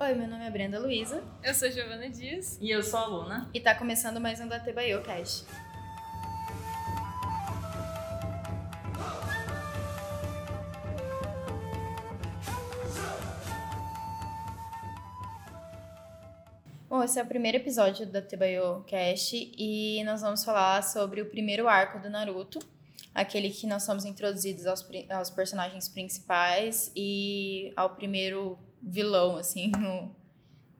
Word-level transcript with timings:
Oi, 0.00 0.14
meu 0.14 0.28
nome 0.28 0.46
é 0.46 0.50
Brenda 0.50 0.78
Luiza. 0.78 1.24
Eu 1.42 1.52
sou 1.52 1.68
Giovana 1.72 2.08
Dias. 2.08 2.56
E 2.60 2.70
eu 2.70 2.84
sou 2.84 3.00
a 3.00 3.06
Luna. 3.06 3.50
E 3.52 3.58
tá 3.58 3.74
começando 3.74 4.20
mais 4.20 4.40
um 4.40 4.46
da 4.46 4.60
Tebaio 4.60 5.02
Cast. 5.02 5.44
Bom, 16.88 17.02
esse 17.02 17.18
é 17.18 17.22
o 17.24 17.26
primeiro 17.26 17.58
episódio 17.58 18.06
da 18.06 18.22
Tebayo 18.22 18.84
Cast 18.86 19.52
e 19.58 20.04
nós 20.04 20.20
vamos 20.20 20.44
falar 20.44 20.80
sobre 20.84 21.22
o 21.22 21.26
primeiro 21.26 21.66
arco 21.66 21.98
do 21.98 22.08
Naruto, 22.08 22.60
aquele 23.12 23.50
que 23.50 23.66
nós 23.66 23.82
somos 23.82 24.04
introduzidos 24.04 24.64
aos, 24.64 24.88
aos 25.10 25.28
personagens 25.28 25.88
principais 25.88 26.92
e 26.94 27.72
ao 27.74 27.96
primeiro 27.96 28.56
vilão, 28.82 29.36
assim, 29.36 29.70
no, 29.78 30.14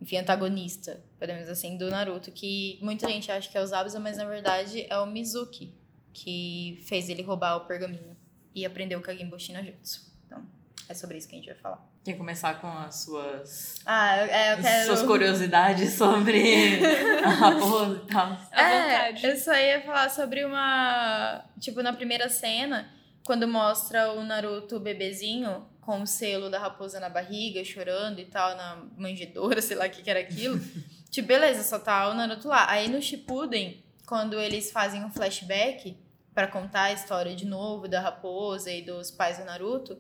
enfim, 0.00 0.16
antagonista, 0.16 1.02
podemos 1.18 1.48
assim, 1.48 1.76
do 1.76 1.90
Naruto, 1.90 2.30
que 2.30 2.78
muita 2.80 3.08
gente 3.08 3.30
acha 3.30 3.48
que 3.50 3.58
é 3.58 3.60
o 3.60 3.66
Zabuza, 3.66 3.98
mas 3.98 4.16
na 4.16 4.24
verdade 4.24 4.86
é 4.88 4.98
o 4.98 5.06
Mizuki, 5.06 5.74
que 6.12 6.82
fez 6.86 7.08
ele 7.08 7.22
roubar 7.22 7.56
o 7.56 7.66
pergaminho 7.66 8.16
e 8.54 8.64
aprendeu 8.64 8.98
o 8.98 9.02
Kagemboshi 9.02 9.52
no 9.52 9.62
Jutsu. 9.62 10.12
Então, 10.26 10.44
é 10.88 10.94
sobre 10.94 11.18
isso 11.18 11.28
que 11.28 11.34
a 11.34 11.38
gente 11.38 11.46
vai 11.46 11.56
falar. 11.56 11.88
Quer 12.04 12.14
começar 12.14 12.60
com 12.60 12.68
as 12.68 13.02
suas. 13.02 13.74
Ah, 13.84 14.16
é, 14.16 14.54
eu 14.54 14.62
quero. 14.62 14.86
Suas 14.86 15.02
curiosidades 15.02 15.92
sobre 15.92 16.80
a 17.22 17.28
raposa 17.28 18.02
e 18.02 18.06
tal. 18.10 18.32
É, 18.52 19.26
eu 19.26 19.36
só 19.36 19.54
ia 19.54 19.82
falar 19.82 20.08
sobre 20.08 20.44
uma. 20.44 21.44
Tipo, 21.60 21.82
na 21.82 21.92
primeira 21.92 22.28
cena, 22.30 22.88
quando 23.26 23.46
mostra 23.46 24.12
o 24.12 24.24
Naruto 24.24 24.80
bebezinho 24.80 25.66
com 25.88 26.02
o 26.02 26.06
selo 26.06 26.50
da 26.50 26.58
raposa 26.58 27.00
na 27.00 27.08
barriga, 27.08 27.64
chorando 27.64 28.18
e 28.18 28.26
tal, 28.26 28.54
na 28.54 28.84
manjedoura, 28.98 29.62
sei 29.64 29.74
lá 29.74 29.86
o 29.86 29.90
que, 29.90 30.02
que 30.02 30.10
era 30.10 30.20
aquilo. 30.20 30.60
tipo, 31.08 31.26
beleza, 31.26 31.62
só 31.62 31.78
tá 31.78 32.10
o 32.10 32.14
Naruto 32.14 32.46
lá. 32.46 32.70
Aí 32.70 32.88
no 32.88 33.00
Shippuden, 33.00 33.82
quando 34.04 34.38
eles 34.38 34.70
fazem 34.70 35.02
um 35.02 35.10
flashback 35.10 35.96
para 36.34 36.46
contar 36.46 36.82
a 36.82 36.92
história 36.92 37.34
de 37.34 37.46
novo 37.46 37.88
da 37.88 38.02
raposa 38.02 38.70
e 38.70 38.82
dos 38.82 39.10
pais 39.10 39.38
do 39.38 39.46
Naruto 39.46 39.98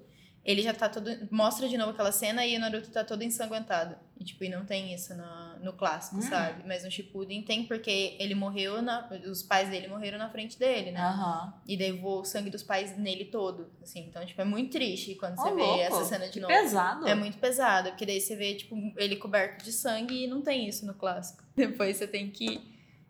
ele 0.48 0.62
já 0.62 0.72
tá 0.72 0.88
todo. 0.88 1.10
Mostra 1.30 1.68
de 1.68 1.76
novo 1.76 1.90
aquela 1.90 2.10
cena 2.10 2.46
e 2.46 2.56
o 2.56 2.60
Naruto 2.60 2.88
tá 2.88 3.04
todo 3.04 3.22
ensanguentado. 3.22 3.96
E, 4.18 4.24
tipo, 4.24 4.42
e 4.44 4.48
não 4.48 4.64
tem 4.64 4.94
isso 4.94 5.14
no, 5.14 5.58
no 5.62 5.72
clássico, 5.74 6.16
hum. 6.16 6.22
sabe? 6.22 6.66
Mas 6.66 6.84
no 6.84 6.90
Shippuden 6.90 7.42
tem 7.42 7.66
porque 7.66 8.16
ele 8.18 8.34
morreu, 8.34 8.80
na, 8.80 9.06
os 9.26 9.42
pais 9.42 9.68
dele 9.68 9.88
morreram 9.88 10.16
na 10.16 10.30
frente 10.30 10.58
dele, 10.58 10.90
né? 10.90 11.06
Uhum. 11.06 11.52
E 11.66 11.76
daí 11.76 11.92
voou 11.92 12.22
o 12.22 12.24
sangue 12.24 12.48
dos 12.48 12.62
pais 12.62 12.96
nele 12.96 13.26
todo, 13.26 13.70
assim. 13.82 14.06
Então, 14.08 14.24
tipo, 14.24 14.40
é 14.40 14.44
muito 14.46 14.72
triste 14.72 15.16
quando 15.16 15.36
você 15.36 15.50
oh, 15.50 15.54
vê 15.54 15.60
louco. 15.60 15.82
essa 15.82 16.04
cena 16.04 16.24
de 16.24 16.32
que 16.32 16.40
novo. 16.40 16.54
pesado. 16.54 17.06
É 17.06 17.14
muito 17.14 17.36
pesado, 17.36 17.90
porque 17.90 18.06
daí 18.06 18.18
você 18.18 18.34
vê, 18.34 18.54
tipo, 18.54 18.74
ele 18.96 19.16
coberto 19.16 19.62
de 19.62 19.70
sangue 19.70 20.24
e 20.24 20.26
não 20.26 20.40
tem 20.40 20.66
isso 20.66 20.86
no 20.86 20.94
clássico. 20.94 21.44
Depois 21.54 21.98
você 21.98 22.06
tem 22.06 22.30
que 22.30 22.58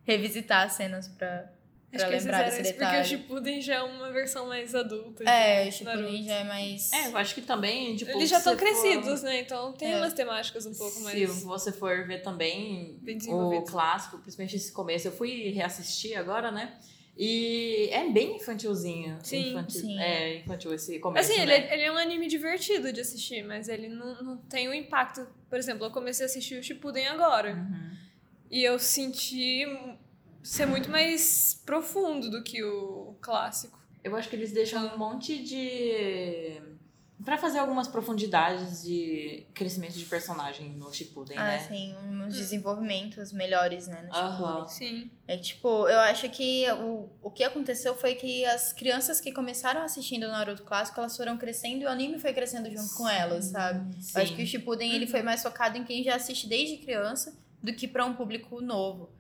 revisitar 0.03 0.67
as 0.67 0.73
cenas 0.73 1.07
pra 1.07 1.49
Pra 1.91 2.03
Acho 2.03 2.11
lembrar 2.11 2.43
desse 2.45 2.61
isso 2.61 2.73
detalhe. 2.75 2.97
porque 2.99 3.01
o 3.01 3.05
Shippuden 3.19 3.63
já 3.63 3.75
é 3.77 3.83
uma 3.83 4.11
versão 4.13 4.47
mais 4.47 4.75
adulta. 4.75 5.25
É, 5.25 5.67
o 5.69 5.73
Shippuden 5.73 6.23
já 6.23 6.35
é 6.35 6.45
mais... 6.45 6.93
É, 6.93 7.07
eu 7.09 7.17
acho 7.17 7.35
que 7.35 7.41
também, 7.41 7.97
tipo... 7.97 8.11
Eles 8.11 8.29
já 8.29 8.37
estão 8.39 8.53
for... 8.53 8.59
crescidos, 8.59 9.23
né? 9.23 9.41
Então 9.41 9.73
tem 9.73 9.93
É. 9.93 9.97
umas 9.97 10.13
temáticas 10.13 10.67
um 10.67 10.75
pouco 10.75 11.01
mais... 11.01 11.31
Se 11.31 11.45
você 11.47 11.73
for 11.73 12.07
ver 12.07 12.21
também 12.21 13.01
o 13.29 13.63
clássico, 13.63 14.19
principalmente 14.19 14.57
esse 14.57 14.71
começo, 14.71 15.09
eu 15.09 15.13
fui 15.13 15.49
reassistir 15.51 16.15
agora, 16.19 16.51
né? 16.51 16.77
E 17.17 17.89
é 17.91 18.09
bem 18.11 18.37
infantilzinho. 18.37 19.19
Sim, 19.23 19.49
infantil, 19.51 19.81
sim. 19.81 19.99
É, 19.99 20.37
infantil 20.41 20.75
esse 20.75 20.99
começo, 20.99 21.33
Assim, 21.33 21.41
ele, 21.41 21.51
né? 21.59 21.69
é, 21.69 21.75
ele 21.75 21.83
é 21.85 21.91
um 21.93 21.97
anime 21.97 22.29
divertido 22.29 22.93
de 22.93 23.01
assistir, 23.01 23.43
mas 23.43 23.67
ele 23.67 23.89
não, 23.89 24.23
não 24.23 24.37
tem 24.37 24.69
o 24.69 24.75
impacto... 24.75 25.27
Por 25.49 25.59
exemplo, 25.59 25.87
eu 25.87 25.91
comecei 25.91 26.25
a 26.25 26.27
assistir 26.27 26.61
o 26.61 26.63
Shippuden 26.63 27.07
agora. 27.09 27.55
Uhum. 27.55 27.97
E 28.51 28.63
eu 28.63 28.79
senti 28.79 29.65
ser 30.49 30.67
muito 30.67 30.91
mais 30.91 31.61
profundo 31.67 32.31
do 32.31 32.43
que 32.43 32.63
o 32.65 33.15
clássico. 33.21 33.79
Eu 34.03 34.17
acho 34.17 34.29
que 34.29 34.37
eles 34.37 34.53
deixam 34.53 34.95
um 34.95 34.99
monte 34.99 35.43
de... 35.43 36.61
Pra 37.25 37.37
fazer 37.37 37.59
algumas 37.59 37.89
profundidades 37.89 38.85
de 38.85 39.45
crescimento 39.53 39.99
de 39.99 40.05
personagem 40.05 40.71
no 40.71 40.91
Shippuden, 40.95 41.37
Ah, 41.37 41.45
né? 41.45 41.59
sim, 41.59 41.95
uns 41.97 42.33
desenvolvimentos 42.37 43.33
melhores, 43.33 43.89
né, 43.89 44.03
no 44.03 44.15
Shippuden. 44.15 44.45
Aham. 44.45 44.69
Sim. 44.69 45.11
É 45.27 45.37
tipo, 45.37 45.89
eu 45.89 45.99
acho 45.99 46.31
que 46.31 46.65
o, 46.71 47.09
o 47.21 47.31
que 47.31 47.43
aconteceu 47.43 47.97
foi 47.97 48.15
que 48.15 48.45
as 48.47 48.73
crianças 48.73 49.21
que 49.21 49.33
começaram 49.33 49.83
assistindo 49.83 50.25
o 50.25 50.29
Naruto 50.29 50.63
clássico, 50.63 51.01
elas 51.01 51.17
foram 51.17 51.37
crescendo 51.37 51.83
e 51.83 51.87
o 51.87 51.89
anime 51.89 52.21
foi 52.21 52.33
crescendo 52.33 52.71
junto 52.71 52.95
com 52.95 53.09
elas, 53.09 53.47
sabe? 53.47 53.97
Eu 54.15 54.23
acho 54.23 54.37
que 54.37 54.43
o 54.45 54.47
Shippuden 54.47 54.93
ele 54.95 55.09
foi 55.09 55.21
mais 55.21 55.43
focado 55.43 55.77
em 55.77 55.85
quem 55.85 56.05
já 56.05 56.15
assiste 56.15 56.47
desde 56.49 56.77
criança 56.79 57.37
do 57.61 57.75
que 57.75 57.89
para 57.89 58.07
um 58.07 58.15
público 58.15 58.61
novo. 58.61 59.11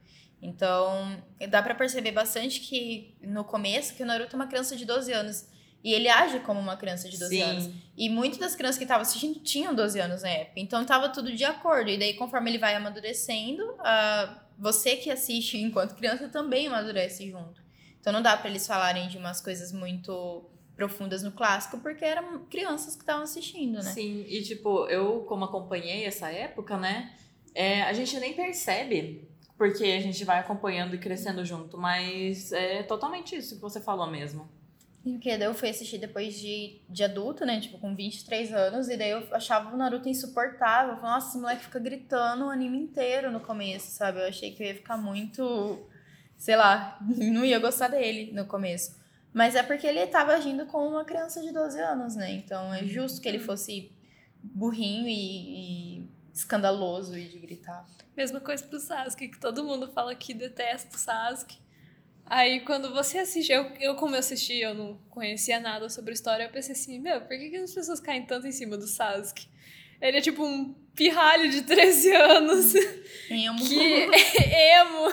Então, 0.40 1.22
dá 1.50 1.62
pra 1.62 1.74
perceber 1.74 2.12
bastante 2.12 2.60
que 2.60 3.16
no 3.20 3.44
começo 3.44 3.94
que 3.94 4.02
o 4.02 4.06
Naruto 4.06 4.34
é 4.34 4.36
uma 4.36 4.46
criança 4.46 4.76
de 4.76 4.84
12 4.84 5.12
anos 5.12 5.48
e 5.82 5.92
ele 5.92 6.08
age 6.08 6.40
como 6.40 6.60
uma 6.60 6.76
criança 6.76 7.08
de 7.08 7.18
12 7.18 7.36
Sim. 7.36 7.42
anos. 7.42 7.70
E 7.96 8.08
muitas 8.08 8.38
das 8.38 8.54
crianças 8.54 8.78
que 8.78 8.84
estavam 8.84 9.02
assistindo 9.02 9.40
tinham 9.40 9.74
12 9.74 10.00
anos 10.00 10.22
na 10.22 10.28
época. 10.28 10.60
Então 10.60 10.84
tava 10.84 11.08
tudo 11.08 11.32
de 11.32 11.44
acordo. 11.44 11.90
E 11.90 11.98
daí, 11.98 12.14
conforme 12.14 12.50
ele 12.50 12.58
vai 12.58 12.74
amadurecendo, 12.74 13.62
ah, 13.80 14.42
você 14.58 14.96
que 14.96 15.10
assiste 15.10 15.56
enquanto 15.56 15.94
criança 15.94 16.28
também 16.28 16.66
amadurece 16.66 17.30
junto. 17.30 17.62
Então 18.00 18.12
não 18.12 18.22
dá 18.22 18.36
pra 18.36 18.48
eles 18.48 18.66
falarem 18.66 19.08
de 19.08 19.18
umas 19.18 19.40
coisas 19.40 19.72
muito 19.72 20.50
profundas 20.76 21.24
no 21.24 21.32
clássico, 21.32 21.78
porque 21.78 22.04
eram 22.04 22.44
crianças 22.46 22.94
que 22.94 23.02
estavam 23.02 23.24
assistindo, 23.24 23.82
né? 23.82 23.92
Sim, 23.92 24.24
e 24.28 24.42
tipo, 24.42 24.86
eu 24.86 25.22
como 25.22 25.44
acompanhei 25.44 26.04
essa 26.04 26.30
época, 26.30 26.76
né? 26.76 27.12
é, 27.58 27.82
a 27.82 27.92
gente 27.92 28.18
nem 28.20 28.34
percebe, 28.34 29.28
porque 29.58 29.84
a 29.84 30.00
gente 30.00 30.24
vai 30.24 30.38
acompanhando 30.38 30.94
e 30.94 30.98
crescendo 30.98 31.44
junto, 31.44 31.76
mas 31.76 32.52
é 32.52 32.84
totalmente 32.84 33.34
isso 33.34 33.56
que 33.56 33.60
você 33.60 33.80
falou 33.80 34.08
mesmo. 34.08 34.48
Porque 35.02 35.36
daí 35.36 35.48
eu 35.48 35.54
fui 35.54 35.68
assistir 35.68 35.98
depois 35.98 36.38
de, 36.38 36.80
de 36.88 37.02
adulto, 37.02 37.44
né? 37.44 37.60
Tipo, 37.60 37.78
com 37.78 37.94
23 37.94 38.52
anos. 38.52 38.88
E 38.88 38.96
daí 38.96 39.10
eu 39.10 39.26
achava 39.32 39.74
o 39.74 39.76
Naruto 39.76 40.08
insuportável. 40.08 40.92
Eu 40.92 40.96
falava, 40.96 41.14
Nossa, 41.16 41.28
esse 41.30 41.38
moleque 41.38 41.64
fica 41.64 41.78
gritando 41.78 42.46
o 42.46 42.50
anime 42.50 42.78
inteiro 42.78 43.32
no 43.32 43.40
começo, 43.40 43.90
sabe? 43.90 44.20
Eu 44.20 44.26
achei 44.26 44.52
que 44.52 44.62
eu 44.62 44.66
ia 44.66 44.74
ficar 44.74 44.96
muito... 44.96 45.88
Sei 46.36 46.54
lá, 46.54 46.98
não 47.02 47.44
ia 47.44 47.58
gostar 47.58 47.88
dele 47.88 48.32
no 48.32 48.46
começo. 48.46 48.96
Mas 49.32 49.54
é 49.54 49.62
porque 49.62 49.86
ele 49.86 50.06
tava 50.06 50.34
agindo 50.34 50.66
como 50.66 50.88
uma 50.88 51.04
criança 51.04 51.40
de 51.40 51.52
12 51.52 51.80
anos, 51.80 52.14
né? 52.14 52.32
Então 52.32 52.72
é 52.72 52.84
justo 52.84 53.20
que 53.20 53.28
ele 53.28 53.38
fosse 53.38 53.90
burrinho 54.42 55.08
e, 55.08 56.00
e 56.00 56.07
escandaloso 56.38 57.18
e 57.18 57.24
de 57.24 57.38
gritar. 57.38 57.84
Mesma 58.16 58.40
coisa 58.40 58.64
pro 58.64 58.78
Sasuke, 58.78 59.28
que 59.28 59.40
todo 59.40 59.64
mundo 59.64 59.88
fala 59.88 60.14
que 60.14 60.32
detesta 60.32 60.96
o 60.96 60.98
Sasuke. 60.98 61.58
Aí 62.24 62.60
quando 62.60 62.92
você 62.92 63.18
assiste, 63.18 63.50
eu, 63.50 63.64
eu 63.80 63.96
como 63.96 64.14
eu 64.14 64.20
assisti, 64.20 64.58
eu 64.58 64.74
não 64.74 64.98
conhecia 65.10 65.58
nada 65.58 65.88
sobre 65.88 66.10
a 66.10 66.14
história, 66.14 66.44
eu 66.44 66.50
pensei 66.50 66.72
assim, 66.72 66.98
meu, 67.00 67.20
por 67.22 67.30
que, 67.30 67.50
que 67.50 67.56
as 67.56 67.74
pessoas 67.74 68.00
caem 68.00 68.24
tanto 68.24 68.46
em 68.46 68.52
cima 68.52 68.76
do 68.76 68.86
Sasuke? 68.86 69.48
Ele 70.00 70.18
é 70.18 70.20
tipo 70.20 70.44
um 70.44 70.74
pirralho 70.94 71.50
de 71.50 71.62
13 71.62 72.14
anos, 72.14 72.74
Emo. 73.28 73.58
que 73.58 74.06
é 74.44 74.80
emo, 74.80 75.12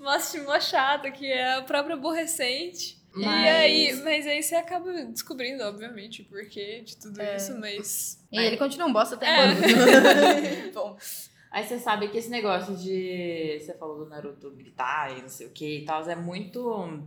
mó 0.00 0.58
chato, 0.58 1.12
que 1.12 1.26
é 1.26 1.54
a 1.54 1.62
própria 1.62 1.94
aborrecente. 1.94 2.97
E 3.18 3.24
Mas- 3.24 3.48
aí, 3.48 4.00
mas 4.04 4.26
aí 4.26 4.42
você 4.42 4.54
acaba 4.54 4.92
descobrindo, 5.06 5.62
obviamente, 5.64 6.22
o 6.22 6.24
porquê 6.26 6.82
de 6.84 6.96
tudo 6.96 7.20
É. 7.20 7.36
isso, 7.36 7.58
mas... 7.58 8.24
E 8.30 8.38
ele 8.38 8.56
continua 8.56 8.86
um 8.86 8.92
bosta 8.92 9.14
até 9.16 9.26
É. 9.26 9.44
agora. 9.44 9.66
Bom, 10.74 10.96
Aí 11.50 11.64
você 11.66 11.78
sabe 11.78 12.08
que 12.08 12.18
esse 12.18 12.28
negócio 12.28 12.76
de. 12.76 13.58
Você 13.58 13.72
falou 13.78 14.04
do 14.04 14.06
Naruto 14.10 14.50
gritar 14.50 15.16
e 15.16 15.22
não 15.22 15.30
sei 15.30 15.46
o 15.46 15.50
que 15.50 15.78
e 15.78 15.84
tal, 15.86 16.06
é 16.06 16.14
muito 16.14 17.02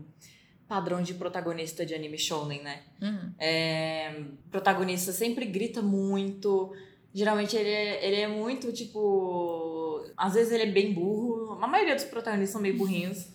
padrão 0.67 1.03
de 1.03 1.13
protagonista 1.13 1.85
de 1.85 1.94
anime 1.94 2.17
shounen, 2.17 2.63
né? 2.63 2.81
uhum. 2.99 3.31
É, 3.38 4.23
protagonista 4.49 5.11
sempre 5.11 5.45
grita 5.45 5.83
muito. 5.83 6.73
Geralmente 7.13 7.55
ele 7.55 7.69
é, 7.69 8.03
ele 8.07 8.16
é 8.19 8.28
muito, 8.28 8.73
tipo. 8.73 10.03
Às 10.17 10.34
vezes 10.34 10.52
ele 10.52 10.64
é 10.64 10.72
bem 10.72 10.91
burro. 10.91 11.59
A 11.61 11.67
maioria 11.67 11.93
dos 11.93 12.05
protagonistas 12.05 12.53
são 12.53 12.61
meio 12.61 12.75
burrinhos. 12.75 13.28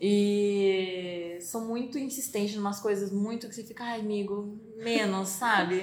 E 0.00 1.38
são 1.40 1.66
muito 1.66 1.98
insistentes 1.98 2.54
em 2.54 2.58
umas 2.58 2.80
coisas 2.80 3.10
muito 3.12 3.48
que 3.48 3.54
você 3.54 3.64
fica, 3.64 3.84
ai, 3.84 4.00
amigo, 4.00 4.60
menos, 4.76 5.28
sabe? 5.28 5.82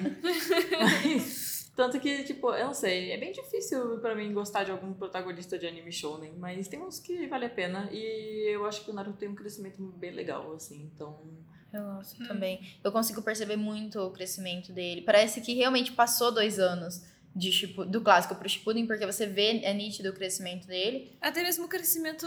Mas, 0.80 1.72
tanto 1.76 2.00
que, 2.00 2.24
tipo, 2.24 2.52
eu 2.54 2.68
não 2.68 2.74
sei, 2.74 3.12
é 3.12 3.18
bem 3.18 3.32
difícil 3.32 4.00
pra 4.00 4.16
mim 4.16 4.34
gostar 4.34 4.64
de 4.64 4.72
algum 4.72 4.94
protagonista 4.94 5.58
de 5.58 5.68
anime 5.68 5.92
shounen, 5.92 6.34
mas 6.38 6.68
tem 6.68 6.82
uns 6.82 7.00
que 7.00 7.28
vale 7.28 7.46
a 7.46 7.50
pena. 7.50 7.90
E 7.92 8.54
eu 8.54 8.66
acho 8.66 8.84
que 8.84 8.92
o 8.92 8.94
Naruto 8.94 9.18
tem 9.18 9.30
um 9.30 9.36
crescimento 9.36 9.82
bem 9.98 10.12
legal, 10.12 10.54
assim, 10.54 10.90
então. 10.94 11.20
Eu 11.74 11.84
gosto 11.84 12.26
também. 12.28 12.62
Eu 12.84 12.92
consigo 12.92 13.22
perceber 13.22 13.58
muito 13.58 14.00
o 14.00 14.12
crescimento 14.12 14.72
dele. 14.72 15.02
Parece 15.02 15.42
que 15.42 15.54
realmente 15.54 15.92
passou 15.92 16.32
dois 16.32 16.60
anos 16.60 17.04
de 17.36 17.52
Shippu- 17.52 17.86
do 17.86 18.02
clássico 18.02 18.34
pro 18.36 18.50
Shippuden, 18.50 18.88
porque 18.88 19.06
você 19.06 19.28
vê, 19.28 19.60
é 19.64 19.74
nítido 19.74 20.10
o 20.10 20.14
crescimento 20.14 20.66
dele. 20.66 21.16
Até 21.22 21.44
mesmo 21.44 21.66
o 21.66 21.68
crescimento 21.68 22.26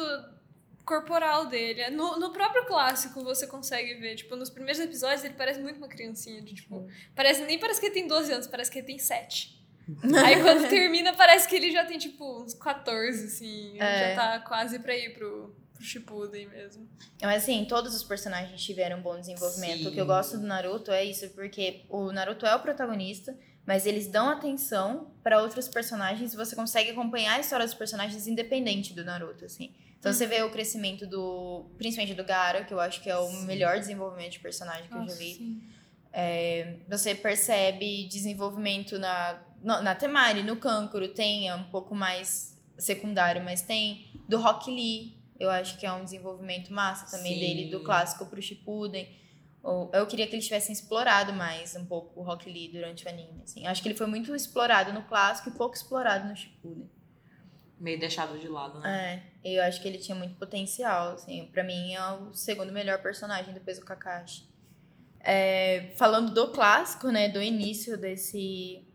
corporal 0.91 1.47
dele. 1.47 1.89
No, 1.91 2.19
no 2.19 2.33
próprio 2.33 2.67
clássico 2.67 3.23
você 3.23 3.47
consegue 3.47 3.95
ver, 3.95 4.17
tipo, 4.17 4.35
nos 4.35 4.51
primeiros 4.51 4.81
episódios 4.81 5.23
ele 5.23 5.35
parece 5.35 5.61
muito 5.61 5.77
uma 5.77 5.87
criancinha, 5.87 6.43
de, 6.43 6.53
tipo, 6.53 6.89
parece, 7.15 7.43
nem 7.45 7.61
parece 7.61 7.79
que 7.79 7.87
ele 7.87 7.95
tem 7.95 8.09
12 8.09 8.33
anos, 8.33 8.47
parece 8.49 8.71
que 8.73 8.79
ele 8.79 8.87
tem 8.89 8.99
7. 8.99 9.61
Aí 10.25 10.43
quando 10.43 10.69
termina, 10.69 11.13
parece 11.15 11.49
que 11.49 11.55
ele 11.55 11.71
já 11.71 11.85
tem, 11.85 11.97
tipo, 11.97 12.43
uns 12.43 12.55
14, 12.55 13.27
assim. 13.27 13.81
É. 13.81 14.11
já 14.11 14.17
tá 14.17 14.41
quase 14.41 14.81
pra 14.81 14.97
ir 14.97 15.15
pro, 15.15 15.55
pro 15.73 15.85
Shippuden 15.85 16.49
mesmo. 16.49 16.89
Mas 17.23 17.45
assim, 17.45 17.65
todos 17.65 17.95
os 17.95 18.03
personagens 18.03 18.61
tiveram 18.61 18.99
um 18.99 19.03
bom 19.03 19.19
desenvolvimento. 19.19 19.89
O 19.89 19.93
que 19.93 20.01
eu 20.01 20.05
Sim. 20.05 20.11
gosto 20.11 20.39
do 20.39 20.47
Naruto 20.47 20.91
é 20.91 21.05
isso, 21.05 21.31
porque 21.31 21.85
o 21.89 22.11
Naruto 22.11 22.47
é 22.47 22.55
o 22.55 22.61
protagonista, 22.61 23.37
mas 23.65 23.87
eles 23.87 24.09
dão 24.09 24.29
atenção 24.29 25.13
pra 25.23 25.41
outros 25.41 25.69
personagens 25.69 26.35
e 26.35 26.37
você 26.37 26.57
consegue 26.57 26.91
acompanhar 26.91 27.37
a 27.37 27.41
história 27.41 27.65
dos 27.65 27.75
personagens 27.75 28.27
independente 28.27 28.93
do 28.93 29.05
Naruto, 29.05 29.45
assim. 29.45 29.73
Então 30.01 30.13
você 30.15 30.27
vê 30.27 30.43
o 30.43 30.51
crescimento 30.51 31.07
do, 31.07 31.71
principalmente 31.77 32.17
do 32.17 32.25
Gaara, 32.25 32.65
que 32.65 32.73
eu 32.73 32.81
acho 32.81 33.03
que 33.03 33.11
é 33.11 33.17
o 33.19 33.29
Sim. 33.29 33.45
melhor 33.45 33.79
desenvolvimento 33.79 34.33
de 34.33 34.41
personagem 34.41 34.89
que 34.89 34.95
eu 34.95 34.99
já 34.99 35.05
Nossa, 35.05 35.17
vi. 35.17 35.35
sim. 35.35 35.63
Você 36.89 37.15
percebe 37.15 38.09
desenvolvimento 38.09 38.99
na, 38.99 39.39
na 39.63 39.95
Temari, 39.95 40.43
no 40.43 40.57
Kankuro, 40.57 41.09
tem 41.09 41.49
é 41.49 41.55
um 41.55 41.65
pouco 41.65 41.95
mais 41.95 42.59
secundário, 42.79 43.45
mas 43.45 43.61
tem 43.61 44.11
do 44.27 44.39
Rock 44.39 44.71
Lee, 44.71 45.19
eu 45.39 45.51
acho 45.51 45.79
que 45.79 45.85
é 45.85 45.93
um 45.93 46.03
desenvolvimento 46.03 46.73
massa 46.73 47.15
também 47.15 47.35
Sim. 47.35 47.41
dele, 47.41 47.71
do 47.71 47.85
clássico 47.85 48.25
pro 48.25 48.41
Shippuden. 48.41 49.07
Eu 49.93 50.07
queria 50.07 50.27
que 50.27 50.35
eles 50.35 50.47
tivessem 50.47 50.73
explorado 50.73 51.35
mais 51.35 51.77
um 51.77 51.85
pouco 51.85 52.19
o 52.19 52.23
Rock 52.23 52.51
Lee 52.51 52.73
durante 52.73 53.05
o 53.05 53.09
anime, 53.11 53.43
assim. 53.45 53.67
Acho 53.67 53.83
que 53.83 53.89
ele 53.89 53.99
foi 53.99 54.07
muito 54.07 54.35
explorado 54.35 54.95
no 54.95 55.03
clássico 55.03 55.51
e 55.51 55.53
pouco 55.53 55.75
explorado 55.75 56.27
no 56.27 56.35
Shippuden. 56.35 56.89
Meio 57.81 57.99
deixado 57.99 58.39
de 58.39 58.47
lado, 58.47 58.79
né? 58.79 59.23
É, 59.43 59.55
eu 59.57 59.63
acho 59.65 59.81
que 59.81 59.89
ele 59.89 59.97
tinha 59.99 60.15
muito 60.15 60.35
potencial, 60.37 61.13
assim. 61.15 61.49
Pra 61.51 61.65
mim 61.65 61.95
é 61.95 62.13
o 62.13 62.33
segundo 62.35 62.71
melhor 62.73 63.01
personagem 63.03 63.55
depois 63.55 63.79
do 63.79 63.85
Kakashi. 63.87 64.47
É, 65.21 65.93
falando 65.97 66.33
do 66.33 66.49
clássico, 66.53 67.09
né, 67.09 67.29
do 67.29 67.43
início 67.43 67.97
desse, 67.97 68.87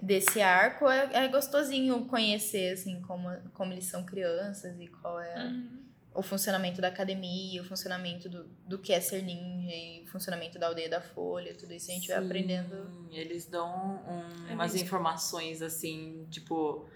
desse 0.00 0.40
arco, 0.40 0.88
é, 0.88 1.24
é 1.24 1.28
gostosinho 1.28 2.04
conhecer, 2.06 2.72
assim, 2.74 3.00
como, 3.02 3.28
como 3.52 3.72
eles 3.72 3.86
são 3.86 4.04
crianças 4.04 4.78
e 4.80 4.86
qual 4.88 5.20
é 5.20 5.44
Uhum. 5.44 5.82
o 6.14 6.22
funcionamento 6.22 6.80
da 6.80 6.88
academia, 6.88 7.62
o 7.62 7.64
funcionamento 7.64 8.28
do, 8.28 8.44
do 8.66 8.78
que 8.78 8.92
é 8.92 9.00
ser 9.00 9.22
ninja 9.22 9.74
e 9.74 10.02
o 10.04 10.06
funcionamento 10.10 10.58
da 10.58 10.66
aldeia 10.68 10.88
da 10.88 11.00
Folha, 11.00 11.54
tudo 11.54 11.72
isso 11.72 11.90
a 11.90 11.94
gente 11.94 12.08
vai 12.08 12.18
Sim, 12.18 12.26
aprendendo. 12.26 13.08
Eles 13.10 13.46
dão 13.46 14.02
um- 14.08 14.48
É 14.50 14.54
umas 14.54 14.72
mesmo. 14.72 14.86
informações 14.86 15.62
assim, 15.62 16.26
tipo, 16.30 16.88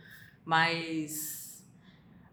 mais. 0.47 1.45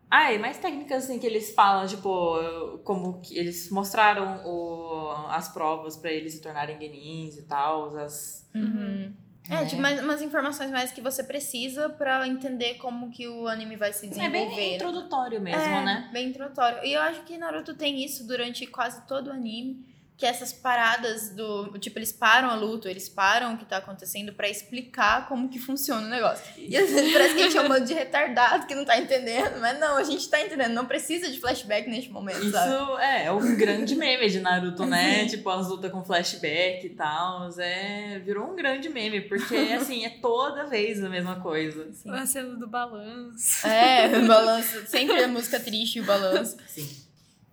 Ai, 0.10 0.38
mais 0.38 0.60
técnicas 0.60 1.06
assim 1.06 1.18
que 1.18 1.26
eles 1.26 1.54
falam, 1.56 1.88
tipo, 1.88 2.80
como 2.84 3.20
que 3.20 3.36
eles 3.36 3.72
mostraram 3.72 4.46
o, 4.46 5.10
as 5.30 5.50
provas 5.52 5.98
pra 5.98 6.12
eles 6.12 6.34
se 6.34 6.42
tornarem 6.42 6.80
genins 6.80 7.36
e 7.36 7.42
tal, 7.44 7.98
as. 7.98 8.48
Uhum. 8.54 9.12
É, 9.50 9.56
né? 9.56 9.66
tipo, 9.66 9.82
mais, 9.82 10.02
umas 10.02 10.22
informações 10.22 10.72
mais 10.72 10.92
que 10.92 11.02
você 11.02 11.22
precisa 11.24 11.90
pra 11.90 12.26
entender 12.28 12.76
como 12.76 13.10
que 13.12 13.28
o 13.28 13.48
anime 13.48 13.76
vai 13.76 13.92
se 13.92 14.06
É 14.06 14.10
desenvolver. 14.10 14.32
bem 14.32 14.56
né? 14.56 14.76
introdutório 14.76 15.42
mesmo, 15.42 15.62
é, 15.62 15.84
né? 15.84 16.10
Bem 16.14 16.30
introdutório. 16.30 16.86
E 16.86 16.94
eu 16.94 17.02
acho 17.02 17.24
que 17.24 17.38
Naruto 17.38 17.74
tem 17.74 18.06
isso 18.06 18.26
durante 18.26 18.66
quase 18.68 19.06
todo 19.06 19.28
o 19.28 19.34
anime. 19.34 19.93
Que 20.16 20.26
essas 20.26 20.54
paradas 20.54 21.32
do. 21.32 21.78
Tipo, 21.80 22.00
eles 22.00 22.12
param 22.12 22.50
a 22.50 22.56
luta, 22.56 22.90
eles 22.90 23.10
param 23.10 23.56
o 23.56 23.58
que 23.58 23.66
tá 23.66 23.78
acontecendo 23.78 24.32
pra 24.34 24.48
explicar 24.48 25.28
como 25.28 25.50
que 25.50 25.58
funciona 25.58 26.06
o 26.06 26.10
negócio. 26.10 26.46
E 26.58 26.78
às 26.78 26.90
vezes 26.90 27.12
parece 27.12 27.36
que 27.36 27.42
a 27.42 27.44
gente 27.46 27.58
é 27.58 27.62
um 27.62 27.68
bando 27.68 27.86
de 27.86 27.94
retardado 27.94 28.68
que 28.68 28.76
não 28.76 28.86
tá 28.86 28.98
entendendo. 28.98 29.60
Mas 29.60 29.80
não, 29.80 29.98
a 29.98 30.04
gente 30.04 30.30
tá 30.30 30.40
entendendo. 30.40 30.74
Não 30.74 30.86
precisa 30.86 31.30
de 31.32 31.40
flashback 31.40 31.90
neste 31.90 32.12
momento, 32.12 32.50
sabe? 32.52 32.74
Isso 32.74 32.98
é, 33.00 33.26
é 33.26 33.32
um 33.32 33.56
grande 33.56 33.96
meme 33.96 34.30
de 34.30 34.40
Naruto, 34.40 34.86
né? 34.86 35.26
Tipo, 35.26 35.50
as 35.50 35.68
lutas 35.68 35.92
com 35.92 36.04
flashback 36.04 36.86
e 36.86 36.90
tal. 36.92 37.50
É, 37.58 38.20
virou 38.20 38.52
um 38.52 38.56
grande 38.56 38.90
meme, 38.90 39.22
porque 39.22 39.56
assim, 39.56 40.06
é 40.06 40.10
toda 40.10 40.66
vez 40.66 41.04
a 41.04 41.10
mesma 41.10 41.40
coisa. 41.40 41.88
Assim. 41.90 42.26
Cena 42.28 42.56
do 42.56 42.68
balanço. 42.68 43.68
É, 43.68 44.18
o 44.18 44.28
balanço. 44.28 44.86
Sempre 44.88 45.24
a 45.24 45.28
música 45.28 45.60
triste 45.60 45.98
e 45.98 46.02
o 46.02 46.06
balanço. 46.06 46.58
Sim. 46.68 47.03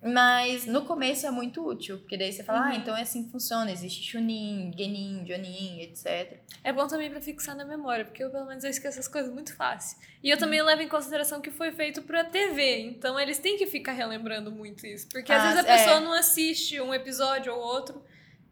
Mas 0.02 0.64
no 0.64 0.87
começo 0.87 1.26
é 1.26 1.31
muito 1.31 1.62
útil, 1.67 1.99
porque 1.99 2.17
daí 2.17 2.32
você 2.32 2.43
fala, 2.43 2.61
Uhum. 2.61 2.67
ah, 2.69 2.75
então 2.76 2.97
é 2.97 3.02
assim 3.02 3.25
que 3.25 3.31
funciona. 3.31 3.70
Existe 3.70 4.02
Chunin, 4.11 4.73
Genin, 4.76 5.26
Jonin, 5.26 5.82
etc. 5.82 6.38
É 6.64 6.73
bom 6.73 6.87
também 6.87 7.11
pra 7.11 7.20
fixar 7.20 7.55
na 7.55 7.67
memória, 7.67 8.06
porque 8.06 8.25
eu, 8.25 8.31
pelo 8.31 8.47
menos, 8.47 8.64
eu 8.64 8.70
esqueço 8.70 8.99
essas 8.99 9.08
coisas 9.12 9.31
muito 9.32 9.55
fácil. 9.55 9.99
E 10.23 10.31
eu 10.31 10.38
também 10.38 10.62
levo 10.62 10.81
em 10.81 10.88
consideração 10.88 11.43
que 11.43 11.50
foi 11.50 11.70
feito 11.73 12.00
pra 12.02 12.25
TV, 12.25 12.81
então 12.81 13.20
eles 13.20 13.38
têm 13.38 13.58
que 13.58 13.67
ficar 13.67 13.93
relembrando 13.93 14.50
muito 14.50 14.87
isso. 14.87 15.06
Porque 15.11 15.31
às 15.31 15.43
Ah, 15.43 15.49
vezes 15.52 15.64
a 15.67 15.69
é. 15.69 15.76
pessoa 15.76 16.00
não 16.00 16.14
assiste 16.14 16.81
um 16.81 16.94
episódio 16.94 17.53
ou 17.55 17.61
outro. 17.61 18.03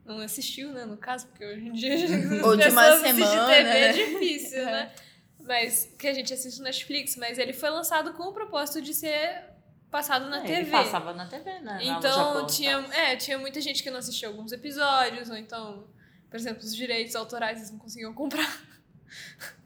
Não 0.05 0.21
assistiu, 0.21 0.71
né, 0.73 0.85
no 0.85 0.97
caso, 0.99 1.27
porque 1.29 1.45
hoje 1.47 1.67
em 1.67 1.73
dia 1.73 1.95
as 2.41 2.43
Ou 2.45 2.57
de 2.57 2.69
uma 2.69 2.97
semana, 2.99 3.47
TV 3.47 3.63
né? 3.63 3.81
é 3.89 3.93
difícil, 3.93 4.65
né? 4.67 4.93
Mas 5.41 5.95
que 5.99 6.07
a 6.07 6.13
gente 6.13 6.33
assiste 6.33 6.59
no 6.59 6.65
Netflix, 6.65 7.17
mas 7.17 7.39
ele 7.39 7.55
foi 7.55 7.71
lançado 7.71 8.13
com 8.13 8.25
o 8.25 8.33
propósito 8.35 8.83
de 8.83 8.93
ser 8.93 9.45
passado 9.91 10.29
na 10.29 10.39
É, 10.39 10.47
TV. 10.47 10.71
Passava 10.71 11.13
na 11.15 11.27
TV, 11.27 11.61
né? 11.61 11.79
Então, 11.83 12.01
Japão, 12.13 12.47
tinha, 12.47 12.83
tá? 12.83 12.97
é, 12.97 13.17
tinha 13.17 13.39
muita 13.39 13.61
gente 13.61 13.83
que 13.83 13.91
não 13.91 13.99
assistia 13.99 14.29
alguns 14.29 14.53
episódios, 14.53 15.31
ou 15.31 15.37
então, 15.37 15.87
por 16.31 16.37
exemplo, 16.37 16.63
os 16.63 16.75
direitos 16.75 17.15
autorais 17.17 17.59
eles 17.59 17.71
não 17.71 17.79
conseguiam 17.79 18.13
comprar. 18.15 18.68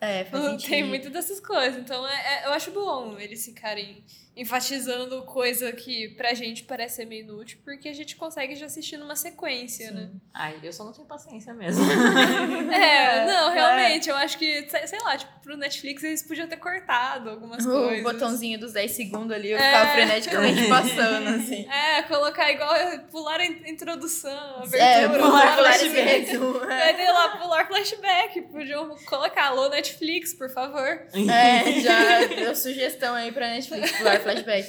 É, 0.01 0.25
faz 0.25 0.45
sentido. 0.45 0.69
tem 0.71 0.85
muito 0.85 1.11
dessas 1.11 1.39
coisas. 1.41 1.77
Então, 1.79 2.07
é, 2.07 2.43
é- 2.43 2.47
eu 2.47 2.53
acho 2.53 2.71
bom 2.73 3.17
eles 3.19 3.45
ficarem 3.45 4.05
enfatizando 4.35 5.23
coisa 5.25 5.71
que 5.73 6.09
pra 6.17 6.33
gente 6.33 6.63
parece 6.65 6.97
ser 6.97 7.05
meio 7.05 7.23
inútil, 7.23 7.59
porque 7.63 7.87
a 7.89 7.93
gente 7.93 8.17
consegue 8.17 8.55
já 8.57 8.65
assistir 8.65 8.97
numa 8.97 9.15
sequência, 9.15 9.91
né? 9.91 10.09
Ai, 10.33 10.59
eu 10.63 10.73
só 10.73 10.85
não 10.85 10.93
tenho 10.93 11.07
paciência 11.07 11.53
mesmo. 11.53 11.85
É, 12.73 13.27
não, 13.27 13.51
é. 13.51 13.55
realmente, 13.55 14.09
eu 14.09 14.17
acho 14.17 14.39
que, 14.39 14.67
sei 14.87 14.99
lá, 15.01 15.17
tipo, 15.19 15.31
pro 15.43 15.57
Netflix 15.57 16.03
eles 16.03 16.23
podiam 16.23 16.49
ter 16.49 16.57
cortado 16.57 17.29
algumas 17.31 17.65
O 17.67 17.71
coisas. 17.71 18.03
botãozinho 18.03 18.59
dos 18.59 18.73
10 18.73 18.91
segundos 18.93 19.37
ali, 19.37 19.51
eu 19.51 19.59
É. 19.59 19.63
ficava 19.63 19.91
freneticamente 19.93 20.67
passando, 20.69 21.29
assim. 21.29 21.67
É, 21.73 22.03
colocar 22.03 22.51
igual 22.51 22.75
pular 23.11 23.39
a 23.41 23.45
introdução, 23.45 24.31
a 24.33 24.57
abertura, 24.59 24.83
É, 24.83 25.09
pular 25.09 25.21
pular 25.57 25.57
flashback. 25.57 26.37
Vai 26.37 26.97
ter 26.97 27.11
lá 27.11 27.29
pular 27.37 27.67
flashback. 27.67 28.43
Podiam 28.43 28.97
colocar 29.07 29.32
alô 29.41 29.69
Netflix, 29.69 30.35
por 30.35 30.51
favor. 30.51 30.87
É, 31.13 31.81
já 31.81 32.25
deu 32.27 32.55
sugestão 32.55 33.15
aí 33.15 33.33
pra 33.33 33.49
Netflix 33.49 33.93
pular 33.99 34.21
flashback. 34.21 34.69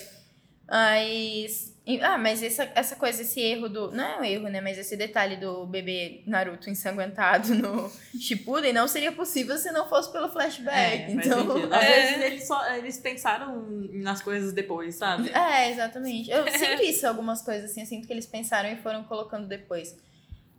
Mas. 0.70 1.72
Ah, 2.02 2.18
mas 2.18 2.42
essa, 2.42 2.72
essa 2.76 2.96
coisa, 2.96 3.22
esse 3.24 3.42
erro 3.42 3.68
do. 3.68 3.92
Não 3.92 4.04
é 4.06 4.20
um 4.20 4.24
erro, 4.24 4.48
né? 4.48 4.62
Mas 4.62 4.78
esse 4.78 4.96
detalhe 4.96 5.36
do 5.36 5.66
bebê 5.66 6.24
Naruto 6.26 6.70
ensanguentado 6.70 7.54
no 7.54 7.92
Shippuden 8.18 8.72
não 8.72 8.88
seria 8.88 9.12
possível 9.12 9.58
se 9.58 9.70
não 9.72 9.90
fosse 9.90 10.10
pelo 10.10 10.30
flashback. 10.30 10.78
É, 10.78 11.14
faz 11.14 11.26
então. 11.28 11.46
sentido. 11.52 11.72
Às 11.76 11.84
É. 11.84 12.02
vezes 12.02 12.24
eles, 12.24 12.48
só, 12.48 12.74
eles 12.76 12.98
pensaram 13.00 13.66
nas 13.92 14.22
coisas 14.22 14.54
depois, 14.54 14.96
sabe? 14.96 15.30
É, 15.34 15.72
exatamente. 15.72 16.32
Eu 16.32 16.50
sinto 16.50 16.82
isso, 16.84 17.06
algumas 17.06 17.42
coisas 17.42 17.70
assim. 17.72 17.82
Eu 17.82 17.88
sinto 17.88 18.08
que 18.08 18.14
eles 18.14 18.26
pensaram 18.26 18.70
e 18.72 18.78
foram 18.78 19.04
colocando 19.04 19.46
depois. 19.46 19.94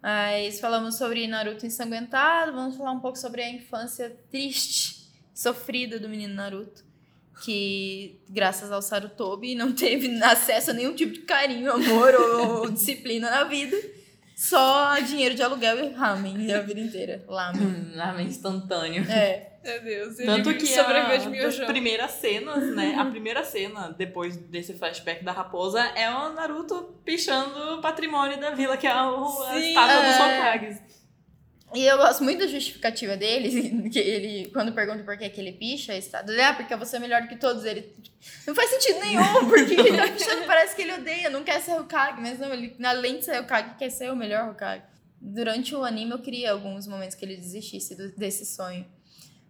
Mas 0.04 0.60
falamos 0.60 0.96
sobre 0.96 1.26
Naruto 1.26 1.64
ensanguentado, 1.64 2.52
vamos 2.52 2.76
falar 2.76 2.92
um 2.92 3.00
pouco 3.00 3.18
sobre 3.18 3.40
a 3.40 3.48
infância 3.48 4.14
triste, 4.30 5.08
sofrida 5.32 5.98
do 5.98 6.10
menino 6.10 6.34
Naruto. 6.34 6.84
Que, 7.42 8.20
graças 8.28 8.70
ao 8.70 8.82
Sarutobi, 8.82 9.54
não 9.54 9.72
teve 9.72 10.08
acesso 10.22 10.72
a 10.72 10.74
nenhum 10.74 10.94
tipo 10.94 11.14
de 11.14 11.20
carinho, 11.20 11.72
amor 11.72 12.14
ou 12.14 12.70
disciplina 12.70 13.30
na 13.30 13.44
vida. 13.44 13.74
Só 14.34 14.98
dinheiro 15.00 15.34
de 15.34 15.42
aluguel 15.42 15.84
e 15.84 15.92
ramen 15.92 16.52
a 16.52 16.60
vida 16.60 16.80
inteira. 16.80 17.24
Lamen. 17.28 17.62
Hum, 17.62 17.92
Ramen 17.96 18.26
instantâneo. 18.26 19.04
É. 19.10 19.54
Meu 19.64 19.82
Deus, 19.82 20.18
ele 20.18 20.26
Tanto 20.26 20.54
que 20.58 20.66
sobreviveu 20.66 21.48
de 21.48 21.62
a, 21.62 21.66
primeiras 21.66 22.10
cenas, 22.10 22.76
né? 22.76 22.94
A 22.98 23.06
primeira 23.06 23.42
cena, 23.42 23.94
depois 23.96 24.36
desse 24.36 24.74
flashback 24.74 25.24
da 25.24 25.32
raposa, 25.32 25.80
é 25.96 26.10
o 26.10 26.34
Naruto 26.34 27.00
pichando 27.02 27.78
o 27.78 27.80
patrimônio 27.80 28.38
da 28.38 28.50
vila, 28.50 28.76
que 28.76 28.86
é 28.86 28.94
o, 28.94 29.42
a 29.44 29.54
Sim, 29.54 29.68
estátua 29.68 30.02
dos 30.02 30.16
é. 30.16 30.38
Hokages. 30.38 31.03
E 31.74 31.84
eu 31.84 31.96
gosto 31.96 32.22
muito 32.22 32.38
da 32.40 32.46
justificativa 32.46 33.16
dele, 33.16 33.88
que 33.90 33.98
ele, 33.98 34.50
quando 34.50 34.72
pergunta 34.72 35.02
por 35.02 35.16
que, 35.18 35.28
que 35.28 35.40
ele 35.40 35.52
picha 35.52 35.92
ele, 35.94 36.40
ah, 36.42 36.54
porque 36.54 36.74
você 36.76 36.96
é 36.96 37.00
melhor 37.00 37.22
do 37.22 37.28
que 37.28 37.36
todos. 37.36 37.64
Ele, 37.64 37.92
não 38.46 38.54
faz 38.54 38.70
sentido 38.70 39.00
nenhum, 39.00 39.22
porque 39.48 39.74
ele 39.74 39.96
tá 39.96 40.08
pichando, 40.08 40.46
parece 40.46 40.76
que 40.76 40.82
ele 40.82 40.92
odeia, 40.92 41.30
não 41.30 41.42
quer 41.44 41.60
ser 41.60 41.72
Hokage, 41.78 42.20
mas 42.20 42.38
não, 42.38 42.52
ele, 42.52 42.74
além 42.84 43.18
de 43.18 43.24
ser 43.24 43.40
Hokage, 43.40 43.74
quer 43.78 43.90
ser 43.90 44.10
o 44.12 44.16
melhor 44.16 44.48
Hokage. 44.50 44.82
Durante 45.20 45.74
o 45.74 45.82
anime, 45.84 46.12
eu 46.12 46.18
queria 46.20 46.52
alguns 46.52 46.86
momentos 46.86 47.14
que 47.16 47.24
ele 47.24 47.36
desistisse 47.36 47.96
do- 47.96 48.14
desse 48.14 48.44
sonho. 48.44 48.86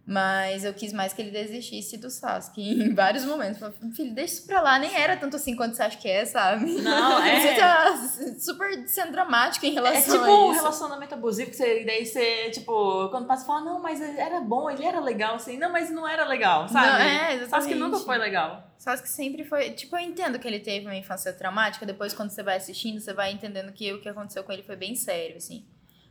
Mas 0.06 0.64
eu 0.64 0.74
quis 0.74 0.92
mais 0.92 1.14
que 1.14 1.22
ele 1.22 1.30
desistisse 1.30 1.96
do 1.96 2.10
Sasuke 2.10 2.60
em 2.84 2.94
vários 2.94 3.24
momentos. 3.24 3.58
Falei, 3.58 3.74
filho, 3.96 4.14
deixa 4.14 4.34
isso 4.34 4.46
pra 4.46 4.60
lá, 4.60 4.78
nem 4.78 4.94
era 4.94 5.16
tanto 5.16 5.36
assim 5.36 5.56
quanto 5.56 5.74
você 5.76 5.82
acha 5.82 5.96
que 5.96 6.06
é, 6.08 6.26
sabe? 6.26 6.66
Não, 6.82 7.18
é. 7.24 7.40
Você 7.40 7.54
tá 7.54 7.96
super 8.38 8.86
sendo 8.86 9.12
dramático 9.12 9.64
em 9.64 9.70
É 9.70 9.72
relação 9.74 10.18
tipo 10.18 10.24
a 10.30 10.46
um 10.46 10.52
isso. 10.52 10.60
relacionamento 10.60 11.14
abusivo 11.14 11.50
que 11.50 11.56
você, 11.56 11.84
daí 11.86 12.04
você, 12.04 12.50
tipo, 12.50 13.08
quando 13.08 13.26
passa, 13.26 13.46
fala, 13.46 13.62
não, 13.62 13.80
mas 13.80 14.00
era 14.02 14.40
bom, 14.40 14.68
ele 14.68 14.84
era 14.84 15.00
legal, 15.00 15.36
assim, 15.36 15.56
não, 15.56 15.72
mas 15.72 15.90
não 15.90 16.06
era 16.06 16.26
legal, 16.26 16.68
sabe? 16.68 16.86
Não, 16.86 16.96
é, 16.98 17.18
Sasuke 17.30 17.42
exatamente. 17.44 17.74
nunca 17.76 17.98
foi 18.00 18.18
legal. 18.18 18.74
Sasuke 18.76 19.08
sempre 19.08 19.42
foi. 19.44 19.70
Tipo, 19.70 19.96
eu 19.96 20.00
entendo 20.00 20.38
que 20.38 20.46
ele 20.46 20.60
teve 20.60 20.84
uma 20.84 20.94
infância 20.96 21.32
traumática. 21.32 21.86
Depois, 21.86 22.12
quando 22.12 22.28
você 22.28 22.42
vai 22.42 22.58
assistindo, 22.58 23.00
você 23.00 23.14
vai 23.14 23.32
entendendo 23.32 23.72
que 23.72 23.90
o 23.94 24.02
que 24.02 24.08
aconteceu 24.10 24.44
com 24.44 24.52
ele 24.52 24.62
foi 24.62 24.76
bem 24.76 24.94
sério, 24.94 25.38
assim. 25.38 25.64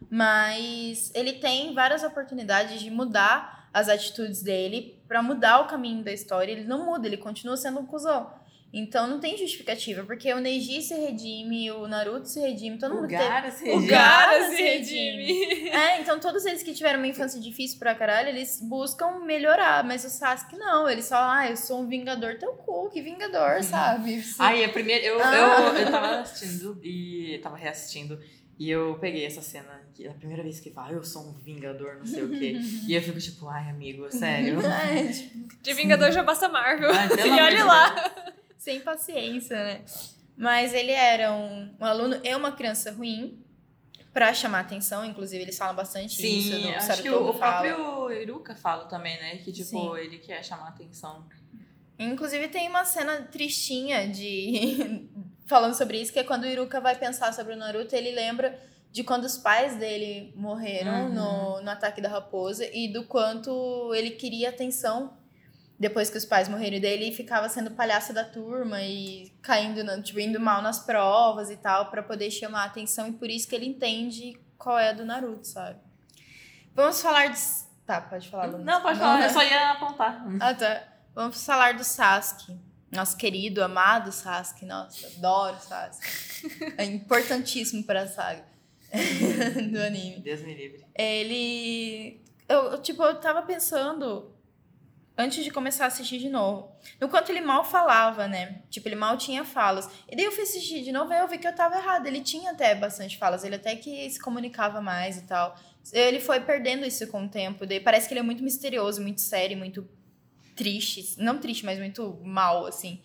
Mas 0.10 1.12
ele 1.14 1.34
tem 1.34 1.74
várias 1.74 2.04
oportunidades 2.04 2.80
de 2.82 2.90
mudar 2.90 3.63
as 3.74 3.90
atitudes 3.90 4.42
dele 4.44 5.02
pra 5.08 5.22
mudar 5.24 5.62
o 5.62 5.68
caminho 5.68 6.04
da 6.04 6.12
história. 6.14 6.52
Ele 6.52 6.64
não 6.66 6.86
muda, 6.86 7.08
ele 7.08 7.18
continua 7.18 7.58
sendo 7.58 7.80
um 7.80 7.86
cuzão. 7.86 8.32
Então 8.76 9.06
não 9.06 9.20
tem 9.20 9.38
justificativa, 9.38 10.04
porque 10.04 10.34
o 10.34 10.40
Neji 10.40 10.82
se 10.82 10.96
redime, 10.96 11.70
o 11.72 11.88
Naruto 11.88 12.28
se 12.28 12.40
redime, 12.40 12.80
todo 12.80 12.94
O 12.94 12.96
mundo 12.96 13.08
Gaara 13.08 13.52
se 13.52 13.60
teve... 13.66 13.70
O 13.70 13.74
redime. 13.76 13.92
Gaara 13.92 14.32
Gaara 14.40 14.50
se 14.50 14.56
se 14.56 14.64
redime. 14.64 15.70
É, 15.70 16.02
então 16.02 16.20
todos 16.20 16.44
eles 16.44 16.64
que 16.64 16.74
tiveram 16.74 16.98
uma 16.98 17.06
infância 17.08 17.40
difícil 17.40 17.78
pra 17.78 17.94
caralho, 17.94 18.30
eles 18.30 18.60
buscam 18.64 19.20
melhorar, 19.26 19.84
mas 19.84 20.04
o 20.04 20.10
Sasuke 20.10 20.58
não, 20.58 20.90
ele 20.90 21.04
só, 21.04 21.18
ah, 21.18 21.48
eu 21.52 21.56
sou 21.56 21.82
um 21.82 21.88
vingador, 21.88 22.40
teu 22.40 22.52
cu, 22.54 22.90
que 22.90 23.00
vingador, 23.00 23.62
sabe? 23.64 24.24
Ai, 24.40 24.64
a 24.64 24.70
primeira. 24.70 25.06
Eu, 25.06 25.22
Ah. 25.24 25.36
eu, 25.36 25.78
eu 25.78 25.92
tava 25.92 26.20
assistindo 26.22 26.80
e. 26.84 27.40
Tava 27.44 27.56
reassistindo. 27.56 28.20
E 28.60 28.70
eu 28.70 28.98
peguei 29.00 29.26
essa 29.26 29.42
cena, 29.42 29.82
que 29.94 30.06
é 30.06 30.10
a 30.10 30.14
primeira 30.14 30.44
vez 30.44 30.60
que 30.60 30.70
fala, 30.70 30.92
eu 30.92 31.04
sou 31.04 31.24
um 31.24 31.34
vingador, 31.34 31.96
não 31.98 32.06
sei 32.06 32.24
o 32.24 32.30
quê. 32.30 32.56
e 32.88 32.94
eu 32.94 33.02
fico 33.02 33.20
tipo, 33.20 33.48
ai, 33.48 33.70
amigo, 33.70 34.10
sério. 34.12 34.60
É, 34.64 35.08
tipo, 35.12 35.62
De 35.62 35.74
Vingador 35.74 36.12
já 36.12 36.24
basta 36.24 36.48
Marvel. 36.48 36.92
Ai, 36.92 37.08
e 37.28 37.42
olha 37.42 37.66
lá. 37.66 38.14
sem 38.58 38.80
paciência, 38.82 39.56
né? 39.58 39.82
Mas 40.38 40.74
ele 40.74 40.92
era 40.92 41.32
um, 41.34 41.76
um 41.80 41.86
aluno 41.86 42.20
e 42.24 42.36
uma 42.36 42.52
criança 42.52 42.92
ruim 42.92 43.44
pra 44.14 44.34
chamar 44.34 44.60
atenção, 44.60 45.04
inclusive 45.04 45.42
eles 45.42 45.58
falam 45.58 45.76
bastante 45.76 46.14
isso 46.14 46.56
Sim, 46.56 46.72
acho 46.74 47.02
que 47.02 47.10
o, 47.10 47.30
o 47.30 47.34
próprio 47.34 48.12
Iruka 48.12 48.56
fala 48.56 48.86
também, 48.86 49.20
né? 49.20 49.38
Que, 49.38 49.52
tipo, 49.52 49.70
Sim. 49.70 49.98
ele 49.98 50.20
quer 50.20 50.44
chamar 50.44 50.68
atenção. 50.70 51.26
Inclusive 51.98 52.48
tem 52.48 52.68
uma 52.68 52.86
cena 52.86 53.22
tristinha 53.24 54.08
de 54.08 55.08
falando 55.46 55.74
sobre 55.76 56.00
isso, 56.02 56.12
que 56.14 56.20
é 56.20 56.24
quando 56.24 56.44
o 56.44 56.48
Iruka 56.48 56.80
vai 56.82 56.96
pensar 56.96 57.34
sobre 57.34 57.54
o 57.54 57.58
Naruto, 57.58 57.96
ele 57.96 58.12
lembra 58.12 58.58
de 58.92 59.04
quando 59.04 59.24
os 59.26 59.38
pais 59.38 59.76
dele 59.78 60.32
morreram 60.36 61.06
Uhum. 61.08 61.14
no, 61.14 61.62
no 61.62 61.70
ataque 61.72 62.00
da 62.02 62.10
raposa 62.10 62.66
e 62.72 62.88
do 62.92 63.04
quanto 63.06 63.92
ele 63.96 64.12
queria 64.12 64.50
atenção 64.50 65.18
depois 65.80 66.10
que 66.10 66.18
os 66.18 66.24
pais 66.26 66.48
morreram 66.48 66.80
dele 66.80 67.10
e 67.10 67.12
ficava 67.12 67.50
sendo 67.50 67.72
palhaço 67.72 68.14
da 68.14 68.24
turma 68.24 68.82
e 68.84 69.34
caindo, 69.42 69.84
na- 69.84 70.00
tipo, 70.02 70.20
indo 70.20 70.40
mal 70.40 70.62
nas 70.62 70.80
provas 70.80 71.50
e 71.50 71.58
tal, 71.58 71.90
pra 71.90 72.04
poder 72.04 72.30
chamar 72.32 72.62
a 72.64 72.66
atenção 72.66 73.08
e 73.08 73.12
por 73.14 73.30
isso 73.30 73.48
que 73.50 73.56
ele 73.56 73.66
entende 73.66 74.40
qual 74.58 74.78
é 74.80 74.90
a 74.90 74.94
do 74.94 75.04
Naruto, 75.04 75.46
sabe? 75.48 75.78
Vamos 76.76 77.02
falar 77.02 77.28
de. 77.28 77.40
Tá, 77.86 78.00
pode 78.00 78.30
falar. 78.30 78.48
Não, 78.48 78.82
pode 78.82 78.98
falar, 79.00 79.24
eu 79.24 79.30
só 79.30 79.44
ia 79.44 79.72
apontar. 79.72 80.24
Ah, 80.40 80.54
tá. 80.54 80.84
Vamos 81.14 81.44
falar 81.46 81.74
do 81.74 81.84
Sasuke. 81.84 82.58
Nosso 82.94 83.18
querido, 83.18 83.64
amado 83.64 84.12
Sasuke. 84.12 84.66
Nossa, 84.66 85.08
adoro 85.08 85.58
Sasuke. 85.60 86.24
É 86.78 86.84
importantíssimo 86.84 87.86
para 87.86 88.02
a 88.02 88.08
saga 88.08 88.44
do 89.72 89.80
anime. 89.82 90.20
Deus 90.20 90.42
me 90.42 90.54
livre. 90.54 90.86
Ele. 90.94 92.22
Eu, 92.48 92.72
eu, 92.72 92.82
tipo, 92.82 93.02
eu 93.04 93.16
tava 93.16 93.42
pensando. 93.44 94.30
Antes 95.16 95.44
de 95.44 95.52
começar 95.52 95.86
a 95.86 95.88
assistir 95.88 96.18
de 96.18 96.28
novo. 96.28 96.76
No 97.00 97.08
quanto 97.08 97.32
ele 97.32 97.40
mal 97.40 97.64
falava, 97.64 98.28
né? 98.28 98.64
Tipo, 98.70 98.88
ele 98.88 98.96
mal 98.96 99.16
tinha 99.16 99.46
falas. 99.46 99.88
E 100.12 100.16
daí 100.16 100.26
eu 100.26 100.32
fui 100.32 100.42
assistir 100.42 100.84
de 100.84 100.92
novo 100.92 101.14
e 101.14 101.18
eu 101.18 101.28
vi 101.28 101.38
que 101.38 101.48
eu 101.48 101.56
tava 101.56 101.78
errada. 101.78 102.08
Ele 102.08 102.20
tinha 102.20 102.52
até 102.52 102.74
bastante 102.74 103.16
falas. 103.18 103.44
Ele 103.44 103.56
até 103.56 103.76
que 103.76 104.10
se 104.10 104.20
comunicava 104.20 104.82
mais 104.82 105.18
e 105.18 105.22
tal. 105.22 105.56
Ele 105.92 106.20
foi 106.20 106.40
perdendo 106.40 106.84
isso 106.84 107.08
com 107.08 107.26
o 107.26 107.30
tempo. 107.30 107.66
Daí 107.66 107.80
parece 107.80 108.08
que 108.08 108.14
ele 108.14 108.22
é 108.22 108.24
muito 108.24 108.44
misterioso, 108.44 109.02
muito 109.02 109.22
sério, 109.22 109.56
muito 109.56 109.88
triste. 110.56 111.16
Não 111.20 111.40
triste, 111.40 111.66
mas 111.66 111.80
muito 111.80 112.20
mal, 112.24 112.66
assim. 112.66 113.02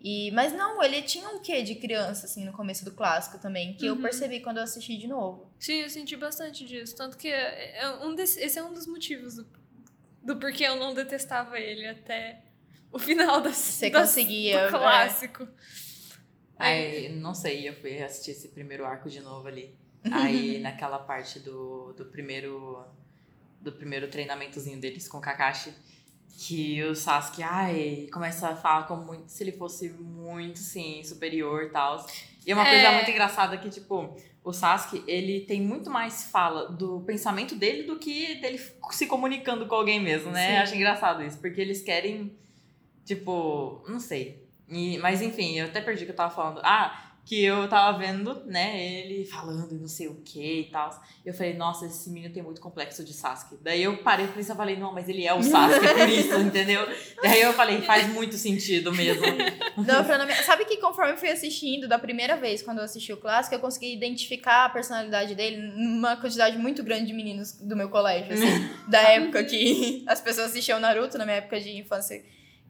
E, 0.00 0.30
mas 0.32 0.52
não, 0.52 0.82
ele 0.82 1.00
tinha 1.02 1.28
um 1.28 1.40
quê 1.40 1.62
de 1.62 1.76
criança, 1.76 2.26
assim, 2.26 2.44
no 2.44 2.52
começo 2.52 2.84
do 2.84 2.90
clássico 2.90 3.38
também. 3.38 3.74
Que 3.74 3.86
eu 3.86 3.94
Uhum. 3.94 4.02
percebi 4.02 4.40
quando 4.40 4.56
eu 4.56 4.64
assisti 4.64 4.96
de 4.98 5.06
novo. 5.06 5.50
Sim, 5.60 5.74
eu 5.82 5.90
senti 5.90 6.16
bastante 6.16 6.64
disso. 6.66 6.96
Tanto 6.96 7.16
que 7.16 7.28
é 7.28 7.78
é 7.78 7.88
um 8.04 8.14
desse- 8.14 8.40
esse 8.40 8.58
é 8.58 8.62
um 8.64 8.72
dos 8.74 8.86
motivos 8.86 9.36
do, 9.36 9.46
do 10.22 10.36
porquê 10.38 10.64
eu 10.64 10.74
não 10.76 10.92
detestava 10.92 11.58
ele 11.58 11.86
até 11.86 12.42
o 12.90 12.98
final 12.98 13.40
das, 13.40 13.56
Você 13.56 13.90
das- 13.90 14.08
conseguia, 14.08 14.58
do 14.62 14.66
é. 14.66 14.70
clássico. 14.80 15.48
Aí, 16.58 17.08
não 17.08 17.34
sei, 17.34 17.68
eu 17.68 17.74
fui 17.74 18.02
assistir 18.02 18.32
esse 18.32 18.48
primeiro 18.48 18.84
arco 18.84 19.08
de 19.08 19.20
novo 19.20 19.48
ali. 19.48 19.76
Aí, 20.10 20.58
naquela 20.60 20.98
parte 20.98 21.38
do, 21.40 21.92
do 21.94 22.06
primeiro 22.06 22.84
do 23.60 23.70
primeiro 23.70 24.08
treinamentozinho 24.08 24.80
deles 24.80 25.06
com 25.06 25.18
o 25.18 25.20
Kakashi, 25.20 25.72
que 26.38 26.82
o 26.84 26.94
Sasuke, 26.94 27.42
ai, 27.42 28.08
começa 28.12 28.48
a 28.48 28.56
falar 28.56 28.86
como 28.86 29.04
muito, 29.04 29.28
se 29.28 29.42
ele 29.44 29.52
fosse 29.52 29.90
muito, 29.90 30.58
sim, 30.58 31.02
superior 31.04 31.64
e 31.64 31.68
tal. 31.70 32.04
E 32.46 32.50
é 32.50 32.54
uma 32.54 32.66
É. 32.66 32.70
coisa 32.70 32.92
muito 32.92 33.10
engraçada 33.10 33.56
que, 33.58 33.68
tipo, 33.70 34.16
o 34.42 34.52
Sasuke, 34.52 35.04
ele 35.06 35.40
tem 35.42 35.60
muito 35.60 35.88
mais 35.90 36.24
fala 36.24 36.68
do 36.70 37.00
pensamento 37.02 37.54
dele 37.54 37.84
do 37.84 37.96
que 37.98 38.34
dele 38.36 38.58
se 38.90 39.06
comunicando 39.06 39.66
com 39.66 39.74
alguém 39.74 40.00
mesmo, 40.00 40.30
né? 40.32 40.48
Sim. 40.48 40.56
Acho 40.56 40.74
engraçado 40.74 41.22
isso, 41.22 41.38
porque 41.38 41.60
eles 41.60 41.80
querem, 41.82 42.36
tipo, 43.04 43.84
não 43.88 44.00
sei. 44.00 44.42
E, 44.68 44.98
mas 44.98 45.20
enfim, 45.22 45.58
eu 45.58 45.66
até 45.66 45.80
perdi 45.80 46.02
o 46.02 46.06
que 46.06 46.12
eu 46.12 46.16
tava 46.16 46.34
falando. 46.34 46.60
Ah, 46.64 47.11
que 47.24 47.44
eu 47.44 47.68
tava 47.68 47.98
vendo, 47.98 48.42
né, 48.46 48.80
ele 48.84 49.24
falando 49.24 49.72
não 49.78 49.86
sei 49.86 50.08
o 50.08 50.16
que 50.24 50.60
e 50.60 50.64
tal. 50.64 50.90
Eu 51.24 51.32
falei, 51.32 51.54
nossa, 51.54 51.86
esse 51.86 52.10
menino 52.10 52.34
tem 52.34 52.42
muito 52.42 52.60
complexo 52.60 53.04
de 53.04 53.12
Sasuke. 53.12 53.58
Daí 53.62 53.82
eu 53.82 53.98
parei 53.98 54.26
pra 54.26 54.34
pensar 54.34 54.54
e 54.54 54.56
falei, 54.56 54.76
não, 54.76 54.92
mas 54.92 55.08
ele 55.08 55.24
é 55.24 55.32
o 55.32 55.42
Sasuke 55.42 55.86
por 55.86 56.08
isso, 56.08 56.34
entendeu? 56.42 56.84
Daí 57.22 57.40
eu 57.40 57.52
falei, 57.52 57.80
faz 57.82 58.08
muito 58.12 58.36
sentido 58.36 58.92
mesmo. 58.92 59.22
Não, 59.76 60.04
Sabe 60.44 60.64
que 60.64 60.76
conforme 60.76 61.12
eu 61.12 61.16
fui 61.16 61.30
assistindo, 61.30 61.88
da 61.88 61.98
primeira 61.98 62.36
vez, 62.36 62.62
quando 62.62 62.78
eu 62.78 62.84
assisti 62.84 63.12
o 63.12 63.16
clássico, 63.16 63.54
eu 63.54 63.60
consegui 63.60 63.92
identificar 63.94 64.66
a 64.66 64.68
personalidade 64.68 65.34
dele 65.34 65.56
numa 65.56 66.16
quantidade 66.16 66.58
muito 66.58 66.82
grande 66.82 67.06
de 67.06 67.12
meninos 67.12 67.52
do 67.52 67.74
meu 67.74 67.88
colégio, 67.88 68.34
assim. 68.34 68.68
da 68.88 69.00
época 69.00 69.42
que 69.44 70.04
as 70.06 70.20
pessoas 70.20 70.48
assistiam 70.48 70.78
Naruto, 70.78 71.16
na 71.16 71.24
minha 71.24 71.38
época 71.38 71.60
de 71.60 71.70
infância 71.70 72.22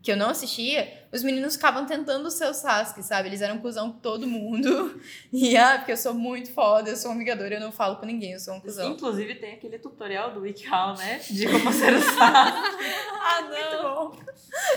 que 0.02 0.10
eu 0.10 0.16
não 0.16 0.30
assistia, 0.30 0.92
os 1.12 1.22
meninos 1.22 1.54
ficavam 1.54 1.86
tentando 1.86 2.28
ser 2.30 2.46
o 2.46 2.54
Sasuke, 2.54 3.02
sabe? 3.02 3.28
Eles 3.28 3.40
eram 3.40 3.58
cuzão 3.58 3.92
com 3.92 3.98
todo 3.98 4.26
mundo. 4.26 5.00
E, 5.32 5.56
ah, 5.56 5.78
porque 5.78 5.92
eu 5.92 5.96
sou 5.96 6.12
muito 6.12 6.52
foda, 6.52 6.90
eu 6.90 6.96
sou 6.96 7.10
um 7.10 7.18
vingador, 7.18 7.50
eu 7.50 7.60
não 7.60 7.72
falo 7.72 7.96
com 7.96 8.04
ninguém, 8.04 8.32
eu 8.32 8.38
sou 8.38 8.54
um 8.54 8.60
cuzão. 8.60 8.92
Inclusive 8.92 9.36
tem 9.36 9.54
aquele 9.54 9.78
tutorial 9.78 10.32
do 10.32 10.40
WikiHow, 10.40 10.94
né, 10.96 11.20
de 11.28 11.46
como 11.46 11.72
ser 11.72 11.94
o 11.94 12.00
Sasuke. 12.00 12.92
Ah, 13.24 13.42
muito 13.42 13.82
bom. 13.82 14.32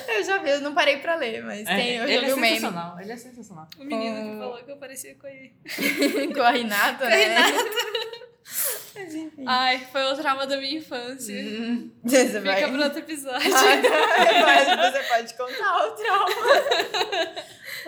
Eu 0.08 0.24
já 0.24 0.38
vi, 0.38 0.50
eu 0.52 0.62
não 0.62 0.74
parei 0.74 0.98
pra 0.98 1.16
ler, 1.16 1.44
mas 1.44 1.68
tem, 1.68 1.96
eu 1.96 2.08
já 2.08 2.14
ele 2.14 2.26
vi 2.26 2.32
é 2.32 2.34
o 2.36 2.38
meme 2.38 2.56
sensacional, 2.56 3.00
ele 3.02 3.12
é 3.12 3.18
sensacional. 3.18 3.68
O 3.78 3.84
menino 3.84 4.32
que 4.32 4.38
falou 4.38 4.64
que 4.64 4.72
eu 4.72 4.78
parecia 4.78 5.16
com 5.16 5.28
ele. 5.28 5.54
com 6.34 6.42
a 6.42 6.52
Renata, 6.52 6.98
Com 7.00 7.06
a 7.06 7.10
né? 7.10 7.16
Renata. 7.16 8.25
Mas 8.94 9.16
enfim. 9.16 9.44
Ai, 9.48 9.80
foi 9.92 10.04
o 10.04 10.16
trauma 10.16 10.46
da 10.46 10.58
minha 10.58 10.78
infância. 10.78 11.36
Hum, 11.36 11.90
Você 12.04 12.28
Fica 12.28 12.42
vai... 12.42 12.72
pro 12.72 12.84
outro 12.84 13.00
episódio. 13.00 13.50
Mas 13.52 14.94
você 14.94 15.04
pode 15.04 15.34
contar 15.34 15.88
o 15.88 15.92
trauma. 15.92 16.26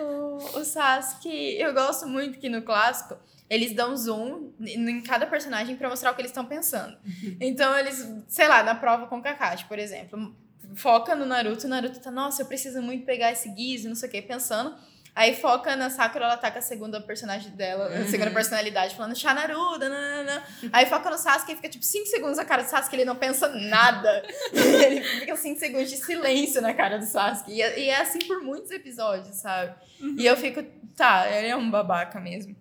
o, 0.00 0.58
o 0.58 0.64
Sasuke, 0.64 1.56
eu 1.58 1.72
gosto 1.72 2.06
muito 2.08 2.38
que 2.38 2.48
no 2.48 2.62
clássico 2.62 3.16
eles 3.48 3.72
dão 3.72 3.96
zoom 3.96 4.52
em 4.60 5.00
cada 5.02 5.26
personagem 5.26 5.76
pra 5.76 5.88
mostrar 5.88 6.10
o 6.10 6.14
que 6.14 6.20
eles 6.20 6.30
estão 6.30 6.44
pensando. 6.44 6.98
Então 7.40 7.76
eles, 7.78 8.06
sei 8.26 8.46
lá, 8.46 8.62
na 8.62 8.74
prova 8.74 9.06
com 9.06 9.18
o 9.18 9.22
Kakashi, 9.22 9.64
por 9.64 9.78
exemplo, 9.78 10.36
foca 10.74 11.14
no 11.14 11.24
Naruto, 11.24 11.66
o 11.66 11.70
Naruto 11.70 11.98
tá, 11.98 12.10
nossa, 12.10 12.42
eu 12.42 12.46
preciso 12.46 12.82
muito 12.82 13.06
pegar 13.06 13.32
esse 13.32 13.48
Giz, 13.56 13.84
não 13.84 13.94
sei 13.94 14.08
o 14.08 14.12
que, 14.12 14.20
pensando. 14.20 14.76
Aí 15.18 15.34
foca 15.34 15.74
na 15.74 15.90
Sakura, 15.90 16.26
ela 16.26 16.36
tá 16.36 16.48
com 16.48 16.60
a 16.60 16.62
segunda 16.62 17.00
personagem 17.00 17.50
dela, 17.50 17.86
a 17.86 18.04
segunda 18.06 18.28
Uhum. 18.28 18.34
personalidade, 18.34 18.94
falando 18.94 19.16
Shanaruda, 19.16 19.88
nanana. 19.88 20.44
Aí 20.72 20.86
foca 20.86 21.10
no 21.10 21.18
Sasuke 21.18 21.50
e 21.50 21.56
fica 21.56 21.68
tipo 21.68 21.84
5 21.84 22.06
segundos 22.06 22.38
a 22.38 22.44
cara 22.44 22.62
do 22.62 22.68
Sasuke, 22.70 22.94
ele 22.94 23.04
não 23.04 23.16
pensa 23.16 23.48
nada. 23.48 24.22
ele 24.54 25.02
fica 25.02 25.34
5 25.34 25.58
segundos 25.58 25.90
de 25.90 25.96
silêncio 25.96 26.62
na 26.62 26.72
cara 26.72 27.00
do 27.00 27.04
Sasuke. 27.04 27.50
E 27.50 27.60
é, 27.60 27.80
e 27.80 27.88
é 27.88 28.00
assim 28.00 28.20
por 28.28 28.40
muitos 28.42 28.70
episódios, 28.70 29.34
sabe? 29.34 29.74
E 30.16 30.24
eu 30.24 30.36
fico, 30.36 30.62
tá, 30.96 31.28
ele 31.28 31.48
é 31.48 31.56
um 31.56 31.68
babaca 31.68 32.20
mesmo. 32.20 32.54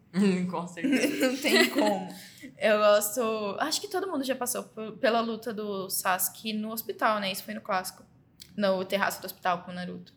Com 0.49 0.67
certeza. 0.67 1.27
não 1.29 1.37
tem 1.37 1.69
como. 1.69 2.09
Eu 2.57 2.79
gosto. 2.79 3.55
Acho 3.59 3.79
que 3.79 3.87
todo 3.87 4.07
mundo 4.09 4.23
já 4.23 4.35
passou 4.35 4.63
pela 4.99 5.21
luta 5.21 5.53
do 5.53 5.91
Sasuke 5.91 6.53
no 6.53 6.71
hospital, 6.71 7.19
né? 7.19 7.31
Isso 7.31 7.43
foi 7.43 7.53
no 7.53 7.61
clássico. 7.61 8.03
No 8.55 8.83
terraço 8.83 9.21
do 9.21 9.25
hospital 9.25 9.59
com 9.61 9.69
o 9.69 9.75
Naruto. 9.75 10.16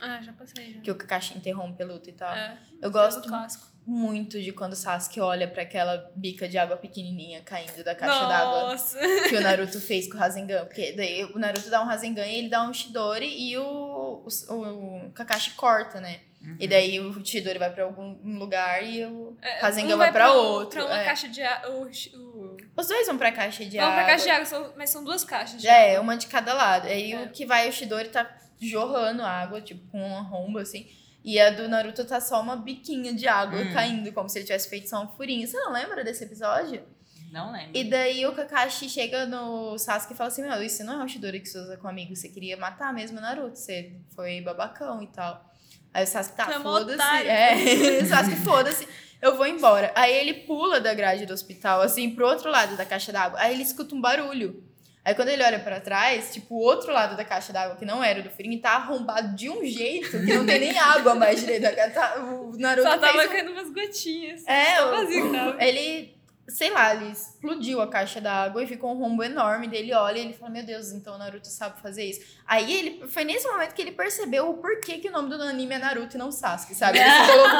Ah, 0.00 0.20
já 0.22 0.32
passei. 0.32 0.74
Já. 0.74 0.80
Que 0.80 0.90
o 0.90 0.94
Kakashi 0.94 1.36
interrompe 1.36 1.82
a 1.82 1.86
luta 1.86 2.08
e 2.08 2.12
tal. 2.12 2.32
É, 2.34 2.56
Eu 2.80 2.90
gosto 2.90 3.28
muito 3.86 4.40
de 4.40 4.52
quando 4.52 4.74
o 4.74 4.76
Sasuke 4.76 5.18
olha 5.20 5.48
pra 5.48 5.62
aquela 5.62 6.12
bica 6.14 6.46
de 6.48 6.58
água 6.58 6.76
pequenininha 6.76 7.40
caindo 7.42 7.82
da 7.82 7.94
caixa 7.94 8.26
d'água 8.26 8.60
Nossa. 8.72 8.98
que 9.28 9.34
o 9.34 9.40
Naruto 9.40 9.80
fez 9.80 10.06
com 10.08 10.16
o 10.16 10.20
Rasengan. 10.20 10.66
Porque 10.66 10.92
daí 10.92 11.24
o 11.24 11.38
Naruto 11.38 11.70
dá 11.70 11.82
um 11.82 11.86
Rasengan 11.86 12.26
e 12.26 12.34
ele 12.36 12.48
dá 12.50 12.62
um 12.62 12.72
Chidori 12.72 13.26
e 13.26 13.56
o, 13.56 14.22
o, 14.24 14.52
o 15.06 15.10
Kakashi 15.12 15.52
corta, 15.52 16.00
né? 16.00 16.20
E 16.60 16.68
daí 16.68 17.00
o 17.00 17.24
Chidori 17.24 17.58
vai 17.58 17.70
pra 17.72 17.82
algum 17.84 18.14
lugar 18.38 18.84
e 18.86 19.04
o 19.06 19.36
É, 19.42 19.58
Rasengan 19.60 19.94
um 19.96 19.98
vai 19.98 20.12
pra 20.12 20.32
um- 20.32 20.36
outro. 20.36 20.80
Pra 20.84 20.86
uma 20.86 21.00
é. 21.00 21.04
caixa 21.04 21.28
de 21.28 21.42
água. 21.42 21.88
Os 22.76 22.86
dois 22.86 23.06
vão 23.06 23.18
pra 23.18 23.32
caixa 23.32 23.64
de 23.64 23.76
Vamos 23.76 23.92
água. 23.94 24.04
pra 24.04 24.12
caixa 24.12 24.24
de 24.24 24.30
água, 24.30 24.74
mas 24.76 24.90
são 24.90 25.02
duas 25.02 25.24
caixas 25.24 25.60
de 25.60 25.66
É, 25.66 25.92
água. 25.92 26.02
uma 26.02 26.16
de 26.16 26.26
cada 26.28 26.54
lado. 26.54 26.86
Aí 26.86 27.12
É. 27.12 27.22
o 27.22 27.30
que 27.30 27.44
vai 27.44 27.68
o 27.68 27.72
Chidori 27.72 28.08
tá 28.10 28.24
jorrando 28.60 29.22
água, 29.22 29.60
tipo, 29.60 29.86
com 29.90 30.04
uma 30.04 30.22
romba, 30.22 30.62
assim. 30.62 30.88
E 31.24 31.38
a 31.38 31.50
do 31.50 31.68
Naruto 31.68 32.04
tá 32.04 32.20
só 32.20 32.40
uma 32.40 32.56
biquinha 32.56 33.12
de 33.12 33.26
água 33.28 33.60
Hum. 33.60 33.72
caindo, 33.72 34.12
como 34.12 34.28
se 34.28 34.38
ele 34.38 34.46
tivesse 34.46 34.68
feito 34.68 34.88
só 34.88 35.02
um 35.02 35.08
furinho. 35.08 35.46
Você 35.46 35.58
não 35.58 35.72
lembra 35.72 36.02
desse 36.04 36.24
episódio? 36.24 36.82
Não 37.30 37.52
lembro. 37.52 37.72
E 37.74 37.84
daí 37.84 38.24
o 38.26 38.32
Kakashi 38.32 38.88
chega 38.88 39.26
no 39.26 39.76
Sasuke 39.76 40.14
e 40.14 40.16
fala 40.16 40.28
assim: 40.28 40.42
Meu, 40.42 40.62
isso 40.62 40.82
não 40.84 41.00
é 41.00 41.04
um 41.04 41.08
Shidori 41.08 41.40
que 41.40 41.48
você 41.48 41.58
usa 41.58 41.76
com 41.76 41.86
amigos. 41.86 42.20
Você 42.20 42.28
queria 42.30 42.56
matar 42.56 42.92
mesmo 42.94 43.18
o 43.18 43.20
Naruto. 43.20 43.58
Você 43.58 43.92
foi 44.14 44.40
babacão 44.40 45.02
e 45.02 45.06
tal. 45.08 45.44
Aí 45.92 46.04
o 46.04 46.06
Sasuke 46.06 46.36
tá, 46.36 46.50
é 46.50 46.60
foda-se. 46.60 47.02
É, 47.26 48.00
o 48.02 48.06
Sasuke, 48.06 48.36
foda-se. 48.36 48.88
Eu 49.20 49.36
vou 49.36 49.46
embora. 49.46 49.92
Aí 49.94 50.14
ele 50.14 50.32
pula 50.32 50.80
da 50.80 50.94
grade 50.94 51.26
do 51.26 51.34
hospital, 51.34 51.82
assim, 51.82 52.10
pro 52.14 52.26
outro 52.26 52.50
lado 52.50 52.76
da 52.76 52.86
caixa 52.86 53.12
d'água. 53.12 53.38
Aí 53.40 53.52
ele 53.52 53.62
escuta 53.62 53.94
um 53.94 54.00
barulho. 54.00 54.64
Aí 55.08 55.14
quando 55.14 55.28
ele 55.30 55.42
olha 55.42 55.58
pra 55.58 55.80
trás, 55.80 56.30
tipo, 56.34 56.54
o 56.54 56.58
outro 56.60 56.92
lado 56.92 57.16
da 57.16 57.24
caixa 57.24 57.50
d'água, 57.50 57.76
que 57.76 57.84
não 57.86 58.04
era 58.04 58.20
o 58.20 58.22
do 58.22 58.28
Furin, 58.28 58.58
tá 58.58 58.72
arrombado 58.72 59.34
de 59.34 59.48
um 59.48 59.64
jeito 59.64 60.10
que 60.10 60.34
não 60.34 60.44
tem 60.44 60.60
nem 60.60 60.76
água 60.78 61.14
mais 61.14 61.40
direito. 61.40 61.74
ca- 61.74 61.88
tá- 61.88 62.16
O 62.20 62.52
Naruto 62.58 62.86
Só 62.86 62.98
tava 62.98 63.12
fez 63.14 63.24
um- 63.24 63.32
caindo 63.32 63.52
umas 63.52 63.70
gotinhas. 63.70 64.46
É, 64.46 64.84
o- 64.84 64.90
vazio 64.90 65.30
que 65.30 65.32
tava. 65.38 65.64
ele, 65.64 66.14
sei 66.46 66.70
lá, 66.70 66.94
ele 66.94 67.10
explodiu 67.10 67.80
a 67.80 67.86
caixa 67.88 68.20
d'água 68.20 68.62
e 68.62 68.66
ficou 68.66 68.92
um 68.94 68.98
rombo 68.98 69.24
enorme 69.24 69.66
dele. 69.66 69.94
Olha, 69.94 70.18
e 70.18 70.20
ele 70.26 70.32
fala: 70.34 70.50
Meu 70.52 70.62
Deus, 70.62 70.92
então 70.92 71.14
o 71.14 71.18
Naruto 71.18 71.48
sabe 71.48 71.80
fazer 71.80 72.04
isso. 72.04 72.20
Aí 72.46 72.70
ele 72.70 73.08
foi 73.08 73.24
nesse 73.24 73.48
momento 73.48 73.72
que 73.74 73.80
ele 73.80 73.92
percebeu 73.92 74.50
o 74.50 74.54
porquê 74.58 74.98
que 74.98 75.08
o 75.08 75.12
nome 75.12 75.30
do 75.30 75.42
anime 75.42 75.74
é 75.74 75.78
Naruto 75.78 76.16
e 76.16 76.18
não 76.18 76.30
Sasuke, 76.30 76.74
sabe? 76.74 76.98
Ele 76.98 77.08
se 77.10 77.32
colocou, 77.32 77.58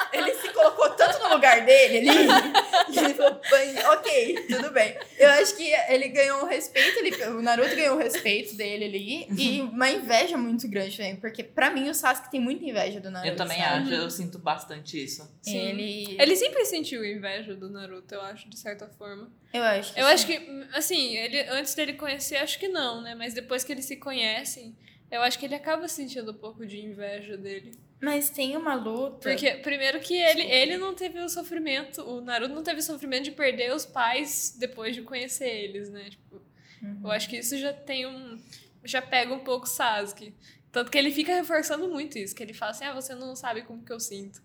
ele 0.12 0.34
se 0.34 0.48
colocou 0.52 0.90
tanto 0.90 1.18
no 1.22 1.34
lugar 1.34 1.60
dele 1.66 2.08
ali 2.08 2.28
que 2.92 2.98
ele 2.98 3.14
falou: 3.14 3.40
"Bem, 3.50 3.78
Ok, 3.86 4.46
tudo 4.48 4.70
bem. 4.70 4.96
Eu 5.18 5.30
acho 5.30 5.56
que 5.56 5.70
ele 5.88 6.08
ganhou 6.08 6.42
um 6.42 6.46
respeito, 6.46 6.98
ele, 6.98 7.24
o 7.26 7.42
Naruto 7.42 7.74
ganhou 7.74 7.96
um 7.96 7.98
respeito 7.98 8.54
dele 8.56 8.84
ali 8.84 9.26
e 9.36 9.60
uma 9.62 9.90
inveja 9.90 10.36
muito 10.36 10.68
grande 10.68 10.96
também, 10.96 11.16
porque 11.16 11.42
pra 11.42 11.70
mim 11.70 11.88
o 11.88 11.94
Sasuke 11.94 12.30
tem 12.30 12.40
muita 12.40 12.64
inveja 12.64 13.00
do 13.00 13.10
Naruto. 13.10 13.32
Eu 13.32 13.36
também 13.36 13.58
sabe? 13.58 13.82
acho, 13.82 13.94
eu 13.94 14.10
sinto 14.10 14.38
bastante 14.38 15.02
isso. 15.02 15.28
Sim. 15.42 15.56
Ele. 15.56 16.16
Ele 16.20 16.36
sempre 16.36 16.64
sentiu 16.64 17.04
inveja 17.04 17.54
do 17.54 17.68
Naruto, 17.70 18.14
eu 18.14 18.20
acho, 18.22 18.48
de 18.48 18.58
certa 18.58 18.88
forma. 18.88 19.30
Eu 19.52 19.62
acho 19.62 19.92
que 19.94 20.00
Eu 20.00 20.06
sim. 20.06 20.12
acho 20.12 20.26
que, 20.26 20.66
assim, 20.72 21.16
ele, 21.16 21.40
antes 21.48 21.74
dele 21.74 21.94
conhecer, 21.94 22.36
acho 22.36 22.58
que 22.58 22.68
não, 22.68 23.00
né? 23.02 23.14
Mas 23.14 23.34
depois 23.34 23.64
que 23.64 23.72
eles 23.72 23.84
se 23.84 23.96
conhecem, 23.96 24.76
eu 25.10 25.22
acho 25.22 25.38
que 25.38 25.44
ele 25.46 25.54
acaba 25.54 25.88
sentindo 25.88 26.30
um 26.30 26.34
pouco 26.34 26.64
de 26.64 26.78
inveja 26.78 27.36
dele. 27.36 27.72
Mas 28.00 28.30
tem 28.30 28.56
uma 28.56 28.74
luta. 28.74 29.28
Porque, 29.28 29.50
primeiro 29.56 30.00
que 30.00 30.14
ele, 30.14 30.42
ele 30.42 30.78
não 30.78 30.94
teve 30.94 31.18
o 31.20 31.28
sofrimento, 31.28 32.02
o 32.02 32.20
Naruto 32.20 32.54
não 32.54 32.62
teve 32.62 32.80
o 32.80 32.82
sofrimento 32.82 33.24
de 33.24 33.32
perder 33.32 33.74
os 33.74 33.84
pais 33.84 34.56
depois 34.58 34.94
de 34.94 35.02
conhecer 35.02 35.48
eles, 35.48 35.90
né? 35.90 36.08
Tipo, 36.10 36.40
Uhum. 36.82 37.00
eu 37.04 37.10
acho 37.10 37.28
que 37.28 37.36
isso 37.36 37.58
já 37.58 37.72
tem 37.74 38.06
um. 38.06 38.38
Já 38.84 39.02
pega 39.02 39.34
um 39.34 39.40
pouco 39.40 39.66
o 39.66 39.68
Sasuke. 39.68 40.34
Tanto 40.72 40.90
que 40.90 40.96
ele 40.96 41.10
fica 41.10 41.34
reforçando 41.34 41.88
muito 41.88 42.16
isso, 42.16 42.34
que 42.34 42.42
ele 42.42 42.54
fala 42.54 42.70
assim, 42.70 42.84
ah, 42.84 42.94
você 42.94 43.14
não 43.14 43.36
sabe 43.36 43.62
como 43.62 43.84
que 43.84 43.92
eu 43.92 44.00
sinto. 44.00 44.40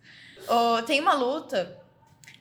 Ô, 0.47 0.81
tem 0.83 0.99
uma 0.99 1.13
luta. 1.13 1.79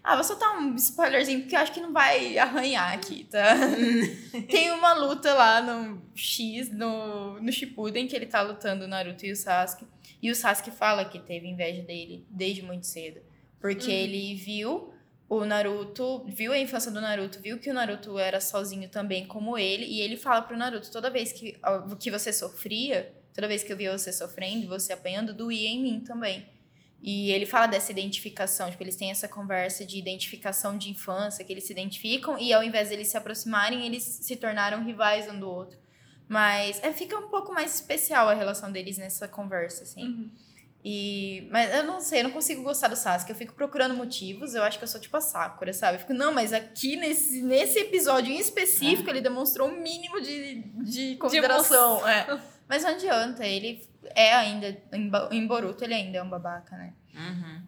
Ah, 0.03 0.17
vou 0.17 0.25
soltar 0.25 0.59
um 0.59 0.75
spoilerzinho, 0.75 1.43
porque 1.43 1.55
eu 1.55 1.61
acho 1.61 1.73
que 1.73 1.81
não 1.81 1.93
vai 1.93 2.37
arranhar 2.37 2.93
aqui, 2.93 3.25
tá? 3.31 3.55
tem 4.51 4.71
uma 4.73 4.93
luta 4.95 5.33
lá 5.33 5.61
no 5.63 6.03
X, 6.15 6.71
no, 6.71 7.41
no 7.41 7.53
Shippuden, 7.53 8.07
que 8.09 8.17
ele 8.17 8.27
tá 8.27 8.43
lutando 8.43 8.85
o 8.85 8.89
Naruto 8.89 9.25
e 9.25 9.33
o 9.33 9.37
Sasuke. 9.37 9.87
E 10.25 10.31
o 10.31 10.35
Sasuke 10.35 10.71
fala 10.71 11.05
que 11.05 11.19
teve 11.19 11.47
inveja 11.47 11.83
dele 11.83 12.27
desde 12.31 12.63
muito 12.63 12.87
cedo. 12.87 13.21
Porque 13.61 13.91
Uhum. 13.91 13.97
ele 13.99 14.35
viu 14.37 14.95
o 15.29 15.45
Naruto, 15.45 16.25
viu 16.27 16.51
a 16.51 16.59
infância 16.59 16.91
do 16.91 16.99
Naruto, 16.99 17.43
viu 17.43 17.59
que 17.59 17.69
o 17.71 17.75
Naruto 17.75 18.19
era 18.19 18.41
sozinho 18.41 18.89
também 18.89 19.27
como 19.27 19.59
ele. 19.59 19.85
E 19.85 20.01
ele 20.01 20.17
fala 20.17 20.41
pro 20.41 20.57
Naruto, 20.57 20.91
toda 20.91 21.11
vez 21.11 21.31
que, 21.31 21.59
que 22.01 22.11
você 22.11 22.33
sofria, 22.33 23.15
toda 23.35 23.47
vez 23.47 23.63
que 23.63 23.71
eu 23.71 23.77
via 23.77 23.93
você 23.97 24.11
sofrendo, 24.15 24.67
você 24.67 24.95
apanhando, 24.95 25.35
doía 25.35 25.69
em 25.69 25.83
mim 25.83 26.01
também. 26.01 26.47
E 27.03 27.31
ele 27.31 27.45
fala 27.45 27.67
dessa 27.67 27.93
identificação, 27.93 28.71
tipo, 28.71 28.83
eles 28.83 28.97
têm 28.97 29.11
essa 29.11 29.29
conversa 29.29 29.85
de 29.85 29.99
identificação 29.99 30.79
de 30.79 30.89
infância, 30.89 31.45
que 31.45 31.53
eles 31.53 31.65
se 31.65 31.73
identificam 31.75 32.39
e 32.39 32.51
ao 32.51 32.63
invés 32.65 32.89
de 32.89 32.95
eles 32.95 33.09
se 33.09 33.17
aproximarem, 33.19 33.85
eles 33.85 34.03
se 34.03 34.37
tornaram 34.37 34.83
rivais 34.83 35.29
um 35.31 35.39
do 35.39 35.51
outro. 35.51 35.84
Mas 36.29 36.83
é, 36.83 36.93
fica 36.93 37.19
um 37.19 37.29
pouco 37.29 37.53
mais 37.53 37.75
especial 37.75 38.29
a 38.29 38.35
relação 38.35 38.73
deles 38.73 38.99
nessa 38.99 39.29
conversa, 39.29 39.83
assim. 39.85 40.05
Uhum. 40.05 40.31
E, 40.85 41.49
mas 41.51 41.75
eu 41.75 41.85
não 41.85 41.99
sei, 41.99 42.21
eu 42.21 42.25
não 42.25 42.31
consigo 42.31 42.63
gostar 42.63 42.89
do 42.89 42.97
Sasuke. 42.97 43.31
Eu 43.31 43.37
fico 43.37 43.55
procurando 43.55 43.95
motivos. 43.95 44.55
Eu 44.55 44.63
acho 44.63 44.77
que 44.77 44.85
eu 44.85 44.89
sou 44.89 45.01
tipo 45.01 45.17
a 45.17 45.21
Sakura, 45.21 45.73
sabe? 45.73 45.97
Eu 45.97 46.01
fico, 46.01 46.13
não, 46.13 46.33
mas 46.33 46.53
aqui 46.53 46.97
nesse, 46.97 47.41
nesse 47.41 47.79
episódio 47.79 48.31
em 48.31 48.39
específico, 48.39 49.09
ele 49.09 49.23
demonstrou 49.23 49.69
um 49.69 49.81
mínimo 49.81 50.21
de, 50.21 50.63
de 50.85 51.17
consideração. 51.17 52.07
é. 52.07 52.39
Mas 52.67 52.83
não 52.83 52.93
adianta, 52.93 53.47
ele 53.47 53.87
é 54.15 54.33
ainda, 54.33 54.75
em 55.31 55.47
Boruto, 55.47 55.85
ele 55.85 55.93
ainda 55.93 56.17
é 56.17 56.23
um 56.23 56.31
babaca, 56.31 56.75
né? 56.75 56.95
Uhum. 57.15 57.63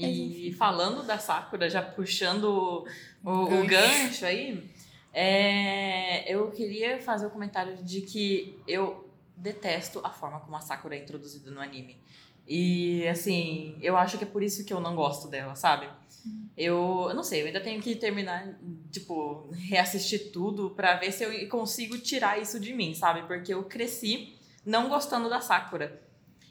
Mas, 0.00 0.16
E 0.16 0.52
falando 0.58 1.04
da 1.04 1.18
Sakura, 1.18 1.70
já 1.70 1.80
puxando 1.80 2.84
o, 3.22 3.30
o 3.30 3.66
Gancho. 3.66 3.68
gancho 3.68 4.26
aí, 4.26 4.69
é, 5.12 6.32
eu 6.32 6.50
queria 6.50 7.00
fazer 7.00 7.26
o 7.26 7.30
comentário 7.30 7.76
de 7.82 8.00
que 8.02 8.58
eu 8.66 9.08
detesto 9.36 10.00
a 10.04 10.10
forma 10.10 10.40
como 10.40 10.56
a 10.56 10.60
Sakura 10.60 10.94
é 10.96 11.02
introduzida 11.02 11.50
no 11.50 11.60
anime. 11.60 11.98
E, 12.46 13.06
assim, 13.06 13.76
eu 13.80 13.96
acho 13.96 14.18
que 14.18 14.24
é 14.24 14.26
por 14.26 14.42
isso 14.42 14.64
que 14.64 14.72
eu 14.72 14.80
não 14.80 14.96
gosto 14.96 15.28
dela, 15.28 15.54
sabe? 15.54 15.88
Eu, 16.56 17.06
eu 17.08 17.14
não 17.14 17.22
sei, 17.22 17.42
eu 17.42 17.46
ainda 17.46 17.60
tenho 17.60 17.80
que 17.80 17.94
terminar, 17.94 18.58
tipo, 18.90 19.48
reassistir 19.52 20.32
tudo 20.32 20.70
pra 20.70 20.96
ver 20.96 21.12
se 21.12 21.24
eu 21.24 21.48
consigo 21.48 21.96
tirar 21.98 22.40
isso 22.40 22.58
de 22.58 22.72
mim, 22.74 22.92
sabe? 22.92 23.22
Porque 23.22 23.54
eu 23.54 23.64
cresci 23.64 24.36
não 24.66 24.88
gostando 24.88 25.30
da 25.30 25.40
Sakura. 25.40 26.02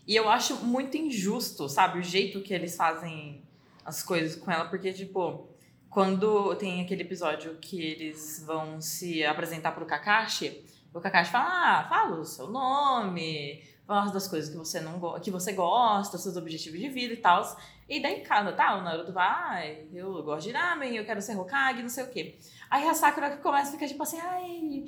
E 0.07 0.15
eu 0.15 0.27
acho 0.29 0.55
muito 0.65 0.97
injusto, 0.97 1.69
sabe? 1.69 1.99
O 1.99 2.03
jeito 2.03 2.41
que 2.41 2.53
eles 2.53 2.75
fazem 2.75 3.43
as 3.85 4.01
coisas 4.01 4.35
com 4.35 4.49
ela, 4.49 4.65
porque, 4.65 4.91
tipo, 4.93 5.48
quando 5.89 6.53
tem 6.55 6.81
aquele 6.81 7.01
episódio 7.01 7.57
que 7.59 7.81
eles 7.81 8.43
vão 8.45 8.79
se 8.79 9.23
apresentar 9.25 9.71
pro 9.71 9.85
Kakashi, 9.85 10.63
o 10.93 10.99
Kakashi 10.99 11.31
fala, 11.31 11.79
ah, 11.79 11.87
fala 11.89 12.15
o 12.19 12.25
seu 12.25 12.47
nome, 12.47 13.63
fala 13.87 14.11
das 14.11 14.27
coisas 14.27 14.49
que 14.49 14.57
você 14.57 14.79
não 14.79 15.19
que 15.19 15.31
você 15.31 15.51
gosta, 15.53 16.17
seus 16.17 16.37
objetivos 16.37 16.79
de 16.79 16.89
vida 16.89 17.13
e 17.13 17.17
tal. 17.17 17.41
E 17.87 17.99
daí 18.01 18.21
cada, 18.21 18.53
tá, 18.53 18.75
o 18.77 18.81
Naruto 18.83 19.11
vai, 19.11 19.25
ai, 19.27 19.87
eu 19.93 20.21
gosto 20.23 20.45
de 20.47 20.53
ramen, 20.53 20.95
eu 20.95 21.05
quero 21.05 21.21
ser 21.21 21.35
Hokage, 21.37 21.81
não 21.81 21.89
sei 21.89 22.03
o 22.03 22.07
quê. 22.09 22.37
Aí 22.69 22.87
a 22.87 22.93
Sakura 22.93 23.37
começa 23.37 23.69
a 23.69 23.71
ficar 23.71 23.87
tipo 23.87 24.03
assim, 24.03 24.19
ai, 24.19 24.85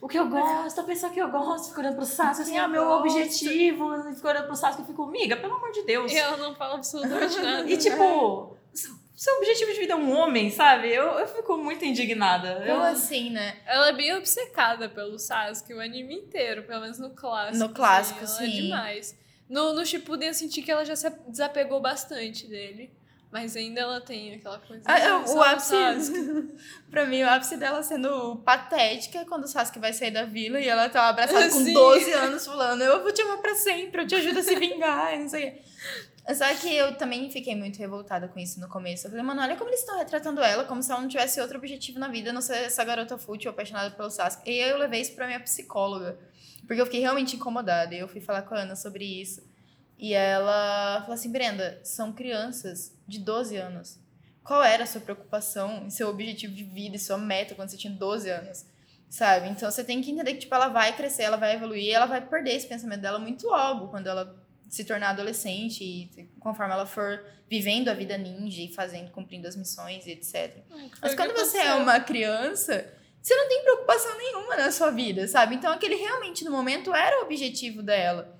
o 0.00 0.08
que 0.08 0.18
eu 0.18 0.28
gosto, 0.28 0.80
a 0.80 0.84
pessoa 0.84 1.12
que 1.12 1.20
eu 1.20 1.30
gosto, 1.30 1.68
fica 1.68 1.80
olhando 1.80 1.94
pro 1.96 2.04
Sasuke, 2.04 2.42
assim, 2.42 2.56
Eu 2.56 2.64
ah, 2.64 2.68
meu 2.68 2.84
gosto. 2.84 3.00
objetivo, 3.08 4.02
fica 4.14 4.28
olhando 4.30 4.46
pro 4.46 4.56
Sasuke 4.56 4.82
e 4.82 4.86
fica, 4.86 5.00
amiga, 5.02 5.36
pelo 5.36 5.54
amor 5.54 5.70
de 5.70 5.82
Deus. 5.84 6.12
Eu 6.12 6.36
não 6.38 6.54
falo 6.56 6.74
absolutamente 6.74 7.38
nada. 7.42 7.70
E 7.70 7.76
tipo, 7.76 8.56
s- 8.74 8.99
seu 9.22 9.36
objetivo 9.36 9.70
de 9.74 9.78
vida 9.80 9.92
é 9.92 9.96
um 9.96 10.16
homem, 10.16 10.50
sabe? 10.50 10.88
Eu, 10.88 11.04
eu 11.18 11.28
fico 11.28 11.58
muito 11.58 11.84
indignada. 11.84 12.62
Eu, 12.64 12.72
Como 12.76 12.84
assim, 12.84 13.28
né? 13.28 13.58
Ela 13.66 13.88
é 13.88 13.92
bem 13.92 14.14
obcecada 14.14 14.88
pelo 14.88 15.18
Sasuke, 15.18 15.74
o 15.74 15.80
anime 15.80 16.14
inteiro, 16.14 16.62
pelo 16.62 16.80
menos 16.80 16.98
no 16.98 17.10
clássico. 17.10 17.58
No 17.58 17.68
clássico, 17.68 18.24
assim, 18.24 18.36
sim. 18.38 18.42
Ela 18.44 18.50
é 18.50 18.62
demais. 18.62 19.18
No, 19.46 19.74
no 19.74 19.84
Shippuden 19.84 20.28
eu 20.28 20.32
senti 20.34 20.62
que 20.62 20.70
ela 20.72 20.86
já 20.86 20.96
se 20.96 21.10
desapegou 21.28 21.82
bastante 21.82 22.46
dele. 22.46 22.90
Mas 23.30 23.54
ainda 23.56 23.82
ela 23.82 24.00
tem 24.00 24.34
aquela 24.36 24.58
coisa. 24.58 24.82
Ah, 24.86 24.98
eu- 24.98 25.16
"Ah, 25.16 25.24
o 25.34 25.42
ápice, 25.42 25.68
Sasuke." 25.68 26.54
pra 26.90 27.04
mim, 27.04 27.22
o 27.22 27.28
ápice 27.28 27.58
dela 27.58 27.82
sendo 27.82 28.36
patética 28.36 29.18
é 29.18 29.24
quando 29.26 29.44
o 29.44 29.48
Sasuke 29.48 29.78
vai 29.78 29.92
sair 29.92 30.10
da 30.12 30.24
vila 30.24 30.58
e 30.58 30.66
ela 30.66 30.88
tá 30.88 31.08
abraçada 31.08 31.48
com 31.50 31.58
Sim. 31.62 31.74
12 31.74 32.10
anos 32.12 32.46
falando, 32.46 32.82
eu 32.82 33.02
vou 33.02 33.12
te 33.12 33.20
amar 33.20 33.36
pra 33.38 33.54
sempre, 33.54 34.00
eu 34.02 34.06
te 34.06 34.14
ajudo 34.14 34.38
a 34.40 34.42
se 34.42 34.56
vingar, 34.56 35.14
e 35.14 35.18
não 35.18 35.28
sei 35.28 35.48
o 35.48 35.52
quê. 35.52 35.62
Só 36.28 36.54
que 36.54 36.74
eu 36.74 36.96
também 36.96 37.30
fiquei 37.30 37.56
muito 37.56 37.78
revoltada 37.78 38.28
com 38.28 38.38
isso 38.38 38.60
no 38.60 38.68
começo. 38.68 39.06
Eu 39.06 39.10
falei, 39.10 39.24
mano, 39.24 39.42
olha 39.42 39.56
como 39.56 39.70
eles 39.70 39.80
estão 39.80 39.98
retratando 39.98 40.40
ela, 40.40 40.64
como 40.64 40.82
se 40.82 40.92
ela 40.92 41.00
não 41.00 41.08
tivesse 41.08 41.40
outro 41.40 41.58
objetivo 41.58 41.98
na 41.98 42.08
vida, 42.08 42.32
não 42.32 42.40
ser 42.40 42.56
essa 42.56 42.84
garota 42.84 43.18
fútil, 43.18 43.50
apaixonada 43.50 43.90
pelo 43.90 44.10
Sasuke. 44.10 44.48
E 44.48 44.58
eu 44.58 44.78
levei 44.78 45.00
isso 45.00 45.14
pra 45.14 45.26
minha 45.26 45.40
psicóloga, 45.40 46.18
porque 46.66 46.80
eu 46.80 46.86
fiquei 46.86 47.00
realmente 47.00 47.36
incomodada. 47.36 47.94
E 47.94 47.98
eu 47.98 48.08
fui 48.08 48.20
falar 48.20 48.42
com 48.42 48.54
a 48.54 48.60
Ana 48.60 48.76
sobre 48.76 49.04
isso. 49.04 49.42
E 49.98 50.14
ela 50.14 51.00
falou 51.00 51.14
assim, 51.14 51.30
Brenda, 51.30 51.80
são 51.84 52.12
crianças 52.12 52.96
de 53.06 53.18
12 53.18 53.56
anos. 53.56 53.98
Qual 54.42 54.62
era 54.62 54.84
a 54.84 54.86
sua 54.86 55.00
preocupação 55.00 55.90
seu 55.90 56.08
objetivo 56.08 56.54
de 56.54 56.64
vida 56.64 56.96
e 56.96 56.98
sua 56.98 57.18
meta 57.18 57.54
quando 57.54 57.68
você 57.68 57.76
tinha 57.76 57.92
12 57.92 58.30
anos? 58.30 58.64
Sabe? 59.10 59.48
Então 59.48 59.70
você 59.70 59.84
tem 59.84 60.00
que 60.00 60.10
entender 60.10 60.34
que 60.34 60.40
tipo, 60.40 60.54
ela 60.54 60.68
vai 60.68 60.96
crescer, 60.96 61.24
ela 61.24 61.36
vai 61.36 61.54
evoluir, 61.54 61.92
ela 61.92 62.06
vai 62.06 62.26
perder 62.26 62.54
esse 62.54 62.66
pensamento 62.66 63.00
dela 63.00 63.18
muito 63.18 63.46
logo 63.46 63.88
quando 63.88 64.06
ela 64.06 64.39
se 64.70 64.84
tornar 64.84 65.10
adolescente 65.10 65.82
e 65.82 66.30
conforme 66.38 66.72
ela 66.72 66.86
for 66.86 67.22
vivendo 67.50 67.88
a 67.88 67.94
vida 67.94 68.16
ninja 68.16 68.62
e 68.62 68.72
fazendo, 68.72 69.10
cumprindo 69.10 69.48
as 69.48 69.56
missões 69.56 70.06
e 70.06 70.12
etc. 70.12 70.54
Foi 70.68 70.90
Mas 71.02 71.14
quando 71.16 71.34
você 71.34 71.58
é 71.58 71.74
uma 71.74 71.98
criança, 71.98 72.88
você 73.20 73.34
não 73.34 73.48
tem 73.48 73.62
preocupação 73.64 74.16
nenhuma 74.16 74.56
na 74.56 74.70
sua 74.70 74.92
vida, 74.92 75.26
sabe? 75.26 75.56
Então 75.56 75.72
aquele 75.72 75.96
realmente 75.96 76.44
no 76.44 76.52
momento 76.52 76.94
era 76.94 77.20
o 77.20 77.24
objetivo 77.24 77.82
dela. 77.82 78.38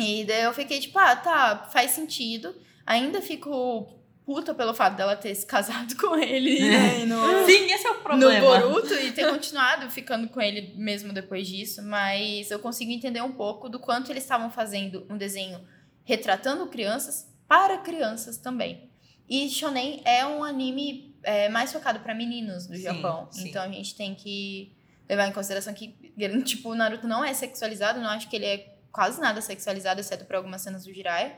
E 0.00 0.24
daí 0.24 0.42
eu 0.42 0.52
fiquei 0.52 0.80
tipo, 0.80 0.98
ah, 0.98 1.14
tá, 1.14 1.68
faz 1.72 1.92
sentido. 1.92 2.54
Ainda 2.84 3.22
fico 3.22 4.01
puta 4.24 4.54
pelo 4.54 4.72
fato 4.72 4.96
dela 4.96 5.16
ter 5.16 5.34
se 5.34 5.44
casado 5.46 5.94
com 5.98 6.16
ele 6.16 6.60
né, 6.60 7.00
e 7.00 7.06
no, 7.06 7.16
Sim, 7.46 7.72
esse 7.72 7.86
é 7.86 7.90
o 7.90 7.94
no 7.94 8.00
problema. 8.00 8.40
Boruto 8.40 8.94
e 8.94 9.12
ter 9.12 9.28
continuado 9.28 9.90
ficando 9.90 10.28
com 10.28 10.40
ele 10.40 10.74
mesmo 10.76 11.12
depois 11.12 11.46
disso, 11.48 11.82
mas 11.82 12.50
eu 12.50 12.58
consigo 12.58 12.90
entender 12.90 13.20
um 13.20 13.32
pouco 13.32 13.68
do 13.68 13.78
quanto 13.78 14.10
eles 14.10 14.22
estavam 14.22 14.50
fazendo 14.50 15.06
um 15.10 15.16
desenho 15.16 15.60
retratando 16.04 16.66
crianças 16.66 17.28
para 17.46 17.78
crianças 17.78 18.36
também. 18.38 18.90
E 19.28 19.48
shonen 19.48 20.02
é 20.04 20.26
um 20.26 20.42
anime 20.42 21.14
é, 21.22 21.48
mais 21.48 21.72
focado 21.72 22.00
pra 22.00 22.14
meninos 22.14 22.66
do 22.66 22.76
Sim, 22.76 22.82
Japão. 22.82 23.28
sim. 23.30 23.48
Então 23.48 23.62
a 23.62 23.68
gente 23.68 23.94
tem 23.94 24.14
que 24.14 24.72
levar 25.08 25.26
em 25.28 25.32
consideração 25.32 25.72
que, 25.72 25.88
tipo, 26.44 26.70
o 26.70 26.74
Naruto 26.74 27.06
não 27.06 27.24
é 27.24 27.32
sexualizado, 27.32 28.00
não 28.00 28.08
acho 28.08 28.28
que 28.28 28.36
ele 28.36 28.46
é 28.46 28.74
quase 28.90 29.20
nada 29.20 29.40
sexualizado, 29.40 30.00
exceto 30.00 30.24
por 30.24 30.36
algumas 30.36 30.60
cenas 30.62 30.84
do 30.84 30.92
Jiraiya. 30.92 31.36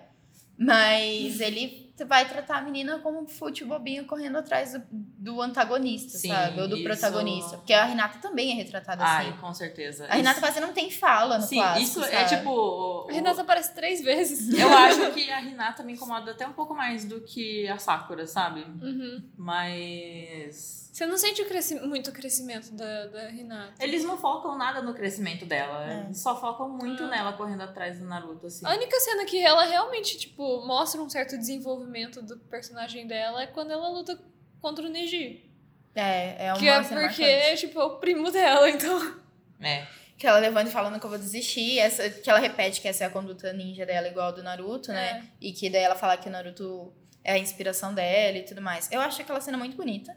Mas 0.56 1.40
ele 1.40 1.83
vai 2.02 2.26
tratar 2.28 2.56
a 2.58 2.62
menina 2.62 2.98
como 2.98 3.20
um 3.20 3.26
fútil 3.26 3.66
bobinho 3.68 4.04
correndo 4.06 4.36
atrás 4.38 4.72
do, 4.72 4.82
do 4.90 5.40
antagonista, 5.42 6.18
Sim, 6.18 6.28
sabe? 6.28 6.60
Ou 6.60 6.66
do 6.66 6.74
isso- 6.76 6.84
protagonista. 6.84 7.56
Porque 7.58 7.72
a 7.72 7.84
Renata 7.84 8.18
também 8.18 8.50
é 8.52 8.54
retratada 8.54 9.04
assim. 9.04 9.28
Ai, 9.30 9.38
com 9.38 9.52
certeza. 9.54 10.06
A 10.08 10.14
Renata 10.16 10.32
Isso- 10.32 10.40
quase 10.40 10.60
não 10.60 10.72
tem 10.72 10.90
fala 10.90 11.38
no 11.38 11.44
Sim, 11.44 11.56
clássico, 11.56 11.82
isso 11.84 12.04
é 12.04 12.26
sabe? 12.26 12.36
tipo. 12.38 12.50
o- 12.50 13.06
A 13.08 13.12
Renata 13.12 13.42
aparece 13.42 13.74
três 13.74 14.02
vezes. 14.02 14.48
Eu 14.58 14.68
acho 14.76 15.12
que 15.12 15.30
a 15.30 15.40
Hinata 15.42 15.82
me 15.84 15.92
incomoda 15.92 16.30
até 16.32 16.46
um 16.48 16.52
pouco 16.52 16.74
mais 16.74 17.04
do 17.04 17.20
que 17.20 17.68
a 17.68 17.78
Sakura, 17.78 18.26
sabe? 18.26 18.60
Uhum. 18.82 19.22
Mas. 19.36 20.83
Você 20.94 21.06
não 21.06 21.18
sente 21.18 21.42
o 21.42 21.46
cresci- 21.48 21.80
muito 21.80 22.10
o 22.10 22.12
crescimento 22.12 22.70
da, 22.72 23.06
da 23.08 23.26
Renata. 23.28 23.74
Eles 23.82 24.04
não 24.04 24.16
focam 24.16 24.56
nada 24.56 24.80
no 24.80 24.94
crescimento 24.94 25.44
dela. 25.44 25.92
É. 25.92 26.04
Eles 26.04 26.20
só 26.20 26.40
focam 26.40 26.68
muito 26.68 27.02
Ah. 27.02 27.08
nela 27.08 27.32
correndo 27.32 27.62
atrás 27.62 27.98
do 27.98 28.04
Naruto, 28.06 28.46
assim. 28.46 28.64
A 28.64 28.70
única 28.74 29.00
cena 29.00 29.24
que 29.24 29.40
ela 29.44 29.64
realmente, 29.64 30.16
tipo, 30.16 30.64
mostra 30.64 31.02
um 31.02 31.10
certo 31.10 31.36
desenvolvimento 31.36 32.22
do 32.22 32.38
personagem 32.38 33.08
dela 33.08 33.42
é 33.42 33.46
quando 33.48 33.72
ela 33.72 33.88
luta 33.88 34.16
contra 34.60 34.84
o 34.86 34.88
Neji. 34.88 35.50
É, 35.96 36.46
é 36.46 36.52
uma 36.52 36.60
que 36.60 36.68
é 36.68 36.80
porque, 36.80 36.94
marcante. 36.94 37.56
tipo, 37.66 37.80
é 37.80 37.84
o 37.84 37.96
primo 37.98 38.30
dela, 38.30 38.70
então. 38.70 39.16
É. 39.60 39.88
Que 40.16 40.28
ela 40.28 40.38
levanta 40.38 40.68
e 40.70 40.72
falando 40.72 41.00
que 41.00 41.04
eu 41.06 41.10
vou 41.10 41.18
desistir. 41.18 41.76
Essa, 41.80 42.08
que 42.08 42.30
ela 42.30 42.38
repete 42.38 42.80
que 42.80 42.86
essa 42.86 43.02
é 43.02 43.06
a 43.08 43.10
conduta 43.10 43.52
ninja 43.52 43.84
dela, 43.84 44.06
igual 44.06 44.28
a 44.28 44.30
do 44.30 44.44
Naruto, 44.44 44.92
É. 44.92 44.94
né? 44.94 45.28
E 45.40 45.52
que 45.52 45.68
daí 45.68 45.82
ela 45.82 45.96
fala 45.96 46.16
que 46.16 46.28
o 46.28 46.30
Naruto 46.32 46.94
é 47.24 47.32
a 47.32 47.38
inspiração 47.38 47.92
dela 47.92 48.38
e 48.38 48.44
tudo 48.44 48.62
mais. 48.62 48.88
Eu 48.92 49.00
acho 49.00 49.20
aquela 49.20 49.40
cena 49.40 49.58
muito 49.58 49.76
bonita. 49.76 50.16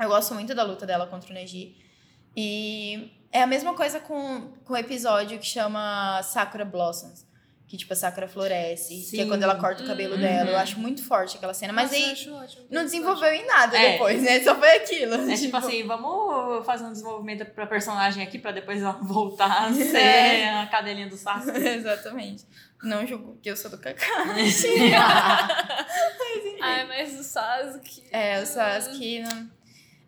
Eu 0.00 0.08
gosto 0.08 0.34
muito 0.34 0.54
da 0.54 0.62
luta 0.62 0.84
dela 0.86 1.06
contra 1.06 1.30
o 1.30 1.34
Neji. 1.34 1.76
E 2.36 3.10
é 3.32 3.42
a 3.42 3.46
mesma 3.46 3.74
coisa 3.74 4.00
com, 4.00 4.52
com 4.64 4.72
o 4.74 4.76
episódio 4.76 5.38
que 5.38 5.46
chama 5.46 6.20
Sakura 6.22 6.64
Blossoms. 6.64 7.24
Que, 7.66 7.78
tipo, 7.78 7.92
a 7.92 7.96
Sakura 7.96 8.28
floresce. 8.28 8.94
Que 9.10 9.20
é 9.20 9.22
Sim. 9.22 9.28
quando 9.28 9.42
ela 9.42 9.54
corta 9.56 9.82
o 9.82 9.86
cabelo 9.86 10.14
Uhum. 10.14 10.20
dela. 10.20 10.50
Eu 10.50 10.58
acho 10.58 10.78
muito 10.78 11.02
forte 11.04 11.36
aquela 11.36 11.54
cena. 11.54 11.72
Mas 11.72 11.90
Nossa, 11.92 12.04
aí 12.04 12.10
ótimo. 12.44 12.66
não 12.70 12.84
desenvolveu 12.84 13.32
em 13.32 13.46
nada 13.46 13.76
É. 13.78 13.92
depois, 13.92 14.20
né? 14.22 14.40
Só 14.40 14.54
foi 14.56 14.76
aquilo. 14.76 15.14
É 15.30 15.34
tipo 15.36 15.56
assim, 15.56 15.82
vamos 15.86 16.66
fazer 16.66 16.84
um 16.84 16.92
desenvolvimento 16.92 17.44
pra 17.46 17.66
personagem 17.66 18.22
aqui 18.22 18.38
pra 18.38 18.52
depois 18.52 18.82
ela 18.82 18.92
voltar 19.02 19.68
a 19.68 19.72
ser 19.72 19.96
É. 19.96 20.58
a 20.60 20.66
cadelinha 20.66 21.08
do 21.08 21.16
Sasuke. 21.16 21.56
Exatamente. 21.66 22.44
Não 22.82 23.06
julgo 23.06 23.38
que 23.42 23.48
eu 23.50 23.56
sou 23.56 23.70
do 23.70 23.78
Kakashi. 23.78 24.68
Ai, 26.60 26.86
mas 26.86 27.18
o 27.18 27.22
Sasuke. 27.24 28.02
É, 28.12 28.40
o 28.42 28.46
Sasuke. 28.46 29.20
não- 29.20 29.50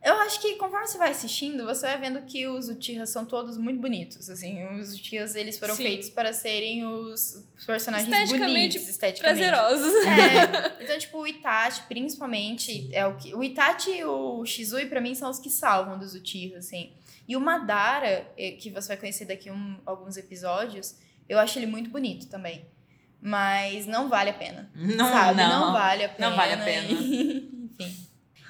Eu 0.04 0.14
acho 0.20 0.40
que 0.40 0.54
conforme 0.54 0.86
você 0.86 0.98
vai 0.98 1.10
assistindo, 1.10 1.64
você 1.64 1.86
vai 1.86 1.98
vendo 1.98 2.22
que 2.22 2.46
os 2.46 2.68
Uchihas 2.68 3.10
são 3.10 3.24
todos 3.24 3.56
muito 3.58 3.80
bonitos. 3.80 4.30
Assim, 4.30 4.64
os 4.78 4.94
Uchihas 4.94 5.34
eles 5.34 5.58
foram 5.58 5.74
Sim. 5.74 5.82
feitos 5.82 6.10
para 6.10 6.32
serem 6.32 6.84
os 6.86 7.44
personagens 7.66 8.08
Esteticamente 8.08 8.78
bonitos, 8.78 8.88
esteticamente. 8.88 9.48
Prazerosos. 9.48 9.94
É, 10.06 10.76
então, 10.84 10.98
tipo, 10.98 11.18
o 11.18 11.26
Itachi, 11.26 11.82
principalmente, 11.88 12.88
é 12.92 13.04
o 13.06 13.16
que. 13.16 13.34
O 13.34 13.42
Itachi 13.42 13.90
e 13.98 14.04
o 14.04 14.44
Shizui, 14.46 14.86
pra 14.86 15.00
mim, 15.00 15.14
são 15.14 15.28
os 15.28 15.38
que 15.40 15.50
salvam 15.50 15.98
dos 15.98 16.14
Uchihas, 16.14 16.66
assim. 16.66 16.92
E 17.26 17.36
o 17.36 17.40
Madara, 17.40 18.30
eh, 18.38 18.52
que 18.52 18.70
você 18.70 18.88
vai 18.88 18.96
conhecer 18.96 19.24
daqui 19.24 19.50
um, 19.50 19.76
alguns 19.84 20.16
episódios, 20.16 20.94
eu 21.28 21.38
acho 21.40 21.58
ele 21.58 21.66
muito 21.66 21.90
bonito 21.90 22.28
também. 22.28 22.64
Mas 23.20 23.86
não 23.86 24.08
vale 24.08 24.30
a 24.30 24.34
pena. 24.34 24.70
Não, 24.74 25.10
sabe? 25.10 25.38
não. 25.40 25.72
vale 25.72 26.04
a 26.04 26.08
pena. 26.10 26.30
Não 26.30 26.36
vale 26.36 26.52
a 26.52 26.58
pena. 26.58 26.86
e- 26.92 27.50
Enfim. 27.80 28.05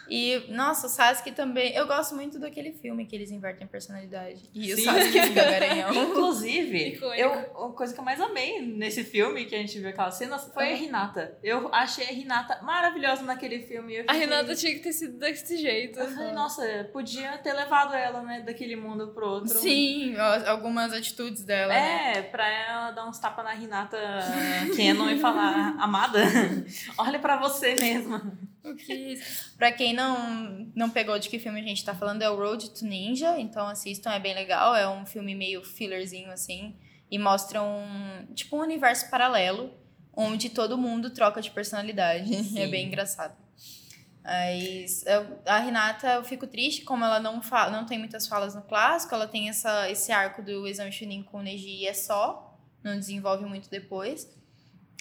E, 0.08 0.44
nossa, 0.50 0.86
o 0.86 0.90
Sasuke 0.90 1.32
também. 1.32 1.74
Eu 1.74 1.86
gosto 1.86 2.14
muito 2.14 2.38
daquele 2.38 2.72
filme 2.72 3.06
que 3.06 3.14
eles 3.16 3.30
invertem 3.30 3.66
a 3.66 3.68
personalidade. 3.68 4.48
E 4.54 4.72
o 4.72 4.76
Sim. 4.76 4.84
Sasuke 4.84 5.20
fica 5.20 5.44
garanhão. 5.44 5.92
Inclusive, 5.94 6.98
eu, 7.16 7.32
a 7.32 7.72
coisa 7.72 7.92
que 7.94 8.00
eu 8.00 8.04
mais 8.04 8.20
amei 8.20 8.60
nesse 8.62 9.02
filme, 9.04 9.44
que 9.46 9.54
a 9.54 9.58
gente 9.58 9.78
viu 9.78 9.88
aquela 9.88 10.10
cena, 10.10 10.38
foi 10.38 10.64
a 10.72 10.76
Hinata. 10.76 11.38
Eu 11.42 11.72
achei 11.74 12.06
a 12.06 12.12
Hinata 12.12 12.60
maravilhosa 12.62 13.22
naquele 13.22 13.60
filme. 13.62 13.94
Eu 13.96 14.04
A 14.08 14.12
fiquei- 14.14 14.20
Renata 14.20 14.54
tinha 14.54 14.72
que 14.74 14.80
ter 14.80 14.92
sido 14.92 15.18
desse 15.18 15.56
jeito. 15.56 15.98
Eu 15.98 16.10
falei, 16.10 16.32
nossa, 16.32 16.62
podia 16.92 17.38
ter 17.38 17.52
levado 17.52 17.94
ela, 17.94 18.22
né, 18.22 18.40
daquele 18.42 18.76
mundo 18.76 19.08
pro 19.08 19.26
outro. 19.26 19.58
Sim, 19.58 20.14
algumas 20.46 20.92
atitudes 20.92 21.42
dela. 21.44 21.72
né? 21.72 22.12
É, 22.16 22.22
pra 22.22 22.48
ela 22.48 22.90
dar 22.92 23.06
uns 23.08 23.18
tapas 23.18 23.44
na 23.44 23.52
Renata 23.52 23.96
Canon 24.76 25.10
e 25.10 25.18
falar, 25.18 25.76
amada, 25.78 26.20
olha 26.98 27.18
pra 27.18 27.36
você 27.38 27.74
mesma. 27.74 28.32
Pra 29.56 29.72
quem 29.72 29.92
não, 29.92 30.70
não 30.74 30.90
pegou 30.90 31.18
de 31.18 31.28
que 31.28 31.38
filme 31.38 31.60
a 31.60 31.64
gente 31.64 31.84
tá 31.84 31.94
falando, 31.94 32.22
é 32.22 32.30
o 32.30 32.36
Road 32.36 32.70
to 32.70 32.84
Ninja. 32.84 33.38
Então 33.38 33.66
assistam, 33.66 34.10
é 34.12 34.18
bem 34.18 34.34
legal. 34.34 34.74
É 34.74 34.88
um 34.88 35.06
filme 35.06 35.34
meio 35.34 35.62
fillerzinho, 35.62 36.30
assim. 36.30 36.76
E 37.10 37.18
mostra 37.18 37.62
um, 37.62 38.26
tipo, 38.34 38.56
um 38.56 38.60
universo 38.60 39.10
paralelo. 39.10 39.72
Onde 40.18 40.48
todo 40.48 40.78
mundo 40.78 41.10
troca 41.10 41.42
de 41.42 41.50
personalidade. 41.50 42.44
Sim. 42.44 42.58
É 42.58 42.66
bem 42.66 42.86
engraçado. 42.86 43.36
Mas 44.24 45.04
a 45.44 45.58
Renata, 45.60 46.14
eu 46.14 46.24
fico 46.24 46.48
triste, 46.48 46.82
como 46.82 47.04
ela 47.04 47.20
não, 47.20 47.40
fala, 47.40 47.70
não 47.70 47.86
tem 47.86 47.96
muitas 47.96 48.26
falas 48.26 48.56
no 48.56 48.62
clássico. 48.62 49.14
Ela 49.14 49.28
tem 49.28 49.48
essa, 49.48 49.88
esse 49.88 50.10
arco 50.10 50.42
do 50.42 50.66
exame 50.66 50.90
Chunin 50.90 51.22
com 51.22 51.38
o 51.38 51.42
Neji 51.42 51.82
e 51.82 51.86
é 51.86 51.94
só. 51.94 52.58
Não 52.82 52.98
desenvolve 52.98 53.44
muito 53.44 53.70
depois. 53.70 54.28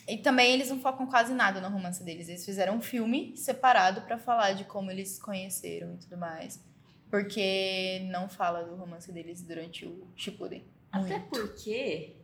E 0.08 0.18
também 0.18 0.54
eles 0.54 0.70
não 0.70 0.80
focam 0.80 1.08
quase 1.08 1.34
nada 1.34 1.60
no 1.60 1.68
romance 1.70 2.04
deles. 2.04 2.30
Eles 2.30 2.46
fizeram 2.46 2.76
um 2.76 2.82
filme 2.82 3.36
separado 3.36 4.02
pra 4.02 4.18
falar 4.20 4.54
de 4.54 4.64
como 4.66 4.92
eles 4.92 5.10
se 5.10 5.22
conheceram 5.22 5.96
e 5.96 5.98
tudo 5.98 6.18
mais. 6.18 6.64
Porque 7.10 8.02
não 8.12 8.28
fala 8.30 8.64
do 8.64 8.76
romance 8.76 9.12
deles 9.12 9.42
durante 9.42 9.86
o 9.86 10.08
Shippuden. 10.16 10.64
Até 10.92 11.18
Muito. 11.18 11.30
porque 11.30 12.16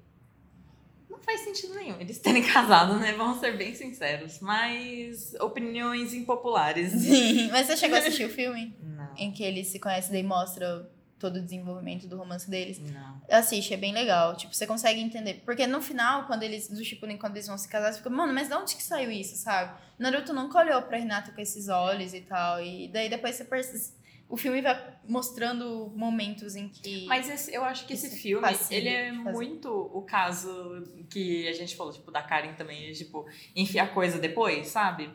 não 1.09 1.19
faz 1.19 1.41
sentido 1.41 1.73
nenhum 1.75 1.99
eles 1.99 2.19
terem 2.19 2.43
casado, 2.45 2.97
né? 2.99 3.13
Vamos 3.13 3.39
ser 3.39 3.57
bem 3.57 3.73
sinceros. 3.73 4.39
Mas 4.39 5.33
opiniões 5.39 6.13
impopulares. 6.13 6.91
Sim, 6.91 7.49
mas 7.51 7.67
você 7.67 7.77
chegou 7.77 7.97
a 7.97 7.99
assistir 8.01 8.25
o 8.25 8.29
filme? 8.29 8.75
Não, 8.81 9.15
Em 9.17 9.31
que 9.31 9.43
eles 9.43 9.67
se 9.67 9.79
conhecem 9.79 10.11
daí 10.11 10.23
mostra 10.23 10.89
todo 11.21 11.37
o 11.37 11.41
desenvolvimento 11.41 12.07
do 12.07 12.17
romance 12.17 12.49
deles. 12.49 12.79
não. 12.79 13.21
Assiste, 13.29 13.73
é 13.73 13.77
bem 13.77 13.93
legal. 13.93 14.35
Tipo, 14.35 14.53
você 14.53 14.67
consegue 14.67 14.99
entender. 14.99 15.35
Porque 15.45 15.65
no 15.67 15.81
final, 15.81 16.25
quando 16.25 16.43
eles, 16.43 16.67
do 16.67 16.83
Shippuden, 16.83 17.17
quando 17.17 17.37
eles 17.37 17.47
vão 17.47 17.57
se 17.57 17.69
casar, 17.69 17.91
você 17.93 17.99
fica, 17.99 18.09
mano, 18.09 18.33
mas 18.33 18.47
de 18.49 18.53
onde 18.55 18.75
que 18.75 18.83
saiu 18.83 19.09
isso, 19.11 19.35
sabe? 19.37 19.79
Naruto 19.99 20.33
nunca 20.33 20.57
olhou 20.59 20.81
pra 20.81 20.97
Hinata 20.99 21.31
com 21.31 21.39
esses 21.39 21.69
olhos 21.69 22.13
e 22.13 22.21
tal. 22.21 22.61
E 22.61 22.87
daí 22.89 23.07
depois 23.09 23.35
você 23.35 23.45
percebe... 23.45 24.01
O 24.27 24.37
filme 24.37 24.61
vai 24.61 24.97
mostrando 25.09 25.91
momentos 25.93 26.55
em 26.55 26.69
que... 26.69 27.05
Mas 27.05 27.29
esse- 27.29 27.53
eu 27.53 27.65
acho 27.65 27.85
que 27.85 27.91
esse 27.93 28.09
filme, 28.15 28.41
ele 28.73 28.87
é 28.87 29.11
muito 29.33 29.69
o 29.69 30.01
caso 30.03 30.81
que 31.09 31.45
a 31.49 31.53
gente 31.53 31.75
falou, 31.75 31.91
tipo, 31.91 32.09
da 32.11 32.23
Karen 32.23 32.53
também, 32.53 32.93
tipo, 32.93 33.25
enfiar 33.53 33.93
coisa 33.93 34.17
depois, 34.19 34.69
sabe? 34.69 35.09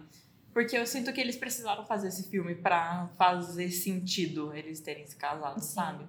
Porque 0.57 0.75
eu 0.75 0.87
sinto 0.87 1.13
que 1.13 1.21
eles 1.21 1.37
precisaram 1.37 1.85
fazer 1.85 2.09
esse 2.09 2.31
filme 2.31 2.55
pra 2.55 3.11
fazer 3.19 3.69
sentido 3.69 4.55
eles 4.55 4.81
terem 4.81 5.07
se 5.07 5.15
casado, 5.15 5.61
Sim. 5.61 5.75
sabe? 5.75 6.07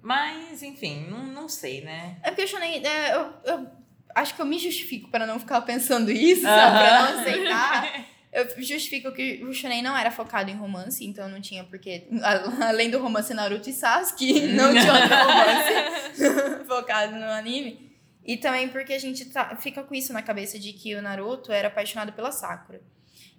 Mas, 0.00 0.62
enfim, 0.62 1.08
não, 1.10 1.26
não 1.26 1.48
sei, 1.48 1.80
né? 1.80 2.16
É 2.22 2.30
porque 2.30 2.42
eu 2.42 2.46
Shonen, 2.46 2.86
é, 2.86 3.12
eu, 3.16 3.32
eu 3.44 3.66
acho 4.14 4.36
que 4.36 4.40
eu 4.40 4.46
me 4.46 4.56
justifico 4.56 5.10
para 5.10 5.26
não 5.26 5.40
ficar 5.40 5.60
pensando 5.62 6.12
isso, 6.12 6.42
sabe? 6.42 6.78
Pra 6.78 7.12
não 7.12 7.20
aceitar. 7.20 8.06
Eu 8.32 8.62
justifico 8.62 9.10
que 9.12 9.42
o 9.44 9.52
Shonen 9.52 9.82
não 9.82 9.96
era 9.96 10.10
focado 10.10 10.50
em 10.50 10.54
romance, 10.54 11.02
então 11.04 11.26
não 11.26 11.40
tinha 11.40 11.64
porque. 11.64 12.06
Além 12.60 12.90
do 12.90 12.98
romance 13.00 13.32
Naruto 13.32 13.70
e 13.70 13.72
Sasuke, 13.72 14.48
não 14.48 14.72
tinha 14.72 14.92
outro 14.92 15.08
romance 15.08 16.64
focado 16.68 17.16
no 17.16 17.24
anime. 17.24 17.96
E 18.22 18.36
também 18.36 18.68
porque 18.68 18.92
a 18.92 18.98
gente 18.98 19.24
tá- 19.24 19.56
fica 19.56 19.82
com 19.82 19.94
isso 19.94 20.12
na 20.12 20.20
cabeça 20.20 20.58
de 20.58 20.74
que 20.74 20.94
o 20.94 21.00
Naruto 21.00 21.50
era 21.50 21.68
apaixonado 21.68 22.12
pela 22.12 22.30
Sakura. 22.30 22.82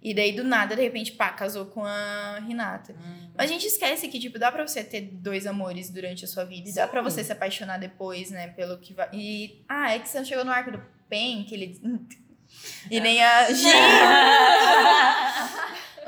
E 0.02 0.14
daí, 0.14 0.32
do 0.32 0.44
nada, 0.44 0.76
de 0.76 0.82
repente, 0.82 1.14
pá, 1.14 1.30
casou 1.30 1.66
com 1.66 1.84
a 1.84 2.40
Hinata. 2.48 2.96
Mas 3.36 3.50
a 3.50 3.54
gente 3.54 3.66
esquece 3.66 4.08
que, 4.08 4.20
tipo, 4.20 4.38
dá 4.38 4.52
pra 4.52 4.66
você 4.66 4.84
ter 4.84 5.02
dois 5.02 5.48
amores 5.48 5.90
durante 5.90 6.24
a 6.24 6.28
sua 6.28 6.46
vida. 6.46 6.70
E 6.70 6.74
dá 6.74 6.88
pra 6.88 7.02
você 7.02 7.24
se 7.24 7.32
apaixonar 7.32 7.80
depois, 7.80 8.30
né? 8.30 8.50
Pelo 8.50 8.78
que 8.78 8.94
vai. 8.94 9.10
E. 9.12 9.64
Ah, 9.68 9.94
é 9.94 10.00
que 10.00 10.08
você 10.08 10.24
chegou 10.24 10.46
no 10.46 10.52
arco 10.52 10.72
do 10.72 10.82
Pen, 11.10 11.44
que 11.44 11.56
ele. 11.56 11.82
E 12.90 13.02
nem 13.02 13.22
a. 13.22 13.48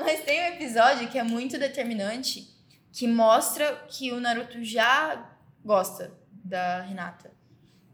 Mas 0.00 0.24
tem 0.24 0.40
um 0.40 0.54
episódio 0.54 1.08
que 1.08 1.18
é 1.18 1.22
muito 1.22 1.58
determinante 1.58 2.48
que 2.92 3.06
mostra 3.06 3.84
que 3.88 4.12
o 4.12 4.20
Naruto 4.20 4.62
já 4.64 5.30
gosta 5.64 6.12
da 6.44 6.86
Hinata. 6.86 7.29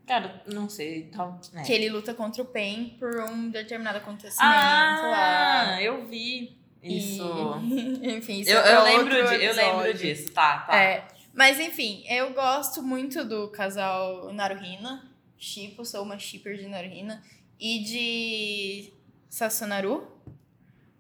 Cara, 0.07 0.43
não 0.47 0.69
sei, 0.69 1.05
tal. 1.15 1.41
né? 1.53 1.65
Que 1.65 1.73
ele 1.73 1.89
luta 1.91 2.15
contra 2.15 2.41
o 2.43 2.47
Pen 2.47 2.97
por 2.99 3.17
um 3.23 3.51
determinado 3.51 3.99
acontecimento 3.99 4.41
Ah, 4.41 5.67
lá. 5.75 5.83
eu 5.83 6.07
vi 6.07 6.57
isso. 6.83 7.25
E- 7.65 8.15
Enfim, 8.17 8.41
isso 8.41 8.51
Eu, 8.51 8.61
é 8.61 8.75
eu, 8.77 8.83
lembro 8.85 9.27
de, 9.27 9.45
eu 9.45 9.55
lembro 9.55 9.95
disso, 9.95 10.31
tá, 10.33 10.59
tá. 10.61 10.77
É, 10.77 11.09
mas 11.35 11.59
enfim, 11.59 12.05
eu 12.09 12.33
gosto 12.33 12.83
muito 12.83 13.25
do 13.25 13.49
casal 13.49 14.33
Naruhina. 14.33 15.11
Shippo, 15.37 15.85
sou 15.85 16.03
uma 16.05 16.19
shipper 16.19 16.57
de 16.57 16.67
Naruhina. 16.69 17.23
E 17.59 17.81
de 17.81 18.93
Sasunaru. 19.29 20.07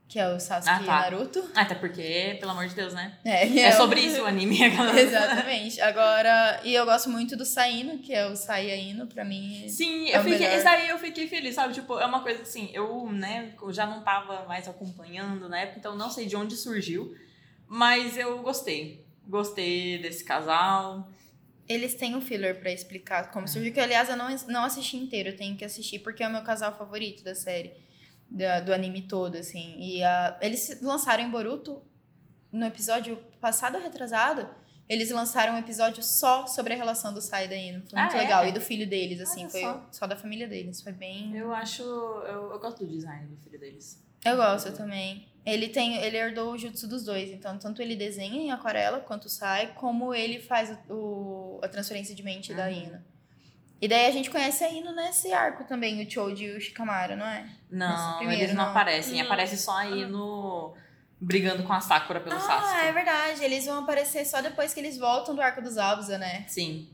Que 0.09 0.19
é 0.21 0.29
o 0.29 0.38
Sasuke 0.38 0.71
Ah, 0.73 0.79
tá. 0.79 0.83
e 0.85 0.87
Naruto. 0.87 1.51
Até 1.55 1.75
porque, 1.75 2.37
pelo 2.38 2.53
amor 2.53 2.66
de 2.69 2.75
Deus, 2.75 2.95
né? 2.95 3.19
É, 3.25 3.47
É 3.59 3.69
o- 3.71 3.77
sobre 3.77 4.01
isso 4.01 4.23
o 4.23 4.27
anime. 4.27 4.57
Exatamente. 4.99 5.81
Agora, 5.81 6.61
e 6.64 6.73
eu 6.75 6.85
gosto 6.85 7.11
muito 7.11 7.37
do 7.37 7.45
Saino, 7.45 7.99
que 7.99 8.12
é 8.14 8.27
o 8.27 8.37
Saiyaino, 8.37 9.07
pra 9.09 9.25
mim. 9.25 9.69
Sim, 9.69 10.09
É 10.11 10.16
eu 10.19 10.23
fiquei, 10.23 10.38
melhor. 10.38 10.55
esse 10.59 10.69
aí 10.69 10.88
eu 10.88 10.99
fiquei 10.99 11.27
feliz, 11.27 11.55
sabe? 11.57 11.75
Tipo, 11.75 11.99
é 11.99 12.07
uma 12.07 12.21
coisa 12.23 12.42
assim, 12.42 12.71
eu, 12.73 13.11
né, 13.11 13.53
eu 13.61 13.73
já 13.73 13.85
não 13.87 14.03
tava 14.03 14.45
mais 14.47 14.69
acompanhando 14.69 15.49
na 15.49 15.61
época, 15.61 15.79
então 15.81 15.97
não 15.97 16.09
sei 16.11 16.27
de 16.27 16.37
onde 16.37 16.57
surgiu, 16.57 17.14
mas 17.66 18.16
eu 18.16 18.38
gostei. 18.42 19.05
Gostei 19.29 19.99
desse 19.99 20.23
casal. 20.25 21.09
Eles 21.69 21.95
têm 21.97 22.14
um 22.14 22.21
filler 22.21 22.61
pra 22.61 22.71
explicar 22.71 23.33
como 23.33 23.49
surgiu, 23.49 23.73
que 23.73 23.81
aliás 23.81 24.09
eu 24.09 24.16
não, 24.16 24.29
não 24.47 24.62
assisti 24.64 24.97
inteiro, 24.97 25.31
eu 25.31 25.37
tenho 25.37 25.57
que 25.57 25.64
assistir, 25.64 25.99
porque 25.99 26.23
é 26.23 26.29
o 26.29 26.31
meu 26.33 26.42
casal 26.42 26.73
favorito 26.79 27.25
da 27.25 27.35
série, 27.35 27.73
da- 28.31 28.61
do 28.61 28.73
anime 28.73 29.03
todo, 29.03 29.37
assim. 29.37 29.77
E 29.79 30.03
a, 30.03 30.37
eles 30.41 30.81
lançaram 30.83 31.23
em 31.25 31.31
Boruto, 31.31 31.83
no 32.53 32.65
episódio 32.67 33.17
passado 33.41 33.79
retrasado, 33.79 34.49
eles 34.89 35.11
lançaram 35.11 35.55
um 35.55 35.59
episódio 35.59 36.03
só 36.03 36.47
sobre 36.47 36.73
a 36.73 36.77
relação 36.77 37.12
do 37.12 37.21
Sai 37.21 37.47
e 37.47 37.49
da 37.49 37.57
Ino. 37.57 37.83
Foi 37.89 37.99
Ah, 37.99 38.03
muito 38.05 38.17
é? 38.17 38.21
legal. 38.21 38.47
E 38.47 38.53
do 38.53 38.61
filho 38.61 38.89
deles, 38.89 39.21
assim, 39.21 39.43
Olha 39.43 39.51
foi 39.51 39.61
só. 39.62 39.87
só. 39.91 40.07
da 40.07 40.17
família 40.17 40.47
deles. 40.47 40.81
Foi 40.81 40.93
bem. 40.93 41.37
Eu 41.37 41.53
acho. 41.53 41.83
Eu, 41.83 42.53
eu 42.53 42.59
gosto 42.59 42.85
do 42.85 42.91
design 42.91 43.27
do 43.27 43.37
filho 43.39 43.59
deles. 43.59 44.01
Eu 44.25 44.37
gosto 44.37 44.73
também. 44.73 45.27
Ele 45.45 45.69
tem, 45.69 45.97
ele 45.99 46.17
herdou 46.17 46.53
o 46.53 46.59
jutsu 46.59 46.89
dos 46.89 47.05
dois, 47.05 47.31
então 47.31 47.57
tanto 47.59 47.81
ele 47.81 47.95
desenha 47.95 48.35
em 48.41 48.51
aquarela 48.51 48.99
quanto 48.99 49.29
sai, 49.29 49.73
como 49.75 50.12
ele 50.12 50.41
faz 50.41 50.77
o, 50.89 50.93
o- 50.93 51.61
a 51.62 51.69
transferência 51.69 52.15
de 52.17 52.23
mente 52.25 52.53
da 52.53 52.67
Uhum. 52.67 53.01
E 53.81 53.87
daí 53.89 54.07
a 54.07 54.11
gente 54.11 54.31
conhece 54.31 54.65
a 54.65 54.71
Ino 54.71 54.93
nesse 54.93 55.33
arco 55.33 55.65
também, 55.65 56.03
o 56.05 56.11
Choji 56.11 56.45
e 56.47 56.57
o 56.57 56.61
Shikamaru, 56.61 57.17
não 57.17 57.27
é? 57.27 57.47
Não, 57.71 58.17
primeiro, 58.19 58.43
eles 58.45 58.55
não, 58.55 58.65
não. 58.65 58.71
aparecem. 58.71 59.19
Não. 59.19 59.25
Aparece 59.27 59.57
só 59.59 59.77
aí 59.77 60.07
no. 60.07 60.75
brigando 61.21 61.62
com 61.62 61.73
a 61.73 61.81
Sakura 61.81 62.21
pelo 62.21 62.37
ah, 62.37 62.41
Sasuke. 62.41 62.87
é 62.87 62.93
verdade. 62.93 63.45
Eles 63.45 63.67
vão 63.67 63.81
aparecer 63.81 64.25
só 64.25 64.41
depois 64.41 64.73
que 64.73 64.81
eles 64.81 64.97
voltam 64.99 65.35
do 65.35 65.43
arco 65.43 65.61
dos 65.61 65.77
Abusa, 65.77 66.17
né? 66.19 66.45
Sim. 66.49 66.89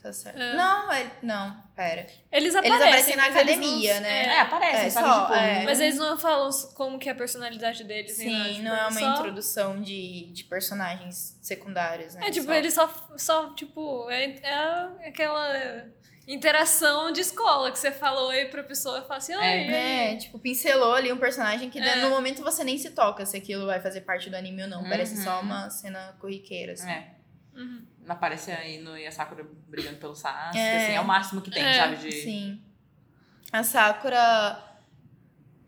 Tá 0.00 0.12
certo. 0.12 0.40
É. 0.40 0.54
Não, 0.54 0.92
ele- 0.92 1.10
não, 1.24 1.60
pera. 1.74 2.02
Eles 2.30 2.54
Eles 2.54 2.54
aparecem, 2.54 2.86
aparecem 2.86 3.16
na 3.16 3.26
academia, 3.26 3.94
não- 3.94 4.00
né? 4.02 4.22
é. 4.22 4.28
É, 4.28 4.40
aparece, 4.42 4.86
É, 4.86 4.90
só, 4.90 5.00
só, 5.00 5.20
tipo, 5.22 5.34
é. 5.34 5.64
Mas 5.64 5.80
eles 5.80 5.96
não 5.96 6.16
falam 6.16 6.50
como 6.76 7.00
que 7.00 7.08
é 7.08 7.12
a 7.12 7.14
personalidade 7.16 7.82
deles. 7.82 8.16
nem 8.18 8.30
nada, 8.30 8.44
Sim, 8.44 8.52
tipo, 8.54 8.64
não 8.64 8.76
é 8.76 8.82
uma 8.82 8.92
só- 8.92 9.12
introdução 9.14 9.82
de, 9.82 10.26
de 10.32 10.44
personagens 10.44 11.36
secundários, 11.42 12.14
né? 12.14 12.28
É, 12.28 12.30
tipo, 12.30 12.46
Só- 12.46 12.54
eles 12.54 12.74
só, 12.74 13.08
só 13.16 13.54
tipo, 13.54 14.08
é, 14.08 14.24
é 14.40 15.08
aquela 15.08 15.84
interação 16.32 17.10
de 17.10 17.20
escola 17.22 17.72
que 17.72 17.78
você 17.78 17.90
fala 17.90 18.20
oi 18.28 18.44
pra 18.46 18.62
pessoa 18.62 18.98
e 18.98 19.02
fala 19.02 19.16
assim, 19.16 19.34
oi. 19.34 19.42
É. 19.44 20.12
É, 20.12 20.16
tipo, 20.16 20.38
pincelou 20.38 20.92
ali 20.94 21.10
um 21.12 21.16
personagem 21.16 21.70
que 21.70 21.78
É. 21.78 21.96
no 22.02 22.10
momento 22.10 22.42
você 22.42 22.62
nem 22.62 22.76
se 22.76 22.90
toca 22.90 23.24
se 23.24 23.36
aquilo 23.36 23.64
vai 23.66 23.80
fazer 23.80 24.02
parte 24.02 24.28
do 24.28 24.36
anime 24.36 24.62
ou 24.62 24.68
não. 24.68 24.82
Parece 24.88 25.16
Uhum. 25.16 25.24
só 25.24 25.40
uma 25.40 25.70
cena 25.70 26.14
corriqueira, 26.20 26.74
assim. 26.74 26.90
É. 26.90 27.14
Uhum. 27.54 27.82
Aparece 28.06 28.50
aí 28.52 28.78
no 28.78 28.96
e 28.96 29.06
a 29.06 29.10
Sakura 29.10 29.44
brigando 29.66 29.96
pelo 29.98 30.14
Sasuke, 30.14 30.58
É. 30.58 30.84
assim, 30.84 30.92
é 30.96 31.00
o 31.00 31.04
máximo 31.06 31.40
que 31.40 31.50
tem, 31.50 31.64
É, 31.64 31.74
sabe? 31.74 31.96
De... 31.96 32.12
Sim. 32.12 32.62
A 33.52 33.62
Sakura, 33.62 34.62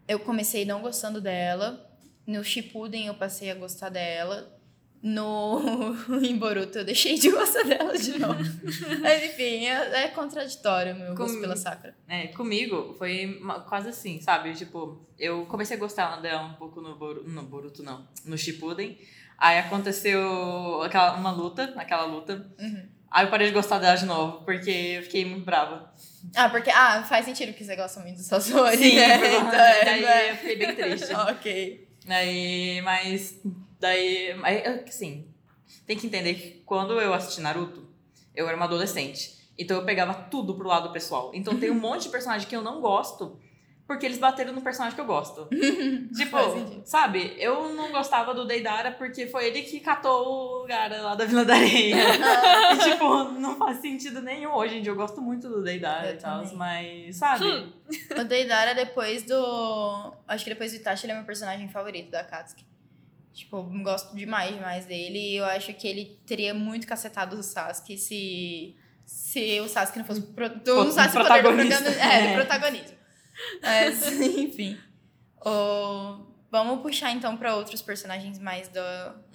eu 0.07 0.21
comecei 0.21 0.65
não 0.65 0.81
gostando 0.83 1.21
dela. 1.21 1.87
No 2.27 2.45
Shippuden 2.45 3.07
eu 3.07 3.15
passei 3.15 3.51
a 3.51 3.55
gostar 3.55 3.89
dela. 3.89 4.60
No 5.03 5.97
em 6.23 6.37
Boruto 6.37 6.79
eu 6.79 6.85
deixei 6.85 7.19
de 7.19 7.31
gostar 7.31 7.63
dela 7.65 7.97
de 7.97 8.19
novo. 8.19 8.39
Mas 9.01 9.25
enfim, 9.25 9.67
é, 9.67 10.05
é 10.05 10.09
contraditório 10.09 10.95
o 10.95 10.99
meu 10.99 11.15
gosto 11.15 11.35
Com- 11.37 11.41
pela 11.41 11.57
Sakura. 11.57 11.95
É, 12.07 12.27
comigo 12.29 12.95
foi 12.99 13.39
uma- 13.41 13.61
quase 13.61 13.89
assim, 13.89 14.21
sabe? 14.21 14.53
Tipo, 14.55 15.01
eu 15.19 15.47
comecei 15.47 15.77
a 15.77 15.81
gostar 15.81 16.17
dela 16.21 16.43
um 16.43 16.53
pouco 16.55 16.81
no, 16.83 16.97
Boru, 16.97 17.25
no 17.27 17.43
Boruto, 17.45 17.83
não, 17.83 18.07
no 18.27 18.37
Shippuden. 18.37 18.99
Aí 19.39 19.59
aconteceu 19.59 20.83
aquela, 20.83 21.15
uma 21.17 21.31
luta, 21.31 21.73
aquela 21.77 22.05
luta. 22.05 22.47
Uhum. 22.59 22.87
Aí 23.11 23.25
eu 23.25 23.31
parei 23.31 23.47
de 23.49 23.55
gostar 23.55 23.79
dela 23.79 23.97
de 23.97 24.05
novo, 24.05 24.45
porque 24.45 24.71
eu 24.71 25.03
fiquei 25.03 25.25
muito 25.25 25.45
brava. 25.47 25.91
Ah, 26.37 26.51
porque. 26.51 26.69
Ah, 26.71 27.03
faz 27.03 27.25
sentido 27.25 27.55
que 27.55 27.65
você 27.65 27.75
gosta 27.75 28.01
muito 28.01 28.19
do 28.19 28.23
Sasori. 28.23 28.77
Sim, 28.77 28.97
né? 28.97 29.17
Então, 29.41 29.51
é, 29.51 29.85
daí 29.85 30.03
né? 30.03 30.31
eu 30.31 30.37
fiquei 30.37 30.57
bem 30.57 30.75
triste. 30.77 31.13
ok. 31.15 31.89
Aí, 32.07 32.81
mas 32.83 33.41
daí, 33.81 34.39
aí, 34.43 34.85
assim, 34.87 35.27
tem 35.87 35.97
que 35.97 36.07
entender 36.07 36.35
que 36.35 36.51
quando 36.65 37.01
eu 37.01 37.13
assisti 37.13 37.41
Naruto, 37.41 37.89
eu 38.35 38.47
era 38.47 38.57
uma 38.57 38.67
adolescente. 38.67 39.41
Então 39.59 39.79
eu 39.79 39.85
pegava 39.85 40.15
tudo 40.15 40.55
pro 40.55 40.69
lado 40.69 40.93
pessoal. 40.93 41.33
Então 41.35 41.59
tem 41.59 41.71
um 41.71 41.75
monte 41.81 42.05
de 42.05 42.11
personagem 42.11 42.47
que 42.47 42.55
eu 42.55 42.63
não 42.63 42.81
gosto, 42.81 43.39
porque 43.87 44.07
eles 44.07 44.19
bateram 44.19 44.53
no 44.53 44.63
personagem 44.63 44.95
que 44.95 45.01
eu 45.01 45.07
gosto. 45.07 45.49
tipo, 46.17 46.37
sabe, 46.85 47.35
eu 47.39 47.75
não 47.75 47.91
gostava 47.91 48.33
do 48.33 48.47
Deidara 48.47 48.93
porque 48.93 49.27
foi 49.27 49.49
ele 49.49 49.63
que 49.63 49.81
catou 49.81 50.63
o 50.63 50.67
cara 50.67 51.03
lá 51.03 51.15
da 51.15 51.25
Vila 51.25 51.45
da 51.45 51.55
Areia. 51.55 51.97
e, 52.73 52.79
tipo, 52.79 53.25
não 53.33 53.57
faz 53.57 53.79
sentido 53.79 54.23
nenhum. 54.23 54.55
Hoje 54.55 54.79
em 54.79 54.83
dia 54.83 54.93
eu 54.93 54.97
gosto 54.97 55.21
muito 55.21 55.49
do 55.49 55.63
Deidara 55.63 56.11
Eu 56.11 56.15
e 56.15 56.19
tal, 56.19 56.43
também. 56.43 56.57
mas, 56.57 57.17
sabe? 57.17 57.75
O 58.17 58.25
Deidara, 58.25 58.75
depois 58.75 59.25
do. 59.25 60.15
Acho 60.29 60.45
que 60.45 60.51
depois 60.51 60.71
do 60.71 60.77
Itachi, 60.77 61.07
ele 61.07 61.13
é 61.13 61.17
meu 61.17 61.25
personagem 61.25 61.69
favorito 61.69 62.11
da 62.11 62.21
Akatsuki. 62.21 62.70
Tipo, 63.41 63.63
gosto 63.83 64.15
demais, 64.15 64.55
demais 64.55 64.85
dele. 64.87 65.19
E 65.19 65.37
eu 65.37 65.45
acho 65.47 65.73
que 65.75 65.87
ele 65.89 66.21
teria 66.27 66.53
muito 66.55 66.87
cacetado 66.87 67.37
o 67.39 67.43
Sasuke 67.43 67.97
se. 67.99 68.77
Se 69.07 69.61
o 69.61 69.69
Sasuke 69.69 69.99
não 69.99 70.05
fosse. 70.07 70.21
Pro, 70.23 70.49
não 70.49 70.61
Fosse 70.65 70.89
usasse 70.91 71.17
o 71.17 71.21
poder 71.23 71.43
do, 71.43 71.49
protagonista. 71.49 71.83
protagoni- 71.83 72.01
é, 72.03 72.21
do 72.23 72.29
É. 72.29 72.35
protagonismo. 72.35 72.97
Mas, 73.63 74.03
enfim. 74.39 74.79
O- 75.45 76.29
Vamos 76.53 76.83
puxar 76.83 77.13
então 77.13 77.37
pra 77.37 77.55
outros 77.55 77.81
personagens 77.81 78.37
mais 78.41 78.67
do, 78.69 78.81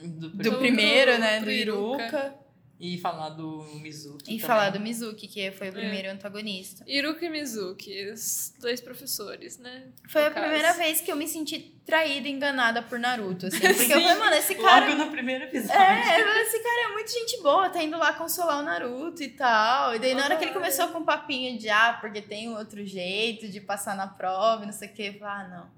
Do, 0.05 0.29
do 0.29 0.37
Do- 0.51 0.57
primeiro, 0.57 1.13
do- 1.13 1.17
né? 1.19 1.39
do 1.39 1.45
Do 1.45 1.51
Iruka. 1.51 2.35
E 2.77 2.97
falar 2.99 3.29
do 3.29 3.63
Mizuki. 3.81 4.23
E 4.23 4.25
também. 4.25 4.39
falar 4.39 4.69
do 4.69 4.79
Mizuki, 4.81 5.27
que 5.29 5.49
foi 5.51 5.69
o 5.69 5.73
primeiro 5.73 6.11
antagonista. 6.11 6.83
Iruka 6.85 7.25
e 7.25 7.29
Mizuki, 7.29 8.09
os 8.11 8.53
dois 8.59 8.81
professores, 8.81 9.57
né? 9.57 9.83
Foi 10.09 10.21
No 10.21 10.27
a 10.27 10.31
caso. 10.31 10.45
primeira 10.45 10.73
vez 10.73 10.99
que 10.99 11.09
eu 11.11 11.15
me 11.15 11.25
senti 11.27 11.73
traída 11.85 12.27
e 12.27 12.31
enganada 12.31 12.81
por 12.81 12.99
Naruto, 12.99 13.45
assim. 13.47 13.59
Porque 13.59 13.93
eu 13.93 14.01
falei, 14.01 14.15
mano, 14.15 14.35
esse 14.35 14.55
cara. 14.55 14.89
Logo 14.89 15.05
no 15.05 15.11
primeiro 15.11 15.45
episódio. 15.45 15.71
É, 15.81 16.19
eu 16.21 16.25
falei, 16.25 16.41
esse 16.43 16.59
cara 16.59 16.89
é 16.89 16.93
muito 16.93 17.11
gente 17.11 17.41
boa, 17.41 17.69
tá 17.69 17.81
indo 17.81 17.97
lá 17.97 18.11
consolar 18.13 18.59
o 18.59 18.63
Naruto 18.63 19.23
e 19.23 19.29
tal. 19.29 19.95
E 19.95 19.99
daí, 19.99 20.13
na 20.13 20.25
hora 20.25 20.35
que 20.35 20.43
ele 20.43 20.53
começou 20.53 20.89
com 20.89 20.99
um 20.99 21.05
papinho 21.05 21.57
de, 21.57 21.69
ah, 21.69 21.97
porque 22.01 22.21
tem 22.21 22.49
um 22.49 22.57
outro 22.57 22.85
jeito 22.85 23.47
de 23.47 23.61
passar 23.61 23.95
na 23.95 24.07
prova 24.07 24.63
e 24.63 24.65
não 24.65 24.73
sei 24.73 24.89
o 24.89 24.93
quê, 24.93 25.11
eu 25.13 25.19
falei, 25.19 25.45
ah, 25.45 25.47
não. 25.47 25.74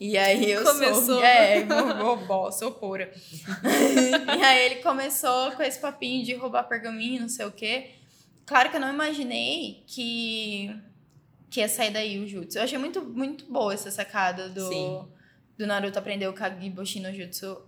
E 0.00 0.16
aí 0.16 0.50
eu 0.50 0.62
Começou. 0.62 1.02
sou. 1.02 1.24
É, 1.24 1.64
bobó, 1.64 2.50
sou 2.50 2.72
pura. 2.72 3.10
e 4.38 4.42
aí 4.42 4.66
ele 4.66 4.76
começou 4.76 5.52
com 5.52 5.62
esse 5.62 5.78
papinho 5.78 6.24
de 6.24 6.34
roubar 6.34 6.64
pergaminho, 6.64 7.22
não 7.22 7.28
sei 7.28 7.46
o 7.46 7.52
quê. 7.52 7.90
Claro 8.44 8.70
que 8.70 8.76
eu 8.76 8.80
não 8.80 8.92
imaginei 8.92 9.82
que, 9.86 10.74
que 11.50 11.60
ia 11.60 11.68
sair 11.68 11.90
daí 11.90 12.18
o 12.18 12.28
Jutsu. 12.28 12.58
Eu 12.58 12.62
achei 12.62 12.78
muito, 12.78 13.02
muito 13.02 13.44
boa 13.46 13.74
essa 13.74 13.90
sacada 13.90 14.48
do, 14.48 14.68
Sim. 14.68 15.04
do 15.58 15.66
Naruto 15.66 15.98
aprender 15.98 16.28
o 16.28 16.32
Kagiboshi 16.32 17.00
no 17.00 17.12
Jutsu 17.12 17.60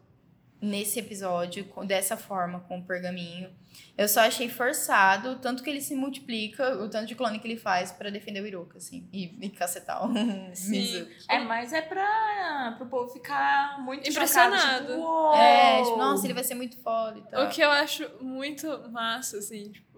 nesse 0.60 0.98
episódio, 0.98 1.64
com- 1.66 1.86
dessa 1.86 2.16
forma, 2.16 2.60
com 2.60 2.78
o 2.78 2.84
pergaminho. 2.84 3.50
Eu 3.96 4.08
só 4.08 4.20
achei 4.22 4.48
forçado, 4.48 5.30
o 5.32 5.36
tanto 5.38 5.62
que 5.62 5.70
ele 5.70 5.80
se 5.80 5.94
multiplica, 5.94 6.76
o 6.82 6.88
tanto 6.88 7.06
de 7.06 7.14
clone 7.14 7.38
que 7.38 7.46
ele 7.46 7.56
faz 7.56 7.92
pra 7.92 8.10
defender 8.10 8.40
o 8.42 8.46
Iruka, 8.46 8.78
assim, 8.78 9.08
e, 9.12 9.36
e 9.40 9.50
cacetar 9.50 10.04
o 10.04 10.12
Sim. 10.54 10.70
Mizuki. 10.70 11.16
É, 11.28 11.38
mas 11.40 11.72
é 11.72 11.80
pra 11.82 12.74
pro 12.76 12.86
povo 12.86 13.12
ficar 13.12 13.80
muito 13.82 14.08
Impressionado. 14.08 14.86
chocado, 14.88 14.94
tipo! 14.94 15.34
É, 15.34 15.82
tipo, 15.82 15.96
nossa, 15.96 16.26
ele 16.26 16.34
vai 16.34 16.44
ser 16.44 16.54
muito 16.54 16.76
foda 16.82 17.18
e 17.18 17.22
tal. 17.22 17.44
O 17.46 17.48
que 17.48 17.60
eu 17.60 17.70
acho 17.70 18.08
muito 18.20 18.66
massa, 18.90 19.38
assim, 19.38 19.70
tipo. 19.70 19.88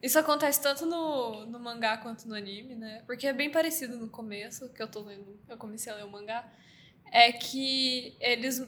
Isso 0.00 0.16
acontece 0.16 0.62
tanto 0.62 0.86
no, 0.86 1.44
no 1.46 1.58
mangá 1.58 1.96
quanto 1.98 2.28
no 2.28 2.34
anime, 2.36 2.76
né? 2.76 3.02
Porque 3.04 3.26
é 3.26 3.32
bem 3.32 3.50
parecido 3.50 3.96
no 3.96 4.08
começo, 4.08 4.68
que 4.72 4.80
eu 4.80 4.86
tô 4.86 5.00
lendo, 5.00 5.36
eu 5.48 5.56
comecei 5.56 5.92
a 5.92 5.96
ler 5.96 6.04
o 6.04 6.10
mangá. 6.10 6.48
É 7.10 7.32
que 7.32 8.16
eles. 8.20 8.64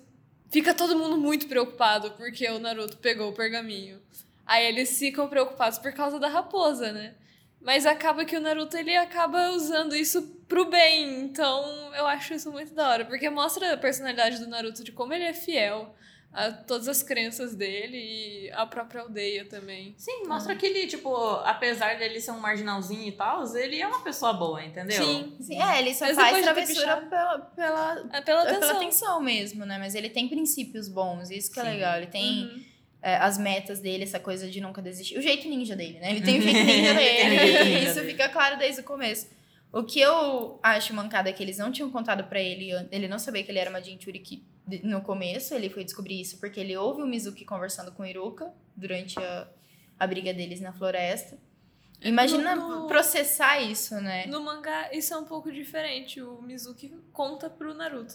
Fica 0.51 0.75
todo 0.75 0.99
mundo 0.99 1.17
muito 1.17 1.47
preocupado 1.47 2.11
porque 2.13 2.49
o 2.51 2.59
Naruto 2.59 2.97
pegou 2.97 3.31
o 3.31 3.33
pergaminho. 3.33 4.01
Aí 4.45 4.67
eles 4.67 4.99
ficam 4.99 5.29
preocupados 5.29 5.79
por 5.79 5.93
causa 5.93 6.19
da 6.19 6.29
raposa, 6.29 6.93
né? 6.93 7.15
Mas 7.61 7.87
acaba 7.87 8.25
que 8.25 8.37
o 8.37 8.41
Naruto 8.41 8.77
ele 8.77 8.97
acaba 8.97 9.51
usando 9.51 9.95
isso 9.95 10.23
pro 10.49 10.69
bem. 10.69 11.21
Então 11.21 11.95
eu 11.95 12.05
acho 12.07 12.35
isso 12.35 12.51
muito 12.51 12.75
da 12.75 12.89
hora. 12.89 13.05
Porque 13.05 13.31
mostra 13.31 13.75
a 13.75 13.77
personalidade 13.77 14.39
do 14.41 14.49
Naruto 14.49 14.83
de 14.83 14.91
como 14.91 15.15
ele 15.15 15.25
é 15.25 15.33
fiel 15.33 15.95
a 16.33 16.53
todas 16.53 16.87
as 16.87 17.03
crenças 17.03 17.55
dele 17.57 17.97
e 17.97 18.51
a 18.53 18.65
própria 18.65 19.03
aldeia 19.03 19.45
também. 19.45 19.95
Sim, 19.99 20.27
mostra 20.27 20.55
que 20.55 20.65
ele, 20.65 20.87
tipo, 20.87 21.13
apesar 21.45 21.99
dele 21.99 22.21
ser 22.21 22.31
um 22.31 22.39
marginalzinho 22.39 23.09
e 23.09 23.13
tal, 23.13 23.45
ele 23.57 23.81
é 23.81 23.87
uma 23.87 24.01
pessoa 24.01 24.33
boa, 24.33 24.63
entendeu? 24.65 25.03
Sim. 25.05 25.37
Sim, 25.41 25.61
é, 25.61 25.81
ele 25.81 25.93
só 25.95 26.05
Mas 26.07 26.17
faz 26.17 26.43
travessura 26.43 26.97
pela, 26.99 27.39
pela, 27.39 27.93
É 28.13 28.21
pela 28.21 28.43
é 28.43 28.45
pela 28.45 28.57
atenção. 28.57 28.77
atenção 28.77 29.21
mesmo, 29.21 29.65
né? 29.67 29.77
Mas 29.79 29.95
ele 29.97 30.09
tem 30.09 30.29
princípios 30.29 30.89
bons, 30.89 31.31
isso 31.31 31.51
que 31.53 31.59
é 31.59 31.65
Sim. 31.65 31.71
legal. 31.71 31.97
Ele 31.97 32.07
tem 32.07 32.45
Uhum. 32.45 32.65
é, 33.03 33.17
as 33.17 33.37
metas 33.37 33.81
dele, 33.81 34.05
essa 34.05 34.21
coisa 34.21 34.49
de 34.49 34.61
nunca 34.61 34.81
desistir. 34.81 35.19
O 35.19 35.23
jeito 35.23 35.49
ninja 35.49 35.75
dele, 35.75 35.99
né? 35.99 36.11
Ele 36.13 36.21
tem 36.21 36.39
o 36.39 36.43
jeito 36.43 36.65
ninja 36.65 36.95
dele. 36.95 37.79
isso 37.91 38.01
fica 38.05 38.29
claro 38.29 38.57
desde 38.57 38.83
o 38.83 38.85
começo. 38.85 39.27
O 39.73 39.85
que 39.85 40.01
eu 40.01 40.59
acho 40.63 40.93
mancada 40.95 41.31
é 41.31 41.33
que 41.33 41.43
eles 41.43 41.59
não 41.59 41.71
tinham 41.71 41.91
contado 41.91 42.25
pra 42.25 42.41
ele, 42.41 42.71
ele 42.91 43.07
não 43.07 43.19
sabia 43.19 43.43
que 43.45 43.51
ele 43.51 43.59
era 43.59 43.71
uma 43.71 43.81
Jinchuriki 43.81 44.43
no 44.83 45.01
começo, 45.01 45.55
ele 45.55 45.71
foi 45.71 45.85
descobrir 45.85 46.21
isso 46.21 46.39
porque 46.39 46.59
ele 46.61 46.77
ouve 46.77 47.03
o 47.03 47.07
Mizuki 47.07 47.45
conversando 47.45 47.93
com 47.93 48.03
o 48.03 48.07
Iruka 48.07 48.53
durante 48.77 49.19
a, 49.19 49.49
a 49.99 50.07
briga 50.07 50.33
deles 50.35 50.61
na 50.61 50.73
floresta. 50.73 51.39
Imagina 52.03 52.57
No- 52.57 52.81
no- 52.83 52.87
processar 52.89 53.61
isso, 53.61 53.95
né? 54.01 54.27
No 54.27 54.43
mangá, 54.43 54.91
isso 54.93 55.13
é 55.13 55.17
um 55.19 55.25
pouco 55.25 55.53
diferente. 55.53 56.21
O 56.21 56.41
Mizuki 56.43 56.93
conta 57.13 57.49
pro 57.51 57.75
Naruto. 57.75 58.15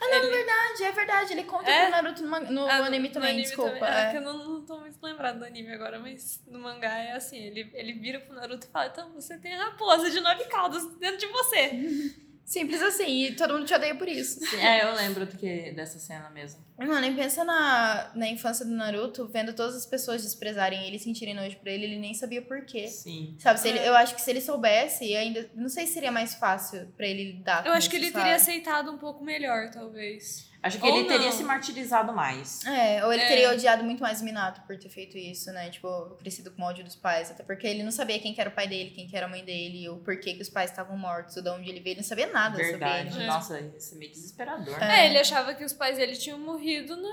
Ah, 0.00 0.06
não, 0.08 0.14
é 0.14 0.20
verdade, 0.30 0.84
é 0.84 0.92
verdade. 0.92 1.32
Ele 1.32 1.44
conta 1.44 1.70
É? 1.70 1.82
pro 1.82 1.90
Naruto 1.90 2.22
no, 2.22 2.28
man- 2.30 2.40
no 2.40 2.66
Ah, 2.68 2.86
anime 2.86 3.08
no 3.08 3.14
também, 3.14 3.30
anime 3.30 3.44
desculpa. 3.44 3.72
também. 3.72 3.88
É, 3.94 4.02
é. 4.06 4.10
que 4.12 4.16
eu 4.16 4.20
não, 4.20 4.38
não 4.38 4.62
tô 4.64 4.78
muito 4.78 4.98
lembrado 5.02 5.38
do 5.40 5.44
anime 5.44 5.72
agora, 5.72 5.98
mas 5.98 6.40
no 6.46 6.58
mangá 6.60 6.96
é 6.98 7.12
assim: 7.12 7.38
ele, 7.38 7.70
ele 7.74 7.92
vira 7.94 8.20
pro 8.20 8.34
Naruto 8.34 8.66
e 8.66 8.70
fala: 8.70 8.86
Então, 8.86 9.12
você 9.12 9.36
tem 9.38 9.54
a 9.54 9.64
raposa 9.64 10.10
de 10.10 10.20
nove 10.20 10.44
caudas 10.44 10.86
dentro 10.96 11.18
de 11.18 11.26
você. 11.26 11.70
Simples 12.44 12.82
assim, 12.82 13.24
e 13.26 13.34
todo 13.34 13.54
mundo 13.54 13.64
te 13.66 13.72
odeia 13.74 13.94
por 13.94 14.08
isso. 14.08 14.38
Sim, 14.44 14.56
É, 14.60 14.82
eu 14.84 14.94
lembro 14.94 15.24
do 15.24 15.36
que, 15.36 15.72
dessa 15.72 15.98
cena 15.98 16.28
mesmo. 16.30 16.60
Mano, 16.78 17.06
e 17.06 17.14
pensa 17.14 17.44
na, 17.44 18.10
na 18.14 18.28
infância 18.28 18.64
do 18.64 18.72
Naruto, 18.72 19.26
vendo 19.28 19.52
todas 19.54 19.74
as 19.76 19.86
pessoas 19.86 20.22
desprezarem 20.22 20.86
ele, 20.86 20.98
sentirem 20.98 21.32
nojo 21.34 21.56
por 21.58 21.68
ele, 21.68 21.84
ele 21.84 21.98
nem 21.98 22.12
sabia 22.12 22.42
por 22.42 22.64
quê. 22.66 22.88
Sim. 22.88 23.36
Sabe, 23.38 23.60
se 23.60 23.68
ele, 23.68 23.78
É. 23.78 23.88
eu 23.88 23.94
acho 23.94 24.14
que 24.14 24.20
se 24.20 24.30
ele 24.30 24.40
soubesse, 24.40 25.14
ainda. 25.16 25.48
Não 25.54 25.68
sei 25.68 25.86
se 25.86 25.94
seria 25.94 26.10
mais 26.12 26.34
fácil 26.34 26.86
pra 26.96 27.06
ele 27.06 27.32
lidar 27.32 27.64
Eu 27.64 27.72
com 27.72 27.78
acho 27.78 27.88
que 27.88 27.96
ele 27.96 28.10
teria 28.10 28.38
sabe? 28.38 28.52
aceitado 28.52 28.90
um 28.90 28.98
pouco 28.98 29.24
melhor, 29.24 29.70
talvez. 29.70 30.50
Acho 30.62 30.78
que 30.78 30.86
Ou 30.86 30.96
ele 30.96 31.08
teria 31.08 31.26
não. 31.26 31.32
se 31.36 31.42
martirizado 31.42 32.12
mais. 32.12 32.64
É, 32.64 33.04
ou 33.04 33.12
ele 33.12 33.22
É. 33.22 33.26
teria 33.28 33.50
odiado 33.50 33.82
muito 33.82 34.00
mais 34.00 34.20
o 34.20 34.24
Minato 34.24 34.60
por 34.62 34.78
ter 34.78 34.88
feito 34.88 35.18
isso, 35.18 35.50
né? 35.52 35.68
Tipo, 35.70 36.16
crescido 36.20 36.52
com 36.52 36.62
ódio 36.62 36.84
dos 36.84 36.94
pais. 36.94 37.30
Até 37.32 37.42
porque 37.42 37.66
ele 37.66 37.82
não 37.82 37.90
sabia 37.90 38.18
quem 38.20 38.32
que 38.32 38.40
era 38.40 38.48
o 38.48 38.52
pai 38.52 38.68
dele, 38.68 38.90
quem 38.90 39.08
que 39.08 39.16
era 39.16 39.26
a 39.26 39.28
mãe 39.28 39.44
dele, 39.44 39.88
ou 39.88 39.96
por 39.98 40.16
que, 40.20 40.34
que 40.34 40.40
os 40.42 40.48
pais 40.48 40.70
estavam 40.70 40.96
mortos, 40.96 41.36
ou 41.36 41.42
de 41.42 41.50
onde 41.50 41.68
ele 41.68 41.80
veio. 41.80 41.94
Ele 41.94 42.00
não 42.00 42.06
sabia 42.08 42.28
nada 42.28 42.56
Verdade. 42.56 43.08
sobre 43.10 43.22
ele. 43.22 43.24
É. 43.24 43.26
Nossa, 43.34 43.60
isso 43.60 43.94
é 43.94 43.98
meio 43.98 44.10
desesperador. 44.12 44.80
É. 44.82 45.00
É, 45.00 45.06
ele 45.08 45.18
achava 45.18 45.52
que 45.52 45.64
os 45.64 45.72
pais 45.72 45.96
dele 45.96 46.16
tinham 46.16 46.38
morrido 46.38 46.94
na, 46.96 47.10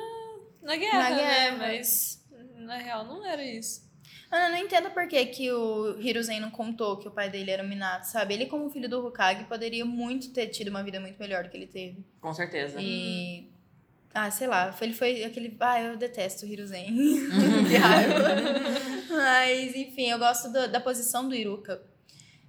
na 0.62 0.76
guerra, 0.76 1.10
Na 1.10 1.10
né? 1.10 1.16
guerra. 1.18 1.58
Mas 1.58 2.24
na 2.56 2.78
real 2.78 3.04
não 3.06 3.26
era 3.26 3.44
isso. 3.44 3.89
Mano, 4.32 4.46
eu 4.46 4.50
não 4.52 4.58
entendo 4.58 4.92
por 4.92 5.08
que, 5.08 5.26
que 5.26 5.52
o 5.52 6.00
Hiruzen 6.00 6.40
não 6.40 6.52
contou 6.52 6.98
que 6.98 7.08
o 7.08 7.12
pai 7.12 7.30
dele 7.30 7.50
era 7.50 7.64
o 7.64 7.68
Minato, 7.68 8.06
sabe? 8.08 8.36
Ele, 8.36 8.46
como 8.46 8.70
filho 8.70 8.88
do 8.88 9.06
Hokage, 9.08 9.46
poderia 9.46 9.84
muito 9.84 10.32
ter 10.32 10.48
tido 10.48 10.68
uma 10.68 10.84
vida 10.84 11.00
muito 11.00 11.18
melhor 11.20 11.44
do 11.44 11.50
que 11.50 11.58
ele 11.58 11.66
teve. 11.68 12.06
Com 12.22 12.34
certeza. 12.34 12.80
E. 12.80 13.50
Ah, 14.14 14.30
sei 14.32 14.48
lá, 14.48 14.72
foi- 14.72 14.88
ele 14.88 14.94
foi 14.96 15.24
aquele. 15.24 15.56
Ah, 15.60 15.82
eu 15.82 15.98
detesto 15.98 16.46
o 16.46 16.50
Hiruzen. 16.50 16.86
que 17.68 17.76
raiva. 17.78 18.20
Mas, 19.10 19.76
enfim, 19.76 20.10
eu 20.10 20.20
gosto 20.20 20.52
da, 20.52 20.68
da 20.68 20.80
posição 20.80 21.28
do 21.28 21.34
Iruka. 21.36 21.82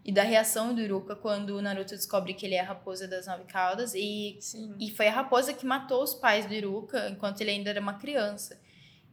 E 0.03 0.11
da 0.13 0.23
reação 0.23 0.75
do 0.75 0.81
Iruka 0.81 1.15
quando 1.15 1.51
o 1.51 1.63
Naruto 1.63 1.95
descobre 1.95 2.33
que 2.33 2.47
ele 2.47 2.55
é 2.55 2.61
a 2.61 2.65
raposa 2.65 3.07
das 3.07 3.27
nove 3.27 3.45
caudas. 3.45 3.95
E, 3.95 4.37
Sim. 4.41 4.75
e 4.81 4.91
foi 4.91 5.09
a 5.09 5.13
raposa 5.13 5.53
que 5.53 5.67
matou 5.67 6.03
os 6.03 6.15
pais 6.15 6.47
do 6.47 6.55
Iruka 6.55 7.09
enquanto 7.11 7.41
ele 7.43 7.51
ainda 7.51 7.69
era 7.71 7.81
uma 7.81 7.95
criança. 7.95 8.59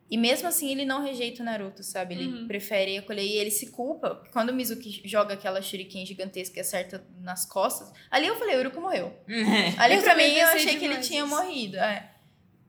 E 0.10 0.16
mesmo 0.18 0.48
assim, 0.48 0.72
ele 0.72 0.86
não 0.86 1.04
rejeita 1.04 1.42
o 1.42 1.46
Naruto, 1.46 1.84
sabe? 1.84 2.16
Ele 2.16 2.28
Uhum. 2.28 2.48
prefere 2.48 2.98
acolher 2.98 3.26
e 3.26 3.34
ele 3.34 3.52
se 3.52 3.72
culpa. 3.72 4.24
Quando 4.32 4.50
o 4.52 4.54
Mizuki 4.54 5.02
joga 5.04 5.34
aquela 5.34 5.62
shuriken 5.62 6.06
gigantesca 6.06 6.58
e 6.58 6.62
acerta 6.62 7.06
nas 7.20 7.46
costas, 7.46 7.92
ali 8.10 8.26
eu 8.26 8.38
falei, 8.38 8.56
o 8.56 8.60
Iruka 8.62 8.80
morreu. 8.80 9.14
Ali 9.78 9.96
Eu 9.96 10.02
pra 10.02 10.12
também 10.12 10.32
mim 10.34 10.40
eu 10.40 10.48
achei 10.48 10.78
que 10.78 10.86
ele 10.86 11.00
tinha 11.00 11.26
morrido. 11.26 11.76
É. 11.78 12.10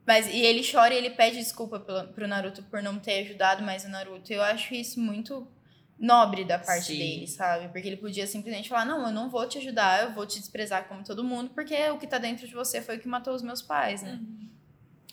Mas 0.05 0.27
e 0.27 0.37
ele 0.40 0.68
chora 0.68 0.92
e 0.94 0.96
ele 0.98 1.11
pede 1.11 1.37
desculpa 1.38 1.79
pelo, 1.79 2.09
pro 2.09 2.27
Naruto 2.27 2.62
por 2.64 2.83
não 2.83 2.98
ter 2.98 3.20
ajudado 3.20 3.62
mais 3.62 3.85
o 3.85 3.88
Naruto. 3.88 4.33
Eu 4.33 4.42
acho 4.42 4.74
isso 4.74 4.98
muito 4.98 5.46
nobre 5.96 6.44
da 6.44 6.59
parte 6.59 6.87
Sim. 6.87 6.98
dele, 6.98 7.27
sabe? 7.29 7.68
Porque 7.68 7.87
ele 7.87 7.98
podia 7.98 8.27
simplesmente 8.27 8.68
falar: 8.68 8.85
"Não, 8.85 9.07
eu 9.07 9.12
não 9.12 9.29
vou 9.31 9.46
te 9.46 9.59
ajudar, 9.59 10.05
eu 10.05 10.12
vou 10.12 10.27
te 10.27 10.38
desprezar 10.40 10.88
como 10.88 11.05
todo 11.05 11.22
mundo, 11.22 11.51
porque 11.51 11.74
o 11.90 11.98
que 11.98 12.07
tá 12.07 12.18
dentro 12.18 12.48
de 12.48 12.55
você 12.55 12.81
foi 12.81 12.96
o 12.96 13.01
que 13.01 13.07
matou 13.07 13.35
os 13.35 13.42
meus 13.42 13.61
pais, 13.62 14.03
né?" 14.03 14.18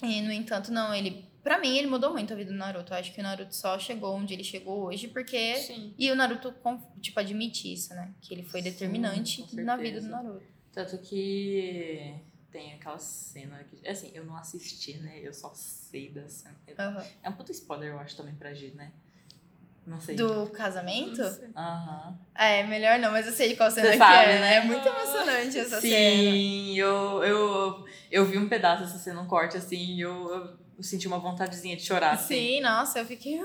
E 0.02 0.22
no 0.22 0.32
entanto, 0.32 0.72
não, 0.72 0.94
ele 0.96 1.26
Pra 1.46 1.60
mim, 1.60 1.78
ele 1.78 1.86
mudou 1.86 2.12
muito 2.12 2.34
a 2.34 2.36
vida 2.36 2.52
do 2.52 2.58
Naruto. 2.58 2.92
Eu 2.92 2.98
acho 2.98 3.14
que 3.14 3.20
o 3.20 3.24
Naruto 3.24 3.56
só 3.56 3.78
chegou 3.78 4.16
onde 4.16 4.34
ele 4.34 4.44
chegou 4.44 4.86
hoje 4.86 5.08
porque 5.08 5.54
Sim. 5.58 5.94
e 5.96 6.10
o 6.10 6.16
Naruto, 6.16 6.52
tipo, 7.00 7.20
admite 7.20 7.72
isso, 7.72 7.94
né? 7.94 8.12
Que 8.20 8.34
ele 8.34 8.42
foi 8.42 8.64
Sim, 8.64 8.72
determinante 8.72 9.44
com 9.44 9.62
na 9.62 9.78
vida 9.78 10.02
do 10.02 10.08
Naruto. 10.08 10.44
Tanto 10.74 10.98
que 10.98 12.16
tem 12.52 12.74
aquela 12.74 12.98
cena 12.98 13.64
que. 13.64 13.88
Assim, 13.88 14.10
eu 14.16 14.26
não 14.26 14.36
assisti, 14.36 14.98
né? 14.98 15.20
Eu 15.22 15.32
só 15.36 15.54
sei 15.54 16.10
da 16.10 16.28
cena. 16.28 16.56
Aham. 16.80 17.06
É 17.22 17.30
um 17.30 17.34
puta 17.34 17.52
spoiler, 17.52 17.90
eu 17.92 18.00
acho, 18.00 18.18
também 18.18 18.34
pra 18.34 18.52
G, 18.52 18.72
né? 18.72 18.92
Não 19.86 20.02
sei. 20.02 20.16
Do 20.16 20.48
casamento? 20.48 21.22
Aham. 21.56 22.18
É, 22.34 22.64
melhor 22.64 22.98
não, 22.98 23.12
mas 23.12 23.28
eu 23.28 23.34
sei 23.34 23.50
de 23.50 23.56
qual 23.56 23.70
cena 23.70 23.86
Você 23.86 23.92
que 23.92 23.98
sabe, 24.00 24.32
é, 24.32 24.34
né? 24.34 24.40
né? 24.40 24.56
É 24.56 24.64
muito 24.64 24.88
emocionante 24.88 25.60
essa 25.60 25.80
cena. 25.80 25.82
Sim, 25.82 26.76
eu, 26.76 27.24
eu, 27.24 27.86
eu 28.10 28.26
vi 28.26 28.40
um 28.40 28.50
pedaço 28.50 28.82
dessa 28.82 28.98
cena, 28.98 29.22
um 29.22 29.28
corte 29.28 29.58
assim, 29.58 29.98
e 29.98 30.02
eu, 30.02 30.34
eu 30.34 30.65
senti 30.82 31.08
uma 31.08 31.20
vontadezinha 31.20 31.76
de 31.76 31.84
chorar. 31.84 32.14
Assim. 32.14 32.36
Sim, 32.36 32.62
nossa, 32.62 33.00
eu 33.00 33.06
fiquei. 33.06 33.40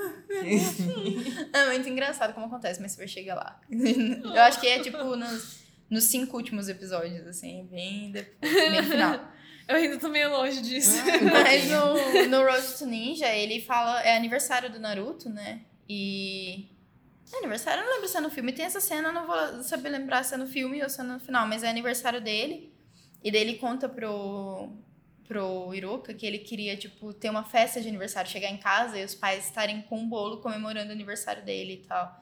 É 1.53 1.67
muito 1.67 1.89
engraçado 1.89 2.35
como 2.35 2.47
acontece, 2.47 2.81
mas 2.81 2.93
você 2.93 2.99
vai 2.99 3.09
chegar 3.09 3.35
lá. 3.35 3.61
Eu 3.71 4.43
acho 4.43 4.61
que 4.61 4.67
é 4.67 4.81
tipo 4.81 4.99
nos, 5.17 5.61
nos 5.89 6.05
cinco 6.05 6.37
últimos 6.37 6.69
episódios, 6.69 7.27
assim, 7.27 7.67
bem 7.71 8.11
depois, 8.11 8.53
bem 8.53 8.83
no 8.83 8.89
final. 8.89 9.33
Eu 9.71 9.77
ainda 9.77 9.99
tô 9.99 10.09
meio 10.09 10.31
longe 10.31 10.61
disso. 10.63 10.97
Mas 11.33 11.71
no, 11.71 12.29
no 12.29 12.43
Road 12.43 12.67
to 12.77 12.87
Ninja, 12.87 13.29
ele 13.29 13.61
fala. 13.61 14.01
É 14.03 14.17
aniversário 14.17 14.69
do 14.69 14.81
Naruto, 14.81 15.31
né? 15.31 15.61
E. 15.89 16.69
É 17.33 17.39
aniversário? 17.39 17.81
Eu 17.81 17.87
não 17.87 17.93
lembro 17.95 18.09
se 18.09 18.17
é 18.17 18.21
no 18.21 18.31
filme. 18.31 18.53
Tem 18.53 18.65
essa 18.65 18.81
cena, 18.81 19.11
eu 19.11 19.13
não 19.13 19.29
vou 19.29 19.63
saber 19.63 19.91
lembrar 19.91 20.25
se 20.25 20.35
é 20.35 20.37
no 20.37 20.49
filme 20.49 20.83
ou 20.83 20.89
se 20.89 21.01
é 21.01 21.05
no 21.05 21.21
final, 21.21 21.47
mas 21.47 21.63
é 21.63 21.71
aniversário 21.71 22.21
dele. 22.21 22.75
E 23.23 23.31
daí 23.31 23.43
ele 23.43 23.59
conta 23.59 23.89
pro, 23.89 24.73
pro 25.31 25.73
Iruka 25.73 26.13
que 26.13 26.27
ele 26.27 26.39
queria, 26.39 26.77
tipo, 26.77 27.15
ter 27.15 27.31
uma 27.31 27.45
festa 27.45 27.81
de 27.81 27.87
aniversário, 27.87 28.29
chegar 28.29 28.51
em 28.51 28.57
casa 28.57 28.99
e 28.99 29.05
os 29.05 29.15
pais 29.15 29.45
estarem 29.45 29.81
com 29.83 29.97
um 29.97 30.09
bolo 30.09 30.39
comemorando 30.39 30.89
o 30.89 30.93
aniversário 30.93 31.45
dele 31.45 31.75
e 31.75 31.87
tal. 31.87 32.21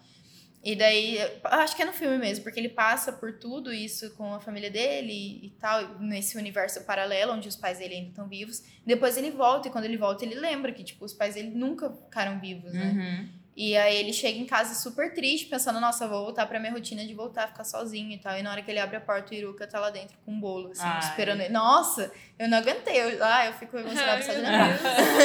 E 0.62 0.76
daí, 0.76 1.16
acho 1.44 1.74
que 1.74 1.80
é 1.80 1.86
no 1.86 1.92
filme 1.94 2.18
mesmo, 2.18 2.44
porque 2.44 2.60
ele 2.60 2.68
passa 2.68 3.10
por 3.10 3.38
tudo 3.38 3.72
isso 3.72 4.10
com 4.10 4.34
a 4.34 4.40
família 4.40 4.70
dele 4.70 5.40
e 5.42 5.54
tal, 5.58 5.98
nesse 6.00 6.36
universo 6.36 6.84
paralelo, 6.84 7.32
onde 7.32 7.48
os 7.48 7.56
pais 7.56 7.78
dele 7.78 7.94
ainda 7.94 8.10
estão 8.10 8.28
vivos. 8.28 8.62
Depois 8.84 9.16
ele 9.16 9.30
volta, 9.30 9.68
e 9.68 9.70
quando 9.70 9.86
ele 9.86 9.96
volta, 9.96 10.26
ele 10.26 10.34
lembra 10.34 10.70
que, 10.70 10.84
tipo, 10.84 11.06
os 11.06 11.14
pais 11.14 11.34
dele 11.34 11.52
nunca 11.54 11.90
ficaram 11.90 12.38
vivos, 12.38 12.74
né? 12.74 12.90
Uhum. 12.90 13.37
E 13.60 13.76
aí 13.76 13.96
ele 13.96 14.12
chega 14.12 14.38
em 14.38 14.46
casa 14.46 14.72
super 14.72 15.12
triste, 15.12 15.46
pensando, 15.48 15.80
nossa, 15.80 16.04
eu 16.04 16.08
vou 16.08 16.22
voltar 16.22 16.46
pra 16.46 16.60
minha 16.60 16.70
rotina 16.70 17.04
de 17.04 17.12
voltar 17.12 17.42
a 17.42 17.48
ficar 17.48 17.64
sozinho 17.64 18.12
e 18.12 18.18
tal. 18.18 18.38
E 18.38 18.42
na 18.42 18.52
hora 18.52 18.62
que 18.62 18.70
ele 18.70 18.78
abre 18.78 18.96
a 18.96 19.00
porta, 19.00 19.32
o 19.32 19.36
Iruka 19.36 19.66
tá 19.66 19.80
lá 19.80 19.90
dentro 19.90 20.16
com 20.24 20.30
um 20.30 20.38
bolo, 20.38 20.70
assim, 20.70 20.80
Ai. 20.84 21.00
esperando 21.00 21.40
ele. 21.40 21.52
Nossa, 21.52 22.12
eu 22.38 22.48
não 22.48 22.58
aguentei. 22.58 22.94
Eu, 23.02 23.18
ah, 23.24 23.46
eu 23.46 23.52
fico 23.54 23.76
emocionada 23.76 24.22
só 24.22 24.30
de 24.32 24.38
lembrar. 24.42 24.78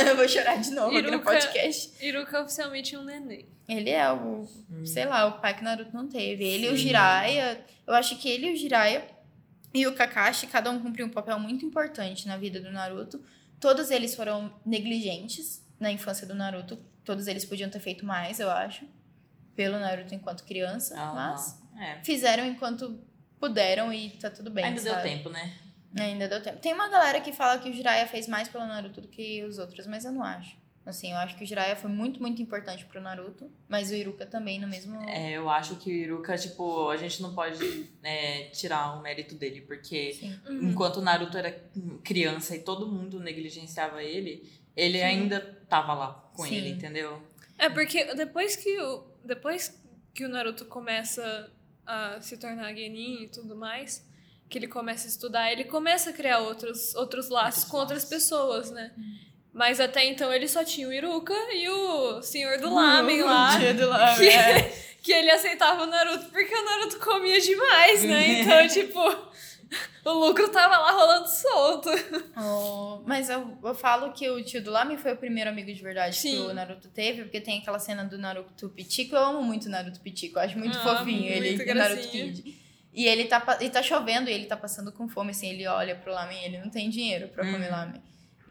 eu 0.08 0.15
vou 0.17 0.28
chorar 0.28 0.56
de 0.60 0.72
novo 0.72 0.88
aqui 0.98 1.02
no 1.04 1.08
Iruka- 1.10 1.32
podcast. 1.32 1.91
Iruka 2.04 2.38
é 2.38 2.41
oficialmente 2.41 2.98
um 2.98 3.04
neném. 3.04 3.46
Ele 3.69 3.91
é 3.91 4.12
o, 4.12 4.48
sei 4.84 5.06
lá, 5.06 5.28
o 5.28 5.39
pai 5.39 5.56
que 5.56 5.63
Naruto 5.63 5.93
não 5.96 6.10
teve. 6.10 6.43
Ele 6.43 6.65
e 6.65 6.69
o. 6.69 6.76
Jiraiya, 6.76 7.63
eu 7.86 7.93
acho 7.93 8.17
que 8.17 8.28
ele 8.28 8.48
e 8.48 8.54
o 8.54 8.58
Jiraiya 8.58 9.06
e 9.76 9.86
o 9.86 9.93
Kakashi, 9.93 10.48
cada 10.48 10.72
um 10.72 10.80
cumpriu 10.80 11.06
um 11.06 11.10
papel 11.12 11.38
muito 11.38 11.63
importante 11.63 12.28
na 12.28 12.36
vida 12.36 12.60
do 12.60 12.72
Naruto. 12.72 13.24
Todos 13.60 13.91
eles 13.91 14.15
foram 14.15 14.52
negligentes 14.65 15.63
na 15.84 15.91
infância 15.91 16.26
do 16.26 16.34
Naruto. 16.34 16.78
Todos 17.06 17.28
eles 17.28 17.46
podiam 17.46 17.69
ter 17.69 17.80
feito 17.80 18.06
mais, 18.06 18.39
eu 18.39 18.50
acho, 18.50 18.86
pelo 19.56 19.78
Naruto 19.78 20.15
enquanto 20.15 20.43
criança. 20.43 20.96
Mas 21.13 21.62
É. 21.80 22.02
fizeram 22.04 22.46
enquanto 22.46 23.00
puderam 23.39 23.91
e 23.93 24.10
tá 24.12 24.30
tudo 24.32 24.50
bem, 24.50 24.63
Ainda 24.65 24.82
deu 24.82 24.93
sabe? 24.93 25.10
tempo, 25.10 25.30
né? 25.30 25.54
Ainda 26.00 26.28
deu 26.28 26.41
tempo. 26.41 26.58
Tem 26.60 26.74
uma 26.74 26.88
galera 26.89 27.19
que 27.22 27.32
fala 27.34 27.60
que 27.60 27.69
o 27.69 27.74
Jiraiya 27.74 28.08
fez 28.08 28.28
mais 28.28 28.48
pelo 28.48 28.65
Naruto 28.65 29.02
do 29.02 29.08
que 29.08 29.43
os 29.43 29.60
outros, 29.60 29.86
mas 29.86 30.06
eu 30.06 30.12
não 30.12 30.24
acho. 30.24 30.58
Assim, 30.86 31.12
eu 31.12 31.17
acho 31.17 31.38
que 31.38 31.43
o 31.46 31.48
Jiraiya 31.48 31.78
foi 31.78 31.89
muito, 31.89 32.22
muito 32.22 32.41
importante 32.41 32.84
pro 32.86 33.00
Naruto, 33.00 33.50
mas 33.69 33.89
o 33.89 33.93
Iruka 33.96 34.26
também 34.26 34.60
no 34.60 34.67
mesmo... 34.67 35.02
É, 35.10 35.32
eu 35.32 35.50
acho 35.50 35.78
que 35.78 35.89
o 35.89 35.93
Iruka, 35.93 36.38
tipo, 36.38 36.89
a 36.89 36.98
gente 36.98 37.22
não 37.22 37.34
pode 37.34 37.89
é, 38.04 38.50
tirar 38.50 38.98
o 38.98 39.02
mérito 39.02 39.34
dele, 39.36 39.62
porque 39.62 40.13
Sim. 40.13 40.38
Enquanto 40.62 40.98
o 40.98 41.02
Naruto 41.02 41.38
era 41.38 41.52
criança 42.04 42.56
e 42.56 42.60
todo 42.63 42.86
mundo 42.91 43.17
negligenciava 43.19 44.04
ele, 44.04 44.52
ele 44.75 45.01
ainda 45.01 45.39
tava 45.69 45.93
lá 45.93 46.29
com 46.36 46.43
Sim. 46.43 46.55
ele, 46.55 46.69
entendeu? 46.69 47.21
É 47.57 47.69
porque 47.69 48.13
depois 48.15 48.55
que 48.55 48.80
o, 48.80 49.03
depois 49.24 49.80
que 50.13 50.26
o 50.26 50.30
Naruto 50.30 50.65
começa 50.65 51.51
a 51.86 52.19
se 52.21 52.38
tornar 52.38 52.74
Genin 52.74 53.24
e 53.24 53.28
tudo 53.28 53.55
mais, 53.55 54.05
que 54.49 54.57
ele 54.57 54.67
começa 54.67 55.07
a 55.07 55.09
estudar, 55.09 55.51
ele 55.51 55.63
começa 55.63 56.09
a 56.11 56.13
criar 56.13 56.39
outros, 56.39 56.93
outros 56.95 57.30
laços 57.30 57.63
Outros 57.63 57.71
com 57.71 57.78
outras 57.78 58.03
laços. 58.03 58.09
pessoas, 58.09 58.71
né? 58.71 58.91
Mas 59.51 59.80
até 59.80 60.05
então 60.05 60.34
ele 60.34 60.47
só 60.47 60.63
tinha 60.63 60.88
o 60.88 60.93
Iruka 60.93 61.34
e 61.53 61.69
o 61.69 62.21
Senhor 62.21 62.59
do 62.59 62.74
Lamen 62.74 63.21
lá. 63.21 63.57
Dia 63.57 63.74
do 63.74 63.88
Lamen, 63.88 64.15
que, 64.17 64.30
é. 64.30 64.61
que 65.03 65.11
ele 65.11 65.30
aceitava 65.30 65.84
o 65.84 65.86
Naruto 65.86 66.26
porque 66.32 66.55
o 66.55 66.65
Naruto 66.65 66.99
comia 66.99 67.39
demais, 67.39 68.03
né? 68.03 68.28
Então, 68.41 68.67
tipo, 68.67 68.99
o 70.05 70.11
lucro 70.11 70.49
tava 70.49 70.78
lá 70.78 70.91
rolando 70.91 71.28
solto. 71.30 71.89
Oh, 72.38 73.01
mas 73.05 73.30
eu, 73.30 73.57
eu 73.63 73.76
falo 73.76 74.11
que 74.13 74.30
o 74.30 74.43
tio 74.43 74.63
do 74.63 74.71
Lame 74.71 74.97
foi 74.97 75.13
o 75.13 75.17
primeiro 75.17 75.49
amigo 75.49 75.74
de 75.74 75.82
verdade 75.82 76.15
que 76.15 76.21
Sim. 76.32 76.45
o 76.47 76.53
Naruto 76.53 76.89
teve, 76.89 77.24
porque 77.24 77.39
tem 77.41 77.59
aquela 77.59 77.80
cena 77.80 78.03
do 78.03 78.17
Naruto 78.17 78.69
Pitico. 78.69 79.15
Eu 79.15 79.24
amo 79.26 79.41
muito 79.43 79.65
o 79.67 79.69
Naruto 79.69 79.99
Pitico, 79.99 80.38
eu 80.39 80.43
acho 80.43 80.57
muito 80.57 80.78
Ah, 80.78 80.97
fofinho 80.97 81.26
ele, 81.32 81.55
muito 81.57 81.74
Naruto 81.76 81.95
gracinha. 82.01 82.26
Kid. 82.26 82.63
E 82.93 83.05
ele 83.07 83.26
tá, 83.26 83.39
pa- 83.39 83.57
e 83.61 83.69
tá 83.69 83.82
chovendo 83.82 84.30
e 84.30 84.34
ele 84.34 84.45
tá 84.45 84.55
passando 84.55 84.91
com 84.91 85.07
fome, 85.09 85.32
assim, 85.32 85.49
ele 85.49 85.65
olha 85.67 85.95
pro 85.95 86.11
lamen 86.13 86.41
e 86.41 86.45
ele 86.45 86.57
não 86.59 86.69
tem 86.69 86.89
dinheiro 86.89 87.28
pra 87.30 87.43
comer 87.43 87.65
Uhum. 87.65 87.71
lamen. 87.71 88.01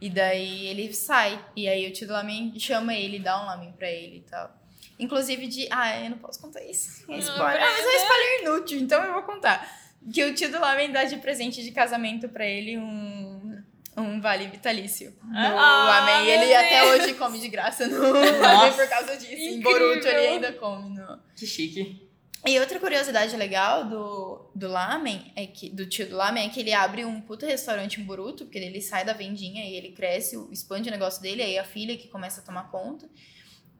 E 0.00 0.10
daí 0.10 0.66
ele 0.66 0.92
sai. 0.92 1.38
E 1.54 1.68
aí 1.68 1.86
o 1.88 1.92
tio 1.92 2.08
do 2.08 2.12
lamen 2.12 2.52
chama 2.58 2.92
ele, 2.92 3.20
dá 3.20 3.40
um 3.40 3.46
lamen 3.46 3.72
pra 3.72 3.88
ele 3.88 4.16
e 4.16 4.20
tal. 4.28 4.52
Inclusive 4.98 5.46
de. 5.46 5.68
Ah, 5.70 6.00
eu 6.00 6.10
não 6.10 6.18
posso 6.18 6.40
contar 6.40 6.62
isso. 6.64 7.04
É 7.08 7.12
Não, 7.12 7.18
spoiler. 7.18 7.62
Ah, 7.62 7.66
mas 7.70 7.84
é 7.84 7.88
um 7.88 8.02
spoiler 8.02 8.40
inútil, 8.42 8.78
então 8.80 9.02
eu 9.04 9.12
vou 9.12 9.22
contar. 9.22 9.81
Que 10.12 10.24
o 10.24 10.34
tio 10.34 10.50
do 10.50 10.58
lamen 10.60 10.90
dá 10.90 11.04
de 11.04 11.16
presente 11.16 11.62
de 11.62 11.70
casamento 11.70 12.28
pra 12.28 12.46
ele 12.46 12.78
um. 12.78 13.62
Um 13.94 14.22
vale 14.22 14.46
vitalício. 14.46 15.10
Do 15.10 15.36
Ah, 15.36 16.06
lamen. 16.08 16.26
E 16.26 16.30
ele 16.30 16.46
meu 16.46 16.56
até 16.56 16.80
Deus. 16.80 17.02
hoje 17.04 17.14
come 17.14 17.38
de 17.38 17.48
graça 17.48 17.86
no 17.86 18.00
lamen 18.00 18.72
por 18.72 18.88
causa 18.88 19.16
disso. 19.18 19.32
Em 19.34 19.56
Incrível. 19.58 19.88
Boruto 19.88 20.08
ele 20.08 20.26
ainda 20.28 20.52
come. 20.54 20.96
No... 20.98 21.18
Que 21.36 21.46
chique. 21.46 22.08
E 22.46 22.58
outra 22.58 22.80
curiosidade 22.80 23.36
legal 23.36 23.84
do, 23.84 24.50
do 24.54 24.66
lamen, 24.66 25.30
é 25.36 25.46
que, 25.46 25.68
do 25.68 25.86
tio 25.86 26.08
do 26.08 26.16
lamen, 26.16 26.46
é 26.46 26.48
que 26.48 26.58
ele 26.58 26.72
abre 26.72 27.04
um 27.04 27.20
puta 27.20 27.46
restaurante 27.46 28.00
em 28.00 28.04
Boruto, 28.04 28.44
porque 28.46 28.58
ele 28.58 28.80
sai 28.80 29.04
da 29.04 29.12
vendinha 29.12 29.64
e 29.64 29.74
ele 29.74 29.92
cresce, 29.92 30.36
expande 30.50 30.88
o 30.88 30.92
negócio 30.92 31.22
dele, 31.22 31.40
aí 31.42 31.56
a 31.56 31.62
filha 31.62 31.96
que 31.96 32.08
começa 32.08 32.40
a 32.40 32.44
tomar 32.44 32.68
conta. 32.70 33.08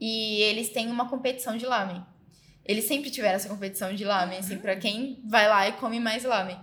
E 0.01 0.43
eles 0.43 0.69
têm 0.69 0.89
uma 0.91 1.09
competição 1.09 1.57
de 1.57 1.65
lamen. 1.67 2.05
Eles 2.65 2.85
sempre 2.87 3.11
tiveram 3.11 3.37
essa 3.37 3.49
competição 3.49 3.93
de 3.95 4.05
lamen, 4.05 4.39
assim, 4.39 4.59
pra 4.59 4.77
quem 4.77 5.21
vai 5.25 5.49
lá 5.49 5.69
e 5.69 5.73
come 5.73 5.99
mais 5.99 6.25
lamen. 6.25 6.59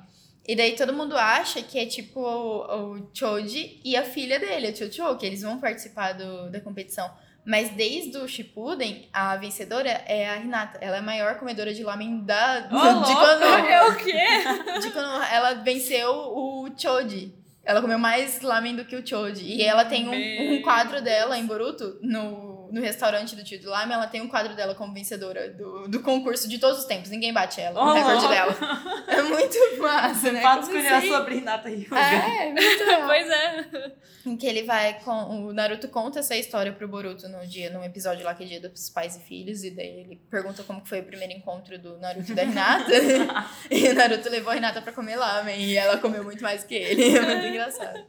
E 0.48 0.56
daí 0.56 0.76
todo 0.76 0.94
mundo 0.94 1.16
acha 1.16 1.62
que 1.62 1.78
é 1.78 1.86
tipo 1.86 2.20
o, 2.22 2.96
o 2.96 3.10
Choji 3.14 3.80
e 3.84 3.96
a 3.96 4.04
filha 4.04 4.40
dele, 4.40 4.68
a 4.68 4.76
Chocho, 4.76 5.16
que 5.18 5.26
eles 5.26 5.42
vão 5.42 5.60
participar 5.60 6.14
do, 6.14 6.50
da 6.50 6.60
competição. 6.60 7.08
Mas 7.46 7.70
desde 7.70 8.18
o 8.18 8.28
Shippuden, 8.28 9.08
a 9.14 9.36
vencedora 9.36 9.90
é 9.90 10.30
a 10.30 10.38
Hinata. 10.38 10.78
Ela 10.82 10.98
é 10.98 11.00
a 11.00 11.04
maior 11.04 11.38
comedora 11.38 11.74
de 11.74 11.84
lamen 11.84 12.22
da, 12.22 12.68
Ô, 12.72 13.04
de, 13.04 13.14
quando, 13.14 13.44
É 13.44 13.88
o 13.90 13.96
quê? 13.96 14.24
de 14.82 14.92
quando 14.92 15.24
ela 15.24 15.54
venceu 15.56 16.10
o 16.10 16.70
Choji. 16.76 17.34
Ela 17.64 17.82
comeu 17.82 18.00
mais 18.00 18.42
lamen 18.42 18.76
do 18.76 18.86
que 18.86 18.96
o 18.96 19.06
Choji. 19.06 19.46
E 19.46 19.62
ela 19.62 19.86
tem 19.86 20.10
um, 20.10 20.56
um 20.56 20.62
quadro 20.62 21.02
dela 21.02 21.38
em 21.38 21.46
Boruto, 21.46 22.00
no, 22.02 22.49
no 22.72 22.82
restaurante 22.82 23.36
do 23.36 23.44
tio 23.44 23.60
do 23.60 23.70
lamen, 23.70 23.96
ela 23.96 24.08
tem 24.08 24.22
um 24.22 24.28
quadro 24.28 24.56
dela 24.56 24.76
como 24.76 24.94
vencedora 24.94 25.50
do, 25.52 25.88
do 25.88 26.02
concurso 26.02 26.48
de 26.48 26.58
todos 26.60 26.80
os 26.80 26.86
tempos. 26.86 27.10
Ninguém 27.10 27.34
bate 27.34 27.60
ela, 27.62 27.80
o 27.82 27.88
Ô, 27.90 27.94
recorde 27.94 28.26
louco! 28.26 28.34
dela. 28.34 28.58
É 29.10 29.22
muito 29.24 29.58
massa, 29.80 30.32
né? 30.32 30.42
Fatos 30.42 30.68
Como 30.68 30.80
curiosos 30.80 31.04
assim? 31.10 31.18
sobre 31.18 31.36
Hinata 31.38 31.68
Hyuga. 31.70 32.00
É, 32.00 32.52
muito 32.52 32.84
legal. 32.86 33.08
pois 33.08 33.30
é. 33.30 33.92
Em 34.26 34.38
que 34.38 34.46
ele 34.46 34.64
vai 34.64 35.00
com. 35.02 35.48
O 35.48 35.52
Naruto 35.54 35.88
conta 35.90 36.20
essa 36.20 36.36
história 36.36 36.72
pro 36.72 36.88
Boruto 36.88 37.28
no 37.28 37.46
dia, 37.48 37.72
num 37.72 37.84
episódio 37.84 38.24
lá 38.24 38.36
que 38.36 38.44
é 38.44 38.48
dia 38.48 38.62
dos 38.62 38.90
pais 38.90 39.16
e 39.16 39.20
filhos, 39.22 39.64
e 39.64 39.72
daí 39.72 40.02
ele 40.02 40.22
pergunta 40.30 40.64
como 40.64 40.86
foi 40.86 41.00
o 41.00 41.04
primeiro 41.04 41.34
encontro 41.34 41.78
do 41.80 41.98
Naruto 41.98 42.32
e 42.32 42.36
da 42.36 42.44
Hinata. 42.44 42.92
e 43.72 43.88
o 43.90 43.96
Naruto 43.96 44.30
levou 44.30 44.54
a 44.54 44.58
Hinata 44.58 44.82
pra 44.82 44.94
comer 44.94 45.16
lamen 45.16 45.60
e 45.60 45.76
ela 45.76 45.98
comeu 45.98 46.24
muito 46.24 46.44
mais 46.44 46.64
que 46.64 46.76
ele. 46.76 47.18
É 47.18 47.22
muito 47.22 47.48
engraçado. 47.48 48.06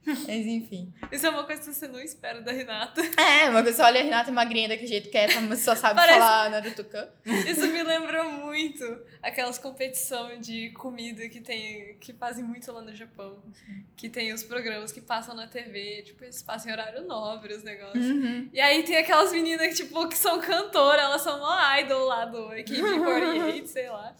Mas 0.26 0.46
enfim. 0.46 0.92
Isso 1.12 1.26
é 1.26 1.30
uma 1.30 1.44
coisa 1.44 1.60
que 1.62 1.72
você 1.74 1.86
não 1.86 2.00
espera 2.00 2.40
da 2.40 2.52
Renata. 2.52 3.00
É, 3.20 3.48
uma 3.50 3.62
pessoa 3.62 3.88
olha 3.88 4.00
a 4.00 4.04
Renata 4.04 4.32
magrinha 4.32 4.68
daquele 4.68 4.88
jeito 4.88 5.10
quieta, 5.10 5.40
mas 5.42 5.60
só 5.60 5.74
sabe 5.74 5.94
Parece- 5.96 6.18
falar 6.18 6.50
Naruto-kan. 6.50 7.08
Isso 7.46 7.66
me 7.66 7.82
lembra 7.82 8.24
muito 8.24 8.84
aquelas 9.22 9.58
competições 9.58 10.46
de 10.46 10.70
comida 10.70 11.28
que 11.28 11.40
tem 11.40 11.96
que 12.00 12.12
fazem 12.12 12.42
muito 12.44 12.70
lá 12.72 12.80
no 12.82 12.94
Japão. 12.94 13.38
Que 13.96 14.08
tem 14.08 14.32
os 14.32 14.42
programas 14.42 14.90
que 14.92 15.00
passam 15.00 15.34
na 15.34 15.46
TV, 15.46 16.02
tipo, 16.02 16.24
eles 16.24 16.42
passam 16.42 16.70
em 16.70 16.72
horário 16.72 17.02
nobre 17.06 17.54
os 17.54 17.62
negócios. 17.62 18.04
Uhum. 18.06 18.48
E 18.52 18.60
aí 18.60 18.82
tem 18.82 18.96
aquelas 18.96 19.30
meninas 19.32 19.68
que, 19.68 19.84
tipo, 19.84 20.08
que 20.08 20.16
são 20.16 20.40
cantoras, 20.40 21.02
elas 21.04 21.20
são 21.22 21.38
uma 21.38 21.80
idol 21.80 22.06
lá 22.06 22.24
do 22.24 22.52
equipe 22.54 22.80
48, 22.80 23.66
sei 23.68 23.88
lá. 23.90 24.14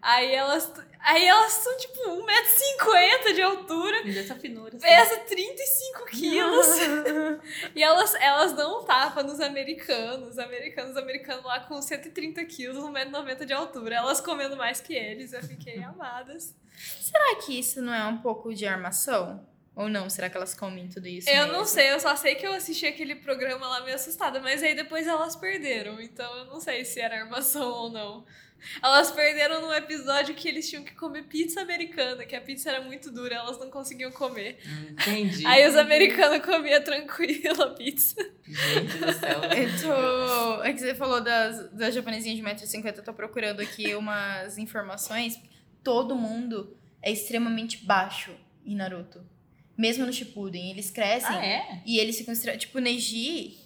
Aí 0.00 0.32
elas, 0.34 0.72
aí 1.00 1.26
elas 1.26 1.52
são, 1.52 1.76
tipo, 1.78 2.00
1,50m 2.00 3.34
de 3.34 3.42
altura, 3.42 4.04
Dessa 4.04 4.34
finura. 4.36 4.76
assim. 4.76 4.86
pesa 4.86 5.16
35 5.20 6.06
quilos. 6.06 6.66
E 7.74 7.82
elas, 7.82 8.14
elas 8.16 8.52
dão 8.52 8.80
um 8.80 8.84
tapa 8.84 9.22
nos 9.22 9.40
americanos, 9.40 10.38
americanos, 10.38 10.96
americanos 10.96 11.44
lá 11.44 11.60
com 11.60 11.80
130 11.80 12.44
quilos, 12.44 12.76
1,90m 12.84 13.44
de 13.44 13.52
altura. 13.52 13.96
Elas 13.96 14.20
comendo 14.20 14.56
mais 14.56 14.80
que 14.80 14.94
eles, 14.94 15.32
eu 15.32 15.42
fiquei 15.42 15.82
amadas. 15.82 16.54
Será 17.00 17.36
que 17.36 17.58
isso 17.58 17.80
não 17.82 17.92
é 17.94 18.04
um 18.06 18.18
pouco 18.18 18.54
de 18.54 18.66
armação? 18.66 19.46
Ou 19.74 19.90
não? 19.90 20.08
Será 20.08 20.30
que 20.30 20.36
elas 20.36 20.54
comem 20.54 20.88
tudo 20.88 21.06
isso? 21.06 21.28
Eu 21.28 21.42
mesmo? 21.42 21.52
não 21.52 21.64
sei, 21.66 21.92
eu 21.92 22.00
só 22.00 22.16
sei 22.16 22.34
que 22.34 22.46
eu 22.46 22.54
assisti 22.54 22.86
aquele 22.86 23.14
programa 23.14 23.68
lá 23.68 23.80
meio 23.82 23.94
assustada, 23.94 24.40
mas 24.40 24.62
aí 24.62 24.74
depois 24.74 25.06
elas 25.06 25.36
perderam, 25.36 26.00
então 26.00 26.34
eu 26.38 26.46
não 26.46 26.58
sei 26.60 26.82
se 26.84 26.98
era 26.98 27.20
armação 27.20 27.68
ou 27.70 27.90
não. 27.90 28.24
Elas 28.82 29.10
perderam 29.10 29.60
num 29.62 29.72
episódio 29.72 30.34
que 30.34 30.48
eles 30.48 30.68
tinham 30.68 30.82
que 30.82 30.94
comer 30.94 31.24
pizza 31.24 31.60
americana, 31.60 32.24
que 32.24 32.34
a 32.34 32.40
pizza 32.40 32.70
era 32.70 32.80
muito 32.82 33.10
dura, 33.12 33.36
elas 33.36 33.58
não 33.58 33.70
conseguiam 33.70 34.10
comer. 34.10 34.58
Entendi. 34.90 35.46
Aí 35.46 35.66
os 35.68 35.76
americanos 35.76 36.44
comiam 36.44 36.82
tranquilo 36.82 37.62
a 37.62 37.70
pizza. 37.74 38.16
Gente 38.46 38.98
do 38.98 39.12
céu. 39.12 39.40
Eu 39.44 39.80
tô. 39.82 40.62
É 40.64 40.72
que 40.72 40.80
você 40.80 40.94
falou 40.94 41.20
das, 41.20 41.70
das 41.72 41.94
japonesinhas 41.94 42.36
de 42.36 42.42
1,50m, 42.66 42.96
eu 42.98 43.04
tô 43.04 43.14
procurando 43.14 43.60
aqui 43.60 43.94
umas 43.94 44.58
informações. 44.58 45.40
Todo 45.84 46.14
mundo 46.16 46.76
é 47.02 47.12
extremamente 47.12 47.84
baixo 47.84 48.32
em 48.64 48.74
Naruto. 48.74 49.24
Mesmo 49.78 50.06
no 50.06 50.12
Shippuden. 50.12 50.70
Eles 50.70 50.90
crescem 50.90 51.36
Ah, 51.36 51.44
é? 51.46 51.82
e 51.86 51.98
eles 51.98 52.16
ficam. 52.18 52.32
extre- 52.32 52.56
Tipo, 52.56 52.78
o 52.78 52.80
Neji. 52.80 53.58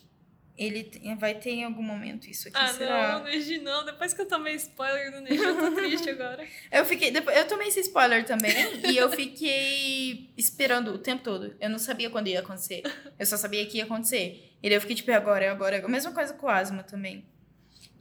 Ele 0.60 0.90
vai 1.18 1.34
ter 1.34 1.52
em 1.52 1.64
algum 1.64 1.82
momento 1.82 2.28
isso 2.28 2.48
aqui. 2.48 2.56
Ah, 2.58 2.66
será? 2.68 3.18
não, 3.18 3.24
Neji 3.24 3.60
não. 3.60 3.82
Depois 3.82 4.12
que 4.12 4.20
eu 4.20 4.26
tomei 4.28 4.54
spoiler 4.56 5.10
do 5.10 5.22
Neji, 5.22 5.42
eu 5.42 5.58
tô 5.58 5.70
triste 5.74 6.10
agora. 6.10 6.46
Eu 6.70 6.84
fiquei. 6.84 7.10
Depois, 7.10 7.34
eu 7.34 7.48
tomei 7.48 7.68
esse 7.68 7.80
spoiler 7.80 8.26
também 8.26 8.52
e 8.86 8.94
eu 8.94 9.10
fiquei 9.10 10.30
esperando 10.36 10.92
o 10.92 10.98
tempo 10.98 11.22
todo. 11.24 11.56
Eu 11.58 11.70
não 11.70 11.78
sabia 11.78 12.10
quando 12.10 12.28
ia 12.28 12.40
acontecer. 12.40 12.82
Eu 13.18 13.24
só 13.24 13.38
sabia 13.38 13.64
que 13.64 13.78
ia 13.78 13.84
acontecer. 13.84 14.52
E 14.62 14.68
daí 14.68 14.76
eu 14.76 14.80
fiquei 14.82 14.94
tipo, 14.96 15.10
é 15.10 15.14
agora, 15.14 15.42
é 15.46 15.48
agora, 15.48 15.76
é 15.76 15.78
agora. 15.78 15.90
Mesma 15.90 16.12
coisa 16.12 16.34
com 16.34 16.46
o 16.46 16.50
Asma 16.50 16.82
também. 16.82 17.24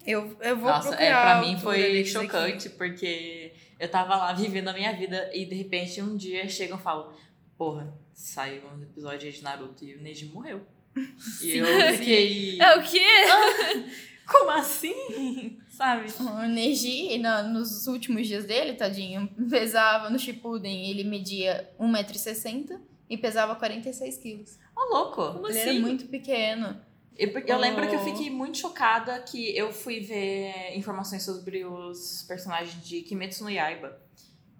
Eu, 0.05 0.37
eu 0.41 0.57
vou 0.57 0.69
Nossa, 0.69 0.89
procurar. 0.89 1.05
é, 1.05 1.11
pra 1.11 1.37
a 1.37 1.41
mim 1.41 1.57
foi 1.57 1.77
deles 1.77 2.13
aqui. 2.15 2.25
chocante, 2.25 2.69
porque 2.71 3.53
eu 3.79 3.89
tava 3.89 4.17
lá 4.17 4.33
vivendo 4.33 4.67
a 4.67 4.73
minha 4.73 4.91
vida 4.93 5.29
e 5.33 5.45
de 5.45 5.55
repente 5.55 6.01
um 6.01 6.17
dia 6.17 6.47
chegam 6.49 6.77
e 6.77 6.81
falam: 6.81 7.13
Porra, 7.57 7.93
saiu 8.13 8.63
um 8.67 8.83
episódio 8.83 9.27
aí 9.27 9.33
de 9.33 9.41
Naruto 9.43 9.85
e 9.85 9.95
o 9.95 10.01
Neji 10.01 10.25
morreu. 10.25 10.65
E 11.41 11.57
eu 11.57 11.65
fiquei. 11.97 12.59
É 12.61 12.77
o 12.77 12.83
quê? 12.83 13.05
Como 14.27 14.49
assim? 14.51 15.57
Sabe? 15.69 16.11
O 16.19 16.47
Neji, 16.47 17.17
na- 17.19 17.43
nos 17.43 17.87
últimos 17.87 18.27
dias 18.27 18.45
dele, 18.45 18.73
tadinho, 18.73 19.27
pesava 19.49 20.09
no 20.09 20.19
Shippuden, 20.19 20.89
ele 20.89 21.03
media 21.03 21.69
1,60m 21.79 22.79
e 23.09 23.17
pesava 23.17 23.55
46 23.55 24.17
quilos. 24.17 24.59
Ô, 24.75 24.93
louco. 24.93 25.33
Como 25.33 25.47
ele 25.47 25.59
assim? 25.59 25.69
era 25.69 25.79
muito 25.79 26.05
pequeno. 26.07 26.79
Eu, 27.17 27.29
eu 27.29 27.57
lembro 27.57 27.87
que 27.87 27.95
eu 27.95 27.99
Oh. 27.99 28.05
fiquei 28.05 28.29
muito 28.29 28.57
chocada 28.57 29.19
que 29.19 29.55
eu 29.57 29.71
fui 29.73 29.99
ver 29.99 30.73
informações 30.77 31.23
sobre 31.23 31.65
os 31.65 32.23
personagens 32.27 32.81
de 32.85 33.01
Kimetsu 33.01 33.43
no 33.43 33.49
Yaiba. 33.49 33.99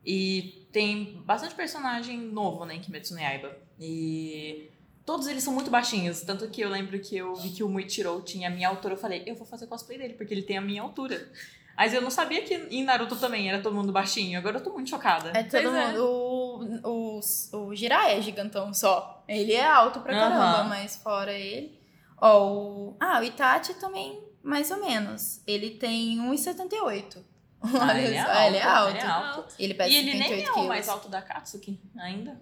E 0.06 0.68
tem 0.72 1.22
bastante 1.26 1.54
personagem 1.56 2.18
novo, 2.18 2.66
né, 2.66 2.76
em 2.76 2.82
Kimetsu 2.82 3.14
no 3.14 3.20
Yaiba. 3.20 3.56
E 3.80 4.70
todos 5.10 5.26
eles 5.26 5.44
são 5.44 5.52
muito 5.52 5.72
baixinhos. 5.72 6.22
Tanto 6.22 6.48
que 6.50 6.62
eu 6.62 6.70
lembro 6.70 7.00
que 7.00 7.18
eu 7.18 7.34
vi 7.34 7.50
que 7.50 7.64
o 7.64 7.68
Muichiro 7.68 8.22
tinha 8.22 8.48
a 8.48 8.52
minha 8.52 8.68
altura. 8.70 8.94
Eu 8.94 8.98
falei, 9.00 9.24
eu 9.26 9.34
vou 9.34 9.44
fazer 9.48 9.66
cosplay 9.66 9.98
dele, 9.98 10.14
porque 10.14 10.32
ele 10.32 10.44
tem 10.44 10.56
a 10.56 10.62
minha 10.62 10.84
altura. 10.84 11.28
Mas 11.76 11.96
eu 11.96 12.02
não 12.02 12.12
sabia 12.12 12.44
que 12.44 12.54
em 12.54 12.84
Naruto 12.84 13.16
também 13.16 13.50
era 13.50 13.60
todo 13.60 13.74
mundo 13.74 13.92
baixinho. 13.92 14.38
Agora 14.38 14.58
eu 14.60 14.64
tô 14.64 14.72
muito 14.72 14.88
chocada. 14.88 15.30
É 15.34 15.42
todo 15.42 15.64
Pois 15.64 15.74
é. 15.74 15.88
mundo. 15.88 16.80
O, 16.84 17.20
o, 17.58 17.60
o 17.70 17.76
Jiraiya 17.76 18.20
é 18.20 18.22
gigantão 18.22 18.72
só. 18.72 19.24
Ele 19.28 19.54
é 19.54 19.66
alto 19.66 20.00
pra 20.02 20.14
caramba, 20.14 20.44
Aham. 20.60 20.64
mas 20.70 20.96
fora 20.98 21.34
ele. 21.34 21.80
Ó, 22.22 22.46
o. 22.48 22.98
Ah, 23.00 23.20
o 23.20 23.24
Itachi 23.24 23.74
também, 23.76 24.22
mais 24.44 24.70
ou 24.70 24.80
menos. 24.80 25.42
Ele 25.48 25.72
tem 25.72 26.20
1,78. 26.20 27.18
Ah, 27.62 27.68
Olha 27.90 27.98
ele 28.06 28.16
é 28.16 28.20
alto, 28.20 28.42
ele 28.48 28.58
é 28.58 28.64
alto. 28.64 28.90
ele 28.90 29.00
é 29.00 29.06
alto. 29.10 29.56
Ele 29.58 29.74
pesa 29.74 29.90
E 29.90 29.96
ele 29.96 30.12
58 30.12 30.30
nem 30.30 30.44
é 30.44 30.46
quilos. 30.52 30.66
o 30.66 30.68
mais 30.68 30.88
alto 30.90 31.10
da 31.10 31.22
Katsuki 31.22 31.80
ainda. 31.98 32.40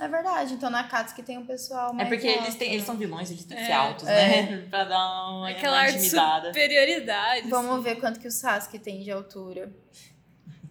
É 0.00 0.06
verdade, 0.06 0.54
então 0.54 0.70
na 0.70 0.84
Katsuki 0.84 1.22
tem 1.24 1.36
um 1.38 1.44
pessoal 1.46 1.92
mais 1.92 2.06
É 2.06 2.10
porque 2.10 2.26
eles, 2.26 2.46
alto. 2.46 2.56
têm, 2.58 2.72
eles 2.72 2.84
são 2.86 2.96
vilões, 2.96 3.30
eles 3.30 3.44
têm 3.44 3.56
que 3.56 3.64
ser 3.64 3.70
É. 3.72 3.74
altos, 3.74 4.06
É. 4.06 4.42
né? 4.42 4.66
pra 4.70 4.84
dar 4.84 5.28
uma, 5.30 5.48
Aquela 5.50 5.80
uma 5.82 5.90
intimidada. 5.90 6.46
superioridade. 6.48 7.48
Vamos 7.48 7.82
ver 7.82 7.96
quanto 7.98 8.20
que 8.20 8.28
o 8.28 8.30
Sasuke 8.30 8.78
tem 8.78 9.02
de 9.02 9.10
altura. 9.10 9.72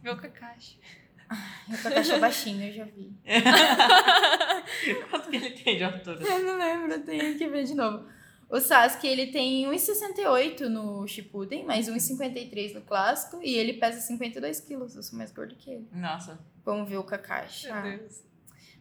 Ver 0.02 0.12
o 0.12 0.18
Kakashi. 0.18 0.80
O 1.68 1.78
Kakashi 1.84 2.12
é 2.14 2.20
baixinho, 2.20 2.68
eu 2.70 2.74
já 2.74 2.86
vi. 2.86 3.12
Quanto 5.10 5.30
que 5.30 5.36
ele 5.36 5.50
tem 5.52 5.78
de 5.78 5.84
altura? 5.84 6.24
Eu 6.24 6.44
não 6.44 6.58
lembro, 6.58 6.94
eu 6.94 7.04
tenho 7.04 7.38
que 7.38 7.48
ver 7.48 7.64
de 7.66 7.76
novo. 7.76 8.06
O 8.50 8.62
Sasuke, 8.62 9.06
ele 9.06 9.28
tem 9.28 9.66
1,68 9.66 10.62
no 10.70 11.06
Shippuden, 11.06 11.66
mais 11.66 11.90
1,53 11.90 12.76
no 12.76 12.82
clássico, 12.82 13.42
e 13.44 13.56
ele 13.56 13.74
pesa 13.74 14.00
52 14.00 14.62
quilos, 14.62 14.96
eu 14.96 15.04
sou 15.04 15.18
mais 15.18 15.32
gordo 15.34 15.54
que 15.56 15.70
ele. 15.70 15.88
Nossa. 15.92 16.40
Vamos 16.64 16.88
ver 16.88 16.96
o 16.98 17.04
Kakashi. 17.04 17.66
Meu 17.68 17.76
Ah, 17.76 17.82
Deus. 17.82 18.24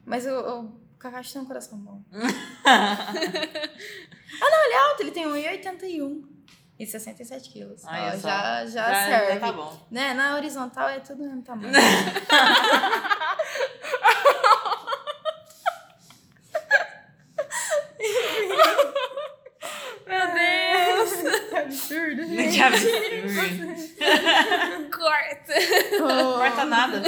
Mas 0.07 0.24
o, 0.26 0.30
o 0.38 0.80
Kakashi 0.98 1.34
tem 1.34 1.42
um 1.42 1.46
coração 1.46 1.78
bom. 1.78 2.00
Ele 4.66 4.74
é 4.74 4.78
alto, 4.90 5.00
ele 5.02 5.11
tem 5.12 5.24
1,81. 5.26 6.24
e 6.78 6.86
67 6.86 7.50
quilos. 7.50 7.84
Olha 7.84 8.12
Ó, 8.14 8.16
já, 8.16 8.66
já, 8.66 8.92
Já- 8.92 9.07
serve. 9.07 9.34
já 9.34 9.40
tá 9.40 9.52
bom. 9.52 9.86
Né? 9.90 10.12
Na 10.14 10.34
horizontal 10.36 10.88
é 10.88 10.98
tudo 11.00 11.22
no 11.22 11.28
mesmo 11.28 11.42
tamanho. 11.42 11.72
Meu 20.07 20.26
Deus! 20.32 21.12
Que 21.50 21.57
absurdo. 21.57 22.22
Que 22.26 22.61
absurdo. 22.62 23.86
Corta! 24.96 25.54
Não 25.98 26.32
corta 26.38 26.64
nada. 26.64 27.02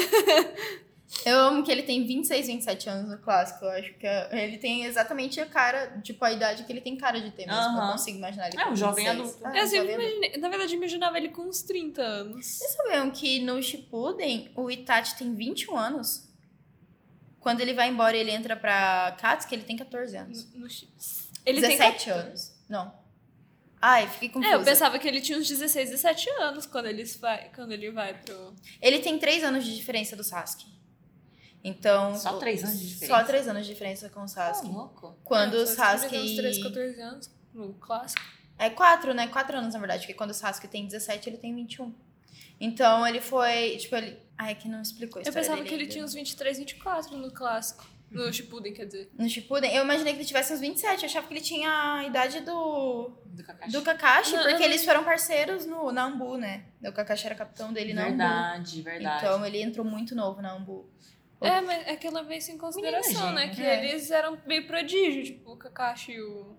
Eu 1.24 1.38
amo 1.38 1.64
que 1.64 1.72
ele 1.72 1.82
tem 1.82 2.06
26, 2.06 2.46
27 2.48 2.88
anos 2.90 3.10
no 3.10 3.18
clássico. 3.18 3.64
Eu 3.64 3.70
acho 3.70 3.94
que 3.94 4.06
é- 4.06 4.44
ele 4.44 4.58
tem 4.58 4.84
exatamente 4.84 5.40
a 5.40 5.46
cara, 5.46 5.98
tipo, 6.02 6.22
a 6.24 6.30
idade 6.30 6.64
que 6.64 6.70
ele 6.72 6.82
tem 6.82 6.96
cara 6.98 7.18
de 7.20 7.30
ter 7.30 7.46
mesmo. 7.46 7.60
Eu 7.60 7.66
Aham. 7.68 7.92
consigo 7.92 8.18
imaginar 8.18 8.48
ele 8.48 8.60
É, 8.60 8.64
com 8.64 8.70
um 8.72 8.76
jovem 8.76 9.04
26. 9.06 9.30
adulto. 9.30 9.46
Ah, 9.46 9.56
Eu 9.58 9.64
um 9.64 9.66
sempre 9.66 9.76
jovem 9.92 9.94
adulto. 10.06 10.10
imaginei, 10.20 10.40
na 10.40 10.48
verdade, 10.50 10.72
eu 10.74 10.76
imaginava 10.78 11.16
ele 11.16 11.28
com 11.30 11.42
uns 11.42 11.62
30 11.62 12.02
anos. 12.02 12.46
Vocês 12.46 12.72
sabiam 12.72 13.10
que 13.10 13.40
no 13.40 13.62
Shippuden 13.62 14.50
o 14.54 14.70
Itachi 14.70 15.16
tem 15.16 15.34
21 15.34 15.76
anos? 15.78 16.28
Quando 17.40 17.60
ele 17.60 17.72
vai 17.72 17.88
embora 17.88 18.14
e 18.16 18.20
ele 18.20 18.30
entra 18.30 18.54
pra 18.54 19.16
Katsuki, 19.18 19.54
ele 19.54 19.62
tem 19.64 19.76
14 19.76 20.16
anos. 20.16 20.44
No- 20.52 20.60
no 20.60 20.66
ele 21.46 21.60
tem 21.62 21.70
17 21.70 22.10
anos. 22.10 22.52
Não. 22.68 22.92
Ai, 23.80 24.08
fiquei 24.08 24.28
confusa. 24.28 24.52
É, 24.54 24.56
eu 24.56 24.64
pensava 24.64 24.98
que 24.98 25.06
ele 25.08 25.20
tinha 25.20 25.38
uns 25.38 25.48
16, 25.48 25.88
17 25.88 26.28
anos 26.40 26.66
quando 26.66 26.86
ele 26.86 27.04
vai, 27.04 27.48
quando 27.54 27.72
ele 27.72 27.90
vai 27.92 28.12
pro. 28.12 28.54
Ele 28.82 28.98
tem 28.98 29.18
3 29.18 29.42
anos 29.44 29.64
de 29.64 29.74
diferença 29.74 30.14
do 30.16 30.22
Sasuke. 30.24 30.66
Então... 31.62 32.14
Só 32.16 32.38
três 32.38 32.62
anos 32.64 32.78
de 32.78 32.88
diferença? 32.88 33.18
Só 33.20 33.24
3 33.24 33.48
anos 33.48 33.66
de 33.66 33.72
diferença 33.72 34.08
com 34.08 34.20
o 34.20 34.22
Tá 34.22 34.28
Sasuke. 34.28 34.68
louco. 34.72 35.16
Quando 35.24 35.56
É, 35.56 35.62
o 35.62 35.66
Sasuke... 35.66 36.14
ele 36.14 36.24
tem 36.24 36.32
uns 36.32 36.36
13, 36.36 36.62
14 36.62 37.00
anos 37.00 37.30
no 37.52 37.74
clássico. 37.74 38.22
É 38.58 38.70
4, 38.70 39.12
né? 39.14 39.26
4 39.28 39.56
anos, 39.58 39.74
na 39.74 39.80
verdade. 39.80 40.00
Porque 40.02 40.14
quando 40.14 40.30
o 40.30 40.34
Sasuke 40.34 40.68
tem 40.68 40.86
17, 40.86 41.28
ele 41.30 41.36
tem 41.38 41.54
21. 41.54 41.92
Então, 42.60 43.06
ele 43.06 43.20
foi... 43.20 43.76
Tipo, 43.78 43.96
ele... 43.96 44.18
Ai, 44.36 44.52
é 44.52 44.54
que 44.54 44.68
não 44.68 44.80
explicou 44.82 45.20
a 45.20 45.24
Eu 45.24 45.32
pensava 45.32 45.56
dele 45.56 45.68
que 45.68 45.74
ele 45.74 45.86
tinha 45.86 46.04
uns 46.04 46.14
23, 46.14 46.58
24 46.58 47.16
no 47.16 47.30
clássico. 47.32 47.86
No 48.10 48.32
Shippuden, 48.32 48.72
quer 48.72 48.86
dizer. 48.86 49.10
No 49.18 49.28
Shippuden, 49.28 49.70
eu 49.74 49.84
imaginei 49.84 50.14
que 50.14 50.20
ele 50.20 50.26
tivesse 50.26 50.52
uns 50.54 50.60
27. 50.60 51.02
Eu 51.02 51.06
achava 51.10 51.26
que 51.26 51.34
ele 51.34 51.40
tinha 51.42 51.70
a 51.70 52.04
idade 52.04 52.40
do... 52.40 53.10
Do 53.26 53.44
Kakashi. 53.44 53.72
Do 53.72 53.82
Kakashi, 53.82 54.32
Não, 54.36 54.42
porque 54.44 54.62
eu- 54.62 54.66
eles 54.66 54.84
foram 54.84 55.04
parceiros 55.04 55.66
no, 55.66 55.92
na 55.92 56.04
Ambu, 56.04 56.36
né? 56.38 56.64
O 56.82 56.90
Kakashi 56.92 57.26
era 57.26 57.34
capitão 57.34 57.72
dele 57.72 57.92
na 57.92 58.02
Ambu. 58.06 58.16
Verdade, 58.16 58.82
verdade. 58.82 59.24
Então, 59.26 59.44
ele 59.44 59.60
entrou 59.60 59.84
muito 59.84 60.14
novo 60.14 60.40
na 60.40 60.52
Ambu. 60.54 60.88
É, 61.40 61.60
mas 61.60 61.86
é 61.86 61.96
que 61.96 62.06
ela 62.06 62.22
veio 62.24 62.38
isso 62.38 62.50
em 62.50 62.58
consideração, 62.58 63.12
Menina, 63.28 63.46
né? 63.46 63.48
Que 63.54 63.62
É. 63.62 63.84
eles 63.84 64.10
eram 64.10 64.36
meio 64.46 64.66
prodígio, 64.66 65.22
tipo, 65.24 65.52
o 65.52 65.56
Kakashi 65.56 66.12
e 66.12 66.20
o. 66.20 66.56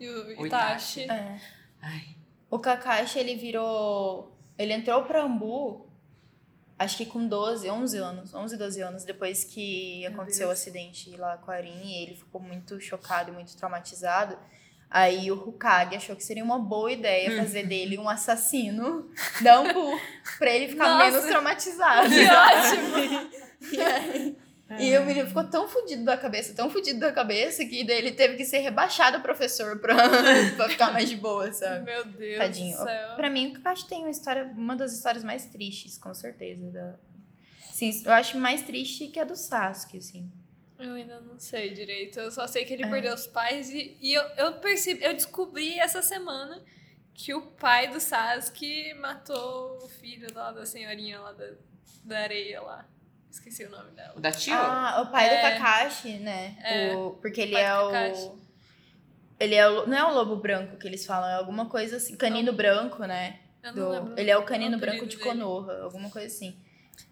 E 0.00 0.08
o 0.08 0.40
O 0.40 0.46
Itachi. 0.46 1.02
Itachi. 1.02 1.10
É. 1.10 1.40
Ai. 1.82 2.16
O 2.50 2.58
Kakashi, 2.58 3.18
ele 3.18 3.36
virou... 3.36 4.32
Ele 4.56 4.72
entrou 4.72 5.02
pra 5.04 5.22
Ambu, 5.22 5.86
acho 6.78 6.96
que 6.96 7.06
com 7.06 7.26
12, 7.26 7.68
11 7.68 7.98
anos. 7.98 8.34
11, 8.34 8.56
12 8.56 8.80
anos, 8.80 9.04
depois 9.04 9.44
que 9.44 10.00
Meu 10.02 10.12
aconteceu 10.12 10.48
o 10.48 10.50
acidente 10.50 11.14
lá 11.16 11.36
com 11.38 11.50
a 11.50 11.54
Arin. 11.54 11.80
E 11.84 12.02
ele 12.04 12.14
ficou 12.16 12.40
muito 12.40 12.80
chocado 12.80 13.30
e 13.30 13.34
muito 13.34 13.56
traumatizado. 13.56 14.38
Aí 14.88 15.30
o 15.32 15.48
Hokage 15.48 15.96
achou 15.96 16.14
que 16.14 16.22
seria 16.22 16.44
uma 16.44 16.58
boa 16.58 16.92
ideia 16.92 17.36
fazer 17.36 17.66
dele 17.66 17.98
um 17.98 18.08
assassino 18.08 19.10
da 19.42 19.56
Ambu. 19.56 19.98
pra 20.38 20.50
ele 20.50 20.68
ficar 20.68 20.88
Nossa. 20.88 21.04
menos 21.10 21.26
traumatizado. 21.26 22.08
Que 22.08 22.24
ótimo! 22.30 23.43
E, 23.72 23.80
aí- 23.80 24.36
e 24.80 24.96
o 24.98 25.04
menino 25.04 25.26
ficou 25.28 25.44
tão 25.44 25.68
fudido 25.68 26.04
da 26.04 26.16
cabeça, 26.16 26.54
tão 26.54 26.70
fudido 26.70 26.98
da 26.98 27.12
cabeça, 27.12 27.64
que 27.66 27.84
daí 27.84 27.98
ele 27.98 28.12
teve 28.12 28.36
que 28.36 28.44
ser 28.44 28.58
rebaixado 28.58 29.20
professor 29.20 29.78
pra, 29.78 29.94
pra 30.56 30.68
ficar 30.70 30.90
mais 30.92 31.08
de 31.08 31.16
boa, 31.16 31.52
sabe? 31.52 31.84
Meu 31.84 32.04
Deus 32.06 32.38
Tadinho. 32.38 32.76
do 32.78 32.82
céu. 32.84 33.14
Pra 33.16 33.28
mim, 33.28 33.48
o 33.48 33.52
Kakashi 33.54 33.86
tem 33.86 33.98
uma 34.00 34.10
história, 34.10 34.44
uma 34.56 34.74
das 34.74 34.92
histórias 34.94 35.22
mais 35.22 35.44
tristes, 35.46 35.98
com 35.98 36.14
certeza. 36.14 36.70
Da... 36.70 36.94
Sim, 37.72 37.90
eu 38.06 38.12
acho 38.12 38.38
mais 38.38 38.62
triste 38.62 39.08
que 39.08 39.20
a 39.20 39.24
do 39.24 39.36
Sasuke, 39.36 39.98
assim. 39.98 40.30
Eu 40.78 40.94
ainda 40.94 41.20
não 41.20 41.38
sei 41.38 41.70
direito. 41.72 42.18
Eu 42.18 42.30
só 42.30 42.46
sei 42.46 42.64
que 42.64 42.72
ele 42.72 42.84
É. 42.84 42.88
perdeu 42.90 43.14
os 43.14 43.26
pais 43.26 43.68
e, 43.70 43.96
e 44.00 44.14
eu, 44.14 44.22
eu 44.36 44.54
percebi, 44.54 45.04
eu 45.04 45.12
descobri 45.14 45.78
essa 45.78 46.00
semana 46.02 46.60
que 47.12 47.32
o 47.34 47.42
pai 47.42 47.88
do 47.88 48.00
Sasuke 48.00 48.92
matou 48.94 49.78
o 49.84 49.88
filho 49.88 50.26
lá 50.34 50.50
da 50.52 50.64
senhorinha 50.66 51.20
lá 51.20 51.32
da, 51.32 51.50
da 52.02 52.18
areia 52.18 52.60
lá. 52.60 52.88
Esqueci 53.34 53.64
o 53.64 53.70
nome 53.70 53.90
dela. 53.90 54.14
O 54.16 54.20
da 54.20 54.30
Tio? 54.30 54.54
Ah, 54.54 55.02
o 55.02 55.10
pai 55.10 55.26
É. 55.28 55.36
do 55.36 55.42
Kakashi, 55.58 56.18
né? 56.18 56.56
É. 56.62 56.94
O- 56.96 57.10
porque 57.20 57.40
ele 57.40 57.56
é 57.56 57.76
o. 57.78 57.90
Kakashi. 57.90 58.30
Ele 59.40 59.54
é 59.56 59.68
o. 59.68 59.86
Não 59.88 59.96
é 59.96 60.04
o 60.04 60.14
lobo 60.14 60.36
branco 60.36 60.76
que 60.76 60.86
eles 60.86 61.04
falam, 61.04 61.28
é 61.28 61.34
alguma 61.34 61.66
coisa 61.68 61.96
assim. 61.96 62.16
Canino 62.16 62.52
Não. 62.52 62.56
branco, 62.56 63.04
né? 63.04 63.40
Eu 63.62 63.72
não 63.74 63.84
Do- 63.84 63.90
lembro. 63.90 64.20
ele 64.20 64.30
é 64.30 64.36
o 64.36 64.44
canino 64.44 64.76
o 64.76 64.80
branco 64.80 65.04
de 65.06 65.16
dele. 65.16 65.28
Konoha, 65.28 65.82
alguma 65.82 66.10
coisa 66.10 66.28
assim. 66.28 66.56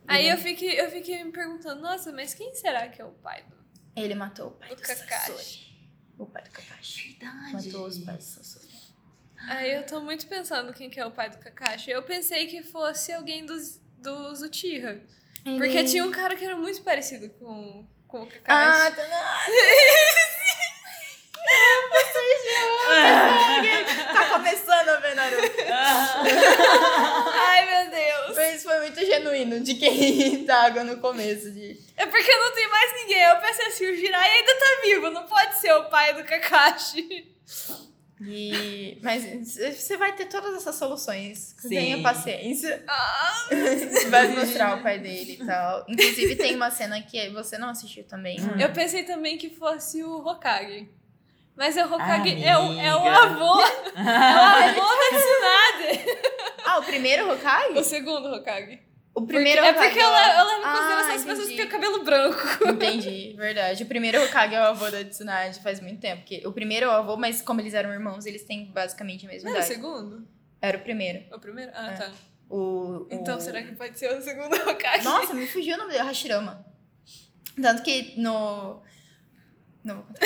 Aí 0.07 0.27
Ele- 0.27 0.35
eu 0.35 0.39
fiquei, 0.39 0.81
eu 0.81 0.91
fiquei 0.91 1.25
me 1.25 1.33
perguntando, 1.33 1.81
nossa, 1.81 2.12
mas 2.12 2.35
quem 2.35 2.55
será 2.55 2.87
que 2.89 3.03
é 3.03 3.05
o 3.05 3.11
pai 3.11 3.43
do, 3.49 3.57
Ele 3.97 4.14
matou 4.14 4.49
o 4.49 4.51
pai 4.53 4.68
do 4.70 4.77
do, 4.77 4.83
Kakashi. 4.83 5.07
Kakashi? 5.09 5.89
O 6.18 6.27
pai 6.27 6.43
do 6.45 6.51
Kakashi. 6.51 7.16
Verdade. 7.18 7.53
Matou 7.66 7.87
os 7.87 7.99
pais 7.99 8.18
do 8.18 8.23
Sasuke. 8.45 8.73
Aí 9.49 9.75
eu 9.75 9.85
tô 9.85 10.01
muito 10.01 10.27
pensando 10.29 10.73
quem 10.73 10.89
que 10.89 11.01
é 11.01 11.05
o 11.05 11.11
pai 11.11 11.31
do 11.31 11.39
Kakashi. 11.39 11.91
Eu 11.91 12.03
pensei 12.05 12.47
que 12.47 12.62
fosse 12.62 13.12
alguém 13.12 13.45
dos, 13.45 13.81
dos 13.99 14.41
Uchiha. 14.43 15.01
Porque 15.45 15.78
Ele- 15.78 15.88
tinha 15.88 16.05
um 16.05 16.11
cara 16.11 16.36
que 16.36 16.45
era 16.45 16.57
muito 16.57 16.82
parecido 16.82 17.28
com, 17.38 17.86
com 18.07 18.22
o 18.22 18.28
Ah, 18.47 18.90
Kakashi. 18.90 18.97
tá 18.97 19.03
Tá 24.12 24.24
começando 24.30 24.88
a 24.88 24.97
ver 24.97 25.14
Naruto. 25.14 25.57
Ai, 27.34 27.66
meu 27.66 27.90
Deus. 27.90 28.36
Mas 28.36 28.62
foi 28.62 28.78
muito 28.80 29.01
genuíno 29.05 29.61
de 29.61 29.74
quem 29.74 30.45
tá 30.47 30.66
água 30.66 30.84
no 30.84 30.99
começo. 30.99 31.51
De... 31.51 31.76
É 31.97 32.07
porque 32.07 32.32
não 32.36 32.53
tem 32.55 32.68
mais 32.68 32.93
ninguém. 32.95 33.22
Eu 33.22 33.36
pensei 33.36 33.66
assim, 33.66 33.86
o 33.90 33.97
Jirai 33.97 34.30
ainda 34.30 34.55
tá 34.55 34.80
vivo. 34.84 35.11
Não 35.11 35.24
pode 35.26 35.59
ser 35.59 35.72
o 35.74 35.84
pai 35.84 36.14
do 36.14 36.24
Kakashi. 36.24 37.32
E... 38.27 38.99
Mas 39.03 39.25
você 39.55 39.97
vai 39.97 40.12
ter 40.14 40.27
todas 40.27 40.55
essas 40.55 40.77
soluções. 40.77 41.55
Sim. 41.59 41.68
Tenha 41.68 42.03
paciência. 42.03 42.85
Ah, 42.87 43.49
Vai 44.09 44.29
mostrar 44.29 44.79
o 44.79 44.83
pai 44.83 44.99
dele 44.99 45.39
e 45.41 45.47
tal. 45.47 45.85
Inclusive, 45.89 46.37
tem 46.37 46.55
uma 46.55 46.70
cena 46.70 47.01
que 47.03 47.29
você 47.31 47.59
não 47.59 47.68
assistiu 47.70 48.05
também. 48.05 48.41
Hum. 48.41 48.59
eu 48.61 48.73
pensei 48.73 49.05
também 49.05 49.37
que 49.39 49.51
fosse 49.51 50.03
o 50.03 50.18
Hokage. 50.27 50.89
Mas 51.57 51.77
o 51.77 51.81
Hokage 51.81 52.43
é 52.43 52.57
o, 52.57 52.73
é 52.81 52.97
o 52.97 53.07
avô. 53.07 53.61
É 53.61 54.35
o 54.35 54.41
avô 54.41 54.81
da 54.97 55.18
Tsunade. 55.18 56.33
Ah, 56.64 56.79
o 56.79 56.83
primeiro 56.83 57.31
Hokage? 57.31 57.79
O 57.79 57.85
segundo 57.85 58.29
Hokage. 58.29 58.81
O 59.15 59.27
primeiro 59.27 59.63
é 59.63 59.71
Hokage. 59.73 59.87
porque 59.89 59.99
eu 60.01 60.09
eu 60.09 60.11
em 60.13 60.65
Ah, 60.65 60.73
consideração 60.77 61.15
as 61.17 61.25
pessoas 61.25 61.49
que 61.49 61.57
têm 61.57 61.67
o 61.67 61.69
cabelo 61.69 62.03
branco. 62.03 62.39
Entendi, 62.69 63.35
verdade. 63.37 63.83
O 63.83 63.87
primeiro 63.87 64.23
Hokage 64.25 64.55
é 64.55 64.61
o 64.61 64.65
avô 64.65 64.91
da 64.91 65.05
Tsunade 65.05 65.61
faz 65.61 65.81
muito 65.81 66.01
tempo. 66.01 66.23
Porque 66.23 66.47
o 66.47 66.53
primeiro 66.53 66.87
é 66.87 66.89
o 66.89 66.93
avô, 66.93 67.17
mas 67.17 67.43
como 67.43 67.61
eles 67.61 67.75
eram 67.75 67.93
irmãos, 67.93 68.25
eles 68.25 68.43
têm 68.45 68.65
basicamente 68.73 69.27
a 69.27 69.29
mesma 69.29 69.51
Não 69.51 69.57
era 69.57 69.65
o 69.65 69.67
idade. 69.67 69.81
segundo? 69.83 70.27
Era 70.63 70.79
o 70.79 70.81
primeiro. 70.81 71.25
O 71.35 71.39
primeiro? 71.39 71.71
Ah, 71.75 71.91
É. 71.93 71.97
tá. 71.97 72.11
O, 72.49 73.07
Então 73.11 73.37
o- 73.37 73.41
será 73.41 73.63
que 73.63 73.73
pode 73.75 73.99
ser 73.99 74.17
o 74.17 74.23
segundo 74.23 74.55
Hokage? 74.69 75.05
Nossa, 75.05 75.35
me 75.35 75.47
fugiu 75.47 75.75
o 75.75 75.79
nome 75.79 75.93
dele, 75.93 76.05
Hashirama. 76.05 76.65
Tanto 77.61 77.83
que 77.83 78.15
no. 78.19 78.81
Não 79.85 79.97
vou 79.97 80.05
contar. 80.05 80.23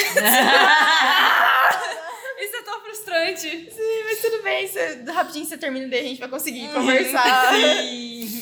Isso 2.38 2.56
é 2.56 2.62
tão 2.62 2.80
frustrante. 2.82 3.48
Sim, 3.70 4.04
mas 4.04 4.20
tudo 4.20 4.42
bem. 4.42 4.66
Você, 4.66 5.02
rapidinho 5.10 5.44
você 5.44 5.58
termina 5.58 5.88
daí 5.88 6.00
a 6.00 6.08
gente 6.08 6.18
vai 6.20 6.28
conseguir 6.28 6.68
conversar 6.72 7.52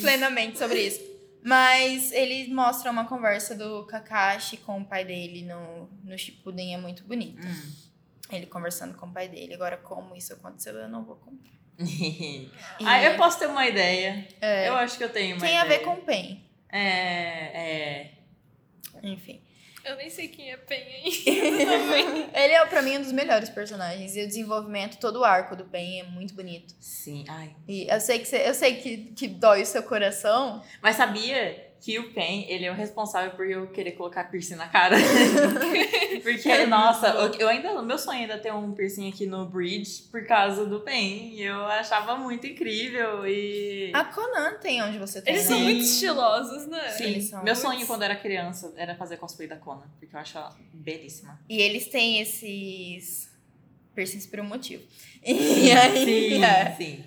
plenamente 0.01 0.59
sobre 0.59 0.81
isso. 0.81 1.15
Mas 1.43 2.11
ele 2.13 2.53
mostra 2.53 2.91
uma 2.91 3.05
conversa 3.07 3.55
do 3.55 3.85
Kakashi 3.87 4.57
com 4.57 4.81
o 4.81 4.85
pai 4.85 5.05
dele 5.05 5.43
no, 5.43 5.91
no 6.03 6.17
Shippuden, 6.17 6.75
é 6.75 6.79
muito 6.79 7.05
bonito. 7.05 7.47
Hum. 7.47 7.73
Ele 8.33 8.47
conversando 8.47 8.97
com 8.97 9.07
o 9.07 9.13
pai 9.13 9.29
dele. 9.29 9.53
Agora, 9.55 9.77
como 9.77 10.17
isso 10.17 10.33
aconteceu, 10.33 10.75
eu 10.75 10.89
não 10.89 11.05
vou 11.05 11.17
contar. 11.17 11.51
E 11.79 12.49
ah, 12.87 13.03
eu 13.03 13.17
posso 13.17 13.39
ter 13.39 13.47
uma 13.47 13.67
ideia. 13.67 14.27
É. 14.41 14.69
Eu 14.69 14.75
acho 14.77 14.97
que 14.97 15.05
eu 15.05 15.11
tenho 15.11 15.37
uma 15.37 15.45
Tem 15.45 15.59
a 15.59 15.67
ideia. 15.67 15.79
ver 15.81 15.85
com 15.85 15.95
o 15.95 16.03
Pen. 16.03 16.43
É, 16.73 16.81
é. 16.81 18.11
Enfim. 19.03 19.44
Eu 19.85 19.97
nem 19.97 20.09
sei 20.09 20.29
quem 20.29 20.51
é 20.51 20.57
Pen 20.57 20.79
ainda. 20.79 22.31
ele 22.41 22.53
é, 22.55 22.67
pra 22.67 22.81
mim, 22.81 22.97
um 22.97 23.03
dos 23.03 23.13
melhores 23.13 23.51
personagens. 23.51 24.17
E 24.17 24.23
o 24.23 24.27
desenvolvimento, 24.27 24.99
todo 24.99 25.21
o 25.21 25.25
arco 25.25 25.55
do 25.55 25.65
Pen 25.65 26.01
é 26.01 26.05
muito 26.05 26.35
bonito. 26.35 26.75
Sim, 26.81 27.25
ai. 27.29 27.55
E 27.69 27.87
eu 27.89 28.01
sei 28.01 28.19
que, 28.19 28.27
você, 28.27 28.49
eu 28.49 28.55
sei 28.55 28.77
que, 28.77 28.97
que 29.13 29.29
dói 29.29 29.63
o 29.63 29.67
seu 29.67 29.83
coração. 29.83 30.63
Mas 30.83 30.97
sabia 30.97 31.74
que 31.85 31.99
o 31.99 32.11
Pen, 32.15 32.47
ele 32.49 32.65
é 32.65 32.71
o 32.71 32.75
responsável 32.75 33.33
por 33.33 33.47
eu 33.47 33.67
querer 33.67 33.93
colocar 33.93 34.25
piercing 34.25 34.55
na 34.55 34.67
cara? 34.69 34.97
Porque, 36.23 36.49
É 36.49 36.65
nossa, 36.67 37.09
eu, 37.09 37.35
eu 37.35 37.49
ainda, 37.49 37.83
meu 37.83 37.99
sonho 37.99 38.21
ainda 38.21 38.35
é 38.35 38.39
ter 38.39 38.53
um 38.55 38.73
piercing 38.73 39.07
aqui 39.11 39.27
no 39.27 39.45
bridge 39.45 40.05
por 40.11 40.25
causa 40.27 40.65
do 40.65 40.81
Pen. 40.81 41.35
E 41.35 41.43
eu 41.43 41.67
achava 41.67 42.17
muito 42.17 42.47
incrível 42.47 43.27
e... 43.27 43.91
A 43.93 44.05
Conan 44.05 44.55
tem 44.63 44.83
onde 44.83 44.99
você 44.99 45.21
tem. 45.21 45.35
Eles 45.35 45.45
né? 45.45 45.49
são 45.51 45.59
Sim. 45.59 45.65
muito 45.65 45.85
estilosos, 45.85 46.67
né? 46.67 46.89
Sim, 46.89 47.05
eles 47.05 47.29
são 47.29 47.45
meu 47.45 47.55
muito- 47.55 47.67
sonho 47.67 47.87
quando 47.87 48.03
era 48.03 48.17
criança 48.17 48.73
era 48.79 48.95
fazer 48.95 49.19
cosplay 49.19 49.47
da 49.47 49.57
Conan, 49.57 49.85
porque 50.01 50.17
eu 50.17 50.21
acho 50.21 50.39
ela 50.39 50.57
belíssima. 50.73 51.39
E 51.51 51.61
eles 51.61 51.87
têm 51.89 52.21
esses. 52.21 53.31
piercings 53.95 54.27
por 54.27 54.41
um 54.41 54.45
motivo. 54.45 54.83
E 55.27 55.71
aí, 55.73 56.05
sim, 56.05 56.45
é. 56.45 56.75
sim. 56.77 57.05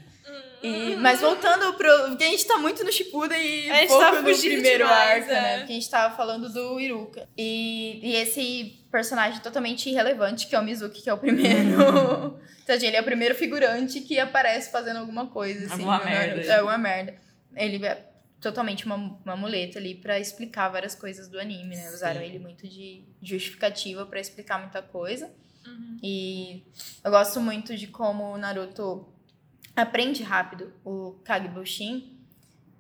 E- 0.64 0.96
mas 0.96 1.20
voltando 1.22 1.74
pro. 1.76 2.10
Porque 2.10 2.24
a 2.24 2.28
gente 2.30 2.46
tá 2.46 2.58
muito 2.58 2.84
no 2.84 2.92
Shippuden 2.92 3.38
e 3.40 3.70
A 3.70 3.76
gente 3.78 3.88
pouco 3.90 4.04
tá 4.04 4.12
no 4.14 4.24
primeiro 4.24 4.86
demais, 4.86 5.22
arco, 5.24 5.32
é. 5.32 5.42
né? 5.42 5.58
Porque 5.60 5.72
a 5.72 5.76
gente 5.76 5.90
tava 5.90 6.16
falando 6.16 6.52
do 6.52 6.80
Iruka. 6.80 7.28
E, 7.38 8.00
e 8.02 8.16
esse 8.16 8.86
personagem 8.92 9.40
totalmente 9.42 9.90
irrelevante, 9.90 10.48
que 10.48 10.56
é 10.56 10.60
o 10.60 10.64
Mizuki, 10.64 11.04
que 11.04 11.10
é 11.10 11.14
o 11.14 11.18
primeiro. 11.18 12.40
Tadinho, 12.66 12.90
ele 12.90 12.98
é 12.98 13.02
o 13.02 13.06
primeiro 13.06 13.36
figurante 13.36 14.02
que 14.02 14.20
aparece 14.20 14.72
fazendo 14.72 14.98
alguma 14.98 15.28
coisa, 15.28 15.66
assim. 15.66 15.74
Alguma 15.74 16.00
no 16.00 16.06
merda. 16.06 16.28
Naruto. 16.28 16.50
É, 16.50 16.56
alguma 16.56 16.78
merda. 16.78 17.16
Ele 17.56 17.86
é 17.86 18.08
totalmente 18.42 18.86
uma, 18.86 18.96
uma 18.96 19.36
muleta 19.36 19.80
ali 19.80 19.96
pra 19.96 20.20
explicar 20.20 20.70
várias 20.70 20.96
coisas 20.96 21.28
do 21.28 21.40
anime, 21.40 21.76
né? 21.76 21.90
Usaram 21.92 22.20
Sim. 22.20 22.26
ele 22.28 22.40
muito 22.40 22.68
de 22.68 23.04
justificativa 23.22 24.06
pra 24.06 24.20
explicar 24.20 24.60
muita 24.60 24.82
coisa. 24.82 25.32
Uhum. 25.66 25.98
E 26.02 26.64
eu 27.04 27.12
gosto 27.12 27.40
muito 27.40 27.76
de 27.76 27.88
como 27.88 28.34
o 28.34 28.38
Naruto 28.38 29.08
aprende 29.82 30.24
rápido 30.24 30.74
o 30.84 31.14
Kagebushin 31.24 32.18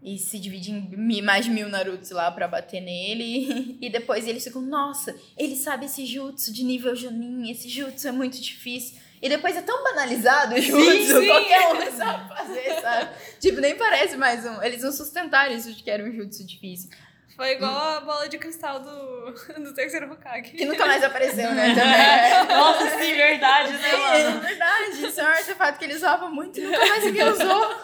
e 0.02 0.18
se 0.18 0.40
divide 0.40 0.72
em 0.72 1.22
mais 1.22 1.48
mil 1.48 1.70
Narutos 1.70 2.10
lá 2.12 2.32
pra 2.32 2.48
bater 2.48 2.82
nele. 2.82 3.78
E 3.80 3.90
depois 3.90 4.28
eles 4.28 4.44
ficam, 4.44 4.62
nossa, 4.62 5.16
ele 5.38 5.56
sabe 5.56 5.86
esse 5.86 6.06
jutsu 6.06 6.52
de 6.52 6.64
nível 6.64 6.96
Jonin, 6.96 7.50
esse 7.50 7.70
jutsu 7.70 8.08
é 8.08 8.12
muito 8.12 8.42
difícil. 8.42 8.98
E 9.22 9.30
depois 9.30 9.56
é 9.56 9.62
tão 9.62 9.84
banalizado 9.84 10.56
o 10.56 10.62
jutsu, 10.62 11.22
sim. 11.22 11.28
qualquer 11.28 11.74
um 11.74 11.92
sabe 11.96 12.28
fazer, 12.28 12.82
sabe? 12.82 13.10
tipo, 13.40 13.62
nem 13.62 13.76
parece 13.76 14.18
mais 14.18 14.46
um. 14.46 14.62
Eles 14.62 14.82
não 14.82 14.92
sustentaram 14.92 15.56
isso 15.56 15.72
de 15.74 15.84
que 15.84 15.90
era 15.90 16.04
um 16.04 16.12
jutsu 16.12 16.46
difícil. 16.46 16.90
Foi 17.38 17.52
igual 17.52 17.98
a 17.98 18.02
bola 18.02 18.28
de 18.28 18.38
cristal 18.40 18.80
do, 18.80 19.32
do 19.64 19.74
terceiro 19.74 20.12
Hokage. 20.12 20.52
Que 20.52 20.66
nunca 20.66 20.86
mais 20.88 21.04
apareceu, 21.04 21.52
né? 21.54 21.70
Também. 21.76 22.58
Nossa, 22.58 22.90
sim, 22.98 23.14
verdade, 23.14 23.74
né, 23.74 23.90
É 23.92 24.24
mano? 24.30 24.42
verdade, 24.42 25.06
isso 25.08 25.22
é 25.22 25.24
um 25.24 25.28
artefato 25.28 25.78
que 25.80 25.86
ele 25.86 25.96
usava 25.96 26.28
muito 26.30 26.60
e 26.60 26.64
nunca 26.64 26.80
mais 26.86 27.06
ninguém 27.06 27.24
usou. 27.30 27.76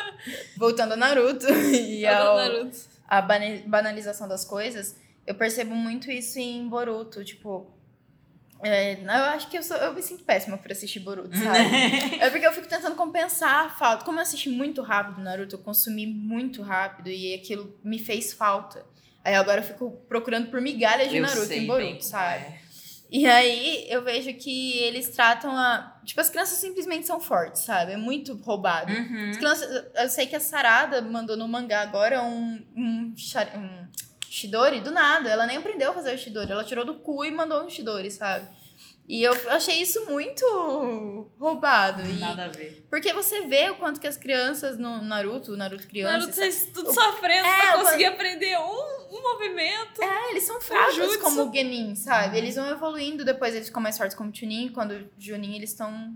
Voltando 0.57 0.93
ao 0.93 0.97
Naruto 0.97 1.47
e 1.71 2.05
ao, 2.07 2.35
Naruto. 2.35 2.77
a 3.07 3.21
bana- 3.21 3.61
banalização 3.67 4.27
das 4.27 4.43
coisas, 4.43 4.95
eu 5.27 5.35
percebo 5.35 5.75
muito 5.75 6.09
isso 6.11 6.39
em 6.39 6.67
Boruto, 6.67 7.23
tipo... 7.23 7.71
é, 8.63 8.93
eu 9.03 9.09
acho 9.35 9.49
que 9.49 9.57
eu, 9.59 9.61
sou, 9.63 9.77
eu 9.77 9.93
me 9.93 10.01
sinto 10.01 10.23
péssima 10.23 10.57
por 10.57 10.71
assistir 10.71 10.99
Boruto, 10.99 11.37
sabe? 11.37 12.17
é 12.19 12.27
porque 12.31 12.47
eu 12.47 12.51
fico 12.53 12.67
tentando 12.67 12.95
compensar 12.95 13.65
a 13.65 13.69
falta. 13.69 14.03
Como 14.03 14.17
eu 14.17 14.23
assisti 14.23 14.49
muito 14.49 14.81
rápido 14.81 15.21
Naruto, 15.21 15.55
eu 15.55 15.59
consumi 15.59 16.07
muito 16.07 16.63
rápido 16.63 17.09
e 17.09 17.35
aquilo 17.35 17.77
me 17.83 17.99
fez 17.99 18.33
falta. 18.33 18.83
Aí 19.23 19.35
agora 19.35 19.61
eu 19.61 19.65
fico 19.65 19.91
procurando 20.07 20.49
por 20.49 20.59
migalhas 20.59 21.09
de 21.09 21.17
Eu 21.17 21.21
Naruto 21.21 21.45
sei 21.45 21.59
em 21.59 21.67
Boruto, 21.67 22.03
sabe? 22.03 22.43
é. 22.43 22.63
E 23.13 23.27
aí 23.27 23.85
eu 23.89 24.03
vejo 24.03 24.33
que 24.33 24.79
eles 24.79 25.07
tratam 25.09 25.55
a. 25.55 26.01
Tipo, 26.03 26.19
as 26.19 26.31
crianças 26.31 26.57
simplesmente 26.57 27.05
são 27.05 27.21
fortes, 27.21 27.61
sabe? 27.61 27.91
É 27.91 27.97
muito 27.97 28.33
roubado. 28.37 28.91
Uhum. 28.91 29.29
As 29.29 29.37
crianças, 29.37 29.85
eu 29.95 30.09
sei 30.09 30.25
que 30.25 30.35
a 30.35 30.39
Sarada 30.39 30.99
mandou 30.99 31.37
no 31.37 31.47
mangá 31.47 31.81
agora 31.81 32.23
um, 32.23 32.59
um, 32.75 33.13
um 33.55 33.87
Shidori 34.27 34.81
do 34.81 34.89
nada. 34.89 35.29
Ela 35.29 35.45
nem 35.45 35.57
aprendeu 35.57 35.91
a 35.91 35.93
fazer 35.93 36.15
o 36.15 36.17
Shidori. 36.17 36.51
Ela 36.51 36.63
tirou 36.63 36.83
do 36.83 36.95
cu 36.95 37.23
e 37.23 37.29
mandou 37.29 37.63
um 37.63 37.69
Shidori, 37.69 38.09
sabe? 38.09 38.47
E 39.07 39.21
eu 39.21 39.33
achei 39.51 39.81
isso 39.81 40.05
muito 40.05 41.29
roubado. 41.37 42.01
E- 42.09 42.19
Nada 42.19 42.45
a 42.45 42.47
ver. 42.47 42.85
porque 42.89 43.11
você 43.11 43.41
vê 43.47 43.69
o 43.69 43.75
quanto 43.75 43.99
que 43.99 44.07
as 44.07 44.15
crianças 44.15 44.77
no 44.77 45.01
Naruto, 45.01 45.57
Naruto 45.57 45.87
criança. 45.87 46.13
Naruto 46.13 46.33
vocês 46.33 46.69
tudo 46.73 46.93
sofrendo 46.93 47.45
É, 47.45 47.61
pra 47.71 47.79
conseguir 47.79 48.05
aprender 48.05 48.57
um, 48.57 49.17
um 49.17 49.21
movimento. 49.21 50.01
É, 50.01 50.31
eles 50.31 50.43
são 50.43 50.59
fracos 50.61 51.17
como 51.17 51.49
o 51.49 51.53
Genin, 51.53 51.95
sabe? 51.95 52.37
Eles 52.37 52.55
vão 52.55 52.69
evoluindo, 52.69 53.25
depois 53.25 53.53
eles 53.53 53.67
ficam 53.67 53.81
mais 53.81 53.97
fortes 53.97 54.15
como 54.15 54.29
o 54.31 54.35
Chunin, 54.35 54.69
quando 54.69 54.91
o 54.93 55.09
Junin 55.17 55.55
eles 55.57 55.71
estão 55.71 56.15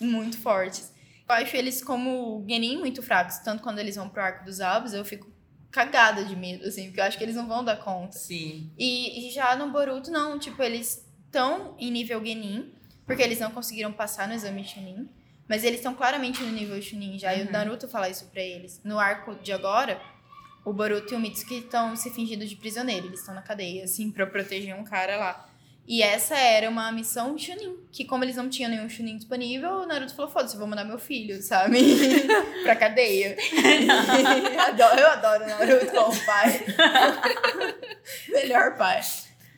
muito 0.00 0.38
fortes. 0.38 0.90
Eu 1.28 1.34
acho 1.36 1.56
eles 1.56 1.82
como 1.84 2.38
o 2.38 2.44
Genin 2.48 2.78
muito 2.78 3.02
fracos, 3.02 3.38
tanto 3.38 3.62
quando 3.62 3.78
eles 3.78 3.96
vão 3.96 4.08
pro 4.08 4.22
arco 4.22 4.44
dos 4.44 4.60
Alves, 4.60 4.92
eu 4.94 5.04
fico 5.04 5.30
cagada 5.70 6.24
de 6.24 6.36
medo, 6.36 6.66
assim, 6.66 6.86
porque 6.86 7.00
eu 7.00 7.04
acho 7.04 7.16
que 7.16 7.24
eles 7.24 7.36
não 7.36 7.46
vão 7.46 7.64
dar 7.64 7.76
conta. 7.76 8.18
Sim. 8.18 8.70
E, 8.78 9.28
e 9.28 9.30
já 9.30 9.54
no 9.56 9.70
Boruto, 9.70 10.10
não, 10.10 10.38
tipo, 10.38 10.62
eles 10.62 11.06
estão 11.32 11.74
em 11.78 11.90
nível 11.90 12.22
Genin, 12.24 12.70
porque 13.06 13.22
eles 13.22 13.40
não 13.40 13.50
conseguiram 13.50 13.90
passar 13.90 14.28
no 14.28 14.34
exame 14.34 14.62
Chunin, 14.64 15.08
mas 15.48 15.64
eles 15.64 15.78
estão 15.80 15.94
claramente 15.94 16.42
no 16.42 16.52
nível 16.52 16.80
Chunin 16.82 17.18
já, 17.18 17.34
e 17.34 17.40
o 17.42 17.46
Uhum. 17.46 17.52
Naruto 17.52 17.88
fala 17.88 18.08
isso 18.10 18.26
pra 18.26 18.42
eles. 18.42 18.80
No 18.84 18.98
arco 18.98 19.34
de 19.36 19.50
agora, 19.52 19.98
o 20.64 20.72
Boruto 20.74 21.14
e 21.14 21.16
o 21.16 21.20
Mitsuki 21.20 21.58
estão 21.60 21.96
se 21.96 22.10
fingindo 22.10 22.46
de 22.46 22.54
prisioneiro, 22.54 23.06
eles 23.06 23.20
estão 23.20 23.34
na 23.34 23.40
cadeia, 23.42 23.84
assim, 23.84 24.10
pra 24.10 24.26
proteger 24.26 24.74
um 24.76 24.84
cara 24.84 25.16
lá. 25.16 25.48
E 25.88 26.00
essa 26.00 26.36
era 26.36 26.70
uma 26.70 26.92
missão 26.92 27.36
Chunin, 27.36 27.76
que 27.90 28.04
como 28.04 28.22
eles 28.24 28.36
não 28.36 28.48
tinham 28.48 28.70
nenhum 28.70 28.88
Chunin 28.88 29.16
disponível, 29.16 29.70
o 29.80 29.86
Naruto 29.86 30.14
falou, 30.14 30.30
foda-se, 30.30 30.56
vou 30.56 30.66
mandar 30.68 30.84
meu 30.84 30.98
filho, 30.98 31.42
sabe? 31.42 31.78
pra 32.62 32.76
cadeia. 32.76 33.36
Adoro- 34.68 35.00
eu 35.00 35.06
adoro 35.08 35.44
o 35.44 35.46
Naruto 35.48 35.86
como 35.90 36.24
pai. 36.24 36.64
Melhor 38.28 38.76
pai. 38.76 39.00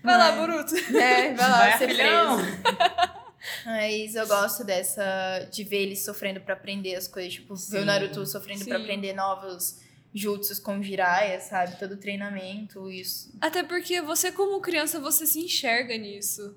Vai 0.05 0.19
lá, 0.19 0.33
Mas- 0.37 0.39
Boruto. 0.47 0.77
É, 0.97 1.33
vai 1.35 1.51
lá, 1.51 1.59
Vai, 1.59 1.79
ser 1.79 1.89
filhão. 1.89 2.37
preso. 2.37 3.25
Mas 3.65 4.15
eu 4.15 4.27
gosto 4.27 4.65
dessa. 4.65 5.49
de 5.51 5.65
ver 5.65 5.83
eles 5.83 6.05
sofrendo 6.05 6.41
pra 6.41 6.55
aprender 6.55 6.95
as 6.95 7.09
coisas. 7.09 7.33
Tipo, 7.35 7.55
ver 7.55 7.81
o 7.81 7.85
Naruto 7.85 8.25
sofrendo 8.27 8.65
pra 8.65 8.77
sim. 8.77 8.83
aprender 8.83 9.13
novos 9.15 9.81
jutsus 10.15 10.59
com 10.59 10.83
Jiraiya, 10.83 11.41
sabe? 11.41 11.79
Todo 11.79 11.97
treinamento, 11.97 12.91
isso. 12.91 13.33
Até 13.41 13.63
porque 13.63 14.01
você, 14.01 14.31
como 14.31 14.61
criança, 14.61 15.01
você 15.01 15.27
se 15.27 15.41
enxerga 15.41 15.97
nisso. 15.97 16.57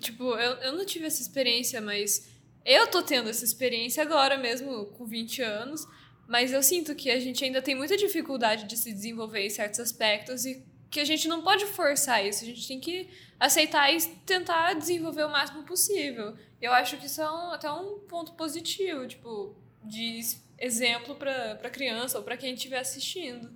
Tipo, 0.00 0.24
eu, 0.36 0.52
eu 0.58 0.72
não 0.72 0.84
tive 0.86 1.06
essa 1.06 1.20
experiência, 1.20 1.80
mas 1.80 2.28
eu 2.64 2.86
tô 2.86 3.02
tendo 3.02 3.28
essa 3.28 3.44
experiência 3.44 4.02
agora 4.02 4.38
mesmo, 4.38 4.86
com 4.86 5.04
20 5.04 5.42
anos. 5.42 5.86
Mas 6.26 6.52
eu 6.52 6.62
sinto 6.62 6.94
que 6.94 7.10
a 7.10 7.20
gente 7.20 7.44
ainda 7.44 7.60
tem 7.60 7.74
muita 7.74 7.96
dificuldade 7.96 8.64
de 8.64 8.76
se 8.76 8.92
desenvolver 8.92 9.44
em 9.44 9.50
certos 9.50 9.80
aspectos 9.80 10.46
e 10.46 10.64
que 10.92 11.00
a 11.00 11.04
gente 11.04 11.26
não 11.26 11.42
pode 11.42 11.64
forçar 11.66 12.24
isso. 12.24 12.44
A 12.44 12.46
gente 12.46 12.68
tem 12.68 12.78
que 12.78 13.08
aceitar 13.40 13.90
e 13.92 13.98
tentar 14.26 14.74
desenvolver 14.74 15.24
o 15.24 15.28
máximo 15.30 15.64
possível. 15.64 16.36
Eu 16.60 16.72
acho 16.72 16.96
que 16.98 17.06
isso 17.06 17.20
é 17.20 17.28
um- 17.28 17.50
até 17.50 17.70
um 17.72 17.98
ponto 18.00 18.32
positivo, 18.34 19.08
tipo, 19.08 19.56
de 19.82 20.20
exemplo 20.58 21.16
pra 21.16 21.70
criança 21.70 22.18
ou 22.18 22.22
pra 22.24 22.36
quem 22.36 22.54
estiver 22.54 22.78
assistindo. 22.78 23.50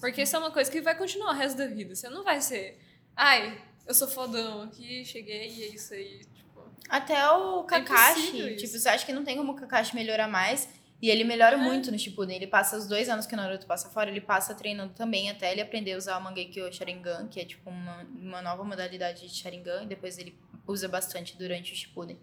Porque 0.00 0.22
isso 0.22 0.34
é 0.34 0.38
uma 0.38 0.50
coisa 0.50 0.70
que 0.70 0.80
vai 0.80 0.96
continuar 0.96 1.32
o 1.32 1.36
resto 1.36 1.58
da 1.58 1.66
vida. 1.66 1.94
Você 1.94 2.08
não 2.08 2.24
vai 2.24 2.40
ser, 2.40 2.80
ai, 3.14 3.62
eu 3.86 3.94
sou 3.94 4.08
fodão 4.08 4.62
aqui, 4.62 5.04
cheguei 5.04 5.48
e 5.50 5.62
é 5.64 5.66
isso 5.68 5.92
aí. 5.92 6.20
Tipo, 6.34 6.64
Até 6.88 7.30
o 7.30 7.60
É 7.60 7.66
Kakashi, 7.66 8.38
isso. 8.38 8.56
tipo, 8.56 8.78
você 8.78 8.88
acha 8.88 9.04
que 9.06 9.12
não 9.12 9.22
tem 9.22 9.36
como 9.36 9.52
o 9.52 9.54
Kakashi 9.54 9.94
melhorar 9.94 10.26
mais? 10.28 10.66
E 11.02 11.08
ele 11.08 11.24
melhora 11.24 11.56
É. 11.56 11.58
muito 11.58 11.90
no 11.90 11.98
Shippuden. 11.98 12.36
Ele 12.36 12.46
passa 12.46 12.76
os 12.76 12.86
dois 12.86 13.08
anos 13.08 13.26
que 13.26 13.32
o 13.34 13.36
Naruto 13.36 13.66
passa 13.66 13.88
fora, 13.88 14.10
ele 14.10 14.20
passa 14.20 14.54
treinando 14.54 14.92
também 14.92 15.30
até 15.30 15.50
ele 15.50 15.60
aprender 15.62 15.94
a 15.94 15.96
usar 15.96 16.18
o 16.18 16.22
Mangekyo 16.22 16.70
Sharingan, 16.72 17.26
que 17.28 17.40
é 17.40 17.44
tipo 17.44 17.70
uma, 17.70 18.02
uma 18.14 18.42
nova 18.42 18.62
modalidade 18.64 19.26
de 19.26 19.34
Sharingan, 19.34 19.84
e 19.84 19.86
depois 19.86 20.18
ele 20.18 20.38
usa 20.66 20.88
bastante 20.88 21.36
durante 21.38 21.72
o 21.72 21.76
Shippuden. 21.76 22.18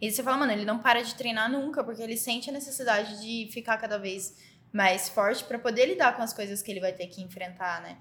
E 0.00 0.10
você 0.10 0.22
fala, 0.22 0.36
mano, 0.38 0.52
ele 0.52 0.64
não 0.64 0.78
para 0.80 1.02
de 1.02 1.14
treinar 1.14 1.50
nunca, 1.50 1.82
porque 1.84 2.02
ele 2.02 2.16
sente 2.16 2.50
a 2.50 2.52
necessidade 2.52 3.22
de 3.22 3.50
ficar 3.52 3.78
cada 3.78 3.96
vez 3.98 4.36
mais 4.72 5.08
forte 5.08 5.44
pra 5.44 5.58
poder 5.58 5.86
lidar 5.86 6.16
com 6.16 6.22
as 6.22 6.34
coisas 6.34 6.60
que 6.60 6.70
ele 6.70 6.80
vai 6.80 6.92
ter 6.92 7.06
que 7.06 7.22
enfrentar, 7.22 7.80
né? 7.80 7.96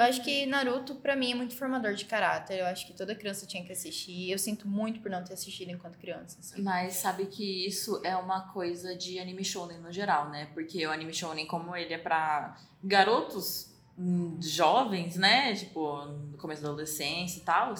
Eu 0.00 0.06
acho 0.06 0.22
que 0.22 0.46
Naruto, 0.46 0.94
pra 0.94 1.14
mim, 1.14 1.32
é 1.32 1.34
muito 1.34 1.54
formador 1.54 1.92
de 1.92 2.06
caráter. 2.06 2.58
Eu 2.58 2.64
acho 2.64 2.86
que 2.86 2.94
toda 2.94 3.14
criança 3.14 3.46
tinha 3.46 3.62
que 3.62 3.70
assistir. 3.70 4.30
Eu 4.30 4.38
sinto 4.38 4.66
muito 4.66 4.98
por 5.00 5.10
não 5.10 5.22
ter 5.22 5.34
assistido 5.34 5.70
enquanto 5.70 5.98
criança. 5.98 6.38
assim. 6.40 6.62
Mas 6.62 6.94
sabe 6.94 7.26
que 7.26 7.66
isso 7.66 8.00
é 8.02 8.16
uma 8.16 8.48
coisa 8.48 8.96
de 8.96 9.18
anime 9.18 9.44
shonen 9.44 9.78
no 9.78 9.92
geral, 9.92 10.30
né? 10.30 10.48
Porque 10.54 10.86
o 10.86 10.90
anime 10.90 11.12
shonen, 11.12 11.46
como 11.46 11.76
ele 11.76 11.92
é 11.92 11.98
pra 11.98 12.56
garotos 12.82 13.74
hum, 13.98 14.38
jovens, 14.40 15.16
né? 15.16 15.54
Tipo, 15.54 16.06
no 16.06 16.38
começo 16.38 16.62
da 16.62 16.68
adolescência 16.68 17.40
e 17.40 17.42
tal, 17.42 17.74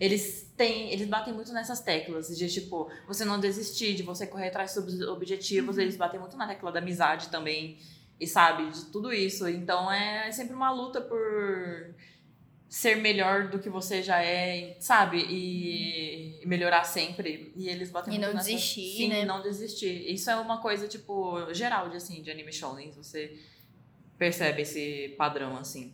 eles 0.00 0.50
têm, 0.56 0.90
eles 0.90 1.06
batem 1.06 1.34
muito 1.34 1.52
nessas 1.52 1.82
teclas 1.82 2.28
de 2.28 2.48
tipo, 2.48 2.90
você 3.06 3.22
não 3.22 3.38
desistir, 3.38 3.94
de 3.94 4.02
você 4.02 4.26
correr 4.26 4.48
atrás 4.48 4.74
dos 4.74 5.02
objetivos, 5.02 5.76
eles 5.76 5.98
batem 5.98 6.18
muito 6.18 6.38
na 6.38 6.46
tecla 6.46 6.72
da 6.72 6.78
amizade 6.78 7.28
também. 7.28 7.78
E 8.18 8.26
sabe, 8.26 8.70
de 8.70 8.86
tudo 8.86 9.12
isso. 9.12 9.46
Então 9.48 9.90
é 9.92 10.30
sempre 10.32 10.54
uma 10.54 10.70
luta 10.70 11.00
por 11.00 11.94
ser 12.68 12.96
melhor 12.96 13.48
do 13.48 13.58
que 13.58 13.68
você 13.68 14.02
já 14.02 14.22
é, 14.22 14.76
sabe? 14.80 15.18
E 15.28 16.40
e 16.42 16.46
melhorar 16.46 16.84
sempre. 16.84 17.52
E 17.56 17.68
eles 17.68 17.90
batem 17.90 18.14
E 18.14 18.18
não 18.18 18.32
nessa- 18.32 18.46
desistir, 18.48 18.96
Sim, 18.96 19.08
né? 19.08 19.24
não 19.24 19.42
desistir. 19.42 20.10
Isso 20.12 20.30
é 20.30 20.36
uma 20.36 20.58
coisa, 20.60 20.86
tipo, 20.88 21.52
geral 21.52 21.88
de, 21.90 21.96
assim, 21.96 22.22
de 22.22 22.30
anime 22.30 22.52
shonen. 22.52 22.90
Você 22.92 23.38
percebe 24.18 24.62
esse 24.62 25.14
padrão, 25.18 25.56
assim. 25.56 25.92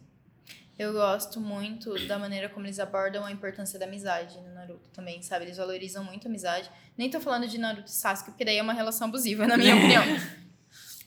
Eu 0.79 0.93
gosto 0.93 1.39
muito 1.41 1.95
da 2.07 2.19
maneira 2.19 2.49
como 2.49 2.67
eles 2.67 2.79
abordam 2.81 3.25
a 3.25 3.31
importância 3.33 3.79
da 3.79 3.85
amizade 3.87 4.41
no 4.41 4.53
Naruto 4.55 4.89
também, 4.91 5.23
sabe? 5.23 5.45
Eles 5.45 5.57
valorizam 5.59 6.03
muito 6.05 6.27
a 6.27 6.29
amizade. 6.31 6.71
Nem 6.97 7.11
tô 7.11 7.21
falando 7.21 7.47
de 7.47 7.59
Naruto 7.59 7.89
e 7.89 7.93
Sasuke, 7.93 8.31
porque 8.31 8.45
daí 8.45 8.57
é 8.57 8.63
uma 8.63 8.73
relação 8.73 9.07
abusiva, 9.09 9.47
na 9.47 9.57
minha 9.57 9.75
opinião. 9.77 10.03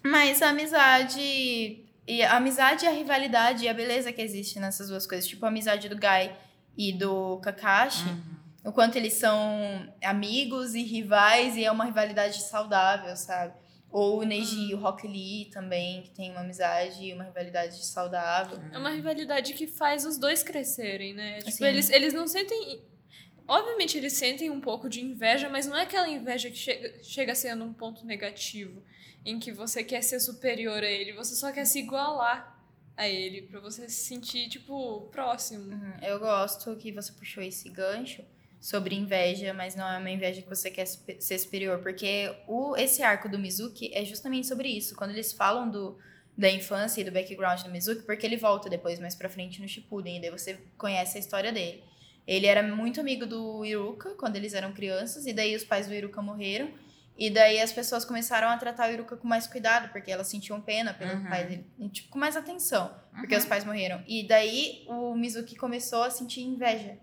Mas 0.03 0.41
a 0.41 0.49
amizade. 0.49 1.83
E 2.07 2.21
a 2.21 2.37
amizade 2.37 2.85
e 2.85 2.87
a 2.87 2.91
rivalidade 2.91 3.65
e 3.65 3.69
a 3.69 3.73
beleza 3.73 4.11
que 4.11 4.21
existe 4.21 4.59
nessas 4.59 4.89
duas 4.89 5.07
coisas. 5.07 5.27
Tipo, 5.27 5.45
a 5.45 5.49
amizade 5.49 5.89
do 5.89 5.97
Gai 5.97 6.37
e 6.77 6.93
do 6.93 7.39
Kakashi. 7.39 8.05
o 8.63 8.71
quanto 8.71 8.95
eles 8.97 9.13
são 9.13 9.93
amigos 10.03 10.73
e 10.73 10.81
rivais 10.81 11.55
e 11.55 11.63
é 11.63 11.71
uma 11.71 11.85
rivalidade 11.85 12.41
saudável, 12.41 13.15
sabe? 13.15 13.53
Ou 13.91 14.19
o 14.19 14.23
Neji 14.23 14.71
e 14.71 14.73
o 14.73 14.77
Rock 14.77 15.07
Lee 15.07 15.45
também, 15.53 16.01
que 16.01 16.09
tem 16.09 16.31
uma 16.31 16.41
amizade 16.41 17.05
e 17.05 17.13
uma 17.13 17.23
rivalidade 17.23 17.85
saudável. 17.85 18.59
É 18.73 18.77
uma 18.77 18.89
rivalidade 18.89 19.53
que 19.53 19.67
faz 19.67 20.03
os 20.03 20.17
dois 20.17 20.43
crescerem, 20.43 21.13
né? 21.13 21.37
Tipo, 21.39 21.51
Sim. 21.51 21.65
eles, 21.65 21.89
eles 21.89 22.13
não 22.13 22.27
sentem. 22.27 22.81
Obviamente, 23.47 23.97
eles 23.97 24.13
sentem 24.13 24.49
um 24.49 24.59
pouco 24.59 24.89
de 24.89 24.99
inveja, 24.99 25.47
mas 25.47 25.67
não 25.67 25.77
é 25.77 25.83
aquela 25.83 26.09
inveja 26.09 26.49
que 26.49 26.57
chega, 26.57 27.03
chega 27.03 27.35
sendo 27.35 27.63
um 27.63 27.71
ponto 27.71 28.03
negativo, 28.05 28.83
em 29.25 29.39
que 29.39 29.51
você 29.51 29.83
quer 29.83 30.01
ser 30.03 30.19
superior 30.19 30.83
a 30.83 30.89
ele, 30.89 31.13
você 31.13 31.35
só 31.35 31.51
quer 31.51 31.65
se 31.65 31.79
igualar 31.79 32.55
a 32.95 33.09
ele, 33.09 33.41
pra 33.41 33.59
você 33.59 33.89
se 33.89 34.05
sentir, 34.05 34.47
tipo, 34.47 35.01
próximo. 35.11 35.73
Uhum. 35.73 35.93
Eu 36.01 36.19
gosto 36.19 36.75
que 36.77 36.91
você 36.91 37.11
puxou 37.11 37.43
esse 37.43 37.67
gancho 37.69 38.23
sobre 38.61 38.95
inveja, 38.95 39.53
mas 39.53 39.75
não 39.75 39.87
é 39.87 39.97
uma 39.97 40.09
inveja 40.09 40.41
que 40.41 40.47
você 40.47 40.71
quer 40.71 40.85
ser 40.85 41.37
superior, 41.37 41.79
porque 41.79 42.33
o, 42.47 42.75
esse 42.77 43.03
arco 43.03 43.27
do 43.27 43.37
Mizuki 43.37 43.91
é 43.93 44.05
justamente 44.05 44.47
sobre 44.47 44.69
isso. 44.69 44.95
Quando 44.95 45.11
eles 45.11 45.33
falam 45.33 45.69
do, 45.69 45.97
da 46.37 46.49
infância 46.49 47.01
e 47.01 47.03
do 47.03 47.11
background 47.11 47.61
do 47.61 47.69
Mizuki, 47.69 48.03
porque 48.03 48.25
ele 48.25 48.37
volta 48.37 48.69
depois 48.69 48.99
mais 48.99 49.15
pra 49.15 49.29
frente 49.29 49.61
no 49.61 49.67
Shippuden, 49.67 50.17
e 50.17 50.21
daí 50.21 50.31
você 50.31 50.57
conhece 50.77 51.17
a 51.17 51.19
história 51.19 51.51
dele. 51.51 51.83
Ele 52.25 52.47
era 52.47 52.63
muito 52.63 52.99
amigo 52.99 53.25
do 53.25 53.63
Iruka 53.65 54.11
quando 54.15 54.35
eles 54.35 54.53
eram 54.53 54.73
crianças, 54.73 55.25
e 55.25 55.33
daí 55.33 55.55
os 55.55 55.63
pais 55.63 55.87
do 55.87 55.93
Iruka 55.93 56.21
morreram. 56.21 56.69
E 57.17 57.29
daí 57.29 57.61
as 57.61 57.71
pessoas 57.71 58.03
começaram 58.03 58.49
a 58.49 58.57
tratar 58.57 58.89
o 58.89 58.93
Iruka 58.93 59.15
com 59.15 59.27
mais 59.27 59.47
cuidado, 59.47 59.89
porque 59.91 60.11
elas 60.11 60.27
sentiam 60.27 60.59
pena 60.59 60.93
pelo 60.93 61.13
Uhum. 61.13 61.25
pai 61.29 61.45
dele, 61.45 61.65
tipo, 61.89 62.09
com 62.09 62.19
mais 62.19 62.35
atenção, 62.35 62.93
porque 63.15 63.33
Uhum. 63.33 63.39
os 63.39 63.45
pais 63.45 63.63
morreram. 63.63 64.03
E 64.07 64.27
daí 64.27 64.83
o 64.87 65.15
Mizuki 65.15 65.55
começou 65.55 66.03
a 66.03 66.09
sentir 66.09 66.41
inveja. 66.41 66.97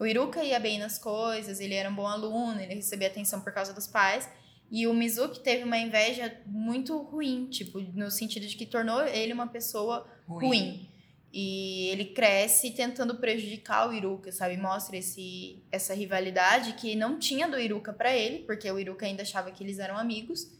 O 0.00 0.06
Iruka 0.06 0.42
ia 0.42 0.58
bem 0.58 0.78
nas 0.80 0.98
coisas, 0.98 1.60
ele 1.60 1.74
era 1.74 1.88
um 1.88 1.94
bom 1.94 2.06
aluno, 2.08 2.60
ele 2.60 2.74
recebia 2.74 3.06
atenção 3.06 3.40
por 3.40 3.52
causa 3.52 3.72
dos 3.72 3.86
pais. 3.86 4.28
E 4.68 4.86
o 4.86 4.94
Mizuki 4.94 5.38
teve 5.40 5.62
uma 5.64 5.78
inveja 5.78 6.34
muito 6.46 6.96
ruim, 7.00 7.46
tipo, 7.48 7.78
no 7.78 8.10
sentido 8.10 8.46
de 8.46 8.56
que 8.56 8.66
tornou 8.66 9.02
ele 9.06 9.32
uma 9.32 9.46
pessoa 9.46 10.08
ruim. 10.26 10.88
E 11.32 11.88
ele 11.88 12.06
cresce 12.06 12.72
tentando 12.72 13.16
prejudicar 13.16 13.88
o 13.88 13.94
Iruka, 13.94 14.30
sabe? 14.30 14.58
Mostra 14.58 14.98
esse, 14.98 15.62
essa 15.72 15.94
rivalidade 15.94 16.74
que 16.74 16.94
não 16.94 17.18
tinha 17.18 17.48
do 17.48 17.58
Iruka 17.58 17.90
pra 17.92 18.14
ele, 18.14 18.40
porque 18.40 18.70
o 18.70 18.78
Iruka 18.78 19.06
ainda 19.06 19.22
achava 19.22 19.50
que 19.50 19.64
eles 19.64 19.78
eram 19.78 19.96
amigos, 19.96 20.52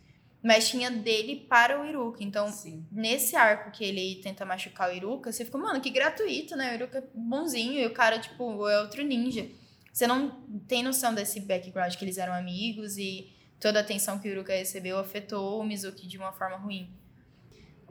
mas 0.43 0.69
tinha 0.69 0.91
dele 0.91 1.45
para 1.47 1.79
o 1.79 1.85
Iruka. 1.85 2.25
Então, 2.25 2.51
Sim. 2.51 2.87
nesse 2.91 3.37
arco 3.37 3.71
que 3.71 3.85
ele 3.85 4.21
tenta 4.23 4.47
machucar 4.47 4.91
o 4.91 4.95
Iruka, 4.95 5.31
você 5.31 5.45
fica, 5.45 5.59
mano, 5.59 5.81
que 5.81 5.91
gratuito, 5.91 6.57
né? 6.57 6.73
O 6.73 6.75
Iruka 6.77 6.99
é 6.99 7.05
bonzinho 7.15 7.79
e 7.79 7.87
o 7.87 7.93
cara, 7.93 8.19
tipo, 8.19 8.67
é 8.67 8.81
outro 8.81 9.03
ninja. 9.03 9.47
Você 9.93 10.07
não 10.07 10.31
tem 10.67 10.83
noção 10.83 11.15
desse 11.15 11.39
background 11.39 11.95
que 11.95 12.05
eles 12.05 12.17
eram 12.17 12.33
amigos 12.33 12.97
e 12.97 13.31
toda 13.61 13.79
a 13.79 13.83
atenção 13.83 14.19
que 14.19 14.27
o 14.27 14.33
Iruka 14.33 14.55
recebeu 14.55 14.99
afetou 14.99 15.61
o 15.61 15.65
Mizuki 15.65 16.09
de 16.09 16.17
uma 16.17 16.33
forma 16.33 16.57
ruim. 16.57 16.91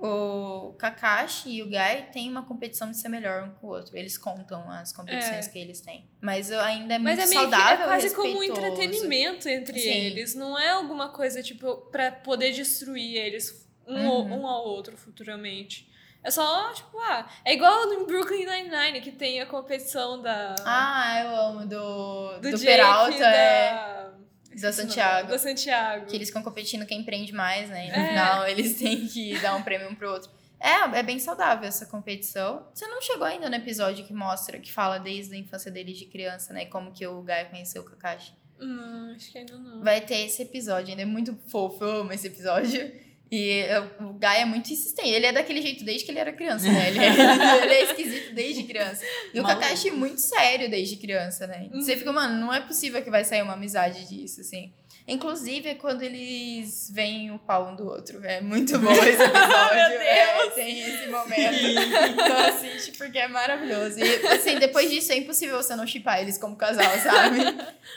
O 0.04 0.74
Kakashi 0.80 1.50
e 1.52 1.62
o 1.64 1.70
Gai 1.70 2.10
têm 2.12 2.30
uma 2.30 2.44
competição 2.44 2.90
de 2.90 2.98
ser 2.98 3.08
melhor 3.08 3.44
um 3.44 3.52
com 3.52 3.68
o 3.68 3.70
outro. 3.70 3.96
Eles 3.96 4.18
contam 4.18 4.70
as 4.72 4.92
competições 4.92 5.48
É. 5.48 5.50
que 5.50 5.60
eles 5.60 5.80
têm. 5.82 6.10
Mas 6.20 6.52
ainda 6.52 6.96
é 6.96 6.98
Mas 6.98 7.18
muito 7.20 7.22
é 7.22 7.28
meio 7.28 7.50
que, 7.50 7.56
saudável 7.56 7.86
é 7.86 7.88
quase 7.90 8.16
como 8.16 8.40
um 8.40 8.44
entretenimento 8.44 9.48
entre 9.48 9.80
Sim. 9.80 9.90
eles. 9.90 10.34
Não 10.34 10.58
é 10.58 10.70
alguma 10.70 11.10
coisa, 11.10 11.44
tipo, 11.44 11.76
pra 11.92 12.12
poder 12.12 12.52
destruir 12.52 13.16
eles 13.16 13.70
um, 13.88 13.96
Uhum. 14.08 14.42
um 14.42 14.48
ao 14.48 14.64
outro 14.66 14.98
futuramente. 14.98 15.88
É 16.24 16.30
só, 16.30 16.72
tipo, 16.74 17.00
ah, 17.00 17.28
é 17.44 17.54
igual 17.54 17.88
no 17.90 18.06
Brooklyn 18.06 18.46
Nine-Nine, 18.46 19.02
que 19.02 19.12
tem 19.12 19.42
a 19.42 19.46
competição 19.46 20.22
da. 20.22 20.54
Ah, 20.66 21.20
eu 21.24 21.36
amo. 21.36 21.66
Do, 21.66 22.40
do, 22.40 22.52
Jake 22.52 22.64
Peralta, 22.64 23.12
e 23.18 23.22
é. 23.24 24.11
Da. 24.56 24.62
Da 24.62 24.70
esqueci 24.70 24.82
o 24.82 24.84
nome 24.84 24.90
Santiago. 24.94 25.28
Da 25.30 25.38
Santiago. 25.40 26.06
Que 26.06 26.16
eles 26.16 26.28
ficam 26.30 26.44
competindo 26.44 26.86
quem 26.86 27.04
prende 27.04 27.34
mais, 27.34 27.70
né? 27.70 27.88
E 27.88 27.90
no 27.90 27.96
É. 27.96 28.08
final 28.10 28.48
eles 28.50 28.76
têm 28.78 29.08
que 29.08 29.40
dar 29.40 29.56
um 29.56 29.64
prêmio 29.64 29.90
um 29.90 29.96
pro 29.96 30.12
outro. 30.12 30.30
É, 30.60 31.00
é 31.00 31.04
bem 31.04 31.18
saudável 31.18 31.68
essa 31.68 31.88
competição. 31.88 32.68
Você 32.74 32.86
não 32.88 33.02
chegou 33.02 33.26
ainda 33.26 33.50
no 33.50 33.56
episódio 33.56 34.06
que 34.06 34.14
mostra, 34.14 34.60
que 34.60 34.72
fala 34.72 35.00
desde 35.00 35.34
a 35.34 35.38
infância 35.38 35.72
deles 35.72 35.98
de 35.98 36.06
criança, 36.06 36.54
né? 36.54 36.66
Como 36.66 36.92
que 36.92 37.06
o 37.08 37.22
Gaia 37.24 37.46
conheceu 37.46 37.82
o 37.82 37.86
Kakashi. 37.86 38.34
Hum, 38.60 39.14
acho 39.16 39.32
que 39.32 39.40
ainda 39.40 39.58
não. 39.58 39.82
Vai 39.82 40.02
ter 40.02 40.18
esse 40.24 40.44
episódio, 40.44 40.92
ainda 40.92 41.02
é 41.02 41.06
muito 41.06 41.36
fofo, 41.48 41.84
eu 41.84 42.02
amo 42.02 42.14
esse 42.14 42.28
episódio. 42.28 42.92
E 43.32 43.60
é, 43.62 43.80
o 44.02 44.14
Gaia 44.14 44.42
é 44.42 44.46
muito 44.46 44.74
insistente. 44.74 45.08
Ele 45.08 45.26
é 45.26 45.32
daquele 45.32 45.62
jeito 45.62 45.86
desde 45.86 46.04
que 46.04 46.12
ele 46.12 46.20
era 46.20 46.34
criança, 46.34 46.70
né? 46.70 46.90
Ele 46.90 47.00
é, 47.00 47.08
ele 47.64 47.74
é 47.74 47.84
esquisito 47.86 48.36
desde 48.36 48.64
criança. 48.64 49.06
E 49.34 49.40
o 49.40 49.44
Maluco. 49.44 49.62
Kakashi 49.62 49.88
é 49.88 49.92
muito 49.94 50.20
sério 50.20 50.70
desde 50.70 50.98
criança, 50.98 51.48
né? 51.48 51.70
Uhum. 51.72 51.82
Você 51.82 51.96
fica, 51.96 52.12
mano, 52.12 52.38
não 52.38 52.54
é 52.54 52.60
possível 52.60 53.02
que 53.02 53.10
vai 53.10 53.24
sair 53.24 53.42
uma 53.42 53.54
amizade 53.54 54.06
disso, 54.06 54.42
assim. 54.42 54.74
Inclusive, 55.08 55.70
é 55.70 55.76
quando 55.76 56.04
eles 56.04 56.92
veem 56.94 57.32
o 57.32 57.40
pau 57.40 57.70
um 57.72 57.76
do 57.76 57.88
outro. 57.88 58.24
É 58.24 58.42
muito 58.42 58.78
bom 58.78 58.92
esse 59.04 59.24
episódio. 59.24 59.76
Meu 59.76 59.90
Deus! 59.90 60.02
É, 60.02 60.50
tem 60.50 60.80
esse 60.82 61.08
momento. 61.08 62.12
Então 62.12 62.38
assiste 62.38 62.92
porque 62.98 63.18
é 63.18 63.28
maravilhoso. 63.30 63.98
E, 63.98 64.28
assim, 64.28 64.60
depois 64.60 64.90
disso, 64.90 65.12
é 65.14 65.18
impossível 65.18 65.56
você 65.56 65.76
não 65.76 65.88
chipar 65.88 66.20
eles 66.22 66.38
como 66.38 66.58
casal, 66.58 66.98
sabe? 67.00 67.40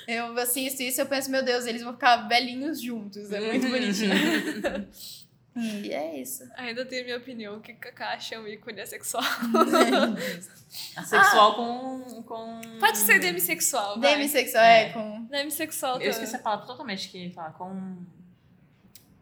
Eu 0.07 0.39
assisto 0.39 0.82
isso 0.82 1.01
e 1.01 1.03
eu 1.03 1.07
penso, 1.07 1.30
meu 1.30 1.43
Deus, 1.43 1.66
eles 1.66 1.82
vão 1.82 1.93
ficar 1.93 2.28
velhinhos 2.28 2.80
juntos. 2.80 3.30
É 3.32 3.41
muito 3.41 3.68
bonitinho. 3.68 4.14
E 5.57 5.93
é 5.93 6.21
isso. 6.21 6.43
Ainda 6.57 6.85
tenho 6.85 7.05
minha 7.05 7.17
opinião 7.17 7.61
que 7.61 7.73
Kakashi 7.75 8.35
é 8.35 8.39
um 8.41 8.47
ícone 8.49 8.81
assexual. 8.81 9.23
Assexual 10.97 11.55
com, 11.55 12.23
com. 12.25 12.61
Pode 12.81 12.99
ser 12.99 13.19
demissexual, 13.21 14.01
vai. 14.01 14.15
Demissexual, 14.17 14.65
é, 14.65 14.83
É. 14.83 14.89
com... 14.93 15.25
Demissexual 15.27 16.01
Eu 16.01 16.11
esqueci 16.11 16.35
a 16.37 16.39
palavra 16.41 16.67
totalmente 16.67 17.09
que 17.09 17.31
fala 17.33 17.51
com. 17.53 18.05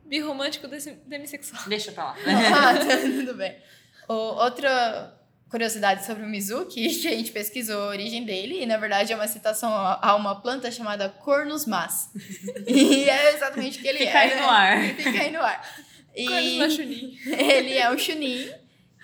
Birromântico 0.05 0.68
desse- 0.68 0.93
demissexual. 1.07 1.62
Deixa 1.68 1.93
pra 1.93 2.05
lá. 2.05 2.16
Ah, 2.26 2.74
tá, 2.78 2.97
tudo 3.03 3.35
bem. 3.35 3.57
O, 4.09 4.12
outra 4.14 5.18
curiosidade 5.51 6.05
sobre 6.07 6.22
o 6.24 6.26
Mizuki, 6.28 6.89
que 7.01 7.09
a 7.09 7.11
gente 7.12 7.30
pesquisou 7.30 7.83
a 7.83 7.87
origem 7.89 8.24
dele, 8.24 8.62
e 8.62 8.66
na 8.66 8.76
verdade 8.78 9.12
é 9.12 9.16
uma 9.16 9.28
citação 9.28 9.70
a 9.74 9.99
a 10.03 10.16
uma 10.16 10.41
planta 10.41 10.70
chamada 10.70 11.09
Cornus 11.09 11.66
mas. 11.66 12.11
E 12.66 13.05
é 13.09 13.35
exatamente 13.35 13.78
o 13.78 13.83
que 13.83 13.89
ele 13.89 13.99
Fica 13.99 14.11
é. 14.11 14.16
aí 14.22 14.35
né? 14.35 14.41
no 14.41 14.49
ar. 14.49 14.83
Fica 14.97 15.22
aí 15.22 15.30
no 15.30 15.41
ar. 15.43 15.76
E 16.14 16.58
Machunin. 16.58 17.18
ele 17.26 17.74
é 17.74 17.90
um 17.90 17.98
Chunin. 17.98 18.50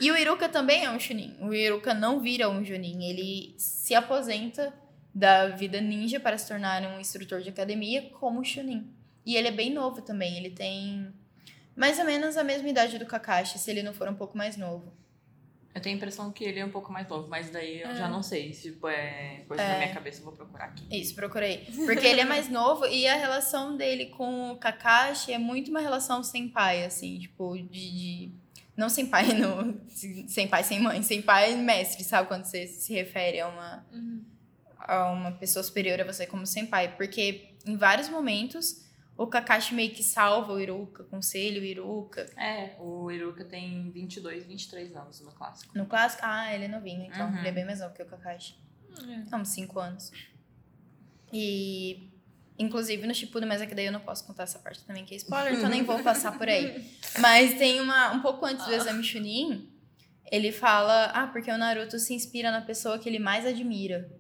E 0.01 0.11
o 0.11 0.17
Iruka 0.17 0.49
também 0.49 0.85
é 0.85 0.91
um 0.91 1.01
Chunin. 1.01 1.37
O 1.41 1.53
Iruka 1.53 1.93
não 1.95 2.21
vira 2.21 2.49
um 2.49 2.65
Junin. 2.65 3.05
Ele 3.05 3.55
se 3.59 3.95
aposenta 3.95 4.73
da 5.15 5.49
vida 5.49 5.81
ninja 5.81 6.21
para 6.21 6.39
se 6.39 6.47
tornar 6.47 6.83
um 6.83 7.01
instrutor 7.01 7.41
de 7.41 7.49
academia 7.49 8.03
como 8.11 8.45
Chunin. 8.45 8.93
E 9.27 9.37
ele 9.37 9.49
é 9.49 9.53
bem 9.53 9.73
novo 9.73 10.03
também. 10.03 10.37
Ele 10.37 10.51
tem 10.51 11.13
mais 11.75 11.99
ou 11.99 12.05
menos 12.05 12.37
a 12.37 12.45
mesma 12.45 12.69
idade 12.69 12.99
do 12.99 13.07
Kakashi, 13.07 13.59
se 13.59 13.71
ele 13.71 13.83
não 13.83 13.95
for 13.95 14.09
um 14.09 14.15
pouco 14.15 14.37
mais 14.37 14.57
novo. 14.57 14.93
Eu 15.75 15.81
tenho 15.83 15.95
a 15.95 15.97
impressão 15.99 16.33
que 16.33 16.43
ele 16.43 16.59
é 16.59 16.65
um 16.65 16.71
pouco 16.71 16.91
mais 16.93 17.07
novo, 17.09 17.29
mas 17.29 17.51
daí 17.51 17.83
eu 17.83 17.89
É. 17.91 17.95
já 17.95 18.09
não 18.09 18.23
sei. 18.23 18.53
Se 18.53 18.73
tipo, 18.73 18.89
é 18.89 19.45
coisa 19.47 19.63
É. 19.63 19.73
da 19.73 19.79
minha 19.79 19.95
cabeça, 19.95 20.21
eu 20.21 20.25
vou 20.25 20.33
procurar 20.33 20.65
aqui. 20.67 20.83
Isso, 20.91 21.15
procurei. 21.15 21.59
Porque 21.87 22.07
ele 22.07 22.21
é 22.21 22.25
mais 22.25 22.49
novo 22.51 22.85
e 22.87 23.07
a 23.07 23.15
relação 23.15 23.77
dele 23.77 24.07
com 24.07 24.51
o 24.53 24.57
Kakashi 24.57 25.33
é 25.33 25.39
muito 25.39 25.71
uma 25.71 25.81
relação 25.81 26.23
sem 26.23 26.49
pai, 26.49 26.85
assim, 26.85 27.19
tipo, 27.19 27.57
de. 27.57 27.67
de- 27.67 28.33
Não 28.77 28.89
sem 28.89 29.07
pai, 29.07 29.25
no, 29.35 29.81
sem 30.29 30.49
pai, 30.49 30.63
sem 30.65 30.81
mãe, 30.81 31.03
sem 31.03 31.21
pai 31.23 31.55
mestre, 31.57 32.03
sabe? 32.05 32.29
Quando 32.29 32.45
você 32.45 32.67
se 32.67 32.93
refere 32.93 33.41
a 33.41 33.49
uma, 33.49 33.87
Uhum. 33.93 34.25
a 34.79 35.11
uma 35.11 35.33
pessoa 35.33 35.63
superior 35.63 36.01
a 36.01 36.05
você 36.05 36.27
como 36.27 36.47
senpai, 36.47 36.95
porque 36.97 37.51
em 37.67 37.77
vários 37.77 38.09
momentos 38.09 38.85
o 39.19 39.27
Kakashi 39.27 39.75
meio 39.75 39.91
que 39.91 40.03
salva 40.03 40.53
o 40.53 40.61
Iruka, 40.61 41.03
aconselha 41.03 41.61
o 41.61 41.65
Iruka. 41.65 42.25
É, 42.37 42.77
o 42.79 43.11
Iruka 43.11 43.45
tem 43.45 43.91
22, 43.91 44.47
23 44.47 44.95
anos 44.97 45.21
no 45.21 45.33
clássico. 45.33 45.77
No 45.77 45.85
clássico, 45.87 46.23
ah, 46.25 46.55
ele 46.55 46.65
é 46.67 46.69
novinho, 46.69 47.05
então 47.05 47.29
Uhum. 47.29 47.39
ele 47.39 47.49
é 47.49 47.53
bem 47.53 47.65
mais 47.67 47.81
novo 47.81 47.93
que 47.95 48.03
o 48.03 48.07
Kakashi. 48.07 48.57
Há 49.31 49.37
uns 49.37 49.49
5 49.49 49.79
anos. 49.81 50.11
E 51.33 52.09
inclusive 52.59 53.07
no 53.07 53.15
Shippuden, 53.15 53.49
mas 53.49 53.61
é 53.61 53.67
que 53.67 53.75
daí 53.75 53.87
eu 53.87 53.93
não 53.93 54.01
posso 54.01 54.25
contar 54.27 54.45
essa 54.45 54.59
parte 54.59 54.83
também 54.85 55.05
que 55.05 55.15
é 55.15 55.17
spoiler, 55.17 55.55
então 55.55 55.69
nem 55.69 55.83
vou 55.85 55.99
passar 56.03 56.37
por 56.37 56.49
aí. 56.49 56.91
Mas 57.21 57.55
tem 57.59 57.81
uma 57.81 58.13
um 58.13 58.21
pouco 58.21 58.45
antes 58.45 58.67
do 58.67 58.73
exame 58.73 59.03
Chunin, 59.05 59.71
ele 60.31 60.51
fala: 60.53 61.07
"Ah, 61.15 61.27
porque 61.29 61.51
o 61.51 61.57
Naruto 61.59 61.99
se 61.99 62.15
inspira 62.15 62.51
na 62.51 62.61
pessoa 62.61 62.99
que 62.99 63.09
ele 63.09 63.19
mais 63.19 63.47
admira". 63.47 64.11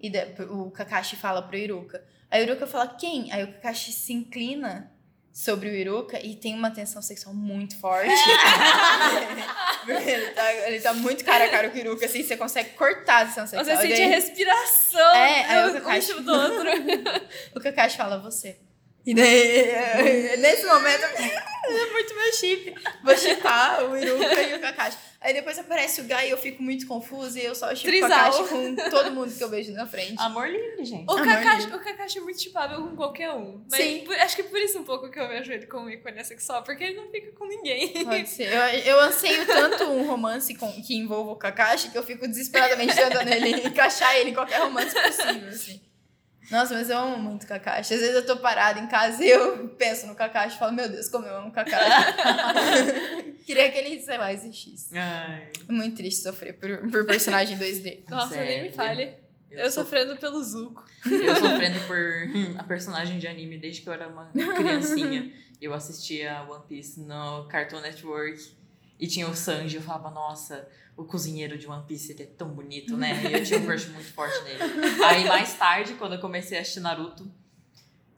E 0.00 0.10
o 0.50 0.70
Kakashi 0.70 1.16
fala 1.16 1.40
pro 1.42 1.56
Iruka. 1.56 2.04
Aí 2.30 2.42
o 2.42 2.44
Iruka 2.48 2.66
fala: 2.66 2.86
"Quem?". 2.88 3.32
Aí 3.32 3.44
o 3.44 3.52
Kakashi 3.54 3.92
se 3.92 4.12
inclina 4.12 4.92
sobre 5.32 5.68
o 5.68 5.74
Iruka 5.74 6.18
e 6.24 6.34
tem 6.34 6.54
uma 6.54 6.70
tensão 6.70 7.00
sexual 7.02 7.34
muito 7.34 7.78
forte. 7.78 8.08
Ele 9.86 10.30
tá, 10.32 10.52
ele 10.66 10.80
tá 10.80 10.92
muito 10.94 11.24
cara 11.24 11.44
a 11.44 11.48
cara 11.48 11.70
com 11.70 11.76
o 11.76 11.78
Iruka, 11.78 12.06
assim, 12.06 12.22
você 12.22 12.36
consegue 12.36 12.70
cortar 12.70 13.22
a 13.22 13.24
tensão 13.26 13.46
sexual. 13.46 13.64
Você 13.64 13.82
sente 13.82 13.94
daí- 14.00 14.04
a 14.12 14.16
respiração 14.16 15.14
É, 15.14 15.44
aí 15.44 15.64
o 15.64 15.70
um 15.70 15.72
Kakashi- 15.74 16.20
do 16.22 16.32
outro. 16.32 16.68
O 17.54 17.60
Kakashi 17.60 17.96
fala, 17.96 18.18
você. 18.18 18.58
E 19.06 19.14
daí, 19.14 20.36
nesse 20.38 20.66
momento, 20.66 21.04
é 21.04 21.92
muito 21.92 22.14
meu 22.14 22.32
chip. 22.32 22.74
Vou 23.04 23.16
chipar 23.16 23.84
o 23.84 23.96
Iruka 23.96 24.42
e 24.42 24.54
o 24.54 24.60
Kakashi. 24.60 24.98
Aí 25.20 25.32
depois 25.32 25.58
aparece 25.58 26.00
o 26.00 26.04
Guy 26.04 26.26
e 26.26 26.30
eu 26.30 26.38
fico 26.38 26.62
muito 26.62 26.86
confusa 26.86 27.38
e 27.40 27.44
eu 27.44 27.54
só 27.54 27.74
chipo 27.74 27.88
o 27.88 27.90
Trisal. 27.90 28.08
Kakashi 28.10 28.44
com 28.48 28.74
todo 28.90 29.10
mundo 29.12 29.34
que 29.34 29.42
eu 29.42 29.48
vejo 29.48 29.72
na 29.72 29.86
frente. 29.86 30.14
Amor 30.18 30.48
livre, 30.48 30.84
gente. 30.84 31.08
O 31.08 31.12
Amor 31.12 31.24
Kakashi, 31.24 31.62
livre. 31.66 31.76
o 31.76 31.80
Kakashi 31.80 32.18
é 32.18 32.20
muito 32.20 32.40
chipável 32.42 32.82
com 32.82 32.94
qualquer 32.96 33.30
um. 33.32 33.64
Mas 33.70 33.80
Sim. 33.80 34.04
por- 34.04 34.14
acho 34.16 34.36
que 34.36 34.42
por 34.44 34.58
isso 34.60 34.78
um 34.78 34.84
pouco 34.84 35.10
que 35.10 35.18
eu 35.18 35.26
vejo 35.28 35.52
ele 35.52 35.66
como 35.66 35.88
ícone 35.90 36.24
sexual, 36.24 36.62
porque 36.62 36.84
ele 36.84 36.96
não 36.96 37.08
fica 37.10 37.32
com 37.32 37.46
ninguém. 37.46 38.04
Pode 38.04 38.26
ser. 38.30 38.52
Eu, 38.52 38.60
eu 38.94 39.00
anseio 39.00 39.44
tanto 39.46 39.84
um 39.84 40.06
romance 40.06 40.54
com, 40.54 40.70
que 40.82 40.94
envolva 40.96 41.32
o 41.32 41.36
Kakashi 41.36 41.90
que 41.90 41.98
eu 41.98 42.02
fico 42.04 42.28
desesperadamente 42.28 42.94
tentando 42.94 43.28
ele, 43.32 43.50
encaixar 43.66 44.14
ele 44.16 44.30
em 44.30 44.34
qualquer 44.34 44.60
romance 44.60 44.94
possível, 44.94 45.48
assim. 45.48 45.80
Nossa, 46.50 46.74
mas 46.74 46.88
eu 46.90 46.96
amo 46.98 47.18
muito 47.18 47.46
Kakashi. 47.46 47.94
Às 47.94 48.00
vezes 48.00 48.14
eu 48.14 48.26
tô 48.26 48.36
parada 48.36 48.78
em 48.78 48.86
casa 48.86 49.24
e 49.24 49.28
eu 49.28 49.68
penso 49.78 50.06
no 50.06 50.14
Kakashi 50.14 50.56
e 50.56 50.58
falo, 50.58 50.72
meu 50.72 50.88
Deus, 50.88 51.08
como 51.08 51.26
eu 51.26 51.36
amo 51.38 51.50
Kakashi. 51.52 52.12
Queria 53.46 53.70
que 53.70 53.78
ele, 53.78 54.00
sei 54.00 54.18
lá, 54.18 54.32
existisse. 54.32 54.96
Ai, 54.96 55.48
Muito 55.68 55.96
triste 55.96 56.22
sofrer 56.22 56.54
por, 56.58 56.90
por 56.90 57.06
personagem 57.06 57.58
2D. 57.58 58.04
Nossa, 58.10 58.36
nem 58.36 58.44
me 58.62 58.72
sério. 58.72 58.74
fale. 58.74 59.14
Eu, 59.50 59.58
Eu, 59.60 59.70
sofrendo 59.70 60.16
pelo 60.16 60.42
Zuko. 60.42 60.84
eu 61.08 61.36
sofrendo 61.36 61.78
por 61.86 62.58
a 62.58 62.64
personagem 62.64 63.18
de 63.18 63.26
anime 63.28 63.56
desde 63.58 63.80
que 63.82 63.88
eu 63.88 63.92
era 63.92 64.08
uma 64.08 64.26
criancinha. 64.54 65.32
Eu 65.62 65.72
assistia 65.72 66.42
One 66.48 66.64
Piece 66.68 67.00
no 67.00 67.46
Cartoon 67.48 67.80
Network 67.80 68.44
e 68.98 69.06
tinha 69.06 69.26
o 69.28 69.34
Sanji. 69.34 69.76
Eu 69.76 69.82
falava, 69.82 70.10
nossa, 70.10 70.68
o 70.96 71.04
cozinheiro 71.04 71.58
de 71.58 71.66
One 71.66 71.84
Piece 71.86 72.12
ele 72.12 72.22
é 72.22 72.26
tão 72.26 72.48
bonito, 72.48 72.96
né? 72.96 73.20
E 73.30 73.32
eu 73.34 73.44
tinha 73.44 73.58
um 73.60 73.66
crush 73.66 73.86
muito 73.88 74.12
forte 74.12 74.42
nele. 74.44 74.62
Aí 75.04 75.24
mais 75.26 75.52
tarde, 75.54 75.94
quando 75.94 76.14
eu 76.14 76.20
comecei 76.20 76.56
a 76.58 76.60
assistir 76.62 76.80
Naruto, 76.80 77.30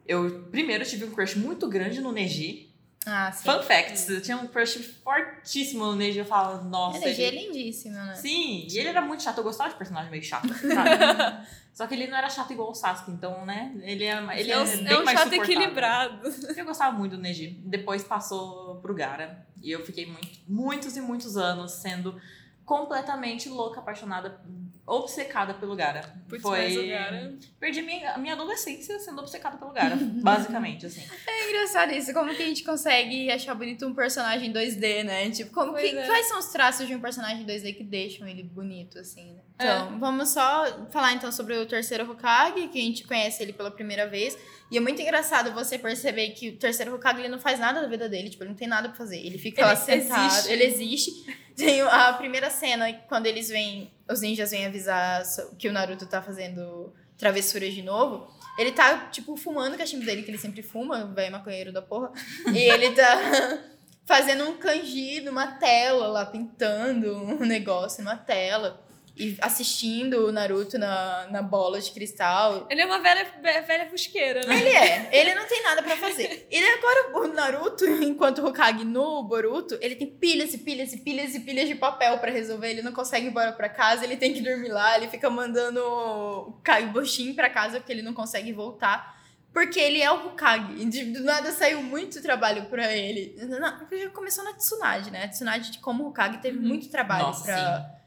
eu 0.06 0.44
primeiro 0.50 0.84
tive 0.84 1.04
um 1.04 1.10
crush 1.10 1.36
muito 1.36 1.68
grande 1.68 2.00
no 2.00 2.12
Neji. 2.12 2.66
Ah, 3.06 3.32
sim. 3.32 3.44
Fun 3.50 3.62
facts, 3.62 4.08
eu 4.08 4.20
tinha 4.20 4.36
um 4.36 4.46
crush 4.46 4.76
fortíssimo 5.02 5.84
no 5.86 5.96
Neji. 5.96 6.18
Eu 6.18 6.24
falava, 6.24 6.62
nossa, 6.64 6.98
Energia 6.98 7.24
é 7.24 7.28
ele- 7.28 7.46
lindíssimo, 7.46 7.94
né? 7.94 8.14
Sim, 8.14 8.66
e 8.68 8.78
ele 8.78 8.88
era 8.88 9.00
muito 9.00 9.22
chato. 9.22 9.38
Eu 9.38 9.44
gostava 9.44 9.70
de 9.70 9.76
personagem 9.76 10.10
meio 10.10 10.22
chato, 10.22 10.48
sabe? 10.52 11.46
Só 11.72 11.86
que 11.86 11.94
ele 11.94 12.06
não 12.08 12.18
era 12.18 12.28
chato 12.28 12.52
igual 12.52 12.70
o 12.70 12.74
Sasuke, 12.74 13.10
então, 13.10 13.46
né? 13.46 13.72
Ele 13.82 14.04
é, 14.04 14.18
ele 14.38 14.50
é, 14.52 14.56
é 14.56 14.76
bem 14.78 14.86
é 14.92 14.98
um 14.98 15.04
mais 15.04 15.18
chato 15.18 15.32
equilibrado. 15.32 16.28
Eu 16.56 16.64
gostava 16.64 16.96
muito 16.96 17.16
do 17.16 17.22
Neji. 17.22 17.60
Depois 17.64 18.02
passou 18.02 18.76
pro 18.82 18.92
Gara. 18.94 19.46
E 19.62 19.70
eu 19.70 19.84
fiquei 19.86 20.04
muito, 20.06 20.28
muitos 20.46 20.96
e 20.96 21.00
muitos 21.00 21.36
anos 21.36 21.72
sendo 21.72 22.20
completamente 22.68 23.48
louca, 23.48 23.80
apaixonada, 23.80 24.38
obcecada 24.86 25.54
pelo 25.54 25.74
Gara. 25.74 26.02
Putz, 26.28 26.42
Foi... 26.42 26.86
Gara- 26.86 27.32
Perdi 27.58 27.80
minha, 27.80 28.12
a 28.12 28.18
minha 28.18 28.34
adolescência 28.34 28.98
sendo 28.98 29.20
obcecada 29.22 29.56
pelo 29.56 29.72
Gara, 29.72 29.96
basicamente, 30.22 30.84
assim. 30.84 31.02
É 31.26 31.48
engraçado 31.48 31.92
isso, 31.92 32.12
como 32.12 32.34
que 32.34 32.42
a 32.42 32.46
gente 32.46 32.62
consegue 32.62 33.30
achar 33.30 33.54
bonito 33.54 33.86
um 33.86 33.94
personagem 33.94 34.52
2D, 34.52 35.02
né? 35.02 35.30
Tipo, 35.30 35.50
como 35.50 35.72
Pois 35.72 35.90
que, 35.90 35.96
é. 35.96 36.06
quais 36.06 36.26
são 36.28 36.38
os 36.38 36.46
traços 36.48 36.86
de 36.86 36.94
um 36.94 37.00
personagem 37.00 37.46
2D 37.46 37.74
que 37.74 37.82
deixam 37.84 38.28
ele 38.28 38.42
bonito, 38.42 38.98
assim, 38.98 39.32
né? 39.32 39.40
É. 39.58 39.64
Então, 39.64 39.98
vamos 39.98 40.28
só 40.30 40.86
falar 40.90 41.12
então 41.14 41.32
sobre 41.32 41.56
o 41.58 41.66
terceiro 41.66 42.08
Hokage, 42.10 42.68
que 42.68 42.78
a 42.78 42.82
gente 42.82 43.04
conhece 43.04 43.42
ele 43.42 43.52
pela 43.52 43.70
primeira 43.70 44.06
vez. 44.06 44.38
E 44.70 44.76
é 44.76 44.80
muito 44.80 45.00
engraçado 45.02 45.52
você 45.52 45.78
perceber 45.78 46.30
que 46.30 46.50
o 46.50 46.56
terceiro 46.56 46.94
Hokage 46.94 47.20
ele 47.20 47.28
não 47.28 47.40
faz 47.40 47.58
nada 47.58 47.80
da 47.80 47.88
vida 47.88 48.08
dele, 48.08 48.30
tipo, 48.30 48.42
ele 48.44 48.50
não 48.50 48.56
tem 48.56 48.68
nada 48.68 48.88
pra 48.88 48.96
fazer. 48.96 49.18
Ele 49.18 49.38
fica 49.38 49.64
lá 49.66 49.72
Ele 49.72 49.80
sentado, 49.80 50.26
existe. 50.32 50.52
ele 50.52 50.64
existe. 50.64 51.10
Tem 51.56 51.80
a 51.80 52.12
primeira 52.12 52.50
cena, 52.50 52.92
quando 53.08 53.26
eles 53.26 53.48
vêm, 53.48 53.92
os 54.08 54.20
ninjas 54.20 54.52
vêm 54.52 54.66
avisar 54.66 55.22
que 55.58 55.68
o 55.68 55.72
Naruto 55.72 56.06
tá 56.06 56.22
fazendo 56.22 56.92
travessuras 57.16 57.74
de 57.74 57.82
novo. 57.82 58.28
Ele 58.56 58.70
tá, 58.70 59.08
tipo, 59.10 59.36
fumando 59.36 59.74
o 59.74 59.78
cachimbo 59.78 60.04
dele, 60.04 60.22
que 60.22 60.30
ele 60.30 60.38
sempre 60.38 60.62
fuma, 60.62 61.06
velho 61.06 61.32
maconheiro 61.32 61.72
da 61.72 61.82
porra. 61.82 62.12
E 62.52 62.58
ele 62.58 62.90
tá 62.92 63.58
fazendo 64.06 64.44
um 64.48 64.56
kanji 64.56 65.20
numa 65.20 65.46
tela 65.58 66.06
lá, 66.08 66.26
pintando 66.26 67.12
um 67.16 67.40
negócio 67.44 68.04
numa 68.04 68.16
tela. 68.16 68.86
E 69.18 69.36
assistindo 69.40 70.26
o 70.26 70.32
Naruto 70.32 70.78
na, 70.78 71.26
na 71.30 71.42
bola 71.42 71.80
de 71.80 71.90
cristal. 71.90 72.66
Ele 72.70 72.80
é 72.82 72.86
uma 72.86 73.00
velha, 73.00 73.24
ve- 73.42 73.60
velha 73.62 73.90
fusqueira, 73.90 74.46
né? 74.46 74.56
Ele 74.60 74.68
é, 74.68 75.08
ele 75.12 75.34
não 75.34 75.44
tem 75.46 75.62
nada 75.62 75.82
pra 75.82 75.96
fazer. 75.96 76.46
Ele 76.50 76.66
agora, 76.66 77.18
o 77.18 77.28
Naruto, 77.34 77.84
enquanto 78.02 78.46
Hokage 78.46 78.84
no 78.84 79.22
Boruto, 79.24 79.76
ele 79.80 79.96
tem 79.96 80.06
pilhas 80.06 80.54
e 80.54 80.58
pilhas 80.58 80.92
e 80.92 80.98
pilhas 80.98 81.34
e 81.34 81.40
pilhas 81.40 81.66
de 81.68 81.74
papel 81.74 82.18
pra 82.18 82.30
resolver. 82.30 82.70
Ele 82.70 82.82
não 82.82 82.92
consegue 82.92 83.26
ir 83.26 83.30
embora 83.30 83.52
pra 83.52 83.68
casa, 83.68 84.04
ele 84.04 84.16
tem 84.16 84.32
que 84.32 84.40
dormir 84.40 84.68
lá, 84.68 84.96
ele 84.96 85.08
fica 85.08 85.28
mandando 85.28 85.80
o 85.82 86.52
Kaiboshin 86.62 87.34
pra 87.34 87.50
casa 87.50 87.80
porque 87.80 87.92
ele 87.92 88.02
não 88.02 88.14
consegue 88.14 88.52
voltar. 88.52 89.18
Porque 89.52 89.80
ele 89.80 90.00
é 90.00 90.12
o 90.12 90.26
Hokage. 90.26 90.74
E 90.78 90.84
do 91.06 91.24
nada 91.24 91.50
saiu 91.50 91.82
muito 91.82 92.22
trabalho 92.22 92.66
pra 92.66 92.92
ele. 92.94 93.34
Na- 93.46 93.84
Já 93.90 94.10
começou 94.10 94.44
na 94.44 94.52
Tsunade, 94.52 95.10
né? 95.10 95.24
A 95.24 95.28
Tsunade, 95.28 95.72
de 95.72 95.78
como 95.78 96.06
Hokage, 96.06 96.38
teve 96.38 96.58
muito 96.58 96.88
trabalho 96.90 97.24
Nossa, 97.24 97.44
pra, 97.44 97.97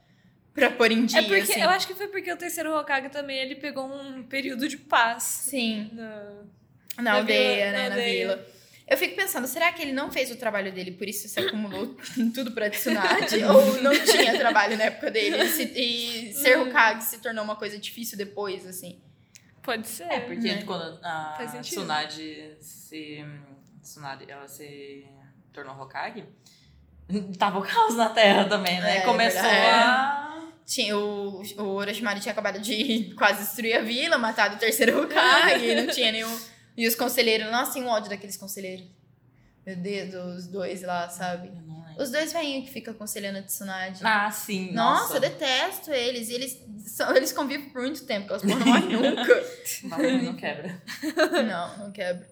pra 0.54 0.70
pôr 0.72 0.91
em 0.91 1.06
dia. 1.06 1.20
É 1.20 1.24
porque 1.24 1.41
assim. 1.54 1.62
eu 1.62 1.70
acho 1.70 1.88
que 1.88 1.93
foi 1.95 2.08
porque 2.08 2.32
o 2.32 2.38
terceiro 2.38 2.76
Hokage 2.78 3.10
também 3.10 3.38
ele 3.38 3.56
pegou 3.56 3.86
um 3.86 4.24
período 4.24 4.68
de 4.68 4.78
paz. 4.78 5.24
Sim. 5.24 5.89
Na- 5.93 6.34
Na, 6.97 7.04
Na 7.04 7.14
aldeia, 7.14 7.66
vila- 7.68 7.72
né? 7.78 7.89
na 7.89 7.95
vila. 7.95 8.45
Eu 8.88 8.97
fico 8.97 9.16
pensando, 9.16 9.47
será 9.47 9.72
que 9.72 9.82
ele 9.82 9.93
não 9.93 10.12
fez 10.12 10.30
o 10.30 10.36
trabalho 10.36 10.70
dele, 10.74 10.91
por 10.91 11.08
isso 11.08 11.26
se 11.30 11.39
acumulou 11.39 11.95
tudo 12.36 12.52
pra 12.52 12.70
Tsunade? 12.70 13.41
ou 13.45 13.82
não 13.82 13.93
tinha 14.04 14.38
trabalho 14.38 14.78
na 14.78 14.84
época 14.86 15.10
dele? 15.10 15.38
E, 15.43 15.47
se- 15.47 15.72
e 15.74 16.34
ser. 16.36 16.58
Hokage 16.60 17.04
se 17.06 17.20
tornou 17.20 17.43
uma 17.45 17.56
coisa 17.56 17.78
difícil 17.80 18.18
depois, 18.18 18.68
assim? 18.68 18.99
Pode 19.64 19.88
ser. 19.88 20.04
É, 20.12 20.20
porque 20.22 20.41
Né? 20.56 20.64
quando 20.64 20.99
a. 21.02 21.38
Tsunade 21.62 22.58
se. 22.60 23.24
Tsunade, 23.82 24.26
ela 24.28 24.47
se 24.47 25.06
tornou 25.54 25.76
Hokage, 25.82 26.26
tava 27.39 27.60
o 27.60 27.62
caos 27.62 27.95
na 27.95 28.10
Terra 28.10 28.45
também, 28.45 28.80
né? 28.82 28.97
É, 28.97 29.02
Começou 29.02 29.41
verdade. 29.41 29.66
a. 29.66 30.31
Tinha, 30.72 30.97
o, 30.97 31.41
o 31.57 31.63
Orochimaru 31.63 32.22
tinha 32.22 32.32
acabado 32.32 32.57
de 32.57 33.13
quase 33.19 33.43
destruir 33.43 33.76
a 33.76 33.82
vila, 33.82 34.17
matado 34.17 34.55
o 34.55 34.57
terceiro 34.57 35.03
Hokage, 35.03 35.76
não 35.76 35.88
tinha 35.88 36.13
nenhum... 36.13 36.39
E 36.78 36.88
os 36.88 36.95
conselheiros, 36.95 37.51
nossa, 37.51 37.74
tem 37.74 37.84
um 37.84 37.89
ódio 37.89 38.09
daqueles 38.09 38.38
conselheiros. 38.38 38.86
Meu 39.65 39.76
Deus, 39.76 40.13
os 40.13 40.47
dois 40.47 40.82
lá, 40.82 41.09
sabe? 41.09 41.51
Não. 41.67 41.97
Os 41.97 42.09
dois 42.09 42.32
velhinhos 42.32 42.67
que 42.67 42.72
ficam 42.72 42.93
aconselhando 42.93 43.39
a 43.39 43.43
Tsunade. 43.43 43.99
Ah, 44.01 44.32
sim. 44.32 44.72
Nossa, 44.72 45.01
Nossa, 45.01 45.17
eu 45.17 45.19
detesto 45.19 45.91
eles. 45.91 46.30
E 46.30 46.36
eles, 46.36 46.65
são, 46.86 47.13
eles 47.13 47.34
convivem 47.34 47.69
por 47.69 47.82
muito 47.82 48.05
tempo, 48.05 48.34
aquelas 48.34 48.41
porra 48.41 48.59
não 48.63 48.65
morrem 48.65 49.15
nunca. 49.15 49.45
Valeu, 49.89 50.24
não 50.24 50.36
quebra. 50.38 50.82
não, 51.45 51.78
não 51.80 51.91
quebra. 51.91 52.32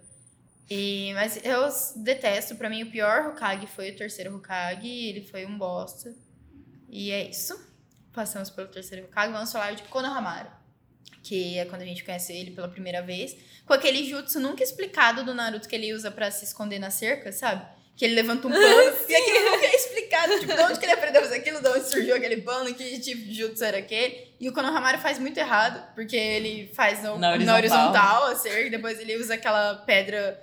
E, 0.69 1.11
mas 1.13 1.37
eu 1.43 1.67
detesto. 2.01 2.55
Pra 2.55 2.69
mim, 2.69 2.83
o 2.83 2.89
pior 2.89 3.27
Hokage 3.27 3.67
foi 3.67 3.91
o 3.91 3.95
terceiro 3.97 4.33
Hokage. 4.37 4.87
Ele 4.87 5.27
foi 5.27 5.45
um 5.45 5.57
bosta. 5.57 6.15
E 6.87 7.11
é 7.11 7.29
isso. 7.29 7.68
Passamos 8.13 8.49
pelo 8.49 8.67
terceiro 8.67 9.05
Hokage. 9.05 9.31
Vamos 9.31 9.51
falar 9.51 9.71
de 9.73 9.83
Konohamaru. 9.83 10.47
Que 11.21 11.57
é 11.57 11.65
quando 11.65 11.81
a 11.81 11.85
gente 11.85 12.03
conhece 12.03 12.33
ele 12.33 12.51
pela 12.51 12.67
primeira 12.67 13.01
vez. 13.01 13.35
Com 13.65 13.73
aquele 13.73 14.03
jutsu 14.07 14.39
nunca 14.39 14.63
explicado 14.63 15.23
do 15.23 15.33
Naruto 15.33 15.67
que 15.67 15.75
ele 15.75 15.93
usa 15.93 16.09
pra 16.09 16.31
se 16.31 16.45
esconder 16.45 16.79
na 16.79 16.89
cerca, 16.89 17.31
sabe? 17.31 17.65
Que 17.95 18.05
ele 18.05 18.15
levanta 18.15 18.47
um 18.47 18.51
pano. 18.51 18.63
e 19.07 19.15
aquele 19.15 19.39
nunca 19.51 19.65
é 19.65 19.75
explicado. 19.75 20.39
Tipo, 20.39 20.55
de 20.55 20.61
onde 20.61 20.79
que 20.79 20.85
ele 20.85 20.93
aprendeu 20.93 21.21
fazer 21.21 21.35
aquilo? 21.35 21.61
De 21.61 21.67
onde 21.67 21.89
surgiu 21.89 22.15
aquele 22.15 22.37
pano? 22.41 22.73
Que 22.73 22.99
tipo 22.99 23.21
de 23.21 23.33
jutsu 23.33 23.63
era 23.63 23.77
aquele? 23.77 24.33
E 24.39 24.47
o 24.49 24.53
Konohamaru 24.53 24.97
faz 24.99 25.19
muito 25.19 25.37
errado. 25.37 25.93
Porque 25.93 26.15
ele 26.15 26.71
faz 26.73 27.03
no, 27.03 27.17
Na 27.19 27.37
na 27.37 27.55
horizontal. 27.55 27.57
horizontal 27.57 28.23
a 28.27 28.35
cerca. 28.35 28.61
E 28.67 28.69
depois 28.69 28.99
ele 28.99 29.17
usa 29.17 29.33
aquela 29.33 29.75
pedra 29.85 30.41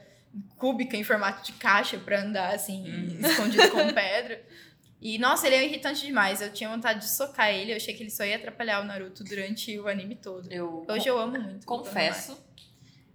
cúbica 0.59 0.97
em 0.97 1.03
formato 1.05 1.43
de 1.45 1.53
caixa 1.53 1.97
pra 1.99 2.21
andar, 2.21 2.55
assim, 2.55 2.85
Uhum. 2.87 3.27
escondido 3.27 3.71
com 3.71 3.93
pedra. 3.93 4.41
E, 5.01 5.18
nossa, 5.18 5.47
ele 5.47 5.57
é 5.57 5.64
irritante 5.64 6.05
demais. 6.07 6.40
Eu 6.40 6.53
tinha 6.53 6.68
vontade 6.70 7.01
de 7.01 7.09
socar 7.11 7.51
ele. 7.51 7.72
Eu 7.72 7.76
achei 7.76 7.94
que 7.94 8.03
ele 8.03 8.11
só 8.11 8.24
ia 8.24 8.36
atrapalhar 8.36 8.80
o 8.80 8.84
Naruto 8.84 9.22
durante 9.24 9.78
o 9.78 9.86
anime 9.88 10.16
todo. 10.16 10.51
Eu 10.51 10.86
Hoje 10.88 11.07
eu 11.09 11.18
amo 11.18 11.38
muito. 11.38 11.66
confesso 11.66 12.36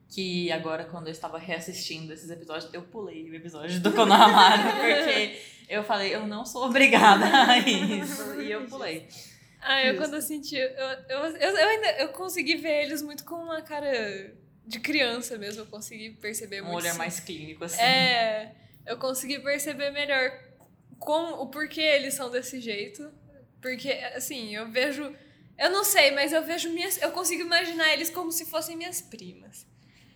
que 0.10 0.52
agora, 0.52 0.84
quando 0.86 1.08
eu 1.08 1.12
estava 1.12 1.38
reassistindo 1.40 2.14
esses 2.14 2.30
episódios, 2.30 2.72
eu 2.74 2.84
pulei 2.84 3.30
o 3.30 3.36
episódio 3.36 3.80
do 3.80 3.94
Konohamaru, 3.94 4.64
porque 4.78 5.40
eu 5.70 5.84
falei, 5.84 6.14
eu 6.14 6.28
não 6.28 6.46
sou 6.46 6.66
obrigada 6.66 7.26
a 7.26 7.58
isso. 7.58 8.42
E 8.42 8.52
eu 8.52 8.66
pulei. 8.66 9.08
Ah, 9.62 9.82
eu 9.84 9.94
Justo. 9.96 10.02
quando 10.02 10.16
assisti, 10.16 10.56
eu, 10.58 10.68
eu, 10.68 11.20
eu, 11.38 11.58
eu 11.58 11.68
ainda 11.70 11.88
eu 12.00 12.10
consegui 12.10 12.56
ver 12.58 12.84
eles 12.84 13.02
muito 13.02 13.24
com 13.24 13.36
uma 13.36 13.62
cara 13.62 14.34
de 14.68 14.80
criança 14.80 15.38
mesmo, 15.38 15.62
eu 15.62 15.66
consegui 15.68 16.12
perceber 16.12 16.62
Um 16.62 16.66
muito. 16.66 16.78
olhar 16.80 16.90
isso. 16.90 16.98
mais 16.98 17.20
clínico, 17.20 17.64
assim. 17.64 17.82
É, 17.82 18.52
eu 18.86 18.98
consegui 18.98 19.40
perceber 19.40 19.92
melhor 19.92 20.30
como, 21.02 21.42
o 21.42 21.48
porquê 21.48 21.82
eles 21.82 22.14
são 22.14 22.30
desse 22.30 22.62
jeito. 22.62 23.12
Porque, 23.62 23.92
assim, 24.16 24.56
eu 24.56 24.72
vejo. 24.72 25.14
Eu 25.58 25.70
não 25.70 25.84
sei, 25.84 26.12
mas 26.12 26.32
eu 26.34 26.42
vejo 26.44 26.70
minhas. 26.72 27.00
Eu 27.02 27.12
consigo 27.12 27.42
imaginar 27.44 27.92
eles 27.94 28.10
como 28.10 28.32
se 28.32 28.46
fossem 28.46 28.76
minhas 28.78 29.02
primas. 29.02 29.68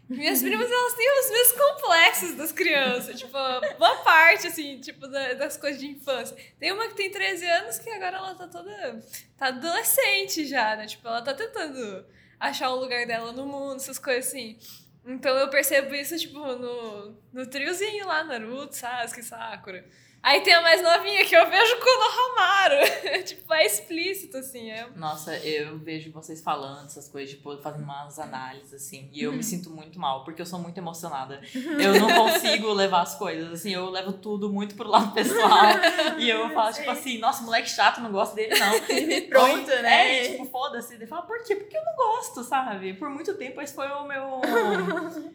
Minhas 0.07 0.39
primas, 0.41 0.69
elas 0.71 0.93
têm 0.93 1.19
os 1.19 1.31
mesmos 1.31 1.57
complexos 1.61 2.35
das 2.35 2.51
crianças. 2.51 3.19
Tipo, 3.19 3.31
boa 3.77 3.95
parte, 4.03 4.47
assim, 4.47 4.79
tipo, 4.79 5.07
da- 5.07 5.33
das 5.33 5.57
coisas 5.57 5.79
de 5.81 5.87
infância. 5.87 6.37
Tem 6.59 6.71
uma 6.71 6.87
que 6.87 6.93
tem 6.95 7.09
13 7.11 7.45
anos 7.45 7.79
que 7.79 7.89
agora 7.89 8.17
ela 8.17 8.35
tá 8.35 8.47
toda. 8.47 9.03
Tá 9.37 9.47
adolescente 9.47 10.45
já, 10.45 10.75
né? 10.75 10.85
Tipo, 10.85 11.07
ela 11.07 11.21
tá 11.23 11.33
tentando 11.33 12.05
achar 12.39 12.69
o 12.69 12.79
lugar 12.79 13.05
dela 13.07 13.31
no 13.31 13.45
mundo, 13.47 13.77
essas 13.77 13.97
coisas 13.99 14.27
assim. 14.27 14.57
Então 15.07 15.35
eu 15.37 15.49
percebo 15.49 15.93
isso, 15.95 16.17
tipo, 16.17 16.39
no, 16.39 17.17
no 17.33 17.45
triozinho 17.47 18.05
lá, 18.07 18.23
Naruto, 18.23 18.75
Sasuke, 18.75 19.21
Sakura. 19.23 19.85
Aí 20.25 20.41
tem 20.41 20.55
a 20.55 20.61
mais 20.61 20.81
novinha 20.81 21.23
que 21.23 21.35
eu 21.35 21.47
vejo 21.47 21.75
Konohamaru. 21.77 23.21
tipo, 23.23 23.53
é 23.53 23.63
explícito, 23.63 24.37
assim. 24.37 24.71
É... 24.71 24.87
Nossa, 24.95 25.37
eu 25.37 25.77
vejo 25.77 26.11
vocês 26.11 26.41
falando 26.41 26.87
essas 26.87 27.07
coisas, 27.07 27.29
tipo, 27.35 27.55
fazendo 27.59 27.83
umas 27.83 28.17
análises, 28.17 28.73
assim. 28.73 29.07
E 29.13 29.21
eu 29.21 29.31
me 29.31 29.43
sinto 29.43 29.69
muito 29.69 29.99
mal, 29.99 30.23
porque 30.23 30.41
eu 30.41 30.45
sou 30.47 30.57
muito 30.57 30.79
emocionada. 30.79 31.39
Eu 31.53 31.99
não 31.99 32.11
consigo 32.11 32.73
levar 32.73 33.01
as 33.03 33.13
coisas, 33.13 33.53
assim. 33.53 33.71
Eu 33.71 33.87
levo 33.91 34.13
tudo 34.13 34.51
muito 34.51 34.73
pro 34.73 34.89
lado 34.89 35.13
pessoal. 35.13 35.59
e 36.17 36.27
eu 36.27 36.49
falo, 36.55 36.73
tipo 36.73 36.89
assim, 36.89 37.19
nossa, 37.19 37.43
moleque 37.43 37.69
chato, 37.69 38.01
não 38.01 38.11
gosto 38.11 38.33
dele, 38.33 38.55
não. 38.57 38.71
Pronto, 39.29 39.69
Ou- 39.71 39.81
né? 39.83 40.25
É, 40.25 40.31
tipo, 40.31 40.45
foda-se. 40.45 40.95
Ele 40.95 41.05
fala, 41.05 41.21
por 41.21 41.43
quê? 41.43 41.55
Porque 41.55 41.77
eu 41.77 41.85
não 41.85 41.95
gosto, 41.95 42.43
sabe? 42.43 42.95
Por 42.95 43.11
muito 43.11 43.35
tempo 43.35 43.61
esse 43.61 43.75
foi 43.75 43.87
o 43.89 44.03
meu... 44.05 44.41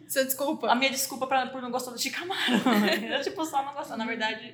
Sua 0.09 0.25
desculpa. 0.25 0.67
A 0.69 0.75
minha 0.75 0.91
desculpa 0.91 1.27
pra, 1.27 1.45
por 1.47 1.61
não 1.61 1.71
gostar 1.71 1.91
do 1.91 1.97
Shikamaru. 1.97 2.61
eu, 3.09 3.21
tipo, 3.21 3.45
só 3.45 3.63
não 3.63 3.73
gostar. 3.73 3.95
Na 3.95 4.05
verdade, 4.05 4.53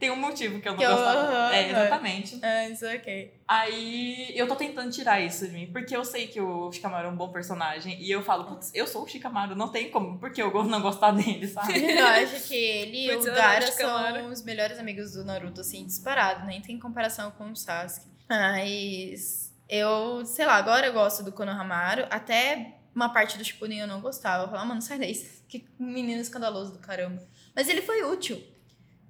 tem 0.00 0.10
um 0.10 0.16
motivo 0.16 0.60
que 0.60 0.66
eu 0.68 0.72
não 0.72 0.78
Que 0.78 0.84
eu- 0.84 0.90
gostava. 0.90 1.20
aham, 1.20 1.52
é, 1.52 1.60
aham. 1.70 1.70
exatamente. 1.80 2.38
Ah, 2.42 2.68
isso 2.68 2.86
ok. 2.86 3.34
Aí 3.46 4.32
eu 4.34 4.48
tô 4.48 4.56
tentando 4.56 4.90
tirar 4.90 5.20
isso 5.20 5.46
de 5.46 5.52
mim, 5.52 5.66
porque 5.70 5.94
eu 5.94 6.04
sei 6.04 6.26
que 6.26 6.40
o 6.40 6.72
Shikamaru 6.72 7.08
é 7.08 7.10
um 7.10 7.16
bom 7.16 7.28
personagem. 7.30 8.00
E 8.02 8.10
eu 8.10 8.22
falo, 8.22 8.44
putz, 8.44 8.70
eu 8.74 8.86
sou 8.86 9.04
o 9.04 9.06
Shikamaru, 9.06 9.54
não 9.54 9.68
tem 9.68 9.90
como, 9.90 10.18
porque 10.18 10.40
eu 10.42 10.50
não 10.64 10.80
gostar 10.80 11.10
dele, 11.12 11.46
sabe? 11.46 11.74
Eu 12.00 12.06
acho 12.06 12.48
que 12.48 12.54
ele 12.56 13.04
e 13.06 13.08
o 13.10 13.12
eu 13.12 13.26
eu 13.26 13.34
amo. 13.42 13.62
são 13.72 14.26
os 14.30 14.42
melhores 14.42 14.78
amigos 14.78 15.12
do 15.12 15.24
Naruto, 15.24 15.60
assim, 15.60 15.84
disparado. 15.84 16.46
Nem 16.46 16.60
tem 16.62 16.78
comparação 16.78 17.30
com 17.32 17.50
o 17.50 17.54
Sasuke. 17.56 18.06
Mas 18.28 19.52
eu, 19.68 20.24
sei 20.24 20.46
lá, 20.46 20.54
agora 20.54 20.86
eu 20.86 20.92
gosto 20.92 21.22
do 21.22 21.32
Konohamaru. 21.32 22.06
Até 22.10 22.76
uma 22.94 23.12
parte 23.12 23.36
do 23.38 23.44
Shippuden 23.44 23.80
eu 23.80 23.86
não 23.86 24.00
gostava. 24.00 24.44
Eu 24.44 24.48
falava, 24.48 24.66
mano, 24.66 24.80
sai 24.82 24.98
daí. 24.98 25.14
Que 25.50 25.66
menino 25.80 26.20
escandaloso 26.20 26.72
do 26.74 26.78
caramba. 26.78 27.20
Mas 27.56 27.68
ele 27.68 27.82
foi 27.82 28.04
útil 28.04 28.40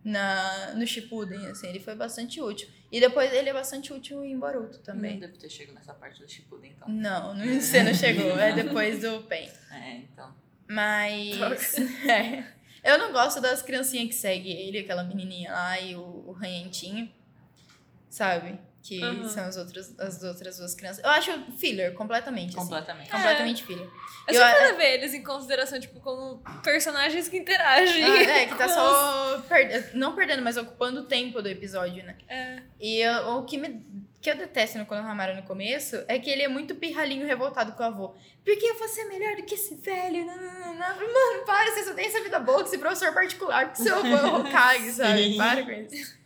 na, 0.05 0.73
no 0.75 0.87
Shippuden, 0.87 1.47
assim. 1.47 1.69
Ele 1.69 1.81
foi 1.81 1.95
bastante 1.95 2.41
útil. 2.41 2.69
E 2.91 2.99
depois 3.01 3.33
ele 3.33 3.49
é 3.49 3.53
bastante 3.53 3.93
útil 3.93 4.25
em 4.25 4.39
Boruto 4.39 4.79
Não 4.79 4.83
também. 4.85 5.19
devo 5.19 5.37
ter 5.39 5.49
chegado 5.49 5.75
nessa 5.75 5.95
parte 5.95 6.21
do 6.21 6.29
Shippuden, 6.29 6.73
então. 6.77 6.89
Não, 6.89 7.35
não, 7.35 7.47
você 7.61 7.83
não 7.83 7.95
chegou. 7.95 8.39
É 8.39 8.53
depois 8.53 9.01
do 9.01 9.23
Pen. 9.25 9.49
É, 9.71 9.97
então. 9.99 10.35
Mas. 10.69 11.79
é. 12.09 12.45
Eu 12.83 12.99
não 12.99 13.13
gosto 13.13 13.41
das 13.41 13.61
criancinhas 13.61 14.09
que 14.09 14.15
seguem 14.15 14.57
ele, 14.69 14.79
aquela 14.79 15.05
menininha 15.05 15.53
lá 15.53 15.79
e 15.79 15.95
o, 15.95 16.25
o 16.27 16.33
ranhentinho. 16.33 17.13
Sabe? 18.09 18.59
Que 18.83 19.03
Aham. 19.03 19.29
são 19.29 19.45
as 19.45 19.57
outras, 19.59 19.95
as 20.01 20.23
outras 20.23 20.57
duas 20.57 20.75
crianças. 20.75 21.05
Eu 21.05 21.11
acho 21.11 21.31
filler, 21.59 21.93
completamente. 21.93 22.49
Assim. 22.49 22.57
Completamente. 22.57 23.11
Completamente 23.11 23.63
filler. 23.65 23.87
Eu 24.27 24.35
Eu- 24.35 24.41
sempre 24.47 24.67
levei 24.69 24.95
eles 24.95 25.13
em 25.13 25.23
consideração, 25.23 25.79
tipo, 25.79 26.01
como 26.01 26.43
personagens 26.63 27.29
que 27.29 27.37
interagem. 27.37 28.03
Ah, 28.05 28.23
é, 28.23 28.47
que 28.47 28.55
tá 28.55 28.69
só. 28.69 29.39
perde- 29.49 29.97
Não 29.97 30.15
perdendo, 30.15 30.43
mas 30.43 30.57
ocupando 30.57 31.01
o 31.01 31.05
tempo 31.05 31.43
do 31.43 31.49
episódio, 31.49 32.03
né? 32.05 32.17
É. 32.27 32.63
E 32.81 33.01
eu- 33.03 33.37
o 33.37 33.45
que, 33.45 33.59
me, 33.59 33.85
que 34.21 34.31
eu 34.31 34.37
detesto 34.37 34.79
no 34.79 34.87
Konohamaru 34.87 35.37
no 35.37 35.43
começo 35.43 36.03
é 36.09 36.19
que 36.19 36.31
ele 36.31 36.43
é 36.43 36.49
muito 36.49 36.75
pirralhinho 36.75 37.27
revoltado 37.27 37.73
com 37.73 37.83
o 37.83 37.87
avô. 37.87 38.15
Por 38.43 38.57
que 38.57 38.73
você 38.75 39.03
é 39.03 39.05
melhor 39.05 39.37
do 39.37 39.43
que 39.43 39.55
esse 39.57 39.75
velho? 39.75 40.25
Não, 40.25 40.37
não, 40.37 40.53
não, 40.61 40.75
não. 40.75 40.97
Mano, 40.97 41.45
para, 41.45 41.71
você 41.73 41.85
só 41.85 41.93
tem 41.93 42.07
essa 42.07 42.23
vida 42.23 42.39
boa 42.39 42.63
que 42.63 42.69
esse 42.71 42.79
professor 42.79 43.13
particular, 43.13 43.71
que 43.73 43.79
seu 43.83 43.95
avô 43.97 44.07
é 44.09 44.25
o 44.25 44.37
Hokage, 44.41 44.91
sabe? 44.93 45.37
Para 45.37 45.63
com 45.65 45.71
isso. 45.71 46.19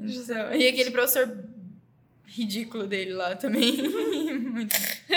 E 0.00 0.68
aquele 0.68 0.90
professor 0.90 1.28
ridículo 2.34 2.86
dele 2.86 3.12
lá 3.12 3.36
também. 3.36 3.76
Muito- 4.52 4.74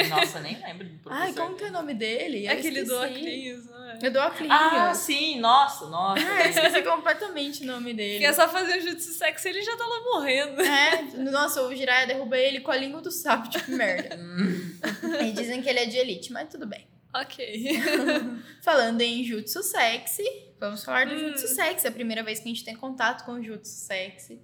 Nossa, 0.10 0.40
nem 0.42 0.58
lembro 0.62 0.88
do 0.88 0.98
professor. 1.00 1.24
Ai, 1.28 1.34
como 1.34 1.56
que 1.56 1.64
é 1.64 1.68
o 1.68 1.72
nome 1.72 1.94
dele? 1.94 2.46
Eu 2.46 2.52
Aquele 2.52 2.84
do 2.84 2.94
esqueci. 2.94 3.14
Oclinhos, 3.20 3.66
não 3.66 3.90
é? 3.90 4.00
É 4.04 4.10
do 4.10 4.20
Oclinhos. 4.20 4.52
Ah, 4.60 4.94
sim, 4.94 5.40
nossa, 5.40 5.86
nossa. 5.88 6.22
Ah, 6.26 6.44
eu 6.46 6.50
esqueci 6.50 6.82
completamente 6.84 7.64
o 7.64 7.68
nome 7.68 7.94
dele. 7.94 8.20
Que 8.20 8.26
é 8.26 8.34
só 8.34 8.48
fazer 8.50 8.78
o 8.78 8.82
jutsu 8.82 9.14
sexo 9.14 9.48
ele 9.48 9.62
já 9.62 9.76
tá 9.78 9.86
lá 9.86 10.02
morrendo. 10.04 10.62
É, 10.62 11.02
nossa, 11.32 11.62
o 11.64 11.74
Jiraiya 11.76 12.08
derruba 12.08 12.38
ele 12.38 12.60
com 12.62 12.72
a 12.72 12.78
língua 12.78 13.02
do 13.02 13.12
sapo, 13.12 13.50
tipo, 13.50 13.72
merda. 13.72 14.18
E 15.26 15.32
dizem 15.32 15.62
que 15.62 15.70
ele 15.70 15.80
é 15.80 15.86
de 15.86 15.98
elite, 15.98 16.32
mas 16.34 16.50
tudo 16.50 16.66
bem. 16.68 16.88
Ok. 17.14 17.82
Falando 18.62 19.02
em 19.02 19.24
Jutsu 19.24 19.64
Sexy, 19.64 20.24
vamos 20.60 20.84
falar 20.84 21.06
do 21.06 21.14
Hum. 21.16 21.20
Jutsu 21.30 21.48
Sexy. 21.48 21.88
A 21.88 21.92
primeira 21.92 22.24
vez 22.24 22.40
que 22.40 22.46
a 22.46 22.48
gente 22.50 22.64
tem 22.66 22.76
contato 22.76 23.24
com 23.26 23.34
o 23.34 23.44
Jutsu 23.44 23.72
Sexy 23.72 24.42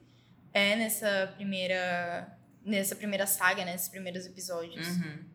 é 0.54 0.76
nessa 0.76 1.32
primeira, 1.36 2.28
nessa 2.66 2.96
primeira 2.96 3.26
saga, 3.26 3.64
nesses 3.66 3.90
primeiros 3.90 4.26
episódios. 4.26 4.88
uhum. 4.88 5.32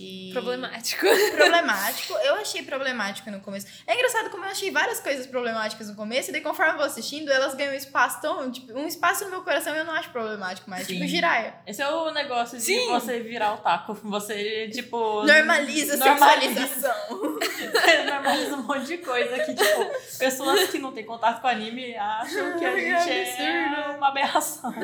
E- 0.00 0.30
Problemático. 0.32 1.06
Problemático. 1.36 2.14
Eu 2.24 2.34
achei 2.36 2.62
problemático 2.64 3.30
no 3.30 3.38
começo. 3.40 3.66
É 3.86 3.94
engraçado 3.94 4.30
como 4.30 4.44
eu 4.44 4.48
achei 4.50 4.68
várias 4.70 4.98
coisas 4.98 5.26
problemáticas 5.28 5.88
no 5.88 5.94
começo, 5.94 6.30
e 6.30 6.32
daí 6.32 6.40
conforme 6.40 6.72
eu 6.72 6.76
vou 6.76 6.86
assistindo, 6.86 7.30
elas 7.30 7.54
ganham 7.54 7.72
espaço 7.74 8.20
tão. 8.20 8.50
Tipo, 8.50 8.72
um 8.72 8.86
espaço 8.88 9.24
no 9.24 9.30
meu 9.30 9.42
coração 9.44 9.72
eu 9.76 9.84
não 9.84 9.92
acho 9.92 10.10
problemático 10.10 10.68
mais. 10.68 10.86
Sim. 10.88 10.94
Tipo, 10.94 11.06
Jiraiya. 11.06 11.54
Esse 11.66 11.82
é 11.82 11.88
o 11.88 12.10
negócio 12.10 12.58
de 12.58 12.64
Sim. 12.64 12.88
você 12.88 13.20
virar 13.20 13.54
o 13.54 13.58
taco. 13.58 13.94
Você, 13.94 14.68
tipo. 14.72 15.24
Normaliza 15.24 15.94
a 15.94 15.96
normaliza. 15.98 16.66
sexualização. 16.66 17.38
Você 17.72 18.02
normaliza 18.04 18.56
um 18.56 18.62
monte 18.62 18.86
de 18.86 18.98
coisa 18.98 19.38
que, 19.44 19.54
tipo, 19.54 20.18
pessoas 20.18 20.68
que 20.70 20.78
não 20.78 20.90
têm 20.92 21.04
contato 21.04 21.40
com 21.40 21.46
anime 21.46 21.94
acham 21.96 22.58
que 22.58 22.64
a 22.64 22.70
Ai, 22.70 22.80
gente 23.04 23.40
é 23.42 23.64
absurdo. 23.66 23.98
uma 23.98 24.08
aberração. 24.08 24.74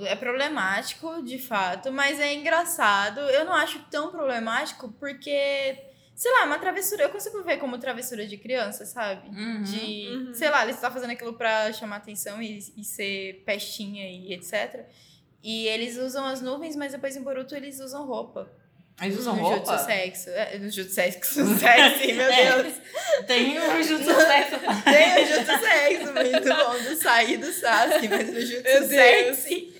É 0.00 0.14
problemático, 0.14 1.22
de 1.22 1.38
fato, 1.38 1.90
mas 1.90 2.20
é 2.20 2.34
engraçado. 2.34 3.20
Eu 3.20 3.44
não 3.44 3.54
acho 3.54 3.78
tão 3.90 4.10
problemático 4.10 4.92
porque, 5.00 5.74
sei 6.14 6.30
lá, 6.32 6.42
é 6.42 6.44
uma 6.44 6.58
travessura. 6.58 7.04
Eu 7.04 7.10
consigo 7.10 7.42
ver 7.42 7.56
como 7.56 7.78
travessura 7.78 8.26
de 8.26 8.36
criança, 8.36 8.84
sabe? 8.84 9.28
Uhum. 9.28 9.62
De, 9.62 10.08
Uhum. 10.08 10.34
sei 10.34 10.50
lá, 10.50 10.62
eles 10.64 10.74
estão 10.76 10.90
fazendo 10.92 11.10
aquilo 11.12 11.32
pra 11.34 11.72
chamar 11.72 11.96
atenção 11.96 12.42
e, 12.42 12.58
e 12.76 12.84
ser 12.84 13.42
pestinha 13.46 14.04
e 14.06 14.34
etc. 14.34 14.84
E 15.42 15.66
eles 15.68 15.96
usam 15.96 16.26
as 16.26 16.40
nuvens, 16.42 16.76
mas 16.76 16.92
depois 16.92 17.16
em 17.16 17.22
Boruto 17.22 17.54
eles 17.54 17.80
usam 17.80 18.04
roupa. 18.06 18.50
Eles 19.00 19.18
usam 19.18 19.36
no 19.36 19.42
roupa? 19.42 19.72
Jutsu 19.72 19.84
sexo. 19.86 20.30
É, 20.30 20.58
no 20.58 20.70
Jutsu 20.70 20.94
sexo. 20.94 21.44
Sexy, 21.56 22.12
meu 22.14 22.30
É. 22.30 22.62
Deus. 22.62 22.74
Tem 23.26 23.58
o 23.58 23.62
Jutsu 23.84 24.04
Sexo. 24.14 24.56
Tem 24.84 25.22
o 25.22 25.26
Jutsu 25.26 25.58
sexo, 25.60 26.12
muito 26.14 26.48
bom, 26.48 26.82
do 26.82 26.96
Sai 26.96 27.36
do 27.36 27.52
Sasuke, 27.52 28.08
mas 28.08 28.32
no 28.32 28.40
Jutsu 28.40 28.88
sexy. 28.88 29.75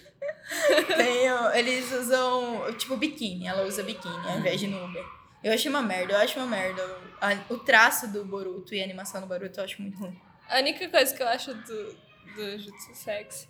Tem 0.96 1.32
o- 1.32 1.50
eles 1.52 1.90
usam, 1.92 2.72
tipo, 2.78 2.96
biquíni. 2.96 3.46
Ela 3.48 3.64
usa 3.64 3.82
biquíni 3.82 4.28
ao 4.28 4.38
invés 4.38 4.60
de 4.60 4.66
nuvem. 4.66 5.04
Eu 5.42 5.52
achei 5.52 5.70
uma 5.70 5.82
merda, 5.82 6.14
eu 6.14 6.18
acho 6.18 6.38
uma 6.38 6.46
merda. 6.46 6.82
O 7.48 7.58
traço 7.58 8.08
do 8.08 8.24
Boruto 8.24 8.74
e 8.74 8.80
a 8.80 8.84
animação 8.84 9.20
do 9.20 9.26
Boruto 9.26 9.60
eu 9.60 9.64
acho 9.64 9.80
muito 9.82 9.96
ruim. 9.98 10.20
A 10.48 10.58
única 10.58 10.88
coisa 10.88 11.14
que 11.14 11.22
eu 11.22 11.28
acho 11.28 11.52
do, 11.54 11.94
do 12.34 12.58
jutsu 12.58 12.94
sexy. 12.94 13.48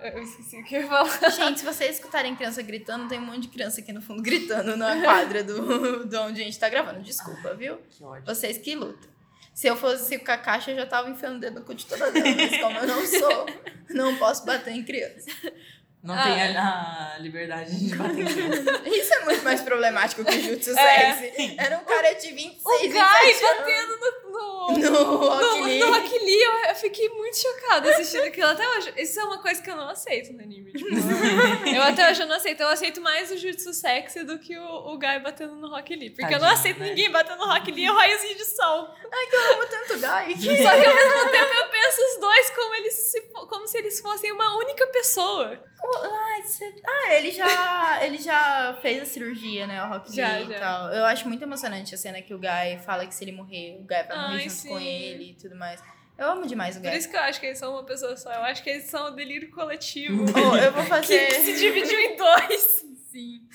Eu 0.00 0.22
esqueci 0.22 0.60
o 0.60 0.64
que 0.64 0.76
eu 0.76 0.82
ia 0.82 0.86
falar. 0.88 1.30
Gente, 1.30 1.58
se 1.58 1.64
vocês 1.66 1.96
escutarem 1.96 2.36
criança 2.36 2.62
gritando, 2.62 3.08
tem 3.08 3.18
um 3.18 3.26
monte 3.26 3.40
de 3.42 3.48
criança 3.48 3.80
aqui 3.80 3.92
no 3.92 4.00
fundo 4.00 4.22
gritando 4.22 4.76
na 4.76 5.00
quadra 5.02 5.42
do, 5.42 6.06
do 6.06 6.20
onde 6.20 6.40
a 6.40 6.44
gente 6.44 6.56
tá 6.58 6.68
gravando. 6.68 7.00
Desculpa, 7.02 7.54
viu? 7.54 7.78
Que 7.90 8.04
ódio. 8.04 8.24
Vocês 8.24 8.58
que 8.58 8.76
lutam. 8.76 9.10
Se 9.58 9.66
eu 9.66 9.74
fosse 9.76 10.18
com 10.20 10.30
a 10.30 10.38
caixa, 10.38 10.70
eu 10.70 10.76
já 10.76 10.86
tava 10.86 11.10
enfiando 11.10 11.36
o 11.36 11.40
dedo 11.40 11.58
no 11.58 11.66
cu 11.66 11.74
de 11.74 11.84
todas 11.84 12.14
elas. 12.14 12.36
Mas 12.36 12.60
como 12.60 12.78
eu 12.78 12.86
não 12.86 13.04
sou, 13.04 13.46
não 13.90 14.16
posso 14.16 14.44
bater 14.46 14.72
em 14.72 14.84
criança. 14.84 15.28
Não 16.00 16.14
Ah. 16.14 16.22
tem 16.22 16.40
a, 16.56 17.14
a 17.16 17.18
liberdade 17.18 17.76
de 17.88 17.96
bater 17.96 18.20
em 18.20 18.24
criança. 18.24 18.82
Isso 18.86 19.14
é 19.14 19.24
muito 19.24 19.42
mais 19.42 19.60
problemático 19.60 20.24
que 20.24 20.30
o 20.36 20.40
Jutsu 20.40 20.78
É. 20.78 21.12
Sexy. 21.14 21.56
Era 21.58 21.76
um 21.76 21.84
cara 21.84 22.12
de 22.12 22.28
26, 22.30 22.64
O 22.64 22.78
Guy 22.78 22.88
27 22.92 23.44
anos. 23.44 23.58
batendo 23.58 23.96
no. 23.98 24.27
no... 24.27 24.27
No 24.30 24.78
No, 24.78 25.16
Rock 25.16 25.60
Lee. 25.62 25.78
no 25.80 25.90
Rock 25.92 26.18
Lee, 26.18 26.42
eu, 26.42 26.52
eu 26.70 26.74
fiquei 26.74 27.08
muito 27.08 27.36
chocada 27.36 27.90
assistindo 27.90 28.24
aquilo 28.24 28.48
até 28.48 28.68
hoje. 28.68 28.92
Isso 28.98 29.18
é 29.18 29.24
uma 29.24 29.38
coisa 29.40 29.62
que 29.62 29.70
eu 29.70 29.76
não 29.76 29.88
aceito 29.88 30.32
no 30.34 30.42
anime. 30.42 30.72
Tipo, 30.72 30.88
eu 31.74 31.82
até 31.82 32.10
hoje 32.10 32.22
eu 32.22 32.26
não 32.26 32.36
aceito. 32.36 32.60
Eu 32.60 32.68
aceito 32.68 33.00
mais 33.00 33.30
o 33.30 33.36
Jutsu 33.38 33.72
Sexy 33.72 34.24
do 34.24 34.38
que 34.38 34.56
o, 34.58 34.92
o 34.92 34.98
Guy 34.98 35.18
batendo 35.20 35.54
no 35.56 35.68
Rock 35.70 35.94
Lee. 35.96 36.10
Porque 36.10 36.34
eu 36.34 36.38
não 36.40 36.48
aceito 36.48 36.80
né? 36.80 36.90
ninguém 36.90 37.10
batendo 37.10 37.38
no 37.38 37.46
Rock 37.52 37.70
Lee 37.72 37.86
é 37.86 37.92
um 37.92 37.96
raiozinho 37.96 38.36
de 38.36 38.44
sol. 38.44 38.88
Eu 39.32 39.54
amo 39.54 39.66
tanto 39.68 39.94
Guy. 39.94 40.56
Só 40.62 40.70
que 40.70 40.86
ao 40.86 40.94
mesmo 40.94 41.30
tempo 41.30 41.54
eu 41.54 41.68
penso 41.70 42.00
os 42.14 42.20
dois 42.20 42.50
como, 42.50 42.74
eles 42.74 42.94
se, 42.94 43.20
como 43.48 43.66
se 43.66 43.78
eles 43.78 44.00
fossem 44.00 44.32
uma 44.32 44.56
única 44.58 44.86
pessoa. 44.88 45.58
Ai, 45.80 46.42
cê- 46.42 46.74
Ah, 46.86 47.14
ele 47.14 47.30
já, 47.30 47.98
ele 48.04 48.18
já 48.18 48.76
fez 48.82 49.00
a 49.02 49.06
cirurgia, 49.06 49.66
né? 49.66 49.82
O 49.84 49.88
Rock 49.88 50.14
Já, 50.14 50.28
Lee 50.36 50.46
e 50.46 50.48
já. 50.48 50.58
tal. 50.58 50.88
Eu 50.92 51.04
acho 51.04 51.26
muito 51.28 51.42
emocionante 51.42 51.94
a 51.94 51.98
cena 51.98 52.20
que 52.20 52.34
o 52.34 52.38
Guy 52.38 52.78
fala 52.84 53.06
que 53.06 53.14
se 53.14 53.22
ele 53.24 53.32
morrer, 53.32 53.76
o 53.80 53.86
Guy 53.86 54.02
vai 54.02 54.06
morrer 54.08 54.17
Ai, 54.18 54.48
junto 54.48 54.68
com 54.68 54.80
ele 54.80 55.30
e 55.30 55.34
tudo 55.34 55.56
mais. 55.56 55.82
Eu 56.18 56.32
amo 56.32 56.46
demais 56.46 56.76
o 56.76 56.80
Por 56.80 56.88
Guy. 56.88 56.98
isso 56.98 57.08
que 57.08 57.16
eu 57.16 57.20
acho 57.20 57.38
que 57.38 57.46
eles 57.46 57.58
são 57.58 57.72
uma 57.72 57.84
pessoa 57.84 58.16
só. 58.16 58.32
Eu 58.32 58.42
acho 58.42 58.62
que 58.62 58.70
eles 58.70 58.84
são 58.84 59.06
o 59.06 59.10
delírio 59.10 59.50
coletivo. 59.50 60.24
Oh, 60.34 60.56
eu 60.56 60.72
vou 60.72 60.82
que 60.82 60.88
fazer. 60.88 61.30
se 61.30 61.56
dividiu 61.58 61.98
em 61.98 62.16
dois. 62.16 62.84
Sim. 63.10 63.48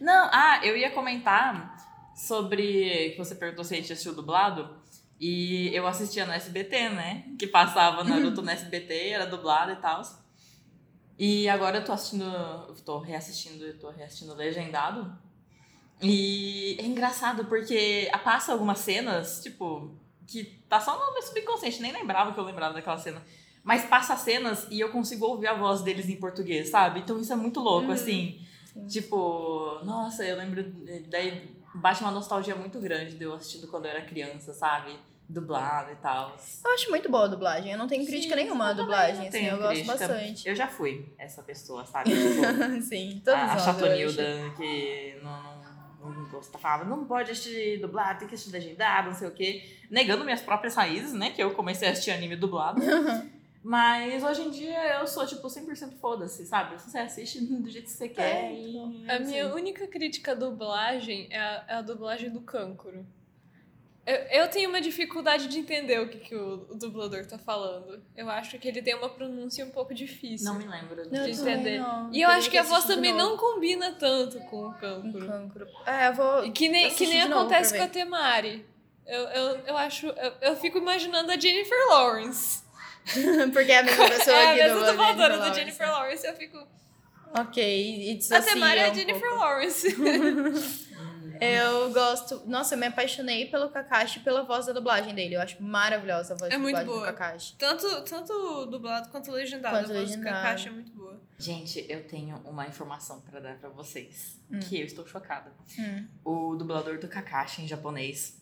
Não, 0.00 0.28
ah, 0.32 0.60
eu 0.64 0.76
ia 0.76 0.90
comentar 0.90 1.76
sobre. 2.16 3.10
que 3.10 3.18
você 3.18 3.34
perguntou 3.36 3.64
se 3.64 3.74
a 3.74 3.76
gente 3.76 3.92
assistiu 3.92 4.14
dublado. 4.14 4.82
E 5.20 5.74
eu 5.74 5.86
assistia 5.86 6.26
no 6.26 6.32
SBT, 6.32 6.88
né? 6.88 7.24
Que 7.38 7.46
passava 7.46 8.02
Naruto 8.02 8.42
no 8.42 8.50
SBT, 8.50 9.10
era 9.10 9.24
dublado 9.24 9.70
e 9.72 9.76
tal. 9.76 10.02
E 11.16 11.48
agora 11.48 11.78
eu 11.78 11.84
tô 11.84 11.92
assistindo. 11.92 12.24
Eu 12.24 12.74
tô 12.84 12.98
reassistindo, 12.98 13.64
eu 13.64 13.78
tô 13.78 13.90
reassistindo 13.90 14.34
legendado. 14.34 15.16
E 16.02 16.76
é 16.78 16.84
engraçado 16.84 17.44
porque 17.46 18.10
passa 18.22 18.52
algumas 18.52 18.78
cenas, 18.78 19.40
tipo, 19.42 19.94
que 20.26 20.44
tá 20.68 20.80
só 20.80 20.98
no 20.98 21.12
meu 21.12 21.22
subconsciente, 21.22 21.80
nem 21.80 21.92
lembrava 21.92 22.32
que 22.32 22.38
eu 22.38 22.44
lembrava 22.44 22.74
daquela 22.74 22.98
cena. 22.98 23.22
Mas 23.62 23.84
passa 23.86 24.16
cenas 24.16 24.66
e 24.70 24.78
eu 24.80 24.90
consigo 24.90 25.24
ouvir 25.24 25.46
a 25.46 25.54
voz 25.54 25.80
deles 25.82 26.08
em 26.08 26.16
português, 26.16 26.68
sabe? 26.68 27.00
Então 27.00 27.18
isso 27.18 27.32
é 27.32 27.36
muito 27.36 27.60
louco, 27.60 27.86
Uhum. 27.86 27.92
assim. 27.92 28.38
Sim. 28.66 28.86
Tipo, 28.86 29.80
nossa, 29.84 30.24
eu 30.24 30.36
lembro. 30.36 30.62
Daí 31.08 31.50
bate 31.74 32.02
uma 32.02 32.10
nostalgia 32.10 32.54
muito 32.54 32.78
grande 32.80 33.16
de 33.16 33.24
eu 33.24 33.32
assistindo 33.34 33.66
quando 33.68 33.86
eu 33.86 33.92
era 33.92 34.02
criança, 34.02 34.52
sabe? 34.52 34.98
Dublado 35.26 35.90
e 35.92 35.96
tal. 35.96 36.36
Eu 36.62 36.74
acho 36.74 36.90
muito 36.90 37.10
boa 37.10 37.24
a 37.24 37.28
dublagem. 37.28 37.72
Eu 37.72 37.78
não 37.78 37.86
tenho 37.86 38.04
crítica 38.04 38.34
Sim, 38.36 38.42
nenhuma 38.42 38.68
à 38.68 38.72
dublagem, 38.74 39.26
assim, 39.28 39.46
eu 39.46 39.56
gosto 39.56 39.70
crítica. 39.70 39.96
bastante. 40.08 40.46
Eu 40.48 40.54
já 40.54 40.66
fui 40.68 41.14
essa 41.16 41.42
pessoa, 41.42 41.86
sabe? 41.86 42.10
Tipo, 42.12 42.82
Sim, 42.82 43.22
todos 43.24 43.40
a, 43.40 43.54
a 43.54 43.58
chatonilda 43.58 44.22
que 44.54 45.18
não, 45.22 45.42
não, 45.62 45.63
não 46.10 46.24
gosta, 46.26 46.58
falava, 46.58 46.84
não 46.84 47.04
pode 47.04 47.30
assistir 47.30 47.80
dublado, 47.80 48.20
tem 48.20 48.28
que 48.28 48.34
assistir 48.34 48.52
legendado, 48.52 49.08
não 49.08 49.14
sei 49.16 49.28
o 49.28 49.30
quê. 49.30 49.62
Negando 49.90 50.24
minhas 50.24 50.40
próprias 50.40 50.74
raízes, 50.74 51.12
né? 51.12 51.30
Que 51.30 51.42
eu 51.42 51.54
comecei 51.54 51.88
a 51.88 51.92
assistir 51.92 52.10
anime 52.10 52.36
dublado. 52.36 52.80
Mas 53.62 54.22
hoje 54.22 54.42
em 54.42 54.50
dia 54.50 55.00
eu 55.00 55.06
sou, 55.06 55.26
tipo, 55.26 55.46
100% 55.46 55.94
foda-se, 55.98 56.44
sabe? 56.44 56.78
Você 56.78 56.98
assiste 56.98 57.40
do 57.40 57.70
jeito 57.70 57.86
que 57.86 57.92
você 57.92 58.10
quer 58.10 58.52
e... 58.52 59.06
A 59.08 59.14
é 59.14 59.18
minha 59.20 59.46
aí. 59.46 59.52
única 59.52 59.86
crítica 59.86 60.32
à 60.32 60.34
dublagem 60.34 61.28
é 61.30 61.38
a, 61.38 61.64
é 61.68 61.74
a 61.76 61.82
dublagem 61.82 62.28
do 62.28 62.42
Câncoro. 62.42 63.06
Eu, 64.06 64.16
eu 64.42 64.48
tenho 64.48 64.68
uma 64.68 64.80
dificuldade 64.82 65.48
de 65.48 65.58
entender 65.58 65.98
o 65.98 66.08
que, 66.08 66.18
que 66.18 66.34
o, 66.34 66.66
o 66.70 66.74
dublador 66.76 67.24
tá 67.26 67.38
falando. 67.38 68.02
Eu 68.14 68.28
acho 68.28 68.58
que 68.58 68.68
ele 68.68 68.82
tem 68.82 68.94
uma 68.94 69.08
pronúncia 69.08 69.64
um 69.64 69.70
pouco 69.70 69.94
difícil. 69.94 70.46
Não 70.46 70.58
me 70.58 70.66
lembro. 70.66 71.00
Eu 71.00 71.04
de 71.08 71.10
também 71.10 71.54
entender. 71.54 71.78
não. 71.78 72.12
E 72.12 72.20
eu 72.20 72.28
Teria 72.28 72.28
acho 72.36 72.50
que 72.50 72.58
a 72.58 72.62
voz 72.62 72.84
também 72.84 73.14
não 73.14 73.36
combina 73.38 73.92
tanto 73.92 74.38
com 74.40 74.68
o 74.68 74.74
Câncoro. 74.74 75.26
cancro. 75.26 75.66
É, 75.86 76.08
eu 76.08 76.14
vou. 76.14 76.44
E 76.44 76.52
Que 76.52 76.68
nem, 76.68 76.90
que 76.90 77.06
nem 77.06 77.22
acontece 77.22 77.76
com 77.76 77.82
a. 77.82 77.88
Temari. 77.88 78.66
Eu, 79.06 79.22
eu, 79.22 79.56
eu 79.68 79.76
acho. 79.76 80.06
Eu, 80.08 80.32
eu 80.40 80.56
fico 80.56 80.76
imaginando 80.78 81.30
a 81.32 81.38
Jennifer 81.38 81.78
Lawrence. 81.88 82.62
Porque 83.54 83.72
é 83.72 83.78
a 83.78 83.82
mesma 83.82 84.08
pessoa 84.08 84.36
é 84.36 84.46
a 84.46 84.54
que 84.54 84.62
mesma 84.64 84.78
dubla 84.80 84.90
dubladora 84.92 85.38
da. 85.38 85.52
Jennifer 85.52 85.90
Lawrence. 85.90 86.26
Eu 86.26 86.34
fico. 86.36 86.58
Ok, 87.36 87.62
e 87.62 88.12
A 88.12 88.16
dissocia 88.16 88.42
Temari 88.52 88.78
é 88.80 88.86
a 88.86 88.90
um 88.90 88.94
Jennifer 88.94 89.20
pouco. 89.28 89.36
Lawrence. 89.36 89.88
Eu 91.44 91.92
gosto. 91.92 92.42
Nossa, 92.46 92.74
eu 92.74 92.78
me 92.78 92.86
apaixonei 92.86 93.46
pelo 93.46 93.68
Kakashi 93.68 94.18
e 94.18 94.22
pela 94.22 94.42
voz 94.44 94.66
da 94.66 94.72
dublagem 94.72 95.14
dele. 95.14 95.34
Eu 95.36 95.40
acho 95.40 95.62
maravilhosa 95.62 96.34
a 96.34 96.36
voz 96.36 96.52
É 96.52 96.56
de 96.56 96.62
muito 96.62 96.76
dublagem 96.78 96.86
boa. 97.00 97.12
do 97.12 97.16
Kakashi. 97.18 97.54
tanto, 97.58 98.02
tanto 98.04 98.66
dublado 98.66 99.08
quanto 99.10 99.30
legendado. 99.30 99.76
Quanto 99.76 99.90
a 99.90 99.94
voz 99.94 100.10
do 100.10 100.10
legendado. 100.16 100.36
Kakashi 100.36 100.68
é 100.68 100.70
muito 100.70 100.92
boa. 100.92 101.20
Gente, 101.38 101.84
eu 101.88 102.06
tenho 102.06 102.36
uma 102.44 102.66
informação 102.66 103.20
pra 103.20 103.40
dar 103.40 103.56
pra 103.58 103.68
vocês. 103.68 104.40
Hum. 104.50 104.60
Que 104.60 104.80
eu 104.80 104.86
estou 104.86 105.06
chocada. 105.06 105.52
Hum. 105.78 106.06
O 106.24 106.54
dublador 106.56 106.98
do 106.98 107.08
Kakashi 107.08 107.62
em 107.62 107.68
japonês 107.68 108.40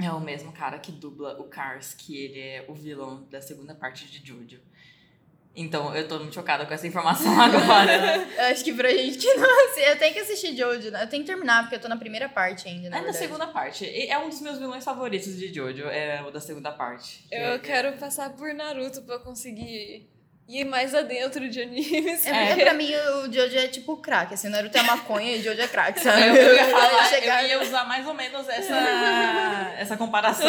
é 0.00 0.10
o 0.12 0.20
mesmo 0.20 0.52
cara 0.52 0.78
que 0.78 0.92
dubla 0.92 1.40
o 1.40 1.44
Cars, 1.44 1.92
que 1.94 2.16
ele 2.16 2.38
é 2.40 2.64
o 2.68 2.74
vilão 2.74 3.24
da 3.30 3.40
segunda 3.42 3.74
parte 3.74 4.06
de 4.06 4.24
Jojo. 4.26 4.60
Então, 5.60 5.94
eu 5.94 6.06
tô 6.06 6.18
muito 6.18 6.34
chocada 6.34 6.64
com 6.64 6.72
essa 6.72 6.86
informação 6.86 7.32
agora. 7.40 8.26
Eu 8.38 8.44
acho 8.52 8.62
que 8.64 8.72
pra 8.72 8.88
gente 8.90 9.18
que 9.18 9.34
não 9.34 9.64
assim, 9.70 9.80
eu 9.80 9.98
tenho 9.98 10.14
que 10.14 10.20
assistir 10.20 10.56
Jojo, 10.56 10.90
né? 10.90 11.02
Eu 11.02 11.08
tenho 11.08 11.22
que 11.24 11.28
terminar, 11.30 11.62
porque 11.64 11.74
eu 11.76 11.80
tô 11.80 11.88
na 11.88 11.96
primeira 11.96 12.28
parte 12.28 12.68
ainda, 12.68 12.88
na 12.90 12.96
é 12.96 13.00
verdade. 13.00 13.18
segunda 13.18 13.46
parte. 13.48 13.84
E 13.84 14.08
É 14.08 14.16
um 14.18 14.28
dos 14.28 14.40
meus 14.40 14.58
vilões 14.58 14.84
favoritos 14.84 15.36
de 15.36 15.52
Jojo, 15.52 15.88
é 15.88 16.22
o 16.26 16.30
da 16.30 16.40
segunda 16.40 16.70
parte. 16.70 17.24
Eu 17.30 17.54
é- 17.54 17.58
quero 17.58 17.92
passar 17.98 18.30
por 18.30 18.54
Naruto 18.54 19.02
pra 19.02 19.18
conseguir 19.18 20.08
ir 20.48 20.64
mais 20.64 20.94
adentro 20.94 21.46
de 21.50 21.60
animes. 21.60 22.24
É, 22.24 22.30
É. 22.30 22.46
porque 22.48 22.62
pra 22.62 22.72
mim 22.74 22.90
o 22.94 23.32
Jojo 23.32 23.58
é 23.58 23.66
tipo 23.68 23.96
crack, 23.98 24.32
assim, 24.34 24.48
Naruto 24.48 24.78
é 24.78 24.82
maconha 24.82 25.36
e 25.36 25.40
o 25.40 25.42
Jojo 25.42 25.60
é 25.60 25.68
crack, 25.68 26.00
sabe? 26.00 26.22
Eu, 26.28 26.34
eu 26.36 26.54
ia 26.54 26.64
falar, 26.68 27.04
chegar- 27.06 27.42
eu 27.42 27.48
ia 27.48 27.62
usar 27.62 27.84
mais 27.84 28.06
ou 28.06 28.14
menos 28.14 28.48
essa, 28.48 28.74
essa 29.76 29.96
comparação. 29.96 30.46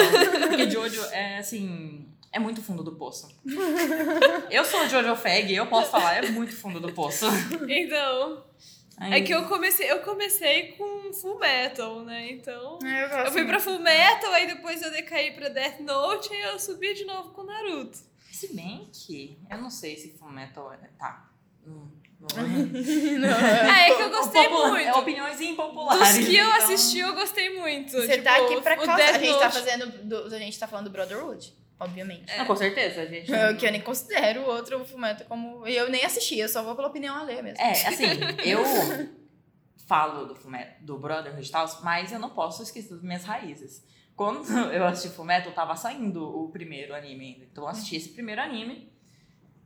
Porque 0.48 0.70
Jojo 0.70 1.04
é 1.12 1.40
assim. 1.40 2.06
É 2.32 2.38
muito 2.40 2.62
fundo 2.62 2.84
do 2.84 2.92
poço. 2.96 3.28
Eu 4.52 4.64
sou 4.64 4.88
Jojo 4.88 5.16
Fag, 5.16 5.54
eu 5.54 5.66
posso 5.68 5.90
falar, 5.92 6.24
é 6.24 6.30
muito 6.30 6.56
fundo 6.56 6.80
do 6.80 6.92
poço. 6.94 7.26
Então, 7.68 8.44
Ai, 8.98 9.20
é 9.20 9.22
que 9.22 9.34
eu 9.34 9.46
comecei, 9.48 9.90
eu 9.92 10.00
comecei 10.02 10.74
com 10.74 11.12
Full 11.14 11.40
Metal, 11.40 12.02
né? 12.04 12.32
Então, 12.32 12.78
É, 12.84 13.06
eu, 13.06 13.26
eu 13.26 13.32
fui 13.32 13.46
pra. 13.46 13.60
Full 13.60 13.80
Metal, 13.80 14.32
aí 14.34 14.46
depois 14.46 14.82
eu 14.82 14.92
decaí 14.92 15.32
pra 15.32 15.50
Death 15.50 15.80
Note 15.80 16.32
e 16.34 16.40
eu 16.42 16.60
subi 16.60 16.94
de 16.94 17.06
novo 17.06 17.30
com 17.32 17.44
Naruto. 17.44 17.98
Se 18.32 18.54
bem 18.54 18.90
que. 18.94 19.38
Eu 19.50 19.58
não 19.58 19.70
sei 19.70 19.96
se 19.98 20.16
Fullmetal 20.18 20.72
é. 20.74 20.78
Tá. 21.00 21.30
Hum, 21.66 21.88
não, 22.20 22.28
Não, 23.20 23.30
É, 23.38 23.90
é 23.90 23.96
que 23.96 24.02
eu 24.04 24.10
gostei 24.10 24.44
Popula- 24.50 24.70
muito. 24.70 24.88
É 24.88 24.94
opiniões 24.94 25.42
impopulares. 25.42 26.18
Dos 26.18 26.28
que 26.28 26.36
eu 26.36 26.46
então- 26.50 26.58
assisti, 26.64 27.00
eu 27.00 27.14
gostei 27.16 27.58
muito. 27.58 27.92
Você 27.94 28.08
Tipo, 28.10 28.24
tá 28.24 28.36
aqui 28.36 28.62
pra 28.62 28.76
causar. 28.76 28.96
A 29.16 29.18
gente 29.18 29.40
tá 29.40 29.50
fazendo. 29.50 29.88
Do, 30.04 30.36
a 30.36 30.40
gente 30.40 30.60
tá 30.60 30.68
falando 30.68 30.86
do 30.86 30.92
Brotherhood, 30.92 31.54
obviamente. 31.80 32.38
Não, 32.38 32.46
com 32.46 32.56
certeza, 32.56 33.02
a 33.02 33.06
gente. 33.06 33.32
Eu, 33.32 33.56
que 33.58 33.66
eu 33.66 33.72
nem 33.72 33.82
considero 33.82 34.42
o 34.42 34.46
outro 34.48 34.84
Fumeto 34.86 35.24
como. 35.26 35.66
Eu 35.66 35.90
nem 35.90 36.04
assisti, 36.04 36.38
eu 36.38 36.50
só 36.50 36.64
vou 36.64 36.76
pela 36.76 36.88
opinião 36.88 37.16
alheia 37.16 37.42
mesmo. 37.42 37.62
É, 37.62 37.72
assim, 37.88 38.06
eu 38.44 38.64
falo 39.90 40.26
do, 40.26 40.36
Fullmetal, 40.36 40.76
do 40.82 41.00
Brotherhood 41.00 41.48
e 41.48 41.52
tal, 41.52 41.68
mas 41.84 42.12
eu 42.12 42.20
não 42.20 42.30
posso 42.30 42.62
esquecer 42.62 42.94
das 42.94 43.02
minhas 43.02 43.24
raízes. 43.24 43.84
Quando 44.16 44.48
eu 44.72 44.86
assisti 44.86 45.16
Fullmetal, 45.16 45.52
tava 45.52 45.76
saindo 45.76 46.24
o 46.24 46.52
primeiro 46.52 46.94
anime 46.94 47.34
ainda. 47.34 47.46
Então 47.46 47.64
eu 47.64 47.70
assisti 47.70 47.96
esse 47.96 48.10
primeiro 48.10 48.40
anime. 48.40 48.94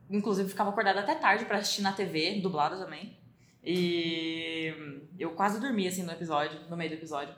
Inclusive, 0.10 0.48
ficava 0.50 0.70
acordada 0.70 1.00
até 1.00 1.16
tarde 1.16 1.46
pra 1.46 1.58
assistir 1.58 1.82
na 1.82 1.92
TV, 1.92 2.40
dublado 2.40 2.78
também. 2.78 3.18
E 3.64 4.74
eu 5.18 5.32
quase 5.32 5.60
dormi, 5.60 5.88
assim, 5.88 6.04
no 6.04 6.12
episódio, 6.12 6.60
no 6.70 6.78
meio 6.78 6.92
do 6.92 6.96
episódio. 6.96 7.34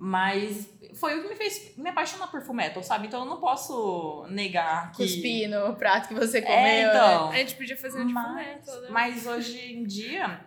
Mas 0.00 0.72
foi 0.94 1.18
o 1.18 1.22
que 1.22 1.28
me 1.28 1.34
fez 1.34 1.76
me 1.76 1.90
apaixonar 1.90 2.28
por 2.28 2.40
Fullmetal, 2.40 2.84
sabe? 2.84 3.08
Então 3.08 3.24
eu 3.24 3.26
não 3.26 3.40
posso 3.40 4.24
negar 4.30 4.92
que... 4.92 5.02
Cuspir 5.02 5.50
no 5.50 5.74
prato 5.74 6.06
que 6.06 6.14
você 6.14 6.40
comeu. 6.40 6.56
É, 6.56 6.84
né? 6.84 6.88
então... 6.88 7.30
A 7.30 7.36
gente 7.36 7.56
podia 7.56 7.76
fazer 7.76 8.00
um 8.00 8.06
de 8.06 8.12
Mas, 8.12 8.46
Metal, 8.46 8.80
né? 8.80 8.88
mas 8.92 9.26
hoje 9.26 9.72
em 9.72 9.84
dia, 9.84 10.40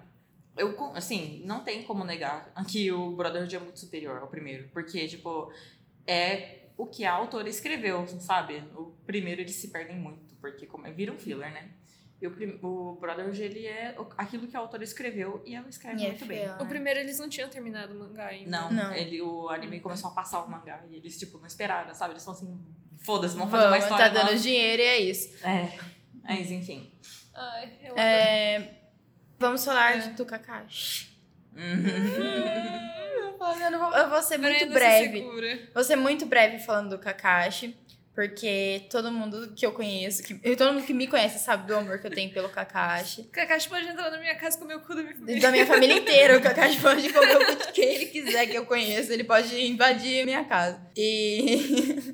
eu, 0.55 0.73
assim, 0.95 1.41
não 1.45 1.65
tem 1.65 1.83
como 1.83 2.05
negar 2.05 2.53
que 2.65 2.93
o 2.93 3.11
Brotherhood 3.11 3.53
é 3.53 3.59
muito 3.59 3.77
superior 3.77 4.21
ao 4.21 4.27
primeiro. 4.27 4.69
Porque, 4.69 5.05
tipo, 5.05 5.51
é 6.07 6.61
o 6.77 6.85
que 6.85 7.03
a 7.03 7.13
autora 7.13 7.49
escreveu, 7.49 8.07
sabe? 8.07 8.63
O 8.73 8.93
primeiro 9.05 9.41
eles 9.41 9.55
se 9.55 9.67
perdem 9.67 9.97
muito, 9.97 10.33
porque 10.35 10.65
como, 10.65 10.91
vira 10.93 11.11
um 11.11 11.17
filler, 11.17 11.51
né? 11.51 11.71
E 12.21 12.27
o, 12.27 12.31
prim- 12.31 12.59
o 12.61 12.97
Brotherhood, 13.01 13.41
ele 13.41 13.65
é 13.65 13.95
aquilo 14.17 14.45
que 14.47 14.55
a 14.55 14.59
autora 14.59 14.83
escreveu 14.83 15.41
e 15.43 15.55
ela 15.55 15.67
escreve 15.67 16.01
E 16.01 16.05
é 16.05 16.09
muito 16.09 16.25
bem. 16.25 16.39
fiel. 16.41 16.55
O 16.59 16.65
primeiro 16.67 16.99
eles 16.99 17.17
não 17.17 17.27
tinham 17.27 17.49
terminado 17.49 17.95
o 17.95 17.99
mangá 17.99 18.27
ainda. 18.27 18.49
Não, 18.49 18.71
Não. 18.71 18.93
Ele, 18.93 19.19
o 19.23 19.49
anime 19.49 19.79
começou 19.79 20.11
a 20.11 20.13
passar 20.13 20.43
o 20.43 20.47
mangá 20.49 20.83
e 20.89 20.97
eles, 20.97 21.17
tipo, 21.17 21.39
não 21.39 21.47
esperaram, 21.47 21.91
sabe? 21.95 22.11
Eles 22.13 22.21
estão 22.21 22.35
assim, 22.35 22.63
foda-se, 23.03 23.35
vamos 23.35 23.49
fazer 23.49 23.63
uma 23.63 23.71
Vamos, 23.71 23.85
história 23.85 24.05
tá 24.05 24.13
dando 24.13 24.25
nova. 24.29 24.37
dinheiro 24.37 24.81
e 24.81 24.85
é 24.85 24.99
isso. 24.99 25.33
É, 25.47 25.71
mas 26.23 26.51
enfim. 26.51 26.93
Ai, 27.33 27.73
eu 27.83 27.97
É, 27.97 28.71
vamos 29.39 29.65
falar 29.65 29.97
É. 29.97 30.07
do 30.09 30.23
Kakashi. 30.25 31.09
Uhum. 31.55 32.91
Eu, 33.71 33.79
vou, 33.79 33.91
eu 33.93 34.09
vou 34.09 34.21
ser 34.21 34.37
muito 34.37 34.69
breve. 34.69 35.19
segura. 35.19 35.59
Vou 35.73 35.83
ser 35.83 35.95
muito 35.95 36.25
breve 36.27 36.59
falando 36.59 36.91
do 36.91 36.99
Kakashi. 36.99 37.75
Porque 38.21 38.85
todo 38.87 39.11
mundo 39.11 39.51
que 39.55 39.65
eu 39.65 39.71
conheço, 39.71 40.21
que, 40.21 40.35
todo 40.55 40.73
mundo 40.73 40.85
que 40.85 40.93
me 40.93 41.07
conhece 41.07 41.39
sabe 41.39 41.65
do 41.65 41.75
amor 41.75 41.97
que 41.97 42.05
eu 42.05 42.11
tenho 42.11 42.31
pelo 42.31 42.49
Kakashi. 42.49 43.23
Kakashi 43.33 43.67
pode 43.67 43.87
entrar 43.87 44.11
na 44.11 44.19
minha 44.19 44.35
casa 44.35 44.59
comer 44.59 44.75
o 44.75 44.81
cu 44.81 44.93
da 44.93 45.01
minha 45.01 45.15
família. 45.15 45.41
da 45.41 45.51
minha 45.51 45.65
família 45.65 45.97
inteira, 45.97 46.37
o 46.37 46.41
Kakashi 46.43 46.79
pode 46.79 47.11
comer 47.11 47.35
o 47.35 47.57
que 47.57 47.71
quem 47.71 47.95
ele 47.95 48.05
quiser 48.05 48.45
que 48.45 48.55
eu 48.55 48.63
conheça. 48.67 49.11
Ele 49.11 49.23
pode 49.23 49.59
invadir 49.59 50.21
a 50.21 50.25
minha 50.25 50.43
casa. 50.45 50.79
E, 50.95 51.55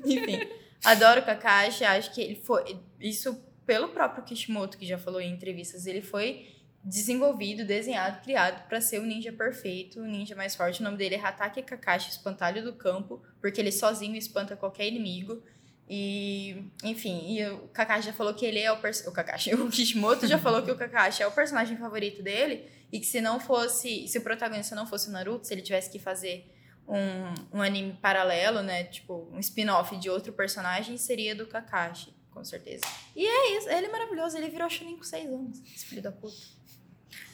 enfim, 0.06 0.48
adoro 0.82 1.20
o 1.20 1.24
Kakashi. 1.26 1.84
Acho 1.84 2.10
que 2.14 2.22
ele 2.22 2.36
foi. 2.36 2.78
Isso 2.98 3.44
pelo 3.66 3.88
próprio 3.88 4.24
Kishimoto, 4.24 4.78
que 4.78 4.86
já 4.86 4.96
falou 4.96 5.20
em 5.20 5.30
entrevistas. 5.30 5.84
Ele 5.84 6.00
foi 6.00 6.46
desenvolvido, 6.82 7.66
desenhado, 7.66 8.22
criado 8.22 8.66
para 8.66 8.80
ser 8.80 8.98
o 8.98 9.04
ninja 9.04 9.30
perfeito, 9.30 10.00
o 10.00 10.06
ninja 10.06 10.34
mais 10.34 10.56
forte. 10.56 10.80
O 10.80 10.84
nome 10.84 10.96
dele 10.96 11.16
é 11.16 11.20
Hatake 11.20 11.60
Kakashi, 11.64 12.08
espantalho 12.08 12.64
do 12.64 12.72
campo, 12.72 13.22
porque 13.42 13.60
ele 13.60 13.70
sozinho 13.70 14.16
espanta 14.16 14.56
qualquer 14.56 14.86
inimigo. 14.86 15.42
E, 15.88 16.70
enfim, 16.84 17.32
e 17.32 17.46
o 17.46 17.68
Kakashi 17.68 18.08
já 18.08 18.12
falou 18.12 18.34
que 18.34 18.44
ele 18.44 18.58
é 18.58 18.70
o 18.70 18.76
o 18.76 19.12
Kakashi, 19.12 19.54
o 19.56 19.70
Kishimoto 19.70 20.26
já 20.26 20.38
falou 20.38 20.62
que 20.62 20.70
o 20.70 20.76
Kakashi 20.76 21.22
é 21.22 21.26
o 21.26 21.32
personagem 21.32 21.78
favorito 21.78 22.22
dele 22.22 22.68
e 22.92 23.00
que 23.00 23.06
se 23.06 23.20
não 23.20 23.40
fosse, 23.40 24.06
se 24.06 24.18
o 24.18 24.20
protagonista 24.20 24.76
não 24.76 24.86
fosse 24.86 25.08
o 25.08 25.12
Naruto, 25.12 25.46
se 25.46 25.54
ele 25.54 25.62
tivesse 25.62 25.90
que 25.90 25.98
fazer 25.98 26.46
um, 26.86 27.58
um 27.58 27.62
anime 27.62 27.94
paralelo, 27.94 28.62
né, 28.62 28.84
tipo, 28.84 29.28
um 29.32 29.38
spin-off 29.38 29.96
de 29.96 30.10
outro 30.10 30.32
personagem, 30.32 30.98
seria 30.98 31.34
do 31.34 31.46
Kakashi, 31.46 32.14
com 32.30 32.44
certeza. 32.44 32.84
E 33.16 33.26
é 33.26 33.56
isso, 33.56 33.70
ele 33.70 33.86
é 33.86 33.90
maravilhoso, 33.90 34.36
ele 34.36 34.50
virou 34.50 34.68
Chunin 34.68 34.96
com 34.96 35.04
6 35.04 35.26
anos, 35.26 35.62
esse 35.74 35.86
filho 35.86 36.02
da 36.02 36.12
puta. 36.12 36.36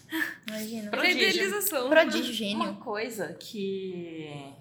Imagina. 0.49 0.91
Prodígio. 0.91 1.29
Idealização. 1.29 1.89
Prodígio, 1.89 2.33
gênio. 2.33 2.63
Uma 2.63 2.77
coisa 2.77 3.33
que 3.35 4.55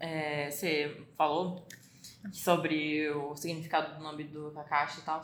é, 0.00 0.50
você 0.50 1.00
falou 1.16 1.66
sobre 2.32 3.08
o 3.10 3.34
significado 3.36 3.96
do 3.96 4.02
nome 4.02 4.24
do 4.24 4.50
Kakashi 4.52 5.00
e 5.00 5.02
tal, 5.02 5.20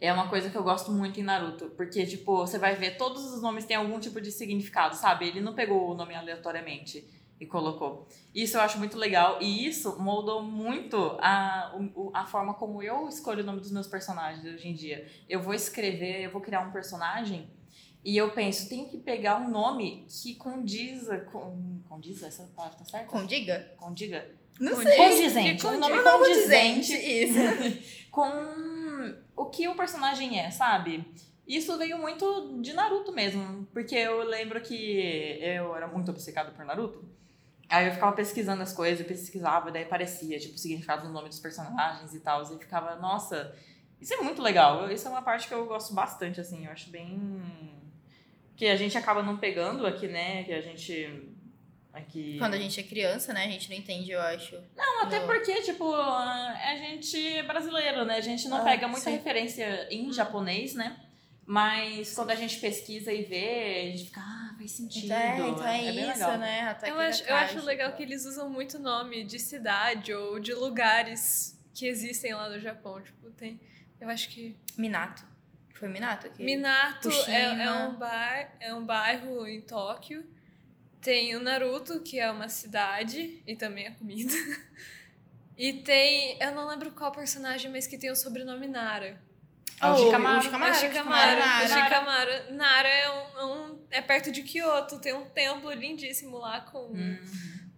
é 0.00 0.12
uma 0.12 0.28
coisa 0.28 0.50
que 0.50 0.56
eu 0.56 0.62
gosto 0.62 0.92
muito 0.92 1.18
em 1.18 1.22
Naruto, 1.22 1.70
porque, 1.76 2.04
tipo, 2.06 2.38
você 2.38 2.58
vai 2.58 2.74
ver, 2.74 2.96
todos 2.96 3.32
os 3.32 3.40
nomes 3.40 3.64
têm 3.64 3.76
algum 3.76 3.98
tipo 3.98 4.20
de 4.20 4.30
significado, 4.30 4.94
sabe? 4.96 5.26
Ele 5.28 5.40
não 5.40 5.54
pegou 5.54 5.90
o 5.90 5.94
nome 5.94 6.14
aleatoriamente. 6.14 7.04
e 7.40 7.46
colocou. 7.46 8.06
Isso 8.34 8.56
eu 8.56 8.60
acho 8.60 8.78
muito 8.78 8.96
legal 8.96 9.38
e 9.42 9.66
isso 9.66 10.00
moldou 10.00 10.42
muito 10.42 10.96
a, 11.20 11.74
a 12.12 12.24
forma 12.26 12.54
como 12.54 12.80
eu 12.82 13.08
escolho 13.08 13.42
o 13.42 13.46
nome 13.46 13.60
dos 13.60 13.72
meus 13.72 13.88
personagens 13.88 14.44
hoje 14.44 14.68
em 14.68 14.74
dia. 14.74 15.06
Eu 15.28 15.42
vou 15.42 15.52
escrever, 15.52 16.22
eu 16.22 16.30
vou 16.30 16.40
criar 16.40 16.60
um 16.60 16.70
personagem 16.70 17.50
e 18.04 18.16
eu 18.16 18.30
penso, 18.32 18.68
tenho 18.68 18.86
que 18.88 18.98
pegar 18.98 19.36
um 19.40 19.50
nome 19.50 20.06
que 20.08 20.34
condiza 20.34 21.18
com. 21.18 21.80
Condiza? 21.88 22.26
Essa 22.26 22.44
palavra 22.54 22.78
tá 22.78 22.84
certa? 22.84 23.06
Condiga? 23.06 23.72
Condiga? 23.76 24.28
Não 24.60 24.76
sei. 24.76 24.96
Condizente. 24.96 25.66
Um 25.66 25.78
nome 25.78 26.02
condizente 26.02 26.92
Isso. 26.94 27.38
com 28.10 28.30
o 29.36 29.46
que 29.46 29.66
o 29.66 29.74
personagem 29.74 30.38
é, 30.38 30.50
sabe? 30.50 31.04
Isso 31.46 31.76
veio 31.76 31.98
muito 31.98 32.58
de 32.60 32.72
Naruto 32.72 33.12
mesmo, 33.12 33.66
porque 33.72 33.94
eu 33.94 34.22
lembro 34.22 34.60
que 34.60 35.38
eu 35.42 35.74
era 35.74 35.86
muito 35.86 36.10
obcecado 36.10 36.54
por 36.54 36.64
Naruto. 36.64 37.04
Aí 37.68 37.86
eu 37.86 37.92
ficava 37.92 38.14
pesquisando 38.14 38.62
as 38.62 38.72
coisas, 38.72 39.06
pesquisava, 39.06 39.70
daí 39.70 39.82
aparecia, 39.82 40.38
tipo, 40.38 40.54
o 40.54 40.58
significado 40.58 41.06
do 41.06 41.12
nome 41.12 41.28
dos 41.28 41.40
personagens 41.40 42.14
e 42.14 42.20
tal. 42.20 42.42
E 42.42 42.58
ficava, 42.58 42.96
nossa, 42.96 43.54
isso 44.00 44.14
é 44.14 44.18
muito 44.18 44.42
legal. 44.42 44.90
Isso 44.90 45.06
é 45.08 45.10
uma 45.10 45.22
parte 45.22 45.48
que 45.48 45.54
eu 45.54 45.66
gosto 45.66 45.94
bastante, 45.94 46.40
assim, 46.40 46.66
eu 46.66 46.72
acho 46.72 46.90
bem. 46.90 47.32
Que 48.56 48.66
a 48.66 48.76
gente 48.76 48.96
acaba 48.96 49.22
não 49.22 49.36
pegando 49.36 49.86
aqui, 49.86 50.06
né? 50.08 50.44
Que 50.44 50.52
a 50.52 50.60
gente. 50.60 51.30
Aqui. 51.92 52.38
Quando 52.38 52.54
a 52.54 52.58
gente 52.58 52.78
é 52.80 52.82
criança, 52.82 53.32
né? 53.32 53.44
A 53.44 53.48
gente 53.48 53.68
não 53.70 53.76
entende, 53.76 54.10
eu 54.10 54.20
acho. 54.20 54.56
Não, 54.76 55.02
até 55.02 55.20
Não. 55.20 55.26
porque, 55.26 55.62
tipo, 55.62 55.94
a 55.94 56.74
gente 56.76 57.36
é 57.36 57.42
brasileiro, 57.44 58.04
né? 58.04 58.16
A 58.16 58.20
gente 58.20 58.48
não 58.48 58.58
Ah, 58.58 58.64
pega 58.64 58.88
muita 58.88 59.04
sim. 59.04 59.12
referência 59.12 59.86
em 59.92 60.12
japonês, 60.12 60.74
né? 60.74 60.96
Mas 61.46 62.14
quando 62.14 62.30
a 62.30 62.34
gente 62.34 62.58
pesquisa 62.58 63.12
e 63.12 63.22
vê, 63.22 63.82
a 63.88 63.90
gente 63.96 64.04
fica, 64.06 64.20
ah, 64.20 64.54
faz 64.56 64.70
sentido. 64.72 65.04
Então 65.06 65.16
é, 65.16 65.38
então 65.50 65.66
é, 65.68 65.78
bem 65.92 65.98
isso, 66.10 66.18
legal. 66.18 66.38
né? 66.38 66.60
Ataque 66.62 66.90
Eu 66.92 66.98
acho, 66.98 67.22
eu 67.24 67.36
acho 67.36 67.60
legal 67.64 67.90
tá. 67.90 67.96
que 67.96 68.02
eles 68.02 68.24
usam 68.24 68.48
muito 68.48 68.78
nome 68.78 69.24
de 69.24 69.38
cidade 69.38 70.12
ou 70.14 70.40
de 70.40 70.54
lugares 70.54 71.60
que 71.74 71.86
existem 71.86 72.32
lá 72.34 72.48
no 72.48 72.58
Japão. 72.58 73.00
Tipo, 73.02 73.30
tem. 73.32 73.60
Eu 74.00 74.08
acho 74.08 74.30
que. 74.30 74.56
Minato. 74.76 75.22
Foi 75.84 75.92
Minato 75.92 76.26
aqui? 76.28 76.42
Minato 76.42 77.10
é, 77.28 77.42
é 77.64 77.70
um 77.70 77.94
bar, 77.94 78.56
é 78.58 78.74
um 78.74 78.84
bairro 78.86 79.46
em 79.46 79.60
Tóquio. 79.60 80.24
Tem 81.00 81.36
o 81.36 81.40
Naruto, 81.40 82.00
que 82.00 82.18
é 82.18 82.30
uma 82.30 82.48
cidade, 82.48 83.42
e 83.46 83.54
também 83.54 83.86
a 83.88 83.92
comida. 83.92 84.32
E 85.56 85.72
tem. 85.72 86.36
Eu 86.40 86.52
não 86.52 86.66
lembro 86.66 86.90
qual 86.90 87.12
personagem, 87.12 87.70
mas 87.70 87.86
que 87.86 87.96
tem 87.96 88.10
o 88.10 88.16
sobrenome 88.16 88.66
Nara. 88.66 89.20
Ah, 89.80 89.92
o 89.92 89.94
Oh, 89.94 90.04
Shikamaru. 90.06 90.38
o 90.38 90.42
Shikamaru. 90.42 90.72
A 90.72 90.74
Shikamaru. 90.74 91.38
Nara. 91.38 91.64
O 91.64 91.68
Shikamaru. 91.68 92.54
Nara 92.54 92.88
é, 92.88 93.10
um, 93.10 93.38
é 93.38 93.44
um- 93.44 93.78
é 93.88 94.00
perto 94.02 94.32
de 94.32 94.42
Kyoto. 94.42 94.98
Tem 94.98 95.12
um 95.12 95.26
templo 95.26 95.70
lindíssimo 95.72 96.38
lá 96.38 96.60
com, 96.62 96.86
Hum. 96.88 97.18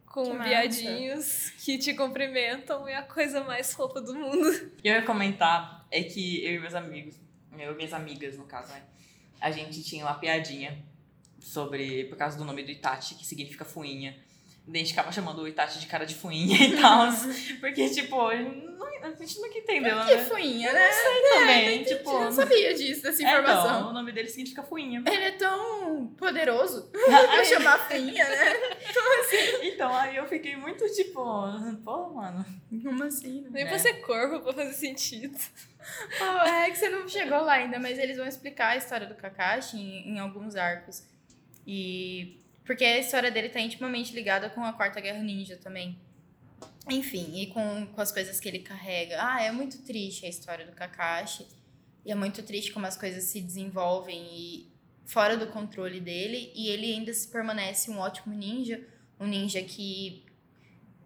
com 0.07 0.23
Que 0.25 0.33
massa. 0.33 0.49
viadinhos 0.49 1.51
que 1.63 1.77
te 1.77 1.93
cumprimentam. 1.93 2.89
É 2.89 2.95
a 2.97 3.03
coisa 3.03 3.45
mais 3.45 3.75
fofa 3.75 4.01
do 4.01 4.15
mundo. 4.15 4.49
O 4.49 4.71
que 4.77 4.89
eu 4.89 4.95
ia 4.95 5.03
comentar 5.03 5.87
é 5.91 6.03
que 6.03 6.43
eu 6.47 6.55
e 6.55 6.59
meus 6.59 6.75
amigos, 6.75 7.21
eu 7.65 7.73
e 7.73 7.77
minhas 7.77 7.93
amigas, 7.93 8.37
no 8.37 8.45
caso, 8.45 8.73
né? 8.73 8.83
A 9.41 9.51
gente 9.51 9.83
tinha 9.83 10.05
uma 10.05 10.15
piadinha 10.15 10.85
sobre, 11.39 12.05
por 12.05 12.17
causa 12.17 12.37
do 12.37 12.45
nome 12.45 12.63
do 12.63 12.71
Itachi, 12.71 13.15
que 13.15 13.27
significa 13.27 13.65
fuinha. 13.65 14.17
Gente 14.75 14.89
ficava 14.91 15.13
chamando 15.13 15.43
o 15.43 15.49
Itachi 15.49 15.79
de 15.79 15.87
cara 15.87 16.05
de 16.05 16.15
fuinha 16.15 16.57
e 16.61 16.81
tal. 16.81 17.07
porque, 17.61 17.89
tipo, 17.89 18.17
não- 18.17 18.77
a 19.03 19.11
gente 19.15 19.41
nunca 19.41 19.57
entendeu, 19.59 19.97
Que 20.05 20.17
né? 20.17 20.25
fuinha, 20.25 20.73
né? 20.73 20.89
Também, 21.35 21.85
tipo. 21.85 22.11
Eu 22.11 22.21
não 22.25 22.33
sabia 22.33 22.75
disso, 22.75 23.03
dessa 23.03 23.23
É, 23.23 23.27
informação. 23.27 23.65
então, 23.79 23.91
o 23.91 23.93
nome 23.93 24.11
dele 24.11 24.29
significa 24.29 24.65
fuinha. 24.65 25.03
Ele 25.07 25.25
é 25.25 25.31
tão 25.33 26.09
poderoso. 26.19 26.91
Vou 26.93 27.45
chamar 27.45 27.79
fuinha, 27.89 28.29
né? 28.29 28.53
então, 29.63 29.95
aí 29.95 30.17
eu 30.17 30.27
fiquei 30.27 30.57
muito 30.57 30.85
tipo, 30.95 31.23
pô, 31.85 32.09
mano. 32.15 32.45
Como 32.83 33.05
assim? 33.05 33.43
né? 33.43 33.49
Nem 33.53 33.63
É. 33.65 33.69
pra 33.69 33.79
ser 33.79 33.95
corvo 34.01 34.41
pra 34.41 34.53
fazer 34.53 34.73
sentido. 34.73 35.39
Pô, 36.19 36.25
é 36.49 36.71
que 36.71 36.77
você 36.79 36.89
não 36.89 37.07
chegou 37.09 37.41
lá 37.43 37.53
ainda, 37.55 37.79
mas 37.79 37.99
eles 37.99 38.17
vão 38.17 38.27
explicar 38.27 38.71
a 38.71 38.77
história 38.77 39.07
do 39.07 39.15
Kakashi 39.15 39.77
em, 39.77 40.15
em 40.15 40.19
alguns 40.19 40.57
arcos. 40.57 41.05
E. 41.67 42.41
Porque 42.67 42.85
a 42.85 42.99
história 42.99 43.31
dele 43.31 43.49
tá 43.49 43.61
intimamente 43.61 44.13
ligada 44.13 44.51
com 44.51 44.63
a 44.65 44.73
Quarta 44.73 45.01
Guerra 45.01 45.23
Ninja 45.23 45.57
também. 45.57 45.97
Enfim, 46.91 47.41
e 47.41 47.47
com, 47.47 47.87
com 47.87 48.01
as 48.01 48.11
coisas 48.11 48.41
que 48.41 48.49
ele 48.49 48.59
carrega. 48.59 49.17
Ah, 49.21 49.43
é 49.43 49.53
muito 49.53 49.83
triste 49.83 50.27
a 50.27 50.29
história 50.29 50.67
do 50.67 50.73
Kakashi. 50.73 51.47
E 52.05 52.11
é 52.11 52.15
muito 52.15 52.43
triste 52.43 52.73
como 52.73 52.87
as 52.87 52.97
coisas 52.97 53.25
se 53.25 53.41
desenvolvem 53.41 54.27
e 54.33 54.73
fora 55.05 55.37
do 55.37 55.47
controle 55.47 56.01
dele. 56.01 56.53
E 56.55 56.69
ele 56.69 56.93
ainda 56.93 57.15
se 57.15 57.29
permanece 57.29 57.91
um 57.91 57.99
ótimo 57.99 58.35
ninja. 58.35 58.85
Um 59.19 59.27
ninja 59.27 59.63
que 59.63 60.25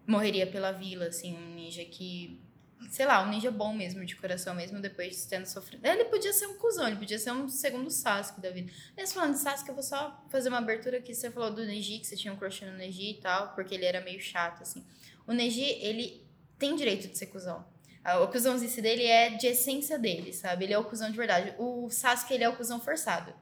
morreria 0.05 0.47
pela 0.47 0.71
vila, 0.71 1.05
assim. 1.05 1.35
Um 1.35 1.55
ninja 1.55 1.85
que 1.85 2.41
sei 2.89 3.05
lá, 3.05 3.21
um 3.23 3.29
ninja 3.29 3.51
bom 3.51 3.73
mesmo, 3.73 4.03
de 4.05 4.15
coração 4.15 4.53
mesmo, 4.55 4.79
depois 4.81 5.15
de 5.15 5.27
tendo 5.27 5.45
sofrido. 5.45 5.85
Ele 5.85 6.05
podia 6.05 6.33
ser 6.33 6.47
um 6.47 6.57
cuzão, 6.57 6.87
ele 6.87 6.97
podia 6.97 7.19
ser 7.19 7.31
um 7.31 7.47
segundo 7.47 7.89
Sasuke 7.89 8.41
da 8.41 8.49
vida. 8.49 8.71
Mas 8.97 9.13
falando 9.13 9.33
de 9.33 9.39
Sasuke, 9.39 9.69
eu 9.69 9.75
vou 9.75 9.83
só 9.83 10.23
fazer 10.29 10.49
uma 10.49 10.57
abertura 10.57 10.97
aqui. 10.97 11.13
Você 11.13 11.29
falou 11.31 11.51
do 11.51 11.65
Neji, 11.65 11.99
que 11.99 12.07
você 12.07 12.15
tinha 12.15 12.33
um 12.33 12.37
crush 12.37 12.65
no 12.65 12.73
Neji 12.73 13.11
e 13.11 13.21
tal, 13.21 13.53
porque 13.53 13.75
ele 13.75 13.85
era 13.85 14.01
meio 14.01 14.19
chato, 14.19 14.61
assim. 14.63 14.85
O 15.27 15.33
Neji, 15.33 15.61
ele 15.81 16.25
tem 16.57 16.75
direito 16.75 17.07
de 17.07 17.17
ser 17.17 17.27
cuzão. 17.27 17.65
Ah, 18.03 18.19
O 18.19 18.27
cuzãozice 18.29 18.81
dele 18.81 19.05
é 19.05 19.29
de 19.29 19.45
essência 19.47 19.97
dele, 19.99 20.33
sabe? 20.33 20.65
Ele 20.65 20.73
é 20.73 20.77
o 20.79 20.83
cuzão 20.83 21.09
de 21.11 21.15
verdade. 21.17 21.53
O 21.59 21.89
Sasuke, 21.89 22.33
ele 22.33 22.43
é 22.43 22.49
o 22.49 22.55
cuzão 22.55 22.79
forçado. 22.81 23.33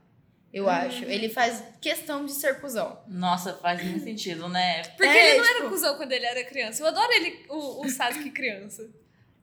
Eu 0.52 0.68
acho. 0.68 1.04
Ele 1.06 1.30
faz 1.30 1.64
questão 1.80 2.26
de 2.26 2.32
ser 2.32 2.60
cuzão. 2.60 3.02
Nossa, 3.08 3.54
faz 3.54 3.84
muito 3.84 4.04
sentido, 4.04 4.50
né? 4.50 4.82
Porque 4.98 5.04
É, 5.06 5.30
ele 5.30 5.38
não 5.38 5.46
era 5.46 5.56
tipo- 5.60 5.70
cuzão 5.70 5.96
quando 5.96 6.12
ele 6.12 6.26
era 6.26 6.44
criança. 6.44 6.82
Eu 6.82 6.88
adoro 6.88 7.12
ele, 7.14 7.46
o, 7.50 7.86
o 7.86 7.90
Sasuke 7.90 8.32
criança. 8.32 8.90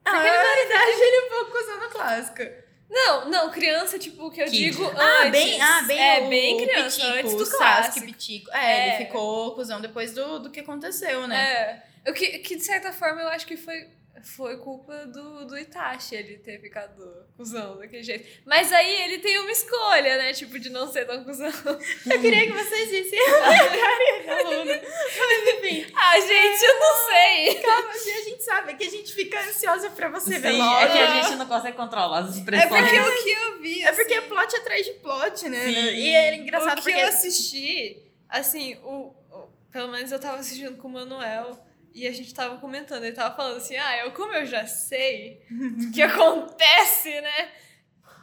Ah, 0.07 0.13
na 0.13 0.21
verdade, 0.21 1.01
ele 1.01 1.15
é 1.15 1.25
um 1.25 1.29
pouco 1.29 1.51
cuzão 1.51 1.79
na 1.79 1.87
clássica. 1.87 2.65
Não, 2.89 3.29
não, 3.29 3.51
criança, 3.51 3.99
tipo, 3.99 4.27
o 4.27 4.31
que 4.31 4.41
eu 4.41 4.45
Kid. 4.45 4.57
digo 4.71 4.85
antes. 4.85 4.99
Ah, 5.01 5.29
bem, 5.29 5.61
ah, 5.61 5.81
bem, 5.85 5.99
é, 6.01 6.19
o, 6.21 6.29
bem 6.29 6.55
o 6.55 6.65
criança, 6.65 6.95
Pitico, 7.01 7.17
antes 7.17 7.33
do 7.33 7.45
Sasuke 7.45 7.57
clássico. 7.57 8.05
Pitico. 8.05 8.51
É, 8.51 8.71
É. 8.71 8.87
ele 8.95 9.05
ficou 9.05 9.55
cuzão 9.55 9.81
depois 9.81 10.13
do, 10.13 10.39
do 10.39 10.49
que 10.49 10.61
aconteceu, 10.61 11.27
né? 11.27 11.83
É. 12.05 12.09
O 12.09 12.13
que, 12.13 12.39
que, 12.39 12.55
de 12.55 12.63
certa 12.63 12.93
forma, 12.93 13.21
eu 13.21 13.27
acho 13.27 13.45
que 13.45 13.57
foi, 13.57 13.87
foi 14.23 14.57
culpa 14.57 15.05
do, 15.05 15.45
do 15.45 15.57
Itachi 15.57 16.15
ele 16.15 16.37
ter 16.39 16.59
ficado 16.61 17.01
cuzão 17.35 17.77
daquele 17.77 18.03
jeito. 18.03 18.27
Mas 18.45 18.71
aí 18.73 19.01
ele 19.03 19.19
tem 19.19 19.37
uma 19.39 19.51
escolha, 19.51 20.17
né? 20.17 20.33
Tipo, 20.33 20.57
de 20.59 20.69
não 20.69 20.91
ser 20.91 21.05
tão 21.05 21.23
cuzão. 21.23 21.49
Eu 22.09 22.19
queria 22.21 22.45
que 22.47 22.51
vocês 22.53 22.87
aluna. 24.29 24.81
Mas 24.81 25.55
enfim, 25.55 25.85
Ah, 25.95 26.19
gente, 26.19 26.63
eu 26.63 26.79
não 26.79 27.07
sei. 27.07 27.55
calma, 27.61 27.89
assim, 27.89 28.11
a 28.11 28.21
gente 28.23 28.43
sabe 28.43 28.75
que 28.75 28.83
a 28.83 28.89
gente 28.89 29.13
fica 29.13 29.39
ansiosa 29.41 29.89
pra 29.91 30.09
você 30.09 30.37
ver 30.39 30.51
Sim, 30.51 30.57
logo. 30.57 30.79
é 30.79 30.87
que 30.91 30.97
a 30.97 31.21
gente 31.21 31.35
não 31.37 31.45
consegue 31.45 31.77
controlar 31.77 32.19
as 32.19 32.35
É 32.35 32.39
expressões. 32.39 32.69
porque 32.69 32.99
o 32.99 33.23
que 33.23 33.29
eu 33.31 33.59
vi. 33.61 33.81
É 33.83 33.91
porque 33.91 34.13
é 34.13 34.21
plot 34.21 34.55
atrás 34.55 34.85
de 34.85 34.93
plot, 34.93 35.49
né? 35.49 35.65
Sim. 35.65 35.73
E 35.95 36.15
é 36.15 36.35
engraçado 36.35 36.79
o 36.79 36.81
que 36.81 36.89
porque... 36.91 36.99
eu 36.99 37.07
assisti, 37.07 38.03
assim, 38.29 38.75
o, 38.83 39.13
o- 39.31 39.49
pelo 39.71 39.89
menos 39.89 40.11
eu 40.11 40.19
tava 40.19 40.37
assistindo 40.37 40.77
com 40.77 40.87
o 40.87 40.91
Manuel 40.91 41.57
e 41.97 42.07
a 42.07 42.11
gente 42.11 42.33
tava 42.33 42.57
comentando, 42.57 43.03
ele 43.03 43.15
tava 43.15 43.35
falando 43.35 43.57
assim, 43.57 43.75
ah, 43.75 43.97
eu 44.05 44.11
como 44.11 44.33
eu 44.33 44.45
já 44.45 44.65
sei 44.67 45.41
o 45.51 45.91
que 45.91 46.01
acontece, 46.03 47.09
né? 47.21 47.49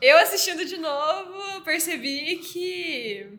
Eu 0.01 0.17
assistindo 0.19 0.65
de 0.65 0.77
novo, 0.77 1.63
percebi 1.63 2.37
que 2.37 3.39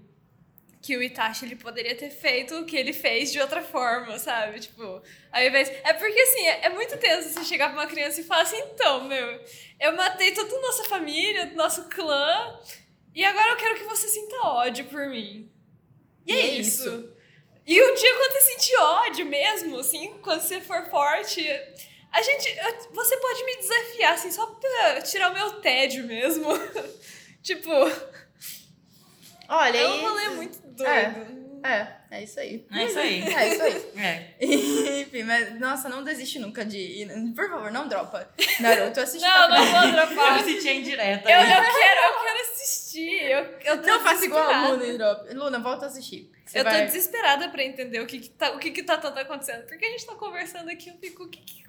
que 0.81 0.95
o 0.95 1.01
Itachi 1.01 1.45
ele 1.45 1.55
poderia 1.55 1.95
ter 1.95 2.11
feito 2.11 2.53
o 2.59 2.65
que 2.65 2.77
ele 2.77 2.93
fez 2.93 3.31
de 3.31 3.39
outra 3.39 3.63
forma, 3.63 4.19
sabe? 4.19 4.59
Tipo, 4.59 5.01
ao 5.31 5.41
invés. 5.41 5.67
É 5.83 5.93
porque 5.93 6.19
assim, 6.19 6.45
é, 6.45 6.65
é 6.65 6.69
muito 6.69 6.95
tenso 6.97 7.29
você 7.29 7.43
chegar 7.43 7.69
pra 7.71 7.81
uma 7.81 7.87
criança 7.87 8.21
e 8.21 8.23
falar 8.23 8.43
assim, 8.43 8.59
então, 8.71 9.05
meu, 9.05 9.41
eu 9.79 9.95
matei 9.95 10.31
toda 10.31 10.55
a 10.55 10.61
nossa 10.61 10.83
família, 10.83 11.51
nosso 11.55 11.85
clã, 11.85 12.59
e 13.15 13.25
agora 13.25 13.53
eu 13.53 13.57
quero 13.57 13.75
que 13.77 13.83
você 13.85 14.07
sinta 14.07 14.35
ódio 14.43 14.85
por 14.85 15.07
mim. 15.09 15.49
E 16.23 16.31
é, 16.31 16.35
E 16.35 16.39
é 16.39 16.53
isso. 16.59 16.87
isso. 16.87 17.14
E 17.67 17.81
um 17.83 17.93
dia 17.95 18.15
quando 18.15 18.31
você 18.33 18.41
sentir 18.41 18.75
ódio 18.77 19.25
mesmo, 19.25 19.79
assim, 19.79 20.13
quando 20.21 20.41
você 20.41 20.61
for 20.61 20.85
forte, 20.89 21.41
a 22.11 22.21
gente. 22.21 22.47
eu- 22.57 22.91
Você 22.93 23.17
pode 23.17 23.43
me 23.43 23.55
desafiar, 23.57 24.13
assim, 24.13 24.31
só 24.31 24.45
pra 24.45 25.01
tirar 25.01 25.31
o 25.31 25.33
meu 25.33 25.53
tédio 25.61 26.05
mesmo. 26.05 26.47
tipo, 27.41 27.71
Olha, 29.47 29.77
é 29.77 29.87
um 29.87 30.01
rolê 30.01 30.29
muito 30.29 30.59
doido. 30.67 31.45
É, 31.63 31.87
é 32.11 32.23
isso 32.23 32.39
aí. 32.39 32.65
É 32.71 32.83
isso 32.85 32.99
aí. 32.99 33.21
É 33.33 33.47
isso 33.47 33.61
aí. 33.63 33.91
É. 33.97 34.35
Enfim, 35.01 35.23
mas, 35.23 35.59
nossa, 35.59 35.89
não 35.89 36.03
desiste 36.03 36.37
nunca 36.39 36.63
de 36.63 36.77
ir. 36.77 37.33
Por 37.33 37.49
favor, 37.49 37.71
não 37.71 37.87
dropa. 37.87 38.27
Naruto, 38.59 38.99
assiste 39.01 39.23
Não, 39.23 39.49
não 39.49 39.65
vou 39.65 39.81
Eu 39.83 39.91
dropar. 39.91 40.37
me 40.37 40.43
senti 40.43 40.69
indireta. 40.69 41.29
Eu, 41.29 41.39
eu, 41.39 41.45
quero, 41.45 42.01
eu 42.01 42.19
quero 42.23 42.41
assistir. 42.41 42.84
Eu, 43.01 43.39
eu 43.63 43.81
tô 43.81 43.87
Não 43.87 43.99
faça 44.01 44.25
igual 44.25 44.49
a. 44.49 44.69
Luna 44.69 44.85
e 44.85 44.97
drop. 44.97 45.33
Luna, 45.33 45.59
volta 45.59 45.85
a 45.85 45.87
assistir. 45.87 46.31
Você 46.45 46.59
Eu 46.59 46.63
tô 46.63 46.69
vai... 46.69 46.85
desesperada 46.85 47.49
pra 47.49 47.63
entender 47.63 47.99
o 47.99 48.05
que 48.05 48.19
que 48.19 48.29
tá, 48.29 48.51
o 48.51 48.59
que 48.59 48.71
que 48.71 48.83
tá 48.83 48.97
tanto 48.97 49.17
acontecendo. 49.19 49.65
Porque 49.65 49.85
a 49.85 49.89
gente 49.89 50.05
tá 50.05 50.15
conversando 50.15 50.69
aqui, 50.69 50.89
eu 50.89 50.95
fico, 50.97 51.23
o 51.23 51.29
que 51.29 51.39
que 51.41 51.63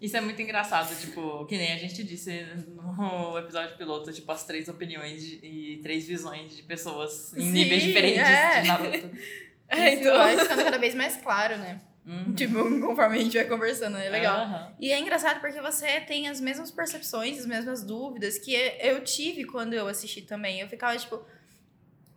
Isso 0.00 0.16
é 0.16 0.20
muito 0.20 0.40
engraçado, 0.40 0.94
tipo, 1.00 1.44
que 1.46 1.56
nem 1.56 1.72
a 1.72 1.76
gente 1.76 2.04
disse 2.04 2.46
no 2.76 3.36
episódio 3.38 3.76
piloto, 3.76 4.12
tipo, 4.12 4.30
as 4.30 4.44
três 4.44 4.68
opiniões 4.68 5.20
de- 5.24 5.40
e 5.44 5.80
três 5.82 6.06
visões 6.06 6.56
de 6.56 6.62
pessoas 6.62 7.32
em 7.34 7.40
Sim, 7.40 7.50
níveis 7.50 7.82
diferentes 7.82 8.22
é. 8.22 8.60
de 8.62 8.68
Naruto. 8.68 9.10
É, 9.70 9.92
Isso 9.92 10.00
então. 10.02 10.16
vai 10.16 10.38
ficando 10.38 10.64
cada 10.64 10.78
vez 10.78 10.94
mais 10.94 11.16
claro, 11.18 11.58
né? 11.58 11.78
Uhum. 12.08 12.32
Tipo, 12.34 12.54
conforme 12.80 13.18
a 13.18 13.22
gente 13.22 13.36
vai 13.36 13.46
conversando, 13.46 13.98
é 13.98 14.08
legal. 14.08 14.40
Aham. 14.40 14.72
E 14.80 14.90
é 14.90 14.98
engraçado 14.98 15.40
porque 15.40 15.60
você 15.60 16.00
tem 16.00 16.26
as 16.26 16.40
mesmas 16.40 16.70
percepções, 16.70 17.38
as 17.38 17.44
mesmas 17.46 17.84
dúvidas 17.84 18.38
que 18.38 18.54
eu 18.80 19.04
tive 19.04 19.44
quando 19.44 19.74
eu 19.74 19.86
assisti 19.86 20.22
também. 20.22 20.60
Eu 20.60 20.68
ficava 20.68 20.96
tipo, 20.96 21.22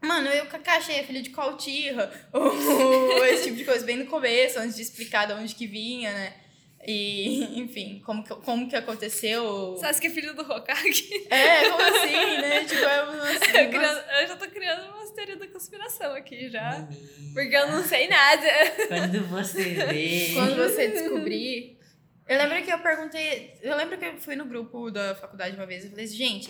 mano, 0.02 0.30
eu 0.30 0.46
Kakashi 0.46 0.94
é 0.94 1.04
filho 1.04 1.22
de 1.22 1.32
qual 1.32 1.58
Tira? 1.58 2.10
Ou 2.32 3.26
esse 3.26 3.44
tipo 3.46 3.58
de 3.58 3.66
coisa 3.66 3.86
bem 3.86 3.98
no 3.98 4.06
começo, 4.06 4.60
antes 4.60 4.78
de 4.78 4.82
explicar 4.82 5.28
de 5.28 5.34
onde 5.34 5.54
que 5.54 5.68
vinha, 5.68 6.14
né? 6.14 6.34
E, 6.88 7.44
enfim, 7.62 8.02
como 8.06 8.24
que, 8.24 8.34
como 8.36 8.68
que 8.70 8.76
aconteceu. 8.76 9.76
Sasuke 9.78 10.08
é 10.08 10.10
filho 10.10 10.34
do 10.36 10.42
Hokage. 10.42 11.10
É, 11.30 11.70
como 11.70 11.82
assim, 11.84 12.38
né? 12.42 12.64
Tipo, 12.66 12.84
é 12.86 13.04
uma, 13.04 13.14
Eu, 13.14 13.22
uma- 13.24 13.40
criando- 13.70 14.04
eu 14.22 14.28
já 14.28 14.36
tô 14.36 14.48
criando 14.50 14.94
uma 14.96 15.14
teoria 15.14 15.36
da 15.38 15.48
conspiração 15.48 16.14
aqui 16.14 16.50
já. 16.50 16.72
Menina, 16.90 17.34
Porque 17.34 17.56
eu 17.56 17.68
não 17.68 17.84
sei 17.84 18.08
nada. 18.08 18.48
Quando 18.88 19.28
você 19.28 19.64
vê. 19.92 20.32
Quando 20.34 20.56
você 20.56 20.88
descobrir. 20.88 21.78
Eu 22.28 22.38
lembro 22.38 22.64
que 22.64 22.72
eu 22.72 22.80
perguntei. 22.80 23.54
Eu 23.62 23.76
lembro 23.76 23.98
que 23.98 24.06
eu 24.06 24.18
fui 24.18 24.36
no 24.36 24.46
grupo 24.46 24.90
da 24.90 25.14
faculdade 25.16 25.56
uma 25.56 25.66
vez 25.66 25.84
e 25.86 25.90
falei 25.90 26.06
assim, 26.06 26.16
gente, 26.16 26.50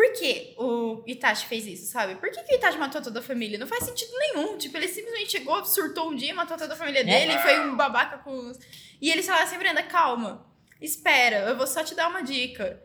por 0.00 0.12
que 0.14 0.54
o 0.56 1.02
Itachi 1.06 1.46
fez 1.46 1.66
isso, 1.66 1.92
sabe? 1.92 2.14
Por 2.14 2.30
que, 2.30 2.42
que 2.42 2.54
o 2.54 2.56
Itachi 2.56 2.78
matou 2.78 3.02
toda 3.02 3.20
a 3.20 3.22
família? 3.22 3.58
Não 3.58 3.66
faz 3.66 3.84
sentido 3.84 4.10
nenhum. 4.18 4.56
Tipo, 4.56 4.78
ele 4.78 4.88
simplesmente 4.88 5.32
chegou, 5.32 5.62
surtou 5.64 6.08
um 6.10 6.14
dia, 6.16 6.32
matou 6.34 6.56
toda 6.56 6.72
a 6.72 6.76
família 6.76 7.04
dele, 7.04 7.34
e 7.34 7.38
foi 7.38 7.60
um 7.60 7.76
babaca 7.76 8.16
com. 8.18 8.32
os- 8.50 8.58
E 9.00 9.10
eles 9.10 9.26
falaram 9.26 9.44
assim, 9.46 9.58
Brenda, 9.58 9.82
calma. 9.82 10.46
Espera, 10.80 11.40
eu 11.50 11.56
vou 11.56 11.66
só 11.66 11.84
te 11.84 11.94
dar 11.94 12.08
uma 12.08 12.22
dica. 12.22 12.82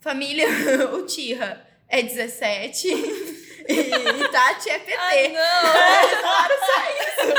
Família 0.00 0.46
Uchiha 0.96 1.66
é 1.86 2.00
17 2.02 2.88
e 3.68 4.22
Itachi 4.24 4.70
é 4.70 4.78
PT. 4.78 4.94
Ah, 4.98 5.28
não! 5.28 5.74
É, 6.08 6.16
claro, 6.22 6.54
só 6.60 6.80
isso. 6.90 7.34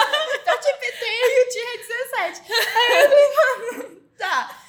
Tati 0.45 0.67
é 0.67 0.73
PT 0.73 1.05
e 1.07 1.45
o 1.45 1.49
Tia 1.49 1.73
é 1.73 1.77
17. 1.77 2.41
Aí 2.51 3.03
eu 3.03 3.09
falei, 3.09 3.81
mano, 3.81 4.01
tá. 4.19 4.61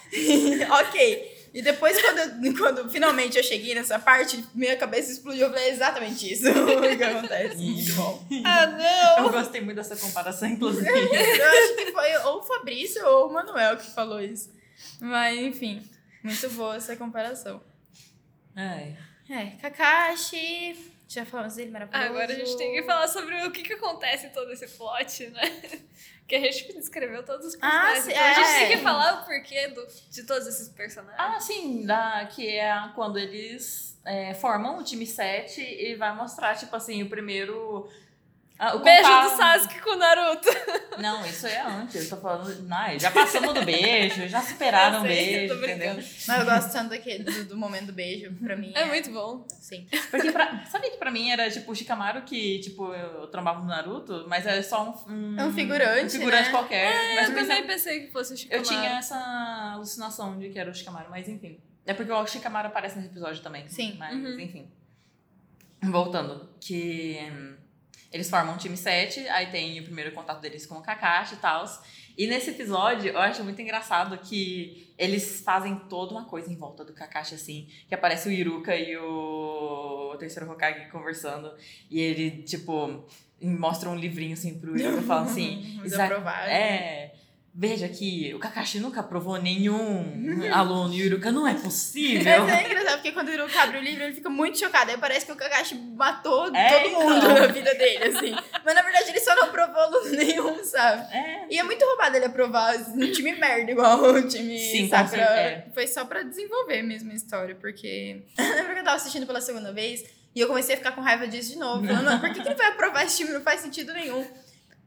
ok. 0.81 1.36
E 1.57 1.63
depois, 1.63 1.99
quando, 2.03 2.19
eu- 2.45 2.53
quando 2.59 2.91
finalmente 2.91 3.39
eu 3.39 3.43
cheguei 3.43 3.75
nessa 3.75 3.99
parte, 3.99 4.45
minha 4.55 4.77
cabeça 4.77 5.11
explodiu. 5.11 5.47
Eu 5.47 5.51
falei, 5.51 5.65
é 5.65 5.71
exatamente 5.71 6.31
isso 6.31 6.45
que 6.99 7.03
acontece. 7.03 7.57
Muito 7.57 7.93
bom. 7.95 8.27
Ah, 8.45 8.67
não! 8.67 9.25
Eu 9.25 9.31
gostei 9.33 9.61
muito 9.63 9.77
dessa 9.77 9.97
comparação, 9.97 10.49
inclusive. 10.49 10.87
Eu 10.87 11.49
acho 11.49 11.77
que 11.77 11.93
foi 11.93 12.17
ou 12.27 12.41
o 12.41 12.43
Fabrício 12.43 13.05
ou 13.07 13.29
o 13.31 13.33
Manuel 13.33 13.79
que 13.79 13.91
falou 13.91 14.21
isso. 14.21 14.53
Mas, 15.01 15.39
enfim, 15.39 15.83
muito 16.23 16.49
boa 16.51 16.77
essa 16.77 16.95
comparação. 16.95 17.63
Ai. 18.55 18.95
É, 19.31 19.47
Kakashi. 19.61 20.93
Já 21.09 21.25
falamos 21.25 21.55
dele, 21.55 21.71
maravilhoso. 21.71 22.05
Agora 22.07 22.33
a 22.33 22.37
gente 22.37 22.57
tem 22.59 22.73
que 22.75 22.83
falar 22.83 23.07
sobre 23.09 23.43
o 23.47 23.51
que, 23.53 23.63
que 23.63 23.73
acontece 23.75 24.27
em 24.27 24.31
todo 24.31 24.53
esse 24.53 24.67
plot, 24.67 25.29
né? 25.29 25.63
Que 26.27 26.35
a 26.35 26.41
gente 26.41 26.73
descreveu 26.73 27.25
todos 27.25 27.47
os 27.47 27.55
Ah, 27.63 27.93
personagens. 27.93 28.05
sim, 28.05 28.11
então 28.11 28.25
a 28.25 28.33
gente 28.35 28.49
é. 28.49 28.67
tem 28.67 28.77
que 28.77 28.83
falar 28.83 29.23
o 29.23 29.25
porquê 29.25 29.69
do, 29.69 29.87
de 30.11 30.23
todos 30.25 30.47
esses 30.47 30.69
personagens. 30.69 31.21
Ah, 31.21 31.39
sim, 31.41 31.87
da, 31.87 32.27
que 32.27 32.49
é 32.57 32.73
quando 32.95 33.19
eles 33.19 33.97
é, 34.05 34.35
formam 34.35 34.79
o 34.79 34.83
time 34.83 35.07
7 35.07 35.61
e 35.61 35.95
vai 35.95 36.15
mostrar, 36.15 36.57
tipo 36.57 36.75
assim, 36.75 37.03
o 37.03 37.09
primeiro. 37.09 37.89
Ah, 38.59 38.75
o 38.77 38.79
Beijo 38.81 39.03
contato- 39.03 39.31
do 39.31 39.37
Sasuke 39.37 39.81
com 39.81 39.91
o 39.91 39.97
Naruto. 39.97 40.49
Não, 40.99 41.27
isso 41.27 41.47
é 41.47 41.61
antes. 41.61 42.05
Eu 42.11 42.17
tô 42.17 42.23
falando. 42.23 42.63
Não, 42.63 42.99
já 42.99 43.11
passamos 43.11 43.53
do 43.53 43.63
beijo, 43.65 44.27
já 44.29 44.41
superaram 44.41 45.03
o 45.03 45.05
Eu 45.05 45.09
beijo, 45.09 45.55
entendeu? 45.55 45.95
Mas 45.97 46.29
eu 46.41 46.45
gosto 46.47 46.73
tanto 46.73 46.89
daquele, 46.91 47.23
do, 47.25 47.45
do 47.45 47.57
momento 47.57 47.87
do 47.87 47.93
beijo, 47.93 48.33
pra 48.37 48.57
mim. 48.57 48.73
É 48.75 48.85
muito 48.87 49.11
bom. 49.11 49.47
Sim. 49.61 49.87
Porque 50.11 50.33
pra, 50.33 50.65
sabia 50.67 50.91
que 50.91 50.97
pra 50.97 51.11
mim 51.11 51.31
era 51.31 51.51
tipo 51.51 51.71
o 51.71 51.75
Shikamaru 51.75 52.23
que, 52.23 52.61
tipo, 52.61 52.95
eu 52.95 53.27
trombava 53.27 53.61
no 53.61 53.67
Naruto, 53.67 54.25
mas 54.27 54.47
é 54.47 54.63
só 54.63 54.85
um. 55.07 55.13
Um, 55.13 55.39
É 55.39 55.45
um 55.45 55.53
figurante, 55.53 56.07
um 56.17 56.19
figurante 56.21 56.45
né? 56.47 56.51
qualquer. 56.51 56.93
mas 57.15 57.25
eu 57.29 57.31
eu 57.31 57.35
pensei- 57.39 57.57
também 57.57 57.67
pensei 57.67 58.07
que 58.07 58.13
fosse 58.13 58.33
o 58.33 58.35
Eu 58.35 58.39
Shikamaru. 58.39 58.65
tinha 58.65 58.99
essa 58.99 59.73
alucinação 59.75 60.39
de 60.39 60.49
que 60.49 60.59
era 60.59 60.71
o 60.71 60.75
Shikamaru, 60.75 61.11
mas 61.11 61.29
enfim. 61.29 61.61
É 61.85 61.93
porque 61.93 62.11
o 62.11 62.27
Shikamaru 62.27 62.69
aparece 62.69 62.97
nesse 62.97 63.09
episódio 63.11 63.43
também. 63.43 63.69
Sim. 63.69 63.97
Mas, 63.99 64.15
Uhum. 64.15 64.41
enfim. 64.41 64.71
Voltando, 65.83 66.49
que 66.61 67.19
hum, 67.31 67.55
eles 68.17 68.29
formam 68.31 68.55
um 68.55 68.59
time 68.59 68.77
7, 68.77 69.29
aí 69.29 69.47
tem 69.47 69.79
o 69.81 69.85
primeiro 69.85 70.13
contato 70.13 70.41
deles 70.41 70.67
com 70.67 70.77
o 70.77 70.83
Kakashi 70.83 71.35
e 71.35 71.37
tal. 71.39 71.65
E 72.19 72.27
nesse 72.27 72.51
episódio, 72.51 73.11
eu 73.13 73.19
acho 73.19 73.45
muito 73.45 73.61
engraçado 73.61 74.17
que 74.19 74.91
eles 74.99 75.43
fazem 75.43 75.77
toda 75.89 76.13
uma 76.13 76.25
coisa 76.25 76.51
em 76.51 76.57
volta 76.57 76.83
do 76.85 76.95
Kakashi, 76.95 77.35
assim. 77.35 77.69
Que 77.89 77.95
aparece 77.95 78.29
o 78.29 78.33
Iruka 78.33 78.75
e 78.75 78.97
o 78.97 80.17
terceiro 80.19 80.51
Hokage 80.51 80.89
conversando. 80.91 81.53
E 81.91 82.01
ele, 82.01 82.43
tipo, 82.43 83.05
mostra 83.43 83.91
um 83.91 83.95
livrinho, 83.95 84.33
assim, 84.33 84.59
pro 84.59 84.79
Iruka, 84.79 85.03
falando 85.03 85.29
assim... 85.29 85.79
Os 85.85 85.93
"Isaac- 85.93 86.11
aprovados. 86.11 86.49
é. 86.51 87.13
Veja 87.59 87.89
que 87.89 88.35
o 88.35 88.39
Kakashi 88.39 88.79
nunca 88.81 89.01
aprovou 89.01 89.41
nenhum 89.41 90.05
aluno 90.53 90.93
e 90.93 91.01
o 91.01 91.07
Iruka 91.07 91.33
não 91.33 91.49
é 91.49 91.55
possível. 91.55 92.31
É 92.47 92.67
engraçado, 92.67 92.97
porque 92.97 93.13
quando 93.13 93.29
o 93.29 93.33
Iruka 93.33 93.59
abre 93.63 93.79
o 93.79 93.81
livro, 93.83 94.05
ele 94.05 94.13
fica 94.13 94.29
muito 94.29 94.59
chocado. 94.59 94.91
Aí 94.91 94.99
parece 94.99 95.25
que 95.25 95.33
o 95.33 95.37
Kakashi 95.37 95.75
matou 95.75 96.55
É, 96.55 96.69
todo 96.71 96.87
então. 96.89 97.01
mundo 97.09 97.29
na 97.29 97.47
vida 97.47 97.75
dele, 97.75 98.05
assim. 98.05 98.35
Mas 98.63 98.75
na 98.75 98.83
verdade 98.83 99.09
ele 99.09 99.21
só 99.21 99.35
não 99.35 99.45
aprovou 99.45 99.81
aluno 99.81 100.11
nenhum, 100.11 100.63
sabe? 100.65 101.15
É. 101.17 101.47
E 101.51 101.59
é 101.59 101.63
muito 101.63 101.83
roubado 101.83 102.17
ele 102.17 102.27
aprovar 102.27 102.77
um 102.77 103.11
time 103.11 103.33
merda, 103.37 103.71
igual 103.71 104.03
o 104.05 104.29
time 104.29 104.59
Sim, 104.59 104.89
Sakura. 104.91 105.25
certeza. 105.27 105.65
Foi 105.73 105.87
só 105.87 106.05
pra 106.05 106.23
desenvolver 106.25 106.83
mesmo 106.83 107.11
a 107.11 107.15
história, 107.15 107.55
porque... 107.55 108.21
Lembra 108.39 108.75
que 108.75 108.81
eu 108.81 108.85
tava 108.85 108.97
assistindo 108.97 109.27
pela 109.27 109.41
segunda 109.41 109.73
vez? 109.73 110.05
E 110.35 110.41
eu 110.41 110.47
comecei 110.47 110.75
a 110.75 110.79
ficar 110.79 110.93
com 110.93 111.01
raiva 111.01 111.27
disso 111.27 111.53
de 111.55 111.59
novo. 111.59 111.87
Falando, 111.87 112.05
"Mano, 112.05 112.21
por 112.21 112.29
que, 112.35 112.43
que 112.43 112.47
ele 112.49 112.55
vai 112.55 112.67
aprovar 112.69 113.07
esse 113.07 113.17
time? 113.17 113.31
Não 113.33 113.41
faz 113.41 113.61
sentido 113.63 113.95
nenhum. 113.95 114.27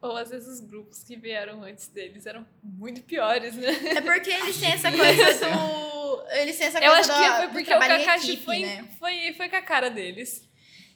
Ou 0.02 0.16
às 0.16 0.30
vezes 0.30 0.48
os 0.48 0.60
grupos 0.62 1.04
que 1.04 1.16
vieram 1.18 1.62
antes 1.64 1.88
deles 1.90 2.26
eram 2.26 2.46
muito 2.64 3.02
piores, 3.02 3.56
né? 3.56 3.68
É 3.98 4.02
porque 4.02 4.30
eles 4.30 4.58
têm 4.60 4.72
essa 4.72 4.90
coisa 4.96 5.34
do... 5.46 6.24
Eles 6.32 6.58
têm 6.58 6.68
essa 6.68 6.80
Eu 6.80 6.94
coisa 6.94 7.14
acho 7.14 7.24
que 7.24 7.38
foi 7.38 7.48
porque 7.50 7.74
o 7.74 7.80
Kakashi 7.80 8.28
equipe, 8.32 8.46
foi, 8.46 8.60
né? 8.60 8.88
foi, 8.98 9.34
foi 9.34 9.50
com 9.50 9.56
a 9.58 9.62
cara 9.62 9.90
deles. 9.90 10.48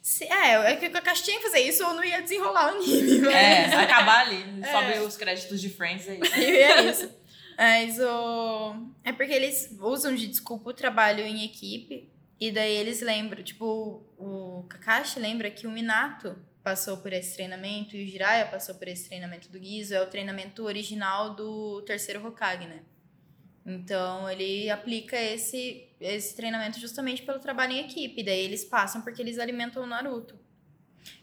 Se- 0.02 0.26
É, 0.26 0.72
é 0.72 0.76
que 0.78 0.88
o 0.88 0.92
Kakashi 0.92 1.24
tinha 1.24 1.38
que 1.38 1.44
fazer 1.44 1.60
isso 1.60 1.86
ou 1.86 1.94
não 1.94 2.04
ia 2.04 2.22
desenrolar 2.22 2.68
o 2.74 2.78
anime, 2.78 3.20
mas... 3.20 3.34
É, 3.34 3.66
acabar 3.76 4.20
ali. 4.28 4.44
É. 4.64 4.72
Sobe 4.72 5.00
os 5.06 5.18
créditos 5.18 5.60
de 5.62 5.70
Friends 5.70 6.08
aí. 6.08 6.20
E 6.38 6.44
é 6.58 6.84
isso. 6.90 7.10
Mas 7.58 8.00
o... 8.00 8.76
É 9.04 9.12
porque 9.12 9.34
eles 9.34 9.76
usam 9.80 10.16
de 10.16 10.28
desculpa 10.28 10.70
o 10.70 10.74
trabalho 10.74 11.22
em 11.26 11.44
equipe. 11.46 12.10
E 12.40 12.52
daí 12.52 12.76
eles 12.76 13.00
lembram, 13.02 13.42
tipo, 13.44 14.04
o 14.18 14.66
Kakashi 14.70 15.20
lembra 15.20 15.50
que 15.52 15.66
o 15.68 15.72
Minato 15.72 16.36
passou 16.64 16.98
por 16.98 17.12
esse 17.12 17.36
treinamento 17.36 17.96
e 17.96 18.04
o 18.04 18.08
Jiraiya 18.08 18.46
passou 18.48 18.76
por 18.76 18.88
esse 18.88 19.08
treinamento 19.08 19.50
do 19.50 19.60
Gizo. 19.60 19.94
É 19.94 20.02
o 20.02 20.08
treinamento 20.08 20.64
original 20.64 21.36
do 21.36 21.82
terceiro 21.82 22.26
Hokage, 22.26 22.66
né? 22.66 22.82
Então 23.66 24.30
ele 24.30 24.70
aplica 24.70 25.16
esse, 25.20 25.88
esse 26.00 26.36
treinamento 26.36 26.80
justamente 26.80 27.22
pelo 27.22 27.40
trabalho 27.40 27.74
em 27.74 27.80
equipe. 27.80 28.24
Daí 28.24 28.40
eles 28.40 28.64
passam 28.64 29.02
porque 29.02 29.22
eles 29.22 29.40
alimentam 29.40 29.84
o 29.84 29.86
Naruto. 29.88 30.40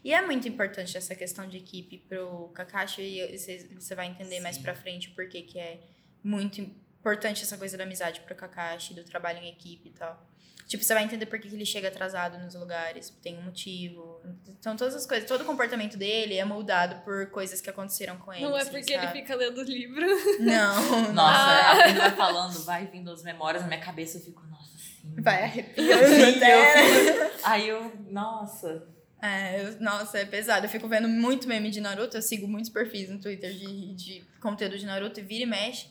E 0.05 0.13
é 0.13 0.21
muito 0.21 0.47
importante 0.47 0.97
essa 0.97 1.15
questão 1.15 1.49
de 1.49 1.57
equipe 1.57 1.99
pro 1.99 2.49
Kakashi 2.55 3.03
e 3.03 3.39
você 3.75 3.95
vai 3.95 4.07
entender 4.07 4.41
mais 4.41 4.57
Sim. 4.57 4.63
pra 4.63 4.75
frente 4.75 5.09
o 5.09 5.15
porquê 5.15 5.43
que 5.43 5.59
é 5.59 5.81
muito 6.23 6.61
importante 6.61 7.43
essa 7.43 7.57
coisa 7.57 7.79
da 7.79 7.85
amizade 7.85 8.21
pro 8.21 8.35
Kakashi, 8.35 8.93
do 8.93 9.05
trabalho 9.05 9.39
em 9.39 9.49
equipe 9.49 9.89
e 9.89 9.93
tal. 9.93 10.30
Tipo, 10.67 10.85
você 10.85 10.95
vai 10.95 11.03
entender 11.03 11.27
por 11.27 11.39
que 11.41 11.49
ele 11.49 11.67
chega 11.67 11.89
atrasado 11.89 12.39
nos 12.39 12.55
lugares, 12.55 13.11
tem 13.23 13.37
um 13.39 13.43
motivo. 13.43 14.21
Então, 14.59 14.77
todas 14.77 14.95
as 14.95 15.05
coisas, 15.07 15.27
todo 15.29 15.41
o 15.41 15.45
comportamento 15.45 15.97
dele 15.97 16.37
é 16.37 16.45
moldado 16.45 17.03
por 17.05 17.27
coisas 17.31 17.61
que 17.61 17.69
aconteceram 17.69 18.17
com 18.19 18.33
ele. 18.33 18.43
Não 18.45 18.57
é 18.57 18.61
assim, 18.63 18.71
porque 18.71 18.95
sabe? 18.95 19.07
ele 19.07 19.13
fica 19.21 19.35
lendo 19.35 19.63
livro. 19.63 20.07
Não, 20.41 21.13
Nossa, 21.13 21.39
Ah. 21.39 21.85
a 21.85 21.93
vai 21.93 22.11
falando, 22.17 22.65
vai 22.65 22.87
vindo 22.87 23.11
as 23.11 23.23
memórias 23.23 23.63
na 23.63 23.69
minha 23.69 23.81
cabeça, 23.81 24.19
eu 24.19 24.23
fico, 24.23 24.43
nossa, 24.47 24.71
sim. 24.79 25.15
vai 25.21 25.43
arrepiando 25.43 26.37
até. 26.37 27.31
Aí 27.43 27.69
eu, 27.69 27.93
nossa. 28.09 28.87
É, 29.23 29.63
eu- 29.63 29.81
nossa, 29.81 30.19
é 30.19 30.25
pesado. 30.25 30.65
Eu 30.67 30.71
fico 30.71 30.89
vendo 30.89 31.09
muito 31.09 31.47
meme 31.49 31.71
de 31.71 31.81
Naruto, 31.81 32.17
eu 32.17 32.23
sigo 32.23 32.47
muitos 32.49 32.71
perfis 32.71 33.09
no 33.11 33.21
Twitter 33.21 33.53
de, 33.53 33.95
de 33.95 34.25
conteúdo 34.41 34.79
de 34.79 34.87
Naruto 34.87 35.21
e 35.21 35.23
vira 35.23 35.43
e 35.43 35.47
mexe. 35.47 35.89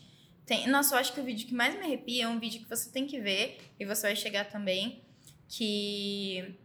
Tem, 0.50 0.68
nossa, 0.68 0.96
eu 0.96 1.00
acho 1.00 1.14
que 1.14 1.22
o 1.22 1.24
vídeo 1.24 1.48
que 1.48 1.54
mais 1.54 1.76
me 1.76 1.82
arrepia 1.82 2.24
é 2.24 2.28
um 2.28 2.40
vídeo 2.40 2.64
que 2.64 2.68
você 2.68 2.90
tem 2.90 3.06
que 3.06 3.22
ver, 3.22 3.60
e 3.80 3.86
você 3.86 4.08
vai 4.08 4.16
chegar 4.16 4.46
também, 4.46 5.04
que... 5.48 6.56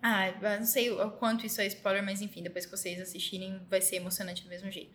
Ah, 0.00 0.32
não 0.58 0.64
sei 0.64 0.90
o 0.90 1.10
quanto 1.10 1.44
isso 1.44 1.60
é 1.60 1.66
spoiler, 1.66 2.02
mas 2.02 2.22
enfim, 2.22 2.42
depois 2.42 2.64
que 2.64 2.70
vocês 2.70 2.98
assistirem, 2.98 3.60
vai 3.68 3.82
ser 3.82 3.96
emocionante 3.96 4.42
do 4.42 4.48
mesmo 4.48 4.70
jeito. 4.70 4.94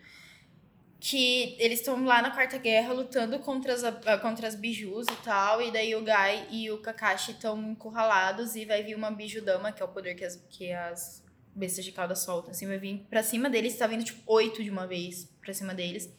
Que 1.00 1.56
eles 1.60 1.80
estão 1.80 2.04
lá 2.06 2.20
na 2.24 2.32
Quarta 2.32 2.58
Guerra 2.58 2.92
lutando 2.92 3.38
contra 3.38 3.72
as, 3.72 3.84
ah, 3.84 4.18
contra 4.20 4.48
as 4.48 4.56
bijus 4.56 5.06
e 5.06 5.24
tal, 5.24 5.62
e 5.62 5.72
daí 5.72 5.96
o 5.96 6.02
Gai 6.04 6.48
e 6.50 6.72
o 6.72 6.80
Kakashi 6.80 7.34
estão 7.34 7.72
encurralados 7.72 8.56
e 8.56 8.66
vai 8.66 8.82
vir 8.82 8.96
uma 8.96 9.12
bijudama, 9.12 9.72
que 9.72 9.84
é 9.84 9.86
o 9.86 9.90
poder 9.90 10.16
que 10.16 10.26
as, 10.26 10.44
que 10.50 10.72
as 10.72 11.24
bestas 11.54 11.86
de 11.86 11.92
cauda 11.92 12.16
soltam, 12.16 12.50
assim, 12.50 12.66
vai 12.66 12.80
vir 12.80 13.06
pra 13.12 13.22
cima 13.22 13.48
deles, 13.48 13.78
tá 13.78 13.86
vindo 13.86 14.04
tipo 14.04 14.24
oito 14.26 14.64
de 14.64 14.72
uma 14.72 14.88
vez 14.88 15.32
pra 15.40 15.54
cima 15.54 15.76
deles. 15.76 16.12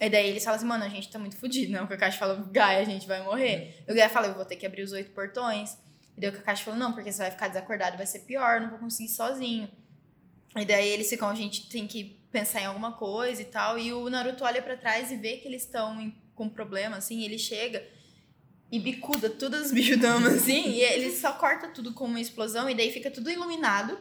E 0.00 0.10
daí 0.10 0.28
eles 0.28 0.42
falam 0.42 0.56
assim, 0.56 0.66
mano, 0.66 0.84
a 0.84 0.88
gente 0.88 1.08
tá 1.08 1.18
muito 1.18 1.36
fudido, 1.36 1.72
né? 1.72 1.80
O 1.80 1.86
Kakashi 1.86 2.18
fala, 2.18 2.34
Gai, 2.50 2.80
a 2.80 2.84
gente 2.84 3.06
vai 3.06 3.22
morrer. 3.22 3.84
E 3.86 3.92
o 3.92 3.94
Gai 3.94 4.08
fala, 4.08 4.26
eu 4.26 4.34
vou 4.34 4.44
ter 4.44 4.56
que 4.56 4.66
abrir 4.66 4.82
os 4.82 4.92
oito 4.92 5.12
portões. 5.12 5.76
E 6.16 6.20
daí 6.20 6.30
o 6.30 6.32
Kakashi 6.32 6.64
falou, 6.64 6.78
não, 6.78 6.92
porque 6.92 7.12
você 7.12 7.18
vai 7.18 7.30
ficar 7.30 7.48
desacordado, 7.48 7.96
vai 7.96 8.06
ser 8.06 8.20
pior, 8.20 8.60
não 8.60 8.70
vou 8.70 8.78
conseguir 8.78 9.10
sozinho. 9.10 9.68
E 10.56 10.64
daí 10.64 10.88
eles 10.88 11.08
ficam, 11.08 11.28
a 11.28 11.34
gente 11.34 11.68
tem 11.68 11.86
que 11.86 12.20
pensar 12.30 12.60
em 12.60 12.66
alguma 12.66 12.92
coisa 12.92 13.40
e 13.42 13.44
tal. 13.44 13.78
E 13.78 13.92
o 13.92 14.10
Naruto 14.10 14.44
olha 14.44 14.60
pra 14.60 14.76
trás 14.76 15.10
e 15.12 15.16
vê 15.16 15.36
que 15.36 15.46
eles 15.46 15.62
estão 15.62 16.12
com 16.34 16.48
problema, 16.48 16.96
assim, 16.96 17.22
ele 17.22 17.38
chega 17.38 17.86
e 18.70 18.80
bicuda 18.80 19.30
todas 19.30 19.66
as 19.66 19.70
bijudamas, 19.72 20.34
assim, 20.34 20.70
e 20.70 20.80
ele 20.80 21.12
só 21.12 21.32
corta 21.34 21.68
tudo 21.68 21.92
com 21.94 22.06
uma 22.06 22.20
explosão, 22.20 22.68
e 22.68 22.74
daí 22.74 22.90
fica 22.90 23.08
tudo 23.10 23.30
iluminado, 23.30 23.96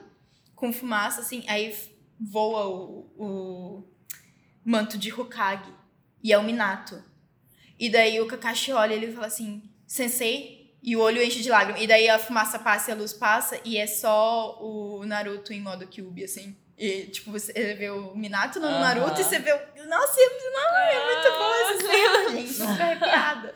com 0.56 0.74
fumaça, 0.74 1.22
assim, 1.22 1.44
aí 1.48 1.76
voa 2.20 2.68
o, 2.68 3.12
o 3.16 3.84
manto 4.66 4.98
de 4.98 5.14
Hokage, 5.14 5.72
e 6.24 6.32
é 6.32 6.38
o 6.38 6.44
Minato. 6.44 7.04
E 7.80 7.90
daí 7.90 8.20
o 8.22 8.28
Kakashi 8.28 8.72
olha 8.72 8.94
e 8.94 8.98
ele 9.04 9.12
fala 9.14 9.28
assim, 9.28 9.62
Sensei, 9.86 10.74
e 10.82 10.96
o 10.96 11.00
olho 11.02 11.22
enche 11.22 11.42
de 11.42 11.50
lágrimas, 11.50 11.82
e 11.82 11.88
daí 11.88 12.10
a 12.10 12.18
fumaça 12.20 12.58
passa 12.60 12.92
e 12.92 12.94
a 12.94 12.98
luz 12.98 13.14
passa, 13.14 13.60
e 13.66 13.78
é 13.78 13.88
só 13.88 14.58
o 14.62 15.06
Naruto 15.06 15.54
em 15.54 15.62
modo 15.62 15.88
Kyuubi, 15.88 16.24
assim. 16.24 16.56
E, 16.78 17.04
tipo, 17.08 17.32
você 17.32 17.54
vê 17.76 17.90
o 17.90 18.16
Minato 18.16 18.60
no 18.60 18.68
Aham. 18.68 18.80
Naruto 18.80 19.22
e 19.22 19.24
você 19.24 19.40
vê 19.40 19.52
o... 19.54 19.88
Nossa, 19.88 20.20
é 20.20 21.06
muito 21.06 21.38
boa 21.38 21.56
essa 21.62 21.78
cena, 21.88 22.30
gente. 22.32 22.60
Eu 22.60 22.68
fico 22.68 22.82
arrepiada. 22.82 23.54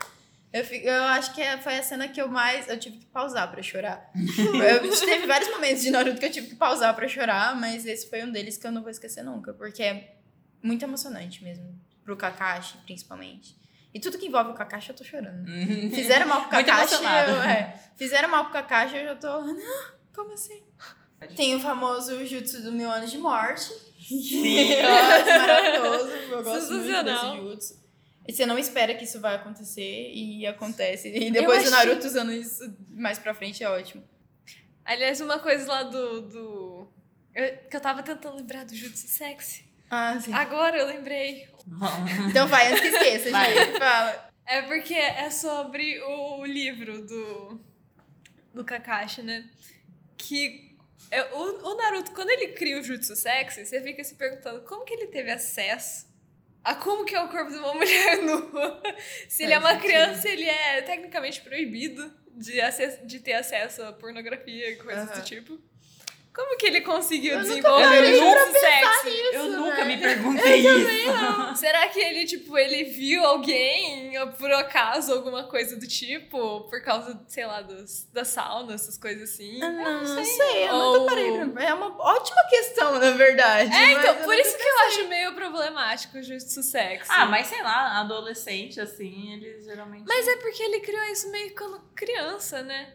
Eu, 0.52 0.64
fico- 0.64 0.86
eu 0.86 1.02
acho 1.04 1.34
que 1.34 1.42
é- 1.42 1.58
foi 1.58 1.76
a 1.76 1.82
cena 1.82 2.08
que 2.08 2.20
eu 2.22 2.28
mais. 2.28 2.68
Eu 2.68 2.78
tive 2.78 2.98
que 2.98 3.06
pausar 3.06 3.50
pra 3.50 3.60
chorar. 3.62 4.10
eu, 4.14 4.90
teve 4.98 5.26
vários 5.26 5.50
momentos 5.50 5.82
de 5.82 5.90
Naruto 5.90 6.18
que 6.18 6.24
eu 6.26 6.30
tive 6.30 6.46
que 6.48 6.54
pausar 6.54 6.94
pra 6.94 7.06
chorar, 7.08 7.54
mas 7.56 7.84
esse 7.84 8.08
foi 8.08 8.22
um 8.24 8.30
deles 8.30 8.56
que 8.56 8.66
eu 8.66 8.72
não 8.72 8.80
vou 8.82 8.90
esquecer 8.90 9.22
nunca, 9.22 9.52
porque 9.52 9.82
é 9.82 10.14
muito 10.62 10.82
emocionante 10.84 11.42
mesmo. 11.44 11.78
Pro 12.08 12.16
Kakashi, 12.16 12.78
principalmente. 12.86 13.54
E 13.92 14.00
tudo 14.00 14.16
que 14.16 14.24
envolve 14.26 14.50
o 14.52 14.54
Kakashi, 14.54 14.88
eu 14.90 14.96
tô 14.96 15.04
chorando. 15.04 15.46
Fizeram 15.94 16.26
mal 16.26 16.40
pro 16.40 16.48
Kakashi, 16.64 16.94
eu, 17.04 17.42
é. 17.42 17.78
Fizeram 17.98 18.30
mal 18.30 18.44
pro 18.44 18.54
Kakashi, 18.54 18.96
eu 18.96 19.04
já 19.04 19.14
tô. 19.16 19.26
"Ah, 19.28 19.92
Como 20.14 20.32
assim? 20.32 20.62
Tem 21.36 21.54
o 21.54 21.60
famoso 21.60 22.24
Jutsu 22.24 22.62
do 22.62 22.72
Mil 22.72 22.90
Anos 22.90 23.10
de 23.10 23.18
Morte. 23.18 23.70
Sim. 24.00 24.72
Acho 24.76 25.28
maravilhoso. 25.38 26.08
Eu 26.30 26.42
gosto 26.44 26.72
muito 26.74 27.04
desse 27.04 27.36
jutsu. 27.36 27.78
E 28.26 28.32
você 28.32 28.46
não 28.46 28.58
espera 28.58 28.94
que 28.94 29.04
isso 29.04 29.20
vai 29.20 29.34
acontecer 29.34 30.10
e 30.14 30.46
acontece. 30.46 31.08
E 31.08 31.30
depois 31.30 31.64
Eu 31.66 31.70
o 31.70 31.74
achei- 31.74 31.88
Naruto 31.90 32.06
usando 32.06 32.32
isso 32.32 32.74
mais 32.90 33.18
pra 33.18 33.34
frente 33.34 33.62
é 33.62 33.68
ótimo. 33.68 34.02
Aliás, 34.82 35.20
uma 35.20 35.38
coisa 35.40 35.66
lá 35.70 35.82
do. 35.82 36.22
do... 36.22 36.88
eu- 37.34 37.58
que 37.68 37.76
eu 37.76 37.80
tava 37.80 38.02
tentando 38.02 38.36
lembrar 38.36 38.64
do 38.64 38.74
Jutsu 38.74 39.06
Sexy. 39.08 39.67
Ah, 39.90 40.18
sim. 40.20 40.32
Agora 40.32 40.76
eu 40.76 40.86
lembrei. 40.86 41.48
Então 42.30 42.48
vai, 42.48 42.68
antes 42.68 42.80
que 42.80 42.86
esqueça, 42.88 43.30
Vai. 43.30 43.54
gente. 43.54 43.78
Fala. 43.78 44.30
É 44.46 44.62
porque 44.62 44.94
é 44.94 45.28
sobre 45.28 46.00
o 46.02 46.46
livro 46.46 47.06
do, 47.06 47.60
do 48.54 48.64
Kakashi, 48.64 49.20
né? 49.22 49.44
Que 50.16 50.74
é, 51.10 51.22
o, 51.34 51.68
o 51.68 51.76
Naruto, 51.76 52.12
quando 52.12 52.30
ele 52.30 52.48
cria 52.48 52.78
o 52.78 52.82
Jutsu 52.82 53.14
Sexy, 53.14 53.66
você 53.66 53.82
fica 53.82 54.02
se 54.02 54.14
perguntando 54.14 54.62
como 54.62 54.84
que 54.84 54.94
ele 54.94 55.08
teve 55.08 55.30
acesso 55.30 56.06
a 56.64 56.74
como 56.74 57.04
que 57.04 57.14
é 57.14 57.22
o 57.22 57.28
corpo 57.28 57.50
de 57.50 57.58
uma 57.58 57.72
mulher 57.74 58.22
nua. 58.22 58.82
Se 59.28 59.42
ele 59.42 59.52
é 59.52 59.58
uma 59.58 59.76
criança, 59.76 60.28
ele 60.28 60.44
é 60.44 60.82
tecnicamente 60.82 61.40
proibido 61.40 62.12
de, 62.34 62.58
de 63.06 63.20
ter 63.20 63.34
acesso 63.34 63.82
a 63.82 63.92
pornografia 63.92 64.70
e 64.70 64.76
coisas 64.76 65.10
Aham. 65.10 65.20
do 65.20 65.24
tipo. 65.24 65.58
Como 66.38 66.56
que 66.56 66.66
ele 66.66 66.82
conseguiu 66.82 67.32
Eu 67.32 67.38
nunca 67.40 67.48
desenvolver 67.48 67.84
o 67.84 68.30
pra 68.30 68.44
Jutsu 68.46 68.60
Sexy? 68.60 69.20
Eu 69.32 69.44
nunca 69.50 69.84
me 69.84 69.96
velho. 69.96 70.22
perguntei 70.22 70.60
isso. 70.60 71.56
Será 71.58 71.88
que 71.88 71.98
ele, 71.98 72.24
tipo, 72.26 72.56
ele 72.56 72.84
viu 72.84 73.24
alguém, 73.24 74.16
ou 74.20 74.28
por 74.28 74.48
acaso, 74.52 75.12
alguma 75.12 75.42
coisa 75.48 75.74
do 75.76 75.84
tipo, 75.88 76.60
por 76.70 76.80
causa, 76.80 77.20
sei 77.26 77.44
lá, 77.44 77.60
dos, 77.62 78.04
da 78.12 78.24
sauna, 78.24 78.74
essas 78.74 78.96
coisas 78.96 79.30
assim? 79.30 79.60
Ah, 79.60 79.68
Não, 79.72 80.14
não 80.14 80.24
sei, 80.24 80.68
eu 80.68 80.72
nunca 80.74 80.98
Ou- 81.00 81.06
parei 81.06 81.48
pra... 81.48 81.64
É 81.64 81.74
uma 81.74 81.88
ótima 82.00 82.44
questão, 82.48 82.98
na 83.00 83.10
verdade. 83.10 83.74
É, 83.74 83.92
então, 83.94 84.04
eu 84.04 84.14
por 84.24 84.28
nunca- 84.28 84.40
isso 84.40 84.56
que 84.56 84.62
eu 84.62 84.78
acho 84.86 85.08
meio 85.08 85.34
problemático 85.34 86.18
o 86.18 86.22
Jutsu 86.22 86.62
Sexy. 86.62 87.10
Ah, 87.12 87.26
mas 87.26 87.48
sei 87.48 87.60
lá, 87.64 87.98
adolescente, 87.98 88.80
assim, 88.80 89.32
eles 89.32 89.64
geralmente. 89.64 90.04
Mas 90.06 90.28
é 90.28 90.36
porque 90.36 90.62
ele 90.62 90.78
criou 90.78 91.02
isso 91.06 91.28
meio 91.32 91.52
quando 91.56 91.80
criança, 91.96 92.62
né? 92.62 92.94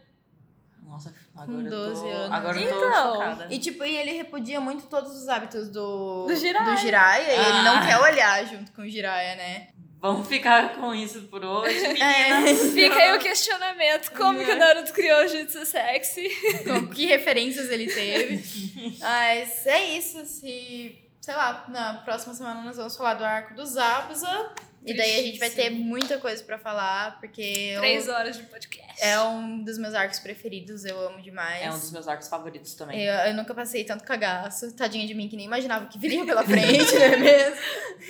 Nossa, 0.82 1.14
agora 1.36 1.62
eu 1.64 1.70
12 1.70 2.02
tô. 2.02 2.08
anos. 2.08 2.32
Agora 2.32 2.60
eu 2.62 2.70
tô 2.70 2.78
Então. 2.88 3.14
chocada. 3.14 3.48
E 3.50 3.60
tipo, 3.60 3.84
e 3.84 3.96
ele 3.98 4.12
repudia 4.14 4.60
muito 4.62 4.86
todos 4.88 5.16
os 5.16 5.28
hábitos 5.30 5.70
do, 5.70 6.26
Do 6.28 6.36
Jiraiya. 6.36 6.78
Jiraiya, 6.78 7.32
e 7.34 7.46
ele 7.50 7.62
não 7.64 7.78
Ah. 7.78 7.86
quer 7.86 7.98
olhar 8.00 8.46
junto 8.46 8.72
com 8.72 8.82
o 8.84 8.90
Jiraiya, 8.90 9.36
né? 9.36 9.68
Vamos 10.00 10.28
ficar 10.28 10.76
com 10.76 10.94
isso 10.94 11.22
por 11.30 11.46
hoje, 11.46 11.78
É. 12.02 12.44
Fica 12.76 12.96
aí 12.96 13.16
o 13.16 13.20
questionamento, 13.20 14.12
como 14.12 14.44
que 14.44 14.52
o 14.52 14.56
Naruto 14.58 14.92
criou 14.92 15.24
o 15.24 15.28
Jutsu 15.30 15.66
Sexy? 15.66 16.30
com 16.66 16.88
que 16.94 17.06
referências 17.06 17.70
ele 17.70 17.88
teve. 17.88 18.98
Mas 19.00 19.66
é 19.66 19.82
isso. 19.98 20.26
Se, 20.26 21.00
sei 21.22 21.34
lá, 21.34 21.64
na 21.70 21.94
próxima 22.04 22.34
semana 22.34 22.62
nós 22.64 22.76
vamos 22.76 22.98
falar 22.98 23.14
do 23.14 23.24
arco 23.24 23.54
do 23.54 23.66
Zabuza. 23.66 24.52
E 24.86 24.94
daí 24.96 25.20
a 25.20 25.24
gente 25.24 25.40
vai 25.40 25.50
ter 25.50 25.70
muita 25.70 26.18
coisa 26.18 26.44
pra 26.44 26.58
falar, 26.60 27.20
porque 27.20 27.42
eu- 27.42 27.80
Três 27.80 28.08
horas 28.10 28.36
de 28.38 28.44
podcast. 28.44 29.02
é 29.02 29.20
um 29.22 29.64
dos 29.64 29.78
meus 29.78 29.94
arcos 29.94 30.20
preferidos, 30.20 30.84
eu 30.86 31.00
amo 31.08 31.22
demais. 31.22 31.64
É 31.64 31.70
um 31.72 31.80
dos 31.80 31.92
meus 31.92 32.08
arcos 32.08 32.28
favoritos 32.28 32.74
também. 32.76 33.02
Eu, 33.02 33.14
eu 33.14 33.34
nunca 33.34 33.54
passei 33.54 33.84
tanto 33.84 34.04
cagaço. 34.04 34.74
Tadinha 34.76 35.08
de 35.08 35.14
mim 35.14 35.30
que 35.30 35.36
nem 35.38 35.46
imaginava 35.46 35.86
que 35.88 35.98
viria 35.98 36.26
pela 36.26 36.44
frente, 36.44 36.94
não 36.96 37.02
é 37.02 37.18
mesmo? 37.18 37.62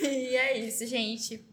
E 0.02 0.36
é 0.36 0.58
isso, 0.58 0.84
gente. 0.86 1.44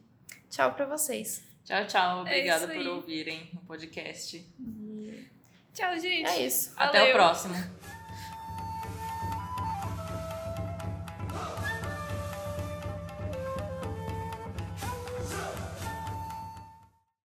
Tchau 0.50 0.74
pra 0.74 0.86
vocês. 0.86 1.44
Tchau, 1.64 1.86
tchau. 1.86 2.22
Obrigada 2.22 2.66
É 2.66 2.76
por 2.76 2.88
ouvirem 2.88 3.50
o 3.54 3.60
podcast. 3.66 4.44
Tchau, 5.74 5.98
gente. 6.00 6.28
É 6.30 6.46
isso. 6.46 6.74
Até 6.76 6.98
o 6.98 7.02
Valeu. 7.02 7.16
próximo. 7.16 7.56